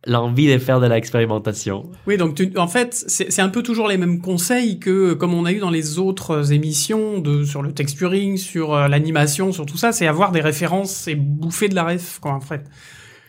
l'envie 0.07 0.49
de 0.49 0.59
faire 0.59 0.81
de 0.81 0.87
l'expérimentation. 0.87 1.91
Oui, 2.07 2.17
donc 2.17 2.41
en 2.57 2.69
fait, 2.69 2.95
c'est 2.95 3.41
un 3.41 3.49
peu 3.49 3.63
toujours 3.63 3.89
les 3.89 3.99
mêmes 3.99 4.21
conseils 4.21 4.79
que 4.79 5.13
comme 5.13 5.35
on 5.35 5.45
a 5.45 5.53
eu 5.53 5.59
dans 5.59 5.71
les 5.71 5.99
autres 5.99 6.53
émissions 6.53 7.19
de 7.19 7.45
sur 7.45 7.63
le 7.63 7.73
texturing, 7.73 8.39
sur 8.39 8.75
euh, 8.75 8.89
l'animation, 8.89 9.53
sur 9.53 9.67
tout 9.67 9.77
ça, 9.77 9.93
c'est 9.93 10.07
avoir 10.07 10.33
des 10.33 10.41
références 10.41 11.07
et 11.09 11.15
bouffer 11.15 11.69
de 11.69 11.75
la 11.75 11.85
ref, 11.85 12.19
quoi, 12.19 12.33
en 12.33 12.41
fait. 12.41 12.65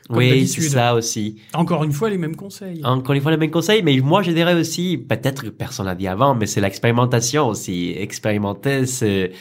Comme 0.09 0.17
oui, 0.17 0.47
c'est 0.47 0.61
ça 0.61 0.95
aussi. 0.95 1.39
Encore 1.53 1.83
une 1.83 1.91
fois, 1.91 2.09
les 2.09 2.17
mêmes 2.17 2.35
conseils. 2.35 2.81
Encore 2.83 3.13
une 3.13 3.21
fois, 3.21 3.29
le 3.29 3.37
même 3.37 3.51
conseil, 3.51 3.83
mais 3.83 3.95
moi, 3.99 4.23
je 4.23 4.31
dirais 4.31 4.55
aussi, 4.55 4.97
peut-être 4.97 5.43
que 5.43 5.49
personne 5.49 5.85
l'a 5.85 5.93
dit 5.93 6.07
avant, 6.07 6.33
mais 6.33 6.47
c'est 6.47 6.61
l'expérimentation 6.61 7.47
aussi. 7.47 7.93
Expérimenter, 7.95 8.87
c'est, 8.87 9.31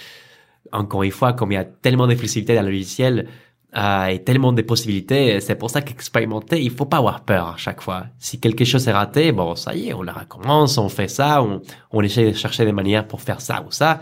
encore 0.71 1.05
une 1.05 1.11
fois, 1.11 1.33
comme 1.33 1.53
il 1.53 1.55
y 1.55 1.59
a 1.59 1.65
tellement 1.65 2.07
de 2.07 2.15
flexibilité 2.15 2.55
dans 2.55 2.63
le 2.63 2.71
logiciel, 2.71 3.29
euh, 3.77 4.07
et 4.07 4.23
tellement 4.25 4.53
de 4.53 4.63
possibilités, 4.63 5.41
c'est 5.41 5.55
pour 5.55 5.71
ça 5.71 5.81
qu'expérimenter, 5.81 6.63
il 6.63 6.71
faut 6.71 6.87
pas 6.87 6.99
avoir 6.99 7.25
peur 7.25 7.49
à 7.49 7.57
chaque 7.57 7.81
fois. 7.83 8.05
Si 8.19 8.41
quelque 8.41 8.65
chose 8.65 8.89
est 8.89 8.93
raté, 8.93 9.33
bon, 9.33 9.55
ça 9.57 9.75
y 9.75 9.89
est, 9.89 9.95
on 9.95 10.03
le 10.03 10.13
recommence, 10.13 10.79
on 10.79 10.89
fait 10.89 11.09
ça, 11.09 11.43
on, 11.43 11.61
on 11.93 12.03
essaie 12.03 12.31
de 12.31 12.37
chercher 12.37 12.65
des 12.65 12.73
manières 12.73 13.07
pour 13.07 13.21
faire 13.21 13.41
ça 13.41 13.63
ou 13.67 13.71
ça. 13.71 14.01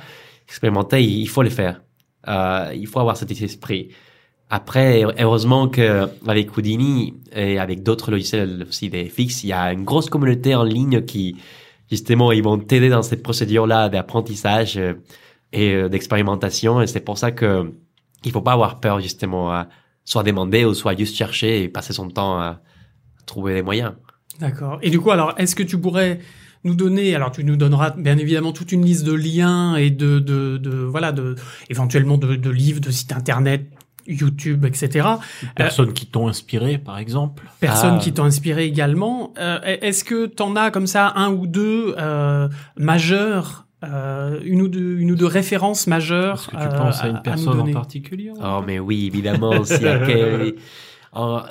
Expérimenter, 0.49 1.03
il 1.03 1.21
il 1.23 1.29
faut 1.29 1.43
le 1.43 1.51
faire. 1.51 1.83
Euh, 2.29 2.73
il 2.75 2.87
faut 2.87 3.01
avoir 3.01 3.17
cet 3.17 3.31
esprit. 3.31 3.91
Après, 4.49 5.03
heureusement 5.19 5.69
que 5.69 6.09
avec 6.27 6.57
Houdini 6.57 7.15
et 7.33 7.59
avec 7.59 7.83
d'autres 7.83 8.13
logiciels 8.13 8.65
aussi 8.69 8.89
des 8.89 9.09
FX, 9.09 9.43
il 9.43 9.49
y 9.49 9.53
a 9.53 9.73
une 9.73 9.85
grosse 9.85 10.09
communauté 10.09 10.55
en 10.55 10.63
ligne 10.63 11.03
qui, 11.03 11.37
justement, 11.91 12.31
ils 12.31 12.45
vont 12.45 12.59
t'aider 12.59 12.89
dans 12.89 13.03
cette 13.03 13.25
procédure-là 13.25 13.89
d'apprentissage 13.89 14.77
euh, 14.77 14.95
et 15.53 15.73
euh, 15.73 15.89
d'expérimentation. 15.89 16.81
Et 16.81 16.87
c'est 16.87 17.01
pour 17.01 17.19
ça 17.19 17.33
que 17.33 17.73
il 18.25 18.31
faut 18.31 18.41
pas 18.41 18.53
avoir 18.53 18.79
peur, 18.79 19.01
justement, 19.01 19.53
à 19.53 19.69
soit 20.05 20.23
demander 20.23 20.65
ou 20.65 20.75
soit 20.75 20.97
juste 20.97 21.17
chercher 21.17 21.65
et 21.65 21.69
passer 21.69 21.93
son 21.93 22.09
temps 22.09 22.39
à 22.39 22.61
trouver 23.27 23.55
les 23.55 23.63
moyens. 23.63 23.95
D'accord. 24.39 24.79
Et 24.83 24.91
du 24.91 25.01
coup, 25.01 25.11
alors, 25.11 25.35
est-ce 25.39 25.57
que 25.57 25.63
tu 25.65 25.79
pourrais 25.79 26.21
nous 26.63 26.75
donner, 26.75 27.15
alors 27.15 27.31
tu 27.31 27.45
nous 27.45 27.57
donneras 27.57 27.91
bien 27.91 28.19
évidemment 28.19 28.53
toute 28.53 28.73
une 28.73 28.85
liste 28.85 29.05
de 29.05 29.13
liens 29.13 29.77
et 29.77 29.91
de, 29.91 30.19
de, 30.19 30.57
de 30.57 30.71
voilà, 30.71 31.13
de 31.13 31.37
éventuellement 31.71 32.19
de, 32.19 32.37
de 32.37 32.51
livres, 32.51 32.81
de 32.81 32.91
sites 32.91 33.13
internet, 33.13 33.71
YouTube, 34.07 34.65
etc. 34.65 35.09
Personnes 35.55 35.93
qui 35.93 36.07
t'ont 36.07 36.29
inspiré, 36.29 36.79
par 36.79 36.99
exemple. 36.99 37.45
Personnes 37.61 37.97
Ah. 37.97 38.03
qui 38.03 38.13
t'ont 38.13 38.25
inspiré 38.25 38.65
également. 38.65 39.33
Euh, 39.39 39.59
Est-ce 39.63 40.05
que 40.05 40.27
t'en 40.27 40.55
as 40.57 40.71
comme 40.71 40.87
ça 40.87 41.13
un 41.17 41.31
ou 41.31 41.47
deux 41.47 41.95
euh, 41.99 42.49
majeurs, 42.77 43.67
euh, 43.85 44.41
une 44.45 44.63
ou 44.63 44.69
deux, 44.69 44.99
une 44.99 45.11
ou 45.11 45.17
deux 45.17 45.27
références 45.27 45.87
majeures 45.87 46.35
Est-ce 46.41 46.47
que 46.47 46.57
tu 46.71 46.75
euh, 46.75 46.79
penses 46.79 47.03
à 47.03 47.09
une 47.09 47.15
nous 47.17 47.23
personne 47.23 47.61
en 47.61 47.73
particulier? 47.73 48.33
Oh, 48.43 48.63
mais 48.67 48.79
oui, 48.79 49.07
évidemment. 49.07 49.65
si, 49.65 49.87
à 49.87 49.99
quel- 50.07 50.55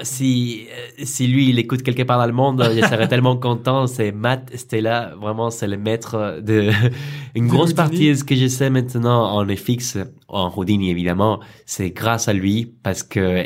Si, 0.03 0.67
euh, 0.69 1.03
si 1.03 1.27
lui, 1.27 1.49
il 1.49 1.57
écoute 1.59 1.81
quelque 1.81 2.03
part 2.03 2.19
dans 2.19 2.25
le 2.27 2.33
monde, 2.33 2.63
je 2.75 2.81
serais 2.81 3.07
tellement 3.09 3.35
content. 3.37 3.87
C'est 3.87 4.11
Matt 4.11 4.55
Stella. 4.55 5.13
Vraiment, 5.19 5.49
c'est 5.49 5.67
le 5.67 5.77
maître 5.77 6.39
de 6.41 6.69
une 7.35 7.47
grosse 7.47 7.73
partie 7.73 8.09
de 8.09 8.13
ce 8.15 8.23
que 8.23 8.35
je 8.35 8.47
sais 8.47 8.69
maintenant 8.69 9.37
en 9.39 9.47
FX, 9.47 9.97
en 10.27 10.51
Houdini, 10.55 10.89
évidemment. 10.91 11.39
C'est 11.65 11.89
grâce 11.91 12.27
à 12.27 12.33
lui 12.33 12.73
parce 12.83 13.03
que 13.03 13.19
euh, 13.19 13.43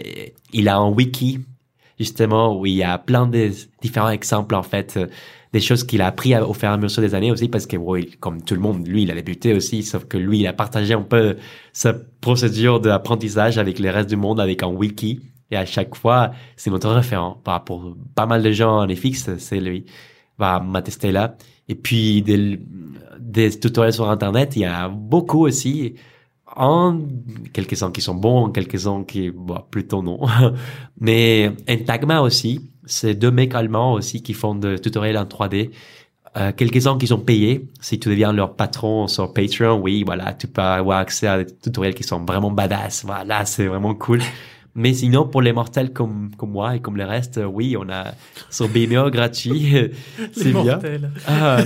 il 0.53 0.67
a 0.67 0.78
un 0.78 0.89
wiki, 0.89 1.39
justement, 1.99 2.57
où 2.59 2.65
il 2.65 2.74
y 2.76 2.84
a 2.84 2.97
plein 2.97 3.26
de 3.28 3.51
différents 3.82 4.09
exemples, 4.09 4.55
en 4.55 4.63
fait, 4.63 4.95
euh, 4.97 5.07
des 5.53 5.59
choses 5.61 5.84
qu'il 5.84 6.01
a 6.01 6.07
appris 6.07 6.36
au 6.38 6.53
fur 6.53 6.70
et 6.70 6.72
à 6.74 6.78
mesure 6.78 7.01
des 7.01 7.15
années 7.15 7.32
aussi 7.32 7.47
parce 7.49 7.65
que, 7.65 7.76
bon, 7.78 7.95
il- 7.95 8.17
comme 8.17 8.41
tout 8.43 8.53
le 8.53 8.59
monde, 8.59 8.86
lui, 8.88 9.03
il 9.03 9.11
a 9.11 9.15
débuté 9.15 9.53
aussi, 9.53 9.84
sauf 9.84 10.05
que 10.05 10.17
lui, 10.17 10.39
il 10.41 10.47
a 10.47 10.53
partagé 10.53 10.93
un 10.93 11.01
peu 11.01 11.38
sa 11.74 11.93
procédure 12.22 12.80
d'apprentissage 12.80 13.57
avec 13.57 13.80
le 13.80 13.89
reste 13.89 14.09
du 14.09 14.15
monde 14.15 14.39
avec 14.39 14.61
un 14.63 14.67
wiki. 14.67 15.22
Et 15.52 15.58
à 15.58 15.66
chaque 15.66 15.95
fois, 15.95 16.32
c'est 16.56 16.70
notre 16.70 16.89
référent. 16.89 17.41
À 17.45 17.64
pas 18.16 18.26
mal 18.26 18.43
de 18.43 18.52
gens 18.52 18.84
en 18.84 18.88
FX, 18.88 19.38
c'est 19.38 19.60
lui. 19.60 19.86
Va 20.38 20.60
m'attester 20.60 21.12
là. 21.12 21.36
Et 21.68 21.76
puis, 21.76 22.22
des, 22.22 23.60
tutoriels 23.60 23.93
sur 23.93 24.10
Internet, 24.10 24.56
il 24.56 24.62
y 24.62 24.66
a 24.66 24.88
beaucoup 24.89 25.45
aussi. 25.45 25.95
Quelques-uns 27.54 27.91
qui 27.91 28.02
sont 28.02 28.16
bons, 28.16 28.50
quelques-uns 28.50 29.04
qui, 29.04 29.30
bon, 29.30 29.62
plutôt 29.70 30.02
non. 30.02 30.20
Mais 31.00 31.52
Entagma 31.70 32.22
aussi, 32.22 32.72
c'est 32.86 33.14
deux 33.14 33.32
mecs 33.32 33.54
allemands 33.54 33.93
aussi 33.93 34.24
qui 34.24 34.34
font 34.34 34.56
des 34.56 34.80
tutoriels 34.80 35.18
en 35.18 35.26
3D. 35.26 35.70
Euh, 36.38 36.52
quelques-uns 36.56 36.97
qui 36.97 37.08
sont 37.08 37.20
payés. 37.20 37.68
Si 37.82 38.00
tu 38.00 38.10
deviens 38.10 38.32
leur 38.32 38.56
patron 38.56 39.08
sur 39.08 39.34
Patreon, 39.34 39.80
oui, 39.80 40.04
voilà, 40.04 40.34
tu 40.34 40.47
peux 40.47 40.62
avoir 40.62 41.00
accès 41.00 41.28
à 41.28 41.43
des 41.43 41.56
tutoriels 41.56 41.95
qui 41.95 42.04
sont 42.04 42.24
vraiment 42.24 42.52
badass. 42.52 43.04
Voilà, 43.06 43.45
c'est 43.45 43.68
vraiment 43.68 43.95
cool. 43.95 44.22
Mais 44.76 44.93
sinon, 44.93 45.28
pour 45.28 45.41
les 45.41 45.51
mortels 45.51 45.91
comme, 45.91 46.30
comme 46.38 46.51
moi 46.51 46.76
et 46.76 46.80
comme 46.80 46.95
le 46.95 47.03
reste, 47.05 47.38
euh, 47.39 47.45
oui, 47.45 47.76
on 47.78 47.89
a 47.89 48.13
sur 48.49 48.67
Vimeo 48.67 49.09
gratuit. 49.09 49.59
Les 49.59 49.91
c'est 50.32 50.51
bien. 50.51 50.63
mortels. 50.63 51.11
Ah, 51.28 51.57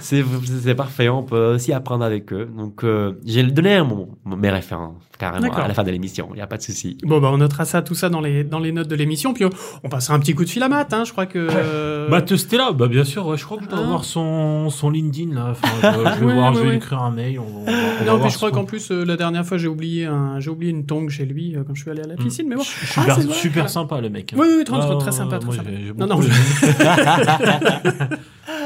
c'est 0.00 0.24
c'est 0.62 0.74
parfait, 0.74 1.08
on 1.08 1.22
peut 1.22 1.54
aussi 1.54 1.72
apprendre 1.72 2.04
avec 2.04 2.32
eux. 2.32 2.48
Donc, 2.56 2.84
euh, 2.84 3.14
j'ai 3.24 3.42
donné 3.42 3.82
mon, 3.82 4.08
mes 4.36 4.50
références 4.50 4.94
carrément 5.18 5.46
D'accord. 5.48 5.64
à 5.64 5.68
la 5.68 5.72
fin 5.72 5.82
de 5.82 5.90
l'émission, 5.90 6.28
il 6.32 6.36
n'y 6.36 6.42
a 6.42 6.46
pas 6.46 6.58
de 6.58 6.62
souci. 6.62 6.98
Bon, 7.02 7.20
bah, 7.20 7.30
on 7.32 7.38
notera 7.38 7.64
ça, 7.64 7.80
tout 7.80 7.94
ça 7.94 8.10
dans 8.10 8.20
les, 8.20 8.44
dans 8.44 8.58
les 8.58 8.70
notes 8.70 8.88
de 8.88 8.94
l'émission. 8.94 9.32
Puis, 9.32 9.46
on, 9.46 9.50
on 9.82 9.88
passera 9.88 10.14
un 10.14 10.20
petit 10.20 10.34
coup 10.34 10.44
de 10.44 10.50
fil 10.50 10.62
à 10.62 10.68
Matt, 10.68 10.92
hein. 10.92 11.04
Je 11.06 11.12
crois 11.12 11.24
que. 11.26 11.38
euh, 11.50 12.08
Matt 12.10 12.36
Stella, 12.36 12.72
bah 12.72 12.86
bien 12.86 13.02
sûr, 13.04 13.26
ouais, 13.26 13.38
je 13.38 13.44
crois 13.44 13.56
que 13.56 13.64
je 13.64 13.68
dois 13.70 13.78
Ah. 13.80 13.84
avoir 13.84 14.04
son, 14.04 14.68
son 14.68 14.90
LinkedIn 14.90 15.34
là. 15.34 15.48
Enfin, 15.52 15.68
je, 15.82 15.86
je 16.16 16.20
vais 16.20 16.26
Ouais, 16.26 16.34
voir, 16.34 16.50
ouais, 16.50 16.54
je 16.54 16.60
vais 16.60 16.64
ouais. 16.66 16.70
lui 16.72 16.76
écrire 16.76 17.02
un 17.02 17.10
mail. 17.10 17.38
On, 17.40 17.44
on 17.44 17.64
va- 17.64 17.72
on 17.72 17.74
va 17.74 18.00
Non, 18.00 18.04
voir 18.12 18.20
puis 18.22 18.30
je 18.30 18.36
crois 18.36 18.50
qu'en 18.50 18.64
plus, 18.66 18.90
euh, 18.90 19.04
la 19.04 19.16
dernière 19.16 19.44
fois, 19.46 19.56
j'ai 19.56 19.68
oublié 19.68 20.04
un, 20.04 20.38
j'ai 20.38 20.50
oublié 20.50 20.70
une 20.70 20.84
tongue 20.84 21.08
chez 21.08 21.24
lui 21.24 21.56
euh, 21.56 21.64
quand 21.66 21.74
je 21.74 21.80
suis 21.82 21.90
allé 21.90 22.02
à 22.02 22.06
la 22.06 22.16
mais 22.44 22.56
bon. 22.56 22.62
Super, 22.62 23.16
Ah, 23.18 23.32
super 23.32 23.70
sympa 23.70 24.00
le 24.00 24.10
mec. 24.10 24.34
Oui, 24.36 24.46
oui, 24.58 24.64
très, 24.64 24.76
Ah, 24.80 24.96
très 24.98 25.12
sympa, 25.12 25.38
très 25.38 25.46
moi, 25.46 25.56
sympa. 25.56 25.70
j'ai- 25.70 25.86
j'ai 25.86 25.92
non, 25.94 26.20
aimé. 26.20 26.30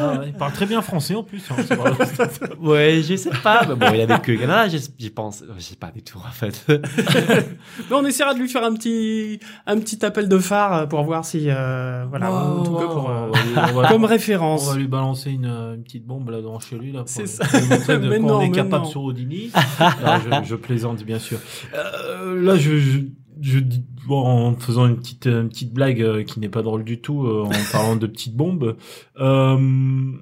Ah 0.02 0.18
ouais, 0.18 0.26
il 0.28 0.32
parle 0.34 0.52
très 0.52 0.66
bien 0.66 0.82
français 0.82 1.14
en 1.14 1.22
plus. 1.22 1.42
hein, 1.50 1.56
Ouais, 2.60 3.00
je 3.06 3.16
sais 3.16 3.30
pas, 3.42 3.66
mais 3.66 3.74
bon, 3.74 3.86
il 3.94 4.00
a 4.02 4.06
vécu 4.06 4.36
au 4.36 4.40
Canada, 4.40 4.68
je, 4.68 4.78
je 5.02 5.08
pense, 5.08 5.42
je 5.56 5.62
sais 5.62 5.76
pas 5.76 5.90
du 5.90 6.02
tout 6.02 6.18
en 6.18 6.30
fait. 6.30 6.64
Mais 6.68 7.96
on 7.96 8.04
essaiera 8.04 8.34
de 8.34 8.38
lui 8.40 8.48
faire 8.48 8.64
un 8.64 8.74
petit, 8.74 9.40
un 9.66 9.78
petit 9.78 10.04
appel 10.04 10.28
de 10.28 10.38
phare 10.38 10.74
euh, 10.74 10.86
pour 10.86 11.02
voir 11.02 11.24
si, 11.24 11.46
euh, 11.48 12.04
voilà, 12.08 12.30
en 12.32 12.62
tout 12.62 12.74
cas 12.76 12.86
pour, 12.86 13.10
euh, 13.10 13.28
on 13.28 13.30
va 13.30 13.42
lui- 13.42 13.72
on 13.74 13.80
va- 13.80 13.88
comme 13.88 14.04
on 14.04 14.06
référence. 14.06 14.68
va 14.70 14.76
lui 14.76 14.86
balancer 14.86 15.30
une, 15.30 15.46
euh, 15.46 15.74
une 15.74 15.82
petite 15.82 16.06
bombe 16.06 16.28
là 16.30 16.38
devant 16.38 16.60
chez 16.60 16.76
lui 16.78 16.92
là. 16.92 17.00
pour 17.00 17.08
C'est 17.08 17.26
ça. 17.26 17.44
de 17.46 18.08
Mais 18.08 18.18
non, 18.18 18.36
on 18.38 18.40
est 18.42 18.48
mais 18.48 18.52
capable 18.52 18.84
non. 18.84 18.90
sur 18.90 19.02
Houdini. 19.02 19.50
Non, 19.80 20.42
je, 20.44 20.48
je 20.50 20.54
plaisante 20.56 21.02
bien 21.04 21.18
sûr. 21.18 21.38
Euh, 21.74 22.40
là, 22.40 22.56
je, 22.56 22.78
je, 22.78 22.98
je 23.40 23.58
dis 23.58 23.84
bon, 24.06 24.20
en 24.24 24.54
faisant 24.56 24.86
une 24.86 24.96
petite, 24.96 25.26
une 25.26 25.48
petite 25.48 25.72
blague 25.72 26.02
euh, 26.02 26.22
qui 26.24 26.40
n'est 26.40 26.48
pas 26.48 26.62
drôle 26.62 26.84
du 26.84 27.00
tout, 27.00 27.24
euh, 27.26 27.44
en 27.44 27.50
parlant 27.72 27.96
de 27.96 28.06
petites 28.06 28.36
bombes. 28.36 28.76
Euh, 29.18 30.12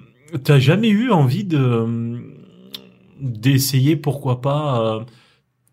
T'as 0.43 0.59
jamais 0.59 0.89
eu 0.89 1.09
envie 1.11 1.43
de 1.43 2.21
d'essayer, 3.19 3.95
pourquoi 3.95 4.41
pas 4.41 4.79
euh, 4.81 4.99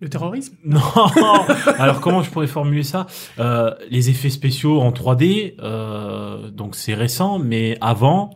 Le 0.00 0.08
terrorisme? 0.08 0.56
Non. 0.64 0.80
Alors 1.78 2.00
comment 2.00 2.22
je 2.22 2.30
pourrais 2.30 2.46
formuler 2.46 2.82
ça? 2.82 3.06
Euh, 3.38 3.72
Les 3.90 4.10
effets 4.10 4.30
spéciaux 4.30 4.80
en 4.80 4.90
3D, 4.92 5.54
euh, 5.60 6.50
donc 6.50 6.74
c'est 6.74 6.94
récent, 6.94 7.38
mais 7.38 7.76
avant, 7.80 8.30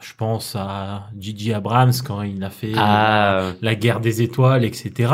je 0.00 0.14
pense 0.16 0.56
à 0.56 1.08
Gigi 1.18 1.52
Abrams 1.52 1.92
quand 2.04 2.22
il 2.22 2.42
a 2.42 2.50
fait 2.50 2.72
Ah, 2.76 3.52
la 3.62 3.74
guerre 3.74 4.00
des 4.00 4.22
étoiles, 4.22 4.64
etc. 4.64 5.12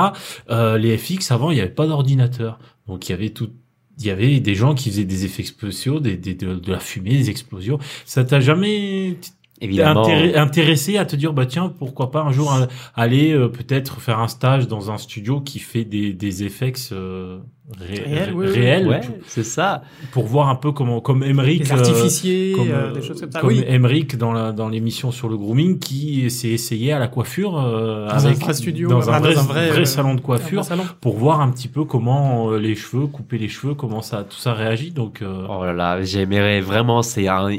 Euh, 0.51 0.79
les 0.79 0.97
FX 0.97 1.31
avant, 1.31 1.51
il 1.51 1.55
n'y 1.55 1.61
avait 1.61 1.71
pas 1.71 1.87
d'ordinateur, 1.87 2.59
donc 2.87 3.09
il 3.09 3.12
y 3.12 3.14
avait 3.14 3.30
tout. 3.30 3.51
Il 3.99 4.07
y 4.07 4.11
avait 4.11 4.41
des 4.41 4.55
gens 4.55 4.74
qui 4.74 4.91
faisaient 4.91 5.05
des 5.05 5.24
effets 5.26 5.43
spéciaux, 5.43 6.01
des, 6.01 6.16
des- 6.16 6.35
de, 6.35 6.55
de 6.55 6.72
la 6.72 6.80
fumée, 6.80 7.11
des 7.12 7.30
explosions. 7.30 7.78
Ça 8.07 8.24
t'a 8.24 8.41
jamais 8.41 9.18
évidemment. 9.65 10.07
intéressé 10.37 10.97
à 10.99 11.05
te 11.05 11.17
dire 11.17 11.33
bah 11.33 11.47
tiens 11.47 11.73
pourquoi 11.79 12.11
pas 12.11 12.23
un 12.23 12.33
jour 12.33 12.53
aller 12.95 13.33
euh, 13.33 13.49
peut-être 13.49 14.01
faire 14.01 14.19
un 14.19 14.29
stage 14.29 14.69
dans 14.69 14.91
un 14.91 14.99
studio 14.99 15.41
qui 15.41 15.59
fait 15.59 15.85
des 15.85 16.13
des 16.13 16.45
effets 16.45 16.73
euh, 16.93 17.39
ré- 17.79 18.03
Réels, 18.05 18.25
ré- 18.29 18.33
oui, 18.35 18.47
oui. 18.47 18.53
réels, 18.53 18.89
Ouais, 18.89 19.01
c'est 19.27 19.45
ça. 19.45 19.83
pour 20.13 20.27
voir 20.27 20.49
un 20.49 20.57
peu 20.57 20.73
comment 20.73 21.01
comme 21.01 21.23
Emmerich 21.23 21.61
Les 21.65 21.73
euh, 21.73 21.77
artificiers, 21.77 22.53
comme, 22.57 22.69
euh, 22.71 22.89
euh, 22.91 22.93
des 22.93 23.03
choses 23.03 23.21
comme 23.21 23.33
ça. 23.33 23.41
comme 23.41 23.49
oui. 23.51 23.65
Emmerich 23.67 24.17
dans 24.17 24.33
la 24.33 24.53
dans 24.53 24.69
l'émission 24.69 25.11
sur 25.11 25.29
le 25.29 25.37
grooming 25.37 25.79
qui 25.79 26.31
s'est 26.31 26.49
essayé 26.51 26.93
à 26.93 26.99
la 26.99 27.09
coiffure 27.09 27.59
euh, 27.59 28.09
Dans 28.09 28.27
un 28.27 28.31
avec 28.31 28.39
vrai 28.39 28.55
studio, 28.55 28.89
dans 28.89 29.09
un 29.11 29.21
dans 29.21 29.27
vrai, 29.27 29.37
un 29.39 29.43
vrai, 29.43 29.69
vrai 29.71 29.85
salon 29.87 30.15
de 30.15 30.19
Un 30.21 30.23
coiffure 30.23 30.65
salon. 30.65 30.85
pour 31.01 31.17
voir 31.17 31.41
un 31.41 31.51
petit 31.51 31.69
peu 31.69 31.85
comment 31.85 32.51
euh, 32.51 32.59
les 32.59 32.75
cheveux 32.75 33.07
couper 33.07 33.39
les 33.39 33.49
cheveux 33.49 33.75
comment 33.75 34.03
ça 34.03 34.25
tout 34.25 34.37
ça 34.37 34.53
réagit 34.55 34.91
donc 34.91 35.23
euh, 35.23 35.47
Oh 35.49 35.65
là 35.65 35.73
là, 35.73 36.03
j'aimerais 36.03 36.61
vraiment, 36.61 37.03
c'est 37.03 37.29
un- 37.29 37.51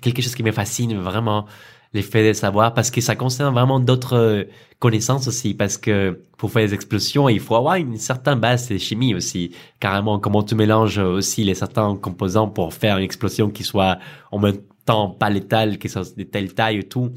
quelque 0.00 0.22
chose 0.22 0.34
qui 0.34 0.42
me 0.42 0.52
fascine 0.52 0.96
vraiment, 0.98 1.46
l'effet 1.92 2.26
de 2.26 2.32
savoir, 2.32 2.72
parce 2.74 2.90
que 2.90 3.00
ça 3.00 3.16
concerne 3.16 3.52
vraiment 3.54 3.78
d'autres 3.78 4.16
euh, 4.16 4.44
connaissances 4.78 5.28
aussi, 5.28 5.54
parce 5.54 5.76
que 5.76 6.20
pour 6.38 6.50
faire 6.50 6.66
des 6.66 6.74
explosions, 6.74 7.28
il 7.28 7.40
faut 7.40 7.54
avoir 7.54 7.76
une 7.76 7.96
certaine 7.96 8.38
base 8.38 8.68
de 8.68 8.78
chimie 8.78 9.14
aussi, 9.14 9.54
carrément, 9.78 10.18
comment 10.18 10.42
tu 10.42 10.54
mélanges 10.54 10.98
aussi 10.98 11.44
les 11.44 11.54
certains 11.54 11.94
composants 11.96 12.48
pour 12.48 12.72
faire 12.72 12.98
une 12.98 13.04
explosion 13.04 13.50
qui 13.50 13.62
soit 13.62 13.98
en 14.30 14.38
même 14.38 14.58
temps 14.84 15.10
pas 15.10 15.30
létale, 15.30 15.78
qui 15.78 15.88
soit 15.88 16.16
de 16.16 16.22
telle 16.24 16.54
taille 16.54 16.78
et 16.78 16.82
tout. 16.84 17.10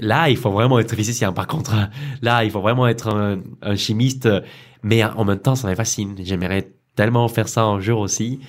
Là, 0.00 0.30
il 0.30 0.36
faut 0.36 0.50
vraiment 0.50 0.78
être 0.78 0.94
physicien, 0.94 1.32
par 1.32 1.46
contre. 1.46 1.74
Là, 2.22 2.44
il 2.44 2.50
faut 2.50 2.60
vraiment 2.60 2.86
être 2.86 3.08
un, 3.08 3.40
un 3.60 3.76
chimiste, 3.76 4.28
mais 4.82 5.04
en 5.04 5.24
même 5.24 5.40
temps, 5.40 5.56
ça 5.56 5.68
me 5.68 5.74
fascine. 5.74 6.16
J'aimerais 6.22 6.72
tellement 6.94 7.26
faire 7.28 7.48
ça 7.48 7.64
un 7.64 7.80
jour 7.80 8.00
aussi. 8.00 8.40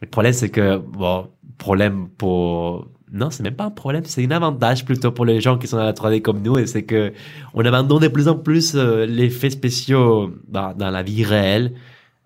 Le 0.00 0.08
problème, 0.08 0.32
c'est 0.32 0.50
que, 0.50 0.76
bon, 0.76 1.28
problème 1.56 2.08
pour, 2.08 2.88
non, 3.12 3.30
c'est 3.30 3.42
même 3.42 3.54
pas 3.54 3.64
un 3.64 3.70
problème, 3.70 4.04
c'est 4.04 4.24
un 4.24 4.30
avantage 4.30 4.84
plutôt 4.84 5.12
pour 5.12 5.24
les 5.24 5.40
gens 5.40 5.58
qui 5.58 5.66
sont 5.66 5.76
dans 5.76 5.84
la 5.84 5.92
3D 5.92 6.20
comme 6.20 6.42
nous, 6.42 6.58
et 6.58 6.66
c'est 6.66 6.84
que 6.84 7.12
on 7.54 7.64
abandonne 7.64 8.02
de 8.02 8.08
plus 8.08 8.28
en 8.28 8.36
plus 8.36 8.74
euh, 8.74 9.06
les 9.06 9.24
effets 9.24 9.50
spéciaux 9.50 10.32
dans, 10.46 10.74
dans 10.74 10.90
la 10.90 11.02
vie 11.02 11.24
réelle. 11.24 11.72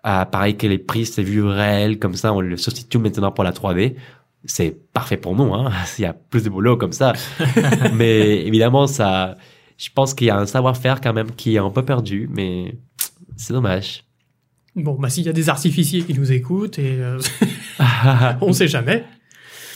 Euh, 0.05 0.25
pareil 0.25 0.57
que 0.57 0.67
les 0.67 0.79
prises 0.79 1.15
de 1.15 1.21
vue 1.21 1.43
réelles, 1.43 1.97
comme 1.97 2.15
ça, 2.15 2.33
on 2.33 2.41
le 2.41 2.57
substitue 2.57 2.97
maintenant 2.97 3.31
pour 3.31 3.45
la 3.45 3.51
3D. 3.51 3.95
C'est 4.43 4.75
parfait 4.91 5.15
pour 5.15 5.35
nous, 5.35 5.53
hein. 5.53 5.71
Il 5.97 6.01
y 6.01 6.05
a 6.05 6.13
plus 6.13 6.43
de 6.43 6.49
boulot 6.49 6.75
comme 6.75 6.91
ça. 6.91 7.13
mais 7.93 8.45
évidemment, 8.45 8.87
ça, 8.87 9.37
je 9.77 9.89
pense 9.93 10.13
qu'il 10.13 10.27
y 10.27 10.29
a 10.29 10.37
un 10.37 10.45
savoir-faire 10.45 10.99
quand 10.99 11.13
même 11.13 11.31
qui 11.31 11.55
est 11.55 11.59
un 11.59 11.69
peu 11.69 11.85
perdu, 11.85 12.29
mais 12.31 12.75
c'est 13.37 13.53
dommage. 13.53 14.03
Bon, 14.75 14.95
bah, 14.99 15.09
s'il 15.09 15.23
y 15.23 15.29
a 15.29 15.33
des 15.33 15.49
artificiers 15.49 16.01
qui 16.01 16.13
nous 16.13 16.31
écoutent, 16.31 16.79
et 16.79 16.97
euh, 16.99 17.19
on 18.41 18.51
sait 18.51 18.67
jamais. 18.67 19.05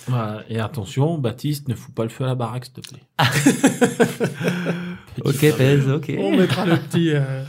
Voilà. 0.07 0.43
et 0.49 0.59
attention 0.59 1.17
Baptiste 1.17 1.67
ne 1.67 1.75
fout 1.75 1.93
pas 1.93 2.03
le 2.03 2.09
feu 2.09 2.23
à 2.23 2.27
la 2.27 2.35
baraque 2.35 2.65
s'il 2.65 2.73
te 2.73 2.81
plaît 2.81 3.03
petit 5.15 5.21
Ok, 5.23 5.57
pèse, 5.57 5.89
ok. 5.89 6.11
On 6.19 6.35
mettra 6.35 6.65
le 6.65 6.77
petit. 6.77 7.11
euh, 7.13 7.43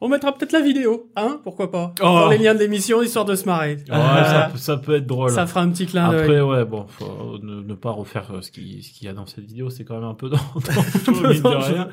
On 0.00 0.08
mettra 0.08 0.32
peut-être 0.32 0.52
la 0.52 0.60
vidéo, 0.60 1.10
hein 1.16 1.40
Pourquoi 1.42 1.70
pas 1.70 1.92
Oh. 2.00 2.04
Dans 2.04 2.28
les 2.30 2.38
liens 2.38 2.54
de 2.54 2.60
l'émission, 2.60 3.02
histoire 3.02 3.24
de 3.24 3.34
se 3.34 3.44
marrer. 3.46 3.76
Ouais, 3.76 3.84
ça, 3.96 4.48
peut- 4.52 4.58
ça 4.58 4.76
peut 4.76 4.94
être 4.96 5.06
drôle. 5.06 5.30
Ça 5.30 5.46
fera 5.46 5.62
un 5.62 5.70
petit 5.70 5.86
clin 5.86 6.10
d'œil. 6.10 6.20
Après, 6.22 6.40
ouais, 6.40 6.64
bon, 6.64 6.86
faut 6.88 7.38
ne, 7.42 7.62
ne 7.62 7.74
pas 7.74 7.90
refaire 7.90 8.30
euh, 8.32 8.42
ce 8.42 8.50
qui- 8.50 8.82
ce 8.82 8.92
qu'il 8.92 9.06
y 9.06 9.10
a 9.10 9.12
dans 9.14 9.26
cette 9.26 9.44
vidéo, 9.46 9.70
c'est 9.70 9.84
quand 9.84 9.94
même 9.94 10.04
un 10.04 10.14
peu 10.14 10.30
rien. 11.06 11.88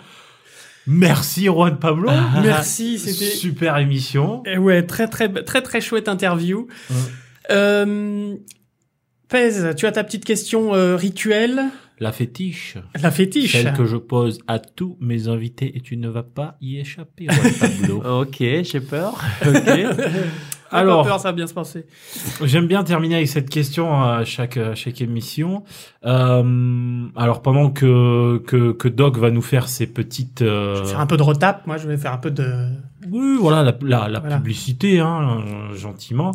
Merci, 0.87 1.45
Juan 1.45 1.77
Pablo. 1.77 2.09
Merci, 2.43 2.97
c'était. 2.99 3.25
Super 3.25 3.77
émission. 3.77 4.41
Eh 4.45 4.57
ouais, 4.57 4.83
très 4.85 5.07
très 5.07 5.29
très 5.43 5.61
très 5.61 5.79
chouette 5.79 6.07
interview. 6.09 6.67
Ouais. 6.89 6.95
Euh... 7.51 8.35
Pèse, 9.31 9.73
tu 9.77 9.85
as 9.85 9.93
ta 9.93 10.03
petite 10.03 10.25
question 10.25 10.75
euh, 10.75 10.97
rituelle, 10.97 11.61
La 12.01 12.11
fétiche. 12.11 12.75
la 13.01 13.11
fétiche. 13.11 13.53
Celle 13.53 13.71
que 13.71 13.85
je 13.85 13.95
pose 13.95 14.39
à 14.47 14.59
tous 14.59 14.97
mes 14.99 15.29
invités 15.29 15.71
et 15.77 15.79
tu 15.79 15.95
ne 15.95 16.09
vas 16.09 16.23
pas 16.23 16.57
y 16.59 16.77
échapper, 16.79 17.27
Pablo. 17.27 18.03
Ok, 18.21 18.37
j'ai 18.39 18.81
peur. 18.81 19.23
Ok. 19.47 19.69
Alors, 20.71 21.05
peur, 21.05 21.19
ça 21.19 21.29
va 21.29 21.33
bien 21.33 21.47
se 21.47 21.53
passer. 21.53 21.85
J'aime 22.43 22.67
bien 22.67 22.83
terminer 22.83 23.15
avec 23.15 23.27
cette 23.27 23.49
question 23.49 23.93
à 24.01 24.23
chaque, 24.25 24.57
à 24.57 24.75
chaque 24.75 25.01
émission. 25.01 25.63
Euh, 26.05 27.05
alors 27.15 27.41
pendant 27.41 27.69
que, 27.69 28.37
que, 28.47 28.71
que 28.71 28.87
Doc 28.87 29.17
va 29.17 29.31
nous 29.31 29.41
faire 29.41 29.67
ses 29.67 29.87
petites... 29.87 30.41
euh, 30.41 30.75
Je 30.77 30.81
vais 30.81 30.87
faire 30.89 30.99
un 30.99 31.07
peu 31.07 31.17
de 31.17 31.23
retape, 31.23 31.67
moi 31.67 31.77
je 31.77 31.87
vais 31.87 31.97
faire 31.97 32.13
un 32.13 32.17
peu 32.17 32.31
de... 32.31 32.45
Oui, 33.09 33.37
voilà, 33.39 33.63
la, 33.63 33.75
la, 33.81 34.07
la 34.07 34.19
Voilà. 34.19 34.37
publicité, 34.37 34.99
hein, 34.99 35.41
euh, 35.71 35.75
gentiment. 35.75 36.31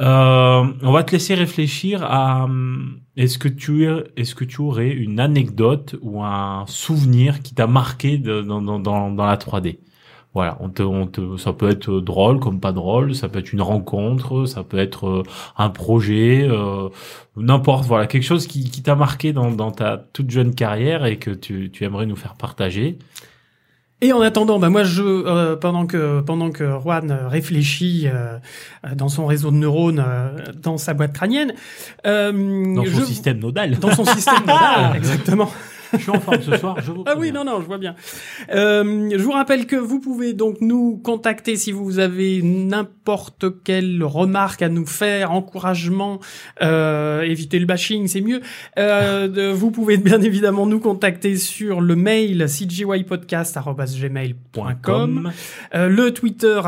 Euh, 0.00 0.64
on 0.82 0.92
va 0.92 1.02
te 1.02 1.12
laisser 1.12 1.34
réfléchir 1.34 2.02
à 2.04 2.44
hum, 2.44 2.98
est-ce 3.16 3.38
que 3.38 3.48
tu 3.48 3.84
es- 3.86 4.04
est-ce 4.16 4.34
que 4.34 4.44
tu 4.44 4.60
aurais 4.60 4.90
une 4.90 5.18
anecdote 5.18 5.96
ou 6.02 6.22
un 6.22 6.64
souvenir 6.66 7.40
qui 7.42 7.54
t'a 7.54 7.66
marqué 7.66 8.18
de- 8.18 8.42
dans, 8.42 8.60
dans, 8.60 8.78
dans, 8.78 9.10
dans 9.10 9.24
la 9.26 9.36
3D. 9.36 9.78
Voilà, 10.32 10.56
on 10.60 10.68
te, 10.68 10.82
on 10.84 11.06
te, 11.08 11.36
ça 11.38 11.52
peut 11.52 11.68
être 11.68 12.00
drôle 12.00 12.38
comme 12.38 12.60
pas 12.60 12.70
drôle, 12.70 13.16
ça 13.16 13.28
peut 13.28 13.40
être 13.40 13.52
une 13.52 13.62
rencontre, 13.62 14.46
ça 14.46 14.62
peut 14.62 14.78
être 14.78 15.08
euh, 15.08 15.22
un 15.58 15.70
projet, 15.70 16.46
euh, 16.48 16.88
n'importe, 17.36 17.84
voilà, 17.86 18.06
quelque 18.06 18.22
chose 18.22 18.46
qui, 18.46 18.70
qui 18.70 18.80
t'a 18.82 18.94
marqué 18.94 19.32
dans, 19.32 19.50
dans 19.50 19.72
ta 19.72 19.96
toute 20.12 20.30
jeune 20.30 20.54
carrière 20.54 21.04
et 21.04 21.16
que 21.18 21.32
tu, 21.32 21.70
tu 21.72 21.82
aimerais 21.84 22.06
nous 22.06 22.14
faire 22.14 22.34
partager. 22.34 22.96
Et 24.02 24.12
en 24.14 24.20
attendant, 24.22 24.58
bah 24.58 24.70
moi 24.70 24.82
je 24.82 25.02
euh, 25.02 25.56
pendant 25.56 25.84
que 25.86 26.20
pendant 26.22 26.50
que 26.50 26.64
Juan 26.80 27.12
réfléchit 27.28 28.04
euh, 28.06 28.38
euh, 28.86 28.94
dans 28.94 29.10
son 29.10 29.26
réseau 29.26 29.50
de 29.50 29.56
neurones 29.56 30.02
euh, 30.06 30.30
dans 30.62 30.78
sa 30.78 30.94
boîte 30.94 31.12
crânienne, 31.12 31.52
euh, 32.06 32.32
Dans 32.76 32.84
son 32.86 32.90
je- 33.00 33.04
système 33.04 33.40
nodal. 33.40 33.78
dans 33.78 33.90
son 33.94 34.06
système 34.06 34.40
nodal, 34.46 34.96
exactement. 34.96 35.50
Je 35.92 35.98
suis 35.98 36.10
en 36.10 36.20
forme 36.20 36.40
ce 36.42 36.56
soir, 36.56 36.76
je 36.84 36.92
vous 36.92 37.02
Ah 37.06 37.14
oui, 37.18 37.32
non, 37.32 37.44
non, 37.44 37.60
je 37.60 37.66
vois 37.66 37.78
bien. 37.78 37.94
Euh, 38.54 39.08
je 39.10 39.22
vous 39.22 39.32
rappelle 39.32 39.66
que 39.66 39.76
vous 39.76 40.00
pouvez 40.00 40.32
donc 40.32 40.56
nous 40.60 40.98
contacter 41.02 41.56
si 41.56 41.72
vous 41.72 41.98
avez 41.98 42.42
n'importe 42.42 43.46
quelle 43.64 44.02
remarque 44.04 44.62
à 44.62 44.68
nous 44.68 44.86
faire, 44.86 45.32
encouragement, 45.32 46.20
euh, 46.62 47.22
éviter 47.22 47.58
le 47.58 47.66
bashing, 47.66 48.06
c'est 48.06 48.20
mieux. 48.20 48.40
Euh, 48.78 49.52
vous 49.54 49.70
pouvez 49.70 49.96
bien 49.96 50.20
évidemment 50.22 50.66
nous 50.66 50.80
contacter 50.80 51.36
sur 51.36 51.80
le 51.80 51.96
mail 51.96 52.46
cgypodcast.gmail.com, 52.48 55.32
euh, 55.74 55.88
le 55.88 56.10
Twitter 56.12 56.60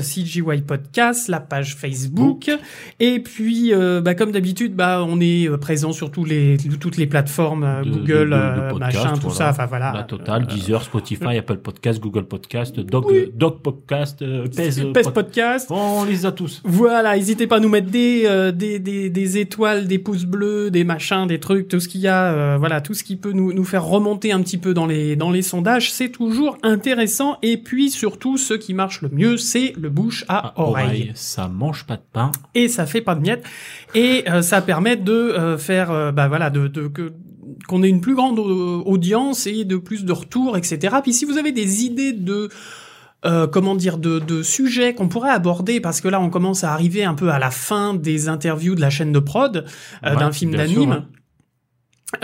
cgypodcast, 0.00 1.28
la 1.28 1.40
page 1.40 1.76
Facebook, 1.76 2.50
et 2.98 3.20
puis 3.20 3.72
euh, 3.72 4.00
bah, 4.00 4.14
comme 4.14 4.32
d'habitude, 4.32 4.74
bah, 4.74 5.04
on 5.06 5.20
est 5.20 5.48
présent 5.58 5.92
sur 5.92 6.10
tous 6.10 6.24
les, 6.24 6.56
toutes 6.80 6.96
les 6.96 7.06
plateformes, 7.06 7.64
euh, 7.64 7.82
De- 7.84 7.90
Google, 7.90 8.30
de- 8.30 8.36
de- 8.36 8.39
de 8.40 8.60
euh, 8.60 8.70
podcast, 8.70 8.96
machin, 9.04 9.12
tout 9.14 9.20
voilà. 9.22 9.34
ça, 9.36 9.50
enfin 9.50 9.66
voilà. 9.66 9.92
La 9.94 10.02
totale, 10.04 10.42
Euh, 10.42 10.46
Deezer, 10.54 10.82
Spotify, 10.82 11.38
Apple 11.38 11.56
Podcast, 11.58 12.00
Google 12.00 12.24
Podcast, 12.24 12.78
Dog, 12.80 13.06
Oui. 13.06 13.30
Dog 13.34 13.60
Podcast, 13.62 14.22
euh, 14.22 14.46
Pèse, 14.54 14.82
Pèse 14.92 15.04
Pod- 15.06 15.14
Podcast. 15.14 15.66
On 15.70 16.04
les 16.04 16.26
a 16.26 16.32
tous. 16.32 16.62
Voilà, 16.64 17.16
n'hésitez 17.16 17.46
pas 17.46 17.56
à 17.56 17.60
nous 17.60 17.68
mettre 17.68 17.90
des, 17.90 18.22
euh, 18.26 18.52
des, 18.52 18.78
des, 18.78 19.10
des 19.10 19.38
étoiles, 19.38 19.86
des 19.86 19.98
pouces 19.98 20.24
bleus, 20.24 20.70
des 20.70 20.84
machins, 20.84 21.26
des 21.26 21.40
trucs, 21.40 21.68
tout 21.68 21.80
ce 21.80 21.88
qu'il 21.88 22.00
y 22.00 22.08
a, 22.08 22.32
euh, 22.32 22.56
voilà, 22.58 22.80
tout 22.80 22.94
ce 22.94 23.04
qui 23.04 23.16
peut 23.16 23.32
nous, 23.32 23.52
nous 23.52 23.64
faire 23.64 23.84
remonter 23.84 24.32
un 24.32 24.40
petit 24.42 24.58
peu 24.58 24.74
dans 24.74 24.86
les, 24.86 25.16
dans 25.16 25.30
les 25.30 25.42
sondages, 25.42 25.92
c'est 25.92 26.08
toujours 26.10 26.56
intéressant. 26.62 27.36
Et 27.42 27.56
puis 27.56 27.90
surtout, 27.90 28.36
ce 28.36 28.54
qui 28.54 28.74
marche 28.74 29.02
le 29.02 29.08
mieux, 29.10 29.36
c'est 29.36 29.72
le 29.80 29.90
bouche 29.90 30.24
à 30.28 30.52
Ah, 30.56 30.60
oreille. 30.62 31.12
Ça 31.14 31.48
mange 31.48 31.84
pas 31.86 31.96
de 31.96 32.02
pain. 32.12 32.30
Et 32.54 32.68
ça 32.68 32.86
fait 32.86 33.00
pas 33.00 33.14
de 33.14 33.20
miettes. 33.20 33.44
Et 33.94 34.24
euh, 34.30 34.42
ça 34.42 34.60
permet 34.62 34.96
de 34.96 35.12
euh, 35.12 35.58
faire, 35.58 35.90
euh, 35.90 36.12
bah 36.12 36.28
voilà, 36.28 36.50
de, 36.50 36.68
de 36.68 36.88
que 36.88 37.12
qu'on 37.68 37.82
ait 37.82 37.88
une 37.88 38.00
plus 38.00 38.14
grande 38.14 38.38
euh, 38.38 38.82
audience 38.84 39.46
et 39.46 39.64
de 39.64 39.76
plus 39.76 40.04
de 40.04 40.12
retours, 40.12 40.56
etc. 40.56 40.96
Puis 41.02 41.12
si 41.12 41.24
vous 41.24 41.38
avez 41.38 41.52
des 41.52 41.84
idées 41.84 42.12
de 42.12 42.48
euh, 43.26 43.46
comment 43.46 43.74
dire 43.74 43.98
de, 43.98 44.18
de 44.18 44.42
sujets 44.42 44.94
qu'on 44.94 45.08
pourrait 45.08 45.30
aborder 45.30 45.80
parce 45.80 46.00
que 46.00 46.08
là 46.08 46.20
on 46.20 46.30
commence 46.30 46.64
à 46.64 46.72
arriver 46.72 47.04
un 47.04 47.14
peu 47.14 47.28
à 47.30 47.38
la 47.38 47.50
fin 47.50 47.92
des 47.94 48.28
interviews 48.28 48.74
de 48.74 48.80
la 48.80 48.88
chaîne 48.90 49.12
de 49.12 49.18
prod 49.18 49.66
euh, 50.04 50.10
Ouais, 50.14 50.16
d'un 50.18 50.32
film 50.32 50.54
d'anime. 50.54 51.04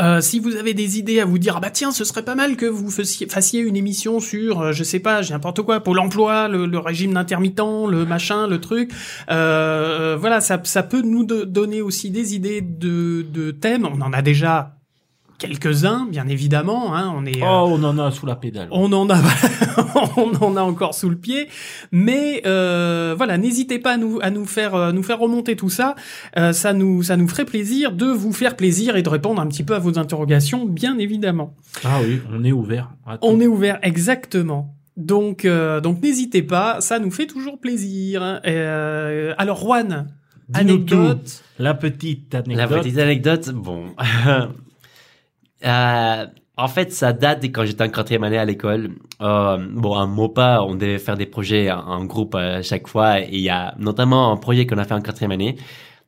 Euh, 0.00 0.20
si 0.20 0.40
vous 0.40 0.56
avez 0.56 0.74
des 0.74 0.98
idées 0.98 1.20
à 1.20 1.24
vous 1.24 1.38
dire, 1.38 1.54
ah 1.58 1.60
bah 1.60 1.70
tiens, 1.70 1.92
ce 1.92 2.04
serait 2.04 2.24
pas 2.24 2.34
mal 2.34 2.56
que 2.56 2.66
vous 2.66 2.90
fassiez, 2.90 3.28
fassiez 3.28 3.60
une 3.60 3.76
émission 3.76 4.18
sur, 4.18 4.60
euh, 4.60 4.72
je 4.72 4.82
sais 4.82 4.98
pas, 4.98 5.22
j'ai 5.22 5.32
n'importe 5.32 5.62
quoi, 5.62 5.78
Pôle 5.78 6.00
emploi, 6.00 6.48
le, 6.48 6.66
le 6.66 6.78
régime 6.80 7.14
d'intermittent, 7.14 7.60
le 7.88 8.04
machin, 8.04 8.48
le 8.48 8.60
truc. 8.60 8.90
Euh, 9.30 10.16
voilà, 10.18 10.40
ça, 10.40 10.60
ça 10.64 10.82
peut 10.82 11.02
nous 11.02 11.24
do- 11.24 11.44
donner 11.44 11.82
aussi 11.82 12.10
des 12.10 12.34
idées 12.34 12.62
de, 12.62 13.24
de 13.32 13.52
thèmes. 13.52 13.86
On 13.86 14.00
en 14.00 14.12
a 14.12 14.22
déjà 14.22 14.75
quelques-uns, 15.38 16.06
bien 16.10 16.26
évidemment. 16.28 16.94
Hein, 16.96 17.12
on 17.16 17.24
est, 17.26 17.42
euh, 17.42 17.46
Oh, 17.46 17.68
on 17.70 17.82
en 17.84 17.98
a 17.98 18.10
sous 18.10 18.26
la 18.26 18.36
pédale. 18.36 18.68
on 18.70 18.92
en 18.92 19.08
a, 19.10 19.16
on 20.16 20.34
en 20.42 20.56
a 20.56 20.62
encore 20.62 20.94
sous 20.94 21.08
le 21.10 21.16
pied, 21.16 21.48
mais 21.92 22.42
euh, 22.46 23.14
voilà, 23.16 23.38
n'hésitez 23.38 23.78
pas 23.78 23.92
à 23.92 23.96
nous 23.96 24.18
à 24.22 24.30
nous 24.30 24.44
faire 24.46 24.74
euh, 24.74 24.92
nous 24.92 25.02
faire 25.02 25.18
remonter 25.18 25.56
tout 25.56 25.68
ça. 25.70 25.94
Euh, 26.36 26.52
ça 26.52 26.72
nous 26.72 27.02
ça 27.02 27.16
nous 27.16 27.28
ferait 27.28 27.44
plaisir 27.44 27.92
de 27.92 28.06
vous 28.06 28.32
faire 28.32 28.56
plaisir 28.56 28.96
et 28.96 29.02
de 29.02 29.08
répondre 29.08 29.40
un 29.40 29.46
petit 29.46 29.62
peu 29.64 29.74
à 29.74 29.78
vos 29.78 29.98
interrogations, 29.98 30.64
bien 30.66 30.98
évidemment. 30.98 31.54
Ah 31.84 31.98
oui, 32.02 32.20
on 32.32 32.44
est 32.44 32.52
ouvert. 32.52 32.90
à. 33.06 33.18
On 33.22 33.40
est 33.40 33.46
ouvert 33.46 33.78
exactement. 33.82 34.74
Donc 34.96 35.46
donc 35.46 35.82
donc 35.82 36.02
n'hésitez 36.02 36.42
pas, 36.42 36.80
ça 36.80 36.98
nous 36.98 37.10
fait 37.10 37.26
toujours 37.26 37.58
plaisir. 37.60 38.40
Euh, 38.46 39.34
alors 39.36 39.58
Juan, 39.60 40.06
tout. 40.52 40.58
anecdote. 40.60 41.42
La 41.58 41.74
petite 41.74 42.34
anecdote. 42.34 42.56
La 42.56 42.66
petite 42.78 42.98
anecdote, 42.98 43.50
bon. 43.50 43.84
Euh, 45.64 46.26
en 46.58 46.68
fait, 46.68 46.92
ça 46.92 47.12
date 47.12 47.42
de 47.42 47.46
quand 47.48 47.64
j'étais 47.64 47.84
en 47.84 47.88
quatrième 47.90 48.24
année 48.24 48.38
à 48.38 48.44
l'école. 48.44 48.90
Euh, 49.20 49.58
bon, 49.72 49.96
un 49.96 50.06
MOPA, 50.06 50.62
on 50.62 50.74
devait 50.74 50.98
faire 50.98 51.16
des 51.16 51.26
projets 51.26 51.70
en, 51.70 51.80
en 51.80 52.04
groupe 52.04 52.34
à 52.34 52.62
chaque 52.62 52.88
fois. 52.88 53.20
Et 53.20 53.28
il 53.32 53.40
y 53.40 53.50
a 53.50 53.74
notamment 53.78 54.32
un 54.32 54.36
projet 54.36 54.66
qu'on 54.66 54.78
a 54.78 54.84
fait 54.84 54.94
en 54.94 55.00
quatrième 55.02 55.32
année. 55.32 55.56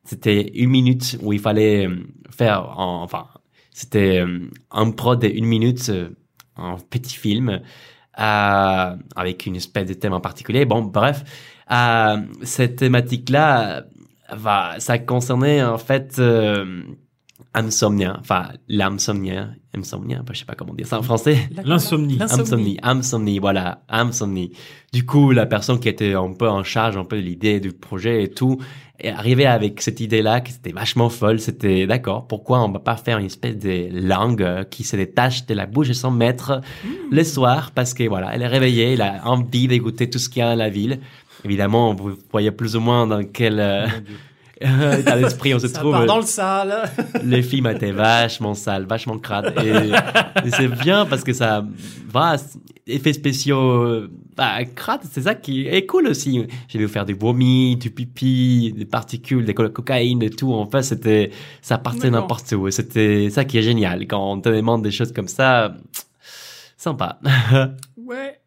C'était 0.04 0.50
une 0.54 0.70
minute 0.70 1.18
où 1.22 1.32
il 1.32 1.38
fallait 1.40 1.86
euh, 1.86 1.96
faire, 2.30 2.78
en- 2.78 3.02
enfin, 3.02 3.26
c'était 3.72 4.20
euh, 4.20 4.48
un 4.70 4.90
prod 4.90 5.20
de 5.20 5.28
une 5.28 5.44
minute, 5.46 5.88
euh, 5.90 6.10
un 6.56 6.76
petit 6.90 7.14
film, 7.16 7.60
euh, 8.18 8.96
avec 9.16 9.46
une 9.46 9.56
espèce 9.56 9.86
de 9.86 9.94
thème 9.94 10.14
en 10.14 10.20
particulier. 10.20 10.64
Bon, 10.64 10.82
bref, 10.82 11.24
euh, 11.70 12.16
cette 12.42 12.76
thématique-là, 12.76 13.84
ça 14.78 14.98
concernait 14.98 15.62
en 15.62 15.78
fait 15.78 16.16
euh, 16.18 16.82
insomnia, 17.54 18.16
enfin 18.20 18.48
l'insomnia, 18.68 19.50
insomnia, 19.76 20.22
je 20.32 20.38
sais 20.38 20.44
pas 20.44 20.54
comment 20.54 20.74
dire 20.74 20.86
ça 20.86 20.98
en 20.98 21.02
français. 21.02 21.38
L'insomnie. 21.64 22.18
Insomnie, 22.20 22.78
insomnie, 22.82 23.38
voilà, 23.38 23.82
insomnie. 23.88 24.52
Du 24.92 25.04
coup, 25.04 25.32
la 25.32 25.46
personne 25.46 25.80
qui 25.80 25.88
était 25.88 26.14
un 26.14 26.32
peu 26.32 26.48
en 26.48 26.62
charge, 26.62 26.96
un 26.96 27.04
peu 27.04 27.16
de 27.16 27.22
l'idée 27.22 27.60
du 27.60 27.72
projet 27.72 28.22
et 28.24 28.28
tout, 28.28 28.58
est 29.00 29.10
arrivée 29.10 29.46
avec 29.46 29.80
cette 29.80 30.00
idée-là 30.00 30.40
qui 30.40 30.52
était 30.52 30.72
vachement 30.72 31.08
folle. 31.08 31.40
C'était 31.40 31.86
d'accord, 31.86 32.26
pourquoi 32.26 32.62
on 32.64 32.70
va 32.70 32.80
pas 32.80 32.96
faire 32.96 33.18
une 33.18 33.26
espèce 33.26 33.56
de 33.56 33.88
langue 33.92 34.64
qui 34.70 34.84
se 34.84 34.96
détache 34.96 35.46
de 35.46 35.54
la 35.54 35.66
bouche 35.66 35.88
de 35.88 35.92
son 35.92 36.10
maître 36.10 36.60
le 37.10 37.24
soir? 37.24 37.70
Parce 37.74 37.94
que 37.94 38.08
voilà, 38.08 38.34
elle 38.34 38.42
est 38.42 38.48
réveillée, 38.48 38.94
elle 38.94 39.02
a 39.02 39.22
envie 39.24 39.68
d'écouter 39.68 40.10
tout 40.10 40.18
ce 40.18 40.28
qu'il 40.28 40.40
y 40.40 40.42
a 40.42 40.50
dans 40.50 40.58
la 40.58 40.70
ville. 40.70 41.00
Évidemment, 41.44 41.94
vous 41.94 42.16
voyez 42.32 42.50
plus 42.50 42.74
ou 42.74 42.80
moins 42.80 43.06
dans 43.06 43.22
quel 43.22 43.60
euh, 43.60 43.86
état 44.98 45.16
d'esprit 45.18 45.54
on 45.54 45.58
se 45.58 45.68
Ça 45.68 45.78
trouve. 45.80 45.92
part 45.92 46.06
dans 46.06 46.16
le 46.18 46.22
sale. 46.22 46.90
Les 47.24 47.42
films 47.42 47.66
étaient 47.68 47.92
vachement 47.92 48.54
sales, 48.54 48.86
vachement 48.86 49.18
crades. 49.18 49.54
Et, 49.64 50.46
et 50.46 50.50
c'est 50.50 50.68
bien 50.68 51.06
parce 51.06 51.22
que 51.24 51.32
ça 51.32 51.64
va, 52.08 52.36
effets 52.86 53.12
spéciaux, 53.12 53.60
euh, 53.84 54.10
bah, 54.36 54.64
crades, 54.64 55.02
c'est 55.10 55.22
ça 55.22 55.34
qui 55.34 55.66
est 55.66 55.86
cool 55.86 56.08
aussi. 56.08 56.46
J'ai 56.68 56.78
vu 56.78 56.88
faire 56.88 57.04
du 57.06 57.14
vomi, 57.14 57.76
du 57.76 57.90
pipi, 57.90 58.74
des 58.76 58.84
particules, 58.84 59.44
des 59.44 59.54
co- 59.54 59.68
cocaïne 59.68 60.22
et 60.22 60.30
tout. 60.30 60.52
En 60.52 60.66
fait, 60.66 60.82
c'était, 60.82 61.30
ça 61.62 61.78
partait 61.78 62.10
n'importe 62.10 62.50
où. 62.52 62.70
C'était 62.70 63.30
ça 63.30 63.44
qui 63.44 63.58
est 63.58 63.62
génial. 63.62 64.06
Quand 64.06 64.32
on 64.32 64.40
te 64.40 64.48
demande 64.48 64.82
des 64.82 64.90
choses 64.90 65.12
comme 65.12 65.28
ça, 65.28 65.74
sympa. 66.76 67.18
Ouais. 67.96 68.40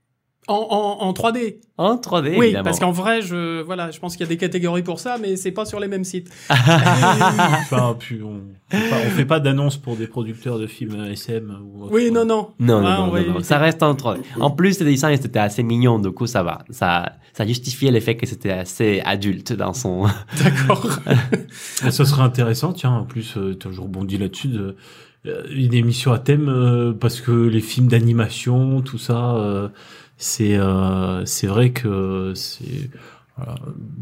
En, 0.48 0.56
en, 0.70 1.04
en 1.08 1.14
3D. 1.14 1.58
En 1.78 1.96
3D, 1.98 2.36
oui, 2.36 2.46
évidemment. 2.48 2.64
parce 2.64 2.80
qu'en 2.80 2.92
vrai, 2.92 3.22
je, 3.22 3.62
voilà, 3.62 3.92
je 3.92 4.00
pense 4.00 4.14
qu'il 4.18 4.26
y 4.26 4.28
a 4.28 4.30
des 4.30 4.38
catégories 4.38 4.82
pour 4.84 5.00
ça, 5.00 5.18
mais 5.22 5.36
c'est 5.36 5.52
pas 5.52 5.66
sur 5.66 5.80
les 5.80 5.88
mêmes 5.88 6.04
sites. 6.04 6.30
Enfin, 6.50 7.96
puis 7.98 8.22
on, 8.24 8.42
on 8.74 8.78
fait 8.78 8.90
pas, 8.90 8.96
fait 8.98 9.26
pas 9.26 9.40
d'annonce 9.40 9.78
pour 9.78 9.96
des 9.96 10.08
producteurs 10.08 10.58
de 10.60 10.68
films 10.68 11.06
SM 11.12 11.58
ou 11.64 11.84
autre. 11.84 11.94
Oui, 11.94 12.12
non, 12.12 12.26
non. 12.26 12.50
Non, 12.60 12.82
non, 12.82 12.88
Ah, 12.88 13.02
on 13.04 13.16
non, 13.16 13.34
non, 13.36 13.44
ça 13.44 13.58
reste 13.60 13.84
en 13.84 13.94
3D. 13.94 14.20
En 14.40 14.52
plus, 14.52 14.80
les 14.80 14.86
dessins, 14.92 15.16
c'était 15.16 15.40
assez 15.40 15.64
mignon, 15.64 16.00
du 16.00 16.12
coup, 16.12 16.28
ça 16.28 16.44
va. 16.44 16.60
Ça, 16.70 17.14
ça 17.34 17.46
justifiait 17.46 17.92
l'effet 17.92 18.18
que 18.18 18.26
c'était 18.26 18.52
assez 18.52 19.02
adulte 19.06 19.54
dans 19.54 19.74
son... 19.74 20.06
D'accord. 20.44 21.00
Ça 21.50 22.06
serait 22.06 22.24
intéressant, 22.24 22.74
tiens, 22.74 22.92
en 22.92 23.04
plus, 23.06 23.36
euh, 23.38 23.54
t'as 23.54 23.70
toujours 23.70 23.86
rebondi 23.86 24.18
là-dessus, 24.18 24.48
de, 24.50 24.76
euh, 25.28 25.44
une 25.52 25.74
émission 25.74 26.12
à 26.14 26.20
thème, 26.20 26.50
euh, 26.50 26.94
parce 26.94 27.22
que 27.22 27.32
les 27.32 27.60
films 27.62 27.88
d'animation, 27.88 28.82
tout 28.82 28.98
ça, 28.98 29.36
euh, 29.36 29.68
c'est 30.22 30.56
euh, 30.56 31.26
c'est 31.26 31.48
vrai 31.48 31.72
que 31.72 32.34
c'est 32.36 32.92
voilà, 33.38 33.56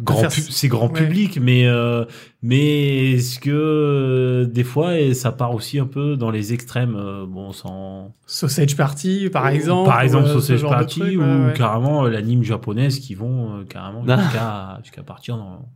grand 0.03 0.29
c'est 0.29 0.67
grand 0.67 0.91
ouais. 0.91 0.99
public, 1.05 1.39
mais 1.41 1.65
euh, 1.65 2.03
mais 2.41 3.13
est-ce 3.13 3.39
que 3.39 3.49
euh, 3.49 4.45
des 4.45 4.65
fois 4.65 4.97
et 4.97 5.13
ça 5.13 5.31
part 5.31 5.53
aussi 5.53 5.79
un 5.79 5.85
peu 5.85 6.17
dans 6.17 6.29
les 6.29 6.51
extrêmes, 6.51 6.95
euh, 6.97 7.25
bon, 7.25 7.53
sans 7.53 8.13
Sausage 8.25 8.75
Party, 8.75 9.29
par 9.31 9.47
exemple. 9.47 9.89
par 9.89 10.01
exemple 10.01 10.25
ou, 10.25 10.31
euh, 10.31 10.33
Sausage 10.33 10.63
Party 10.63 10.99
truc, 10.99 11.17
ou 11.17 11.21
ouais, 11.21 11.45
ouais. 11.45 11.53
carrément 11.55 12.03
euh, 12.03 12.09
l'anime 12.09 12.43
japonaise 12.43 12.99
qui 12.99 13.15
vont 13.15 13.59
euh, 13.59 13.63
carrément 13.63 14.01
jusqu'à 14.01 14.79
jusqu'à 14.83 15.03
partir 15.03 15.37
dans 15.37 15.69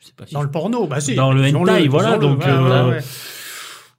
je 0.00 0.06
sais 0.08 0.12
pas 0.14 0.26
si 0.26 0.34
Dans 0.34 0.42
le 0.42 0.50
porno, 0.50 0.86
bah 0.86 1.00
si. 1.00 1.14
Dans 1.14 1.32
le 1.32 1.44
hentai, 1.44 1.88
voilà, 1.88 2.18
donc, 2.18 2.44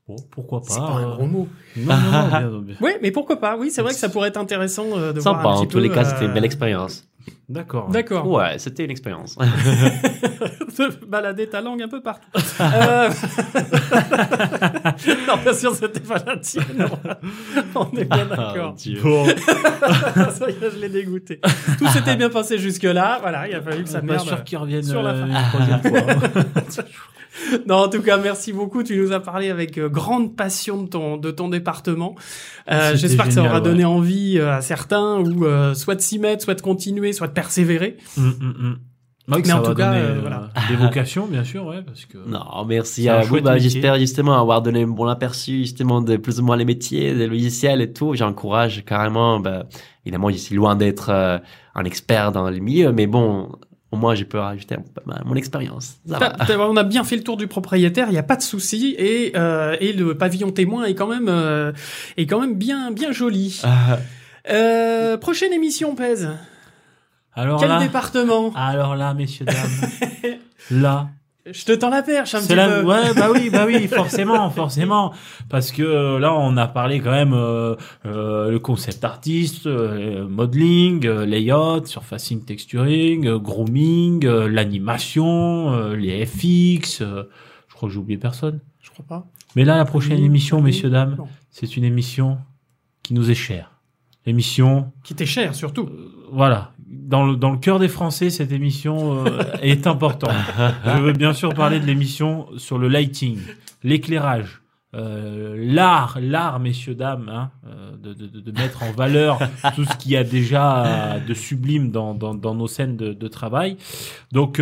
euh, 0.09 0.15
pourquoi 0.31 0.61
pas 0.61 0.67
C'est 0.69 0.79
pas 0.79 0.85
un 0.85 1.11
euh, 1.11 1.15
gros 1.15 1.27
mot. 1.27 1.47
Non, 1.77 1.95
non, 1.97 2.11
non, 2.11 2.27
bien, 2.27 2.49
bien. 2.61 2.75
Oui, 2.81 2.91
mais 3.01 3.11
pourquoi 3.11 3.39
pas 3.39 3.57
Oui, 3.57 3.69
c'est 3.71 3.81
vrai 3.81 3.93
que 3.93 3.99
ça 3.99 4.09
pourrait 4.09 4.29
être 4.29 4.37
intéressant 4.37 4.85
euh, 4.97 5.13
de 5.13 5.19
Sympa, 5.19 5.41
voir 5.41 5.57
un 5.57 5.59
en 5.59 5.65
tous 5.65 5.73
peu, 5.73 5.79
les 5.79 5.89
cas, 5.89 6.05
euh, 6.05 6.09
c'était 6.09 6.25
une 6.25 6.33
belle 6.33 6.45
expérience. 6.45 7.05
D'accord. 7.47 7.89
D'accord. 7.89 8.27
Ouais, 8.27 8.57
c'était 8.59 8.85
une 8.85 8.91
expérience. 8.91 9.35
de 9.37 11.05
balader 11.05 11.47
ta 11.47 11.61
langue 11.61 11.81
un 11.81 11.87
peu 11.87 12.01
partout. 12.01 12.27
Euh, 12.61 13.09
non, 15.27 15.37
bien 15.43 15.53
sûr, 15.53 15.73
c'était 15.73 15.99
pas 15.99 16.17
la 16.25 16.37
tienne. 16.37 16.87
On 17.75 17.89
est 17.97 18.05
bien 18.05 18.25
d'accord. 18.25 18.73
Oh, 18.73 18.77
Dieu. 18.77 18.99
Bon, 19.01 19.25
ça 19.25 20.49
y 20.49 20.53
est, 20.63 20.71
je 20.73 20.79
l'ai 20.79 20.89
dégoûté. 20.89 21.41
Tout 21.77 21.87
s'était 21.87 22.15
bien 22.15 22.29
passé 22.29 22.57
jusque-là. 22.59 23.17
Voilà, 23.21 23.47
il 23.47 23.55
a 23.55 23.61
fallu 23.61 23.83
que 23.83 23.89
ça 23.89 24.01
merde. 24.01 24.27
sûr 24.27 24.43
qu'ils 24.43 24.57
reviennent 24.59 24.83
sur 24.83 25.01
la 25.01 25.11
euh, 25.11 25.25
fin. 25.25 25.27
une 25.27 25.33
troisième 25.49 25.81
fois. 25.81 26.01
Non, 27.67 27.75
en 27.75 27.89
tout 27.89 28.01
cas, 28.01 28.17
merci 28.17 28.53
beaucoup. 28.53 28.83
Tu 28.83 28.97
nous 28.97 29.11
as 29.11 29.19
parlé 29.19 29.49
avec 29.49 29.77
euh, 29.77 29.89
grande 29.89 30.35
passion 30.35 30.83
de 30.83 30.87
ton, 30.87 31.17
de 31.17 31.31
ton 31.31 31.49
département. 31.49 32.15
Euh, 32.71 32.95
J'espère 32.95 33.27
que 33.27 33.33
ça 33.33 33.43
aura 33.43 33.61
donné 33.61 33.79
ouais. 33.79 33.85
envie 33.85 34.37
euh, 34.37 34.53
à 34.53 34.61
certains 34.61 35.17
ou 35.19 35.45
euh, 35.45 35.73
soit 35.73 35.95
de 35.95 36.01
s'y 36.01 36.19
mettre, 36.19 36.43
soit 36.43 36.55
de 36.55 36.61
continuer, 36.61 37.13
soit 37.13 37.27
de 37.27 37.33
persévérer. 37.33 37.97
Hum. 38.17 38.77
Ouais, 39.29 39.41
que 39.41 39.47
Mais 39.47 39.53
en 39.53 39.61
tout 39.61 39.75
cas, 39.75 39.93
euh, 39.93 40.17
voilà. 40.21 40.49
des 40.69 40.75
vocations, 40.75 41.27
bien 41.27 41.43
sûr, 41.43 41.65
ouais, 41.65 41.83
parce 41.83 42.05
que. 42.05 42.17
Non, 42.17 42.65
merci 42.67 43.07
à 43.09 43.21
vous. 43.21 43.41
Bah. 43.41 43.57
J'espère 43.57 43.97
justement 43.99 44.39
avoir 44.39 44.61
donné 44.61 44.83
un 44.83 44.87
bon 44.87 45.05
aperçu 45.05 45.59
justement 45.59 46.01
de 46.01 46.17
plus 46.17 46.39
ou 46.39 46.43
moins 46.43 46.57
les 46.57 46.65
métiers, 46.65 47.13
des 47.13 47.27
logiciels 47.27 47.81
et 47.81 47.93
tout. 47.93 48.15
J'encourage 48.15 48.83
carrément. 48.85 49.39
Bah, 49.39 49.65
évidemment, 50.05 50.31
je 50.31 50.37
suis 50.37 50.55
loin 50.55 50.75
d'être 50.75 51.09
euh, 51.09 51.37
un 51.75 51.83
expert 51.83 52.31
dans 52.31 52.49
le 52.49 52.57
milieu, 52.57 52.91
mais 52.91 53.05
bon, 53.05 53.51
au 53.91 53.97
moins, 53.97 54.13
je 54.15 54.23
peux 54.23 54.37
rajouter 54.39 54.75
mon 55.25 55.35
expérience. 55.35 55.97
On 56.09 56.77
a 56.77 56.83
bien 56.83 57.03
fait 57.03 57.15
le 57.15 57.23
tour 57.23 57.37
du 57.37 57.47
propriétaire, 57.47 58.07
il 58.09 58.11
n'y 58.11 58.17
a 58.19 58.23
pas 58.23 58.35
de 58.35 58.41
souci, 58.41 58.95
et, 58.97 59.31
euh, 59.35 59.75
et 59.79 59.93
le 59.93 60.15
pavillon 60.15 60.51
témoin 60.51 60.85
est 60.85 60.95
quand 60.95 61.07
même, 61.07 61.27
euh, 61.29 61.71
est 62.17 62.25
quand 62.27 62.39
même 62.39 62.55
bien, 62.55 62.91
bien 62.91 63.11
joli. 63.11 63.61
Ah, 63.65 63.97
Euh, 64.49 65.17
prochaine 65.17 65.53
émission, 65.53 65.95
Pèse. 65.95 66.29
Alors 67.35 67.59
Quel 67.59 67.69
là, 67.69 67.79
département? 67.79 68.51
alors 68.55 68.95
là, 68.95 69.13
messieurs 69.13 69.45
dames, 69.45 69.89
là, 70.71 71.09
Je 71.51 71.65
te 71.65 71.71
tends 71.71 71.89
la 71.89 72.03
perche 72.03 72.35
un 72.35 72.41
petit 72.41 72.55
la, 72.55 72.67
peu. 72.81 72.85
ouais, 72.85 73.13
bah 73.15 73.29
oui, 73.33 73.49
bah 73.49 73.63
oui, 73.65 73.87
forcément, 73.89 74.49
forcément, 74.49 75.13
parce 75.49 75.71
que 75.71 75.81
euh, 75.83 76.19
là, 76.19 76.33
on 76.33 76.57
a 76.57 76.67
parlé 76.67 76.99
quand 76.99 77.11
même 77.11 77.33
euh, 77.33 77.75
euh, 78.05 78.51
le 78.51 78.59
concept 78.59 79.03
artiste, 79.03 79.65
euh, 79.65 80.27
modeling, 80.27 81.05
euh, 81.07 81.25
layout, 81.25 81.85
surfacing, 81.85 82.43
texturing, 82.45 83.25
euh, 83.27 83.39
grooming, 83.39 84.25
l'animation, 84.25 85.73
euh, 85.73 85.95
les 85.95 86.25
FX. 86.25 87.01
euh, 87.01 87.23
je 87.67 87.73
crois 87.75 87.89
que 87.89 87.93
j'ai 87.93 87.99
oublié 87.99 88.17
personne. 88.19 88.59
Je 88.81 88.89
crois 88.91 89.05
pas. 89.07 89.25
Mais 89.55 89.65
là, 89.65 89.77
la 89.77 89.85
prochaine 89.85 90.19
Oui, 90.19 90.25
émission, 90.25 90.57
oui, 90.57 90.63
messieurs 90.65 90.89
dames, 90.89 91.17
c'est 91.51 91.75
une 91.77 91.83
émission 91.83 92.37
qui 93.03 93.13
nous 93.13 93.31
est 93.31 93.35
chère. 93.35 93.71
Émission, 94.25 94.91
Qui 95.03 95.15
t'est 95.15 95.25
cher, 95.25 95.55
surtout. 95.55 95.89
voilà, 96.31 96.71
dans 97.09 97.25
le, 97.25 97.57
cœur 97.57 97.79
des 97.79 97.87
Français, 97.87 98.29
cette 98.29 98.51
émission 98.51 99.25
euh, 99.25 99.41
est 99.61 99.87
importante. 99.87 100.31
Je 100.85 101.01
veux 101.01 101.13
bien 101.13 101.33
sûr 101.33 101.53
parler 101.53 101.79
de 101.79 101.85
l'émission 101.85 102.47
sur 102.57 102.77
le 102.77 102.87
lighting, 102.87 103.39
l'éclairage, 103.83 104.61
euh, 104.93 105.55
l'art, 105.57 106.19
l'art, 106.21 106.59
messieurs, 106.59 106.93
dames, 106.93 107.29
hein, 107.33 107.49
euh, 107.67 108.13
de, 108.13 108.51
mettre 108.51 108.83
en 108.83 108.91
valeur 108.91 109.39
tout 109.75 109.85
ce 109.85 109.97
qu'il 109.97 110.11
y 110.11 110.17
a 110.17 110.23
déjà 110.23 111.19
de 111.27 111.33
sublime 111.33 111.89
dans, 111.89 112.13
nos 112.13 112.67
scènes 112.67 112.95
de, 112.95 113.27
travail. 113.27 113.77
Donc, 114.31 114.61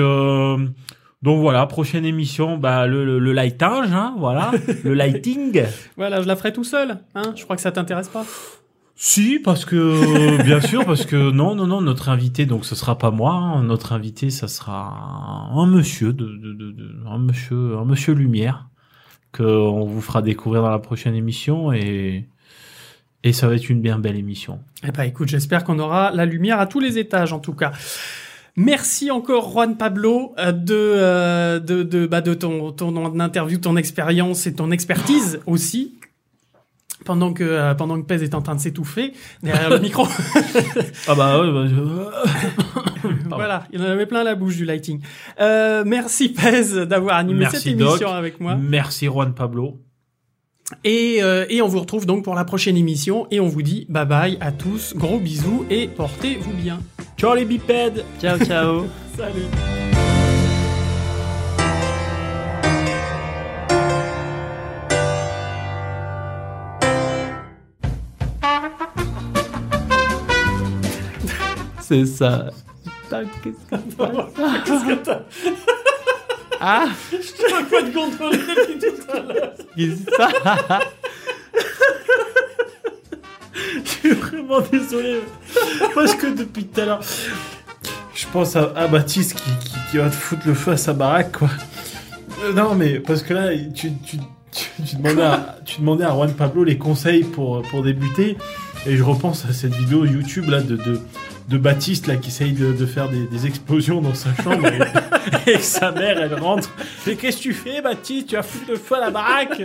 voilà, 1.21 1.65
prochaine 1.65 2.05
émission, 2.05 2.57
bah, 2.57 2.87
le, 2.87 3.19
le, 3.19 3.37
hein, 3.39 4.15
voilà, 4.17 4.51
le 4.85 4.93
lighting. 4.93 5.63
Voilà, 5.97 6.21
je 6.21 6.27
la 6.27 6.37
ferai 6.37 6.53
tout 6.53 6.63
seul. 6.63 6.99
Hein 7.13 7.33
je 7.35 7.43
crois 7.43 7.57
que 7.57 7.61
ça 7.61 7.73
t'intéresse 7.73 8.07
pas. 8.07 8.25
Si, 8.99 9.37
parce 9.37 9.63
que 9.63 10.41
bien 10.43 10.59
sûr, 10.59 10.83
parce 10.83 11.05
que 11.05 11.29
non, 11.31 11.53
non, 11.53 11.67
non, 11.67 11.81
notre 11.81 12.09
invité, 12.09 12.47
donc 12.47 12.65
ce 12.65 12.73
sera 12.73 12.97
pas 12.97 13.11
moi. 13.11 13.33
hein, 13.33 13.61
notre 13.63 13.93
invité, 13.93 14.31
ça 14.31 14.47
sera 14.47 15.51
un, 15.53 15.55
un 15.55 15.67
monsieur 15.67 16.13
de, 16.13 16.25
de, 16.25 16.53
de, 16.53 16.71
de- 16.71 16.95
un 17.07 17.19
monsieur, 17.19 17.77
un 17.77 17.85
monsieur 17.85 18.13
Lumière 18.15 18.67
que 19.33 19.43
on 19.43 19.85
vous 19.85 20.01
fera 20.01 20.23
découvrir 20.23 20.63
dans 20.63 20.71
la 20.71 20.79
prochaine 20.79 21.13
émission 21.13 21.71
et 21.71 22.25
et 23.23 23.33
ça 23.33 23.47
va 23.47 23.55
être 23.55 23.69
une 23.69 23.81
bien 23.81 23.99
belle 23.99 24.15
émission. 24.15 24.59
Eh 24.87 24.91
ben, 24.91 25.03
écoute, 25.03 25.27
j'espère 25.27 25.63
qu'on 25.63 25.79
aura 25.79 26.11
la 26.11 26.25
lumière 26.25 26.59
à 26.59 26.65
tous 26.65 26.79
les 26.79 26.97
étages, 26.97 27.33
en 27.33 27.39
tout 27.39 27.53
cas. 27.53 27.73
Merci 28.55 29.11
encore 29.11 29.51
Juan 29.51 29.77
Pablo 29.77 30.33
euh, 30.39 30.51
de 30.51 30.73
euh, 30.75 31.59
de 31.59 31.83
de, 31.83 32.07
bah, 32.07 32.21
de 32.21 32.33
ton 32.33 32.71
ton 32.71 33.19
interview, 33.19 33.59
ton 33.59 33.75
expérience 33.77 34.47
et 34.47 34.53
ton 34.55 34.71
expertise 34.71 35.39
aussi. 35.45 35.96
Pendant 37.05 37.31
que 37.31 37.43
euh, 37.43 37.73
pendant 37.75 38.01
que 38.01 38.05
Pez 38.05 38.23
est 38.23 38.33
en 38.35 38.41
train 38.41 38.55
de 38.55 38.59
s'étouffer 38.59 39.13
derrière 39.43 39.69
le 39.69 39.79
micro. 39.87 40.07
Ah 41.07 41.15
bah 41.15 41.39
ouais, 41.39 41.51
bah, 41.51 41.65
je- 41.67 43.07
voilà, 43.29 43.63
il 43.71 43.81
en 43.81 43.85
avait 43.85 44.07
plein 44.07 44.23
la 44.23 44.35
bouche 44.35 44.55
du 44.57 44.65
lighting. 44.65 44.99
Euh, 45.39 45.83
merci 45.85 46.29
Pez 46.29 46.85
d'avoir 46.85 47.17
animé 47.17 47.41
Merci, 47.41 47.57
cette 47.57 47.67
émission 47.79 48.11
avec 48.11 48.39
moi. 48.41 48.55
merci 48.55 49.05
Juan 49.05 49.33
Pablo. 49.33 49.79
Et, 50.83 51.19
euh, 51.21 51.45
et 51.49 51.61
on 51.61 51.67
vous 51.67 51.79
retrouve 51.79 52.05
donc 52.05 52.25
pour 52.25 52.35
la 52.35 52.43
prochaine 52.43 52.75
émission 52.75 53.25
et 53.31 53.39
on 53.39 53.47
vous 53.47 53.61
dit 53.61 53.85
bye 53.89 54.05
bye 54.05 54.37
à 54.41 54.51
tous, 54.51 54.93
gros 54.97 55.19
bisous 55.19 55.65
et 55.69 55.87
portez-vous 55.87 56.51
bien. 56.53 56.79
Ciao 57.17 57.35
les 57.35 57.45
bipèdes. 57.45 58.03
Ciao, 58.19 58.37
ciao. 58.39 58.85
Salut. 59.17 59.86
C'est 71.87 72.05
ça. 72.05 72.49
Putain, 73.03 73.23
Qu'est-ce 73.43 74.85
que 74.85 74.93
t'as 74.95 75.19
Ah, 76.59 76.87
Je 77.11 77.17
te 77.17 77.93
contrôler 77.93 78.37
depuis 78.39 78.79
tout 78.79 79.11
à 79.11 79.19
l'heure. 79.19 79.53
qu'est-ce 79.75 80.05
que 80.05 80.15
ça 80.15 80.79
Je 83.85 83.89
suis 83.89 84.09
vraiment 84.09 84.59
désolé. 84.61 85.21
Parce 85.95 86.15
que 86.15 86.27
depuis 86.27 86.65
tout 86.65 86.81
à 86.81 86.85
l'heure, 86.85 86.99
je 88.13 88.25
pense 88.33 88.55
à, 88.55 88.71
à 88.75 88.87
Baptiste 88.87 89.35
qui, 89.35 89.49
qui, 89.69 89.75
qui 89.91 89.97
va 89.97 90.09
te 90.09 90.15
foutre 90.15 90.41
le 90.45 90.55
feu 90.55 90.71
à 90.71 90.77
sa 90.77 90.93
baraque, 90.93 91.37
quoi. 91.37 91.49
Euh, 92.43 92.53
non, 92.53 92.75
mais 92.75 92.99
parce 92.99 93.21
que 93.23 93.33
là, 93.33 93.49
tu, 93.73 93.93
tu, 94.03 94.17
tu, 94.51 94.67
tu 94.85 94.95
demandais, 94.97 95.21
à, 95.23 95.57
tu 95.63 95.79
demandais 95.79 96.03
à 96.03 96.11
Juan 96.11 96.33
Pablo 96.33 96.63
les 96.63 96.77
conseils 96.77 97.23
pour, 97.23 97.61
pour 97.63 97.83
débuter. 97.83 98.37
Et 98.85 98.97
je 98.97 99.03
repense 99.03 99.45
à 99.45 99.53
cette 99.53 99.73
vidéo 99.75 100.05
YouTube 100.05 100.49
là 100.49 100.61
de, 100.61 100.75
de, 100.75 100.99
de 101.47 101.57
Baptiste 101.57 102.07
là 102.07 102.17
qui 102.17 102.27
essaye 102.27 102.51
de, 102.51 102.73
de 102.73 102.85
faire 102.85 103.07
des, 103.09 103.25
des 103.25 103.45
explosions 103.47 104.01
dans 104.01 104.13
sa 104.13 104.29
chambre 104.43 104.67
et, 105.47 105.57
sa 105.59 105.91
mère 105.91 106.17
elle 106.21 106.33
rentre. 106.35 106.69
Mais 107.05 107.15
qu'est-ce 107.15 107.37
que 107.37 107.41
tu 107.43 107.53
fais 107.53 107.81
Baptiste? 107.81 108.27
Tu 108.27 108.35
vas 108.35 108.43
foutre 108.43 108.71
le 108.71 108.75
feu 108.75 108.95
à 108.95 108.99
la 108.99 109.11
baraque? 109.11 109.61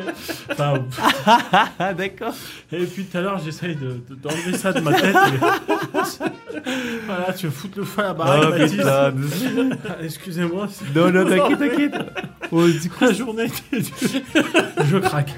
Enfin, 0.51 0.75
Ah, 1.79 1.93
d'accord. 1.93 2.35
et 2.71 2.85
puis 2.85 3.05
tout 3.05 3.19
à 3.19 3.21
l'heure, 3.21 3.41
j'essaye 3.45 3.75
de, 3.75 4.01
de- 4.09 4.15
d'enlever 4.15 4.57
ça 4.57 4.73
de 4.73 4.81
ma 4.81 4.93
tête. 4.95 5.17
et- 5.17 5.39
voilà, 7.07 7.33
tu 7.37 7.47
veux 7.47 7.53
foutre 7.53 7.79
le 7.79 7.85
feu 7.85 8.01
à 8.03 8.05
la 8.09 8.15
baraque, 8.15 8.43
Oh, 8.47 8.51
Baptiste. 8.51 8.83
Excusez-moi, 10.03 10.69
Non, 10.95 11.11
non, 11.11 11.25
t'inquiète, 11.29 11.59
t'inquiète. 11.59 11.95
Oh, 12.53 12.67
du 12.69 12.91
coup, 12.91 13.05
la 13.05 13.13
journée. 13.13 13.47
Je 13.73 14.99
craque. 14.99 15.35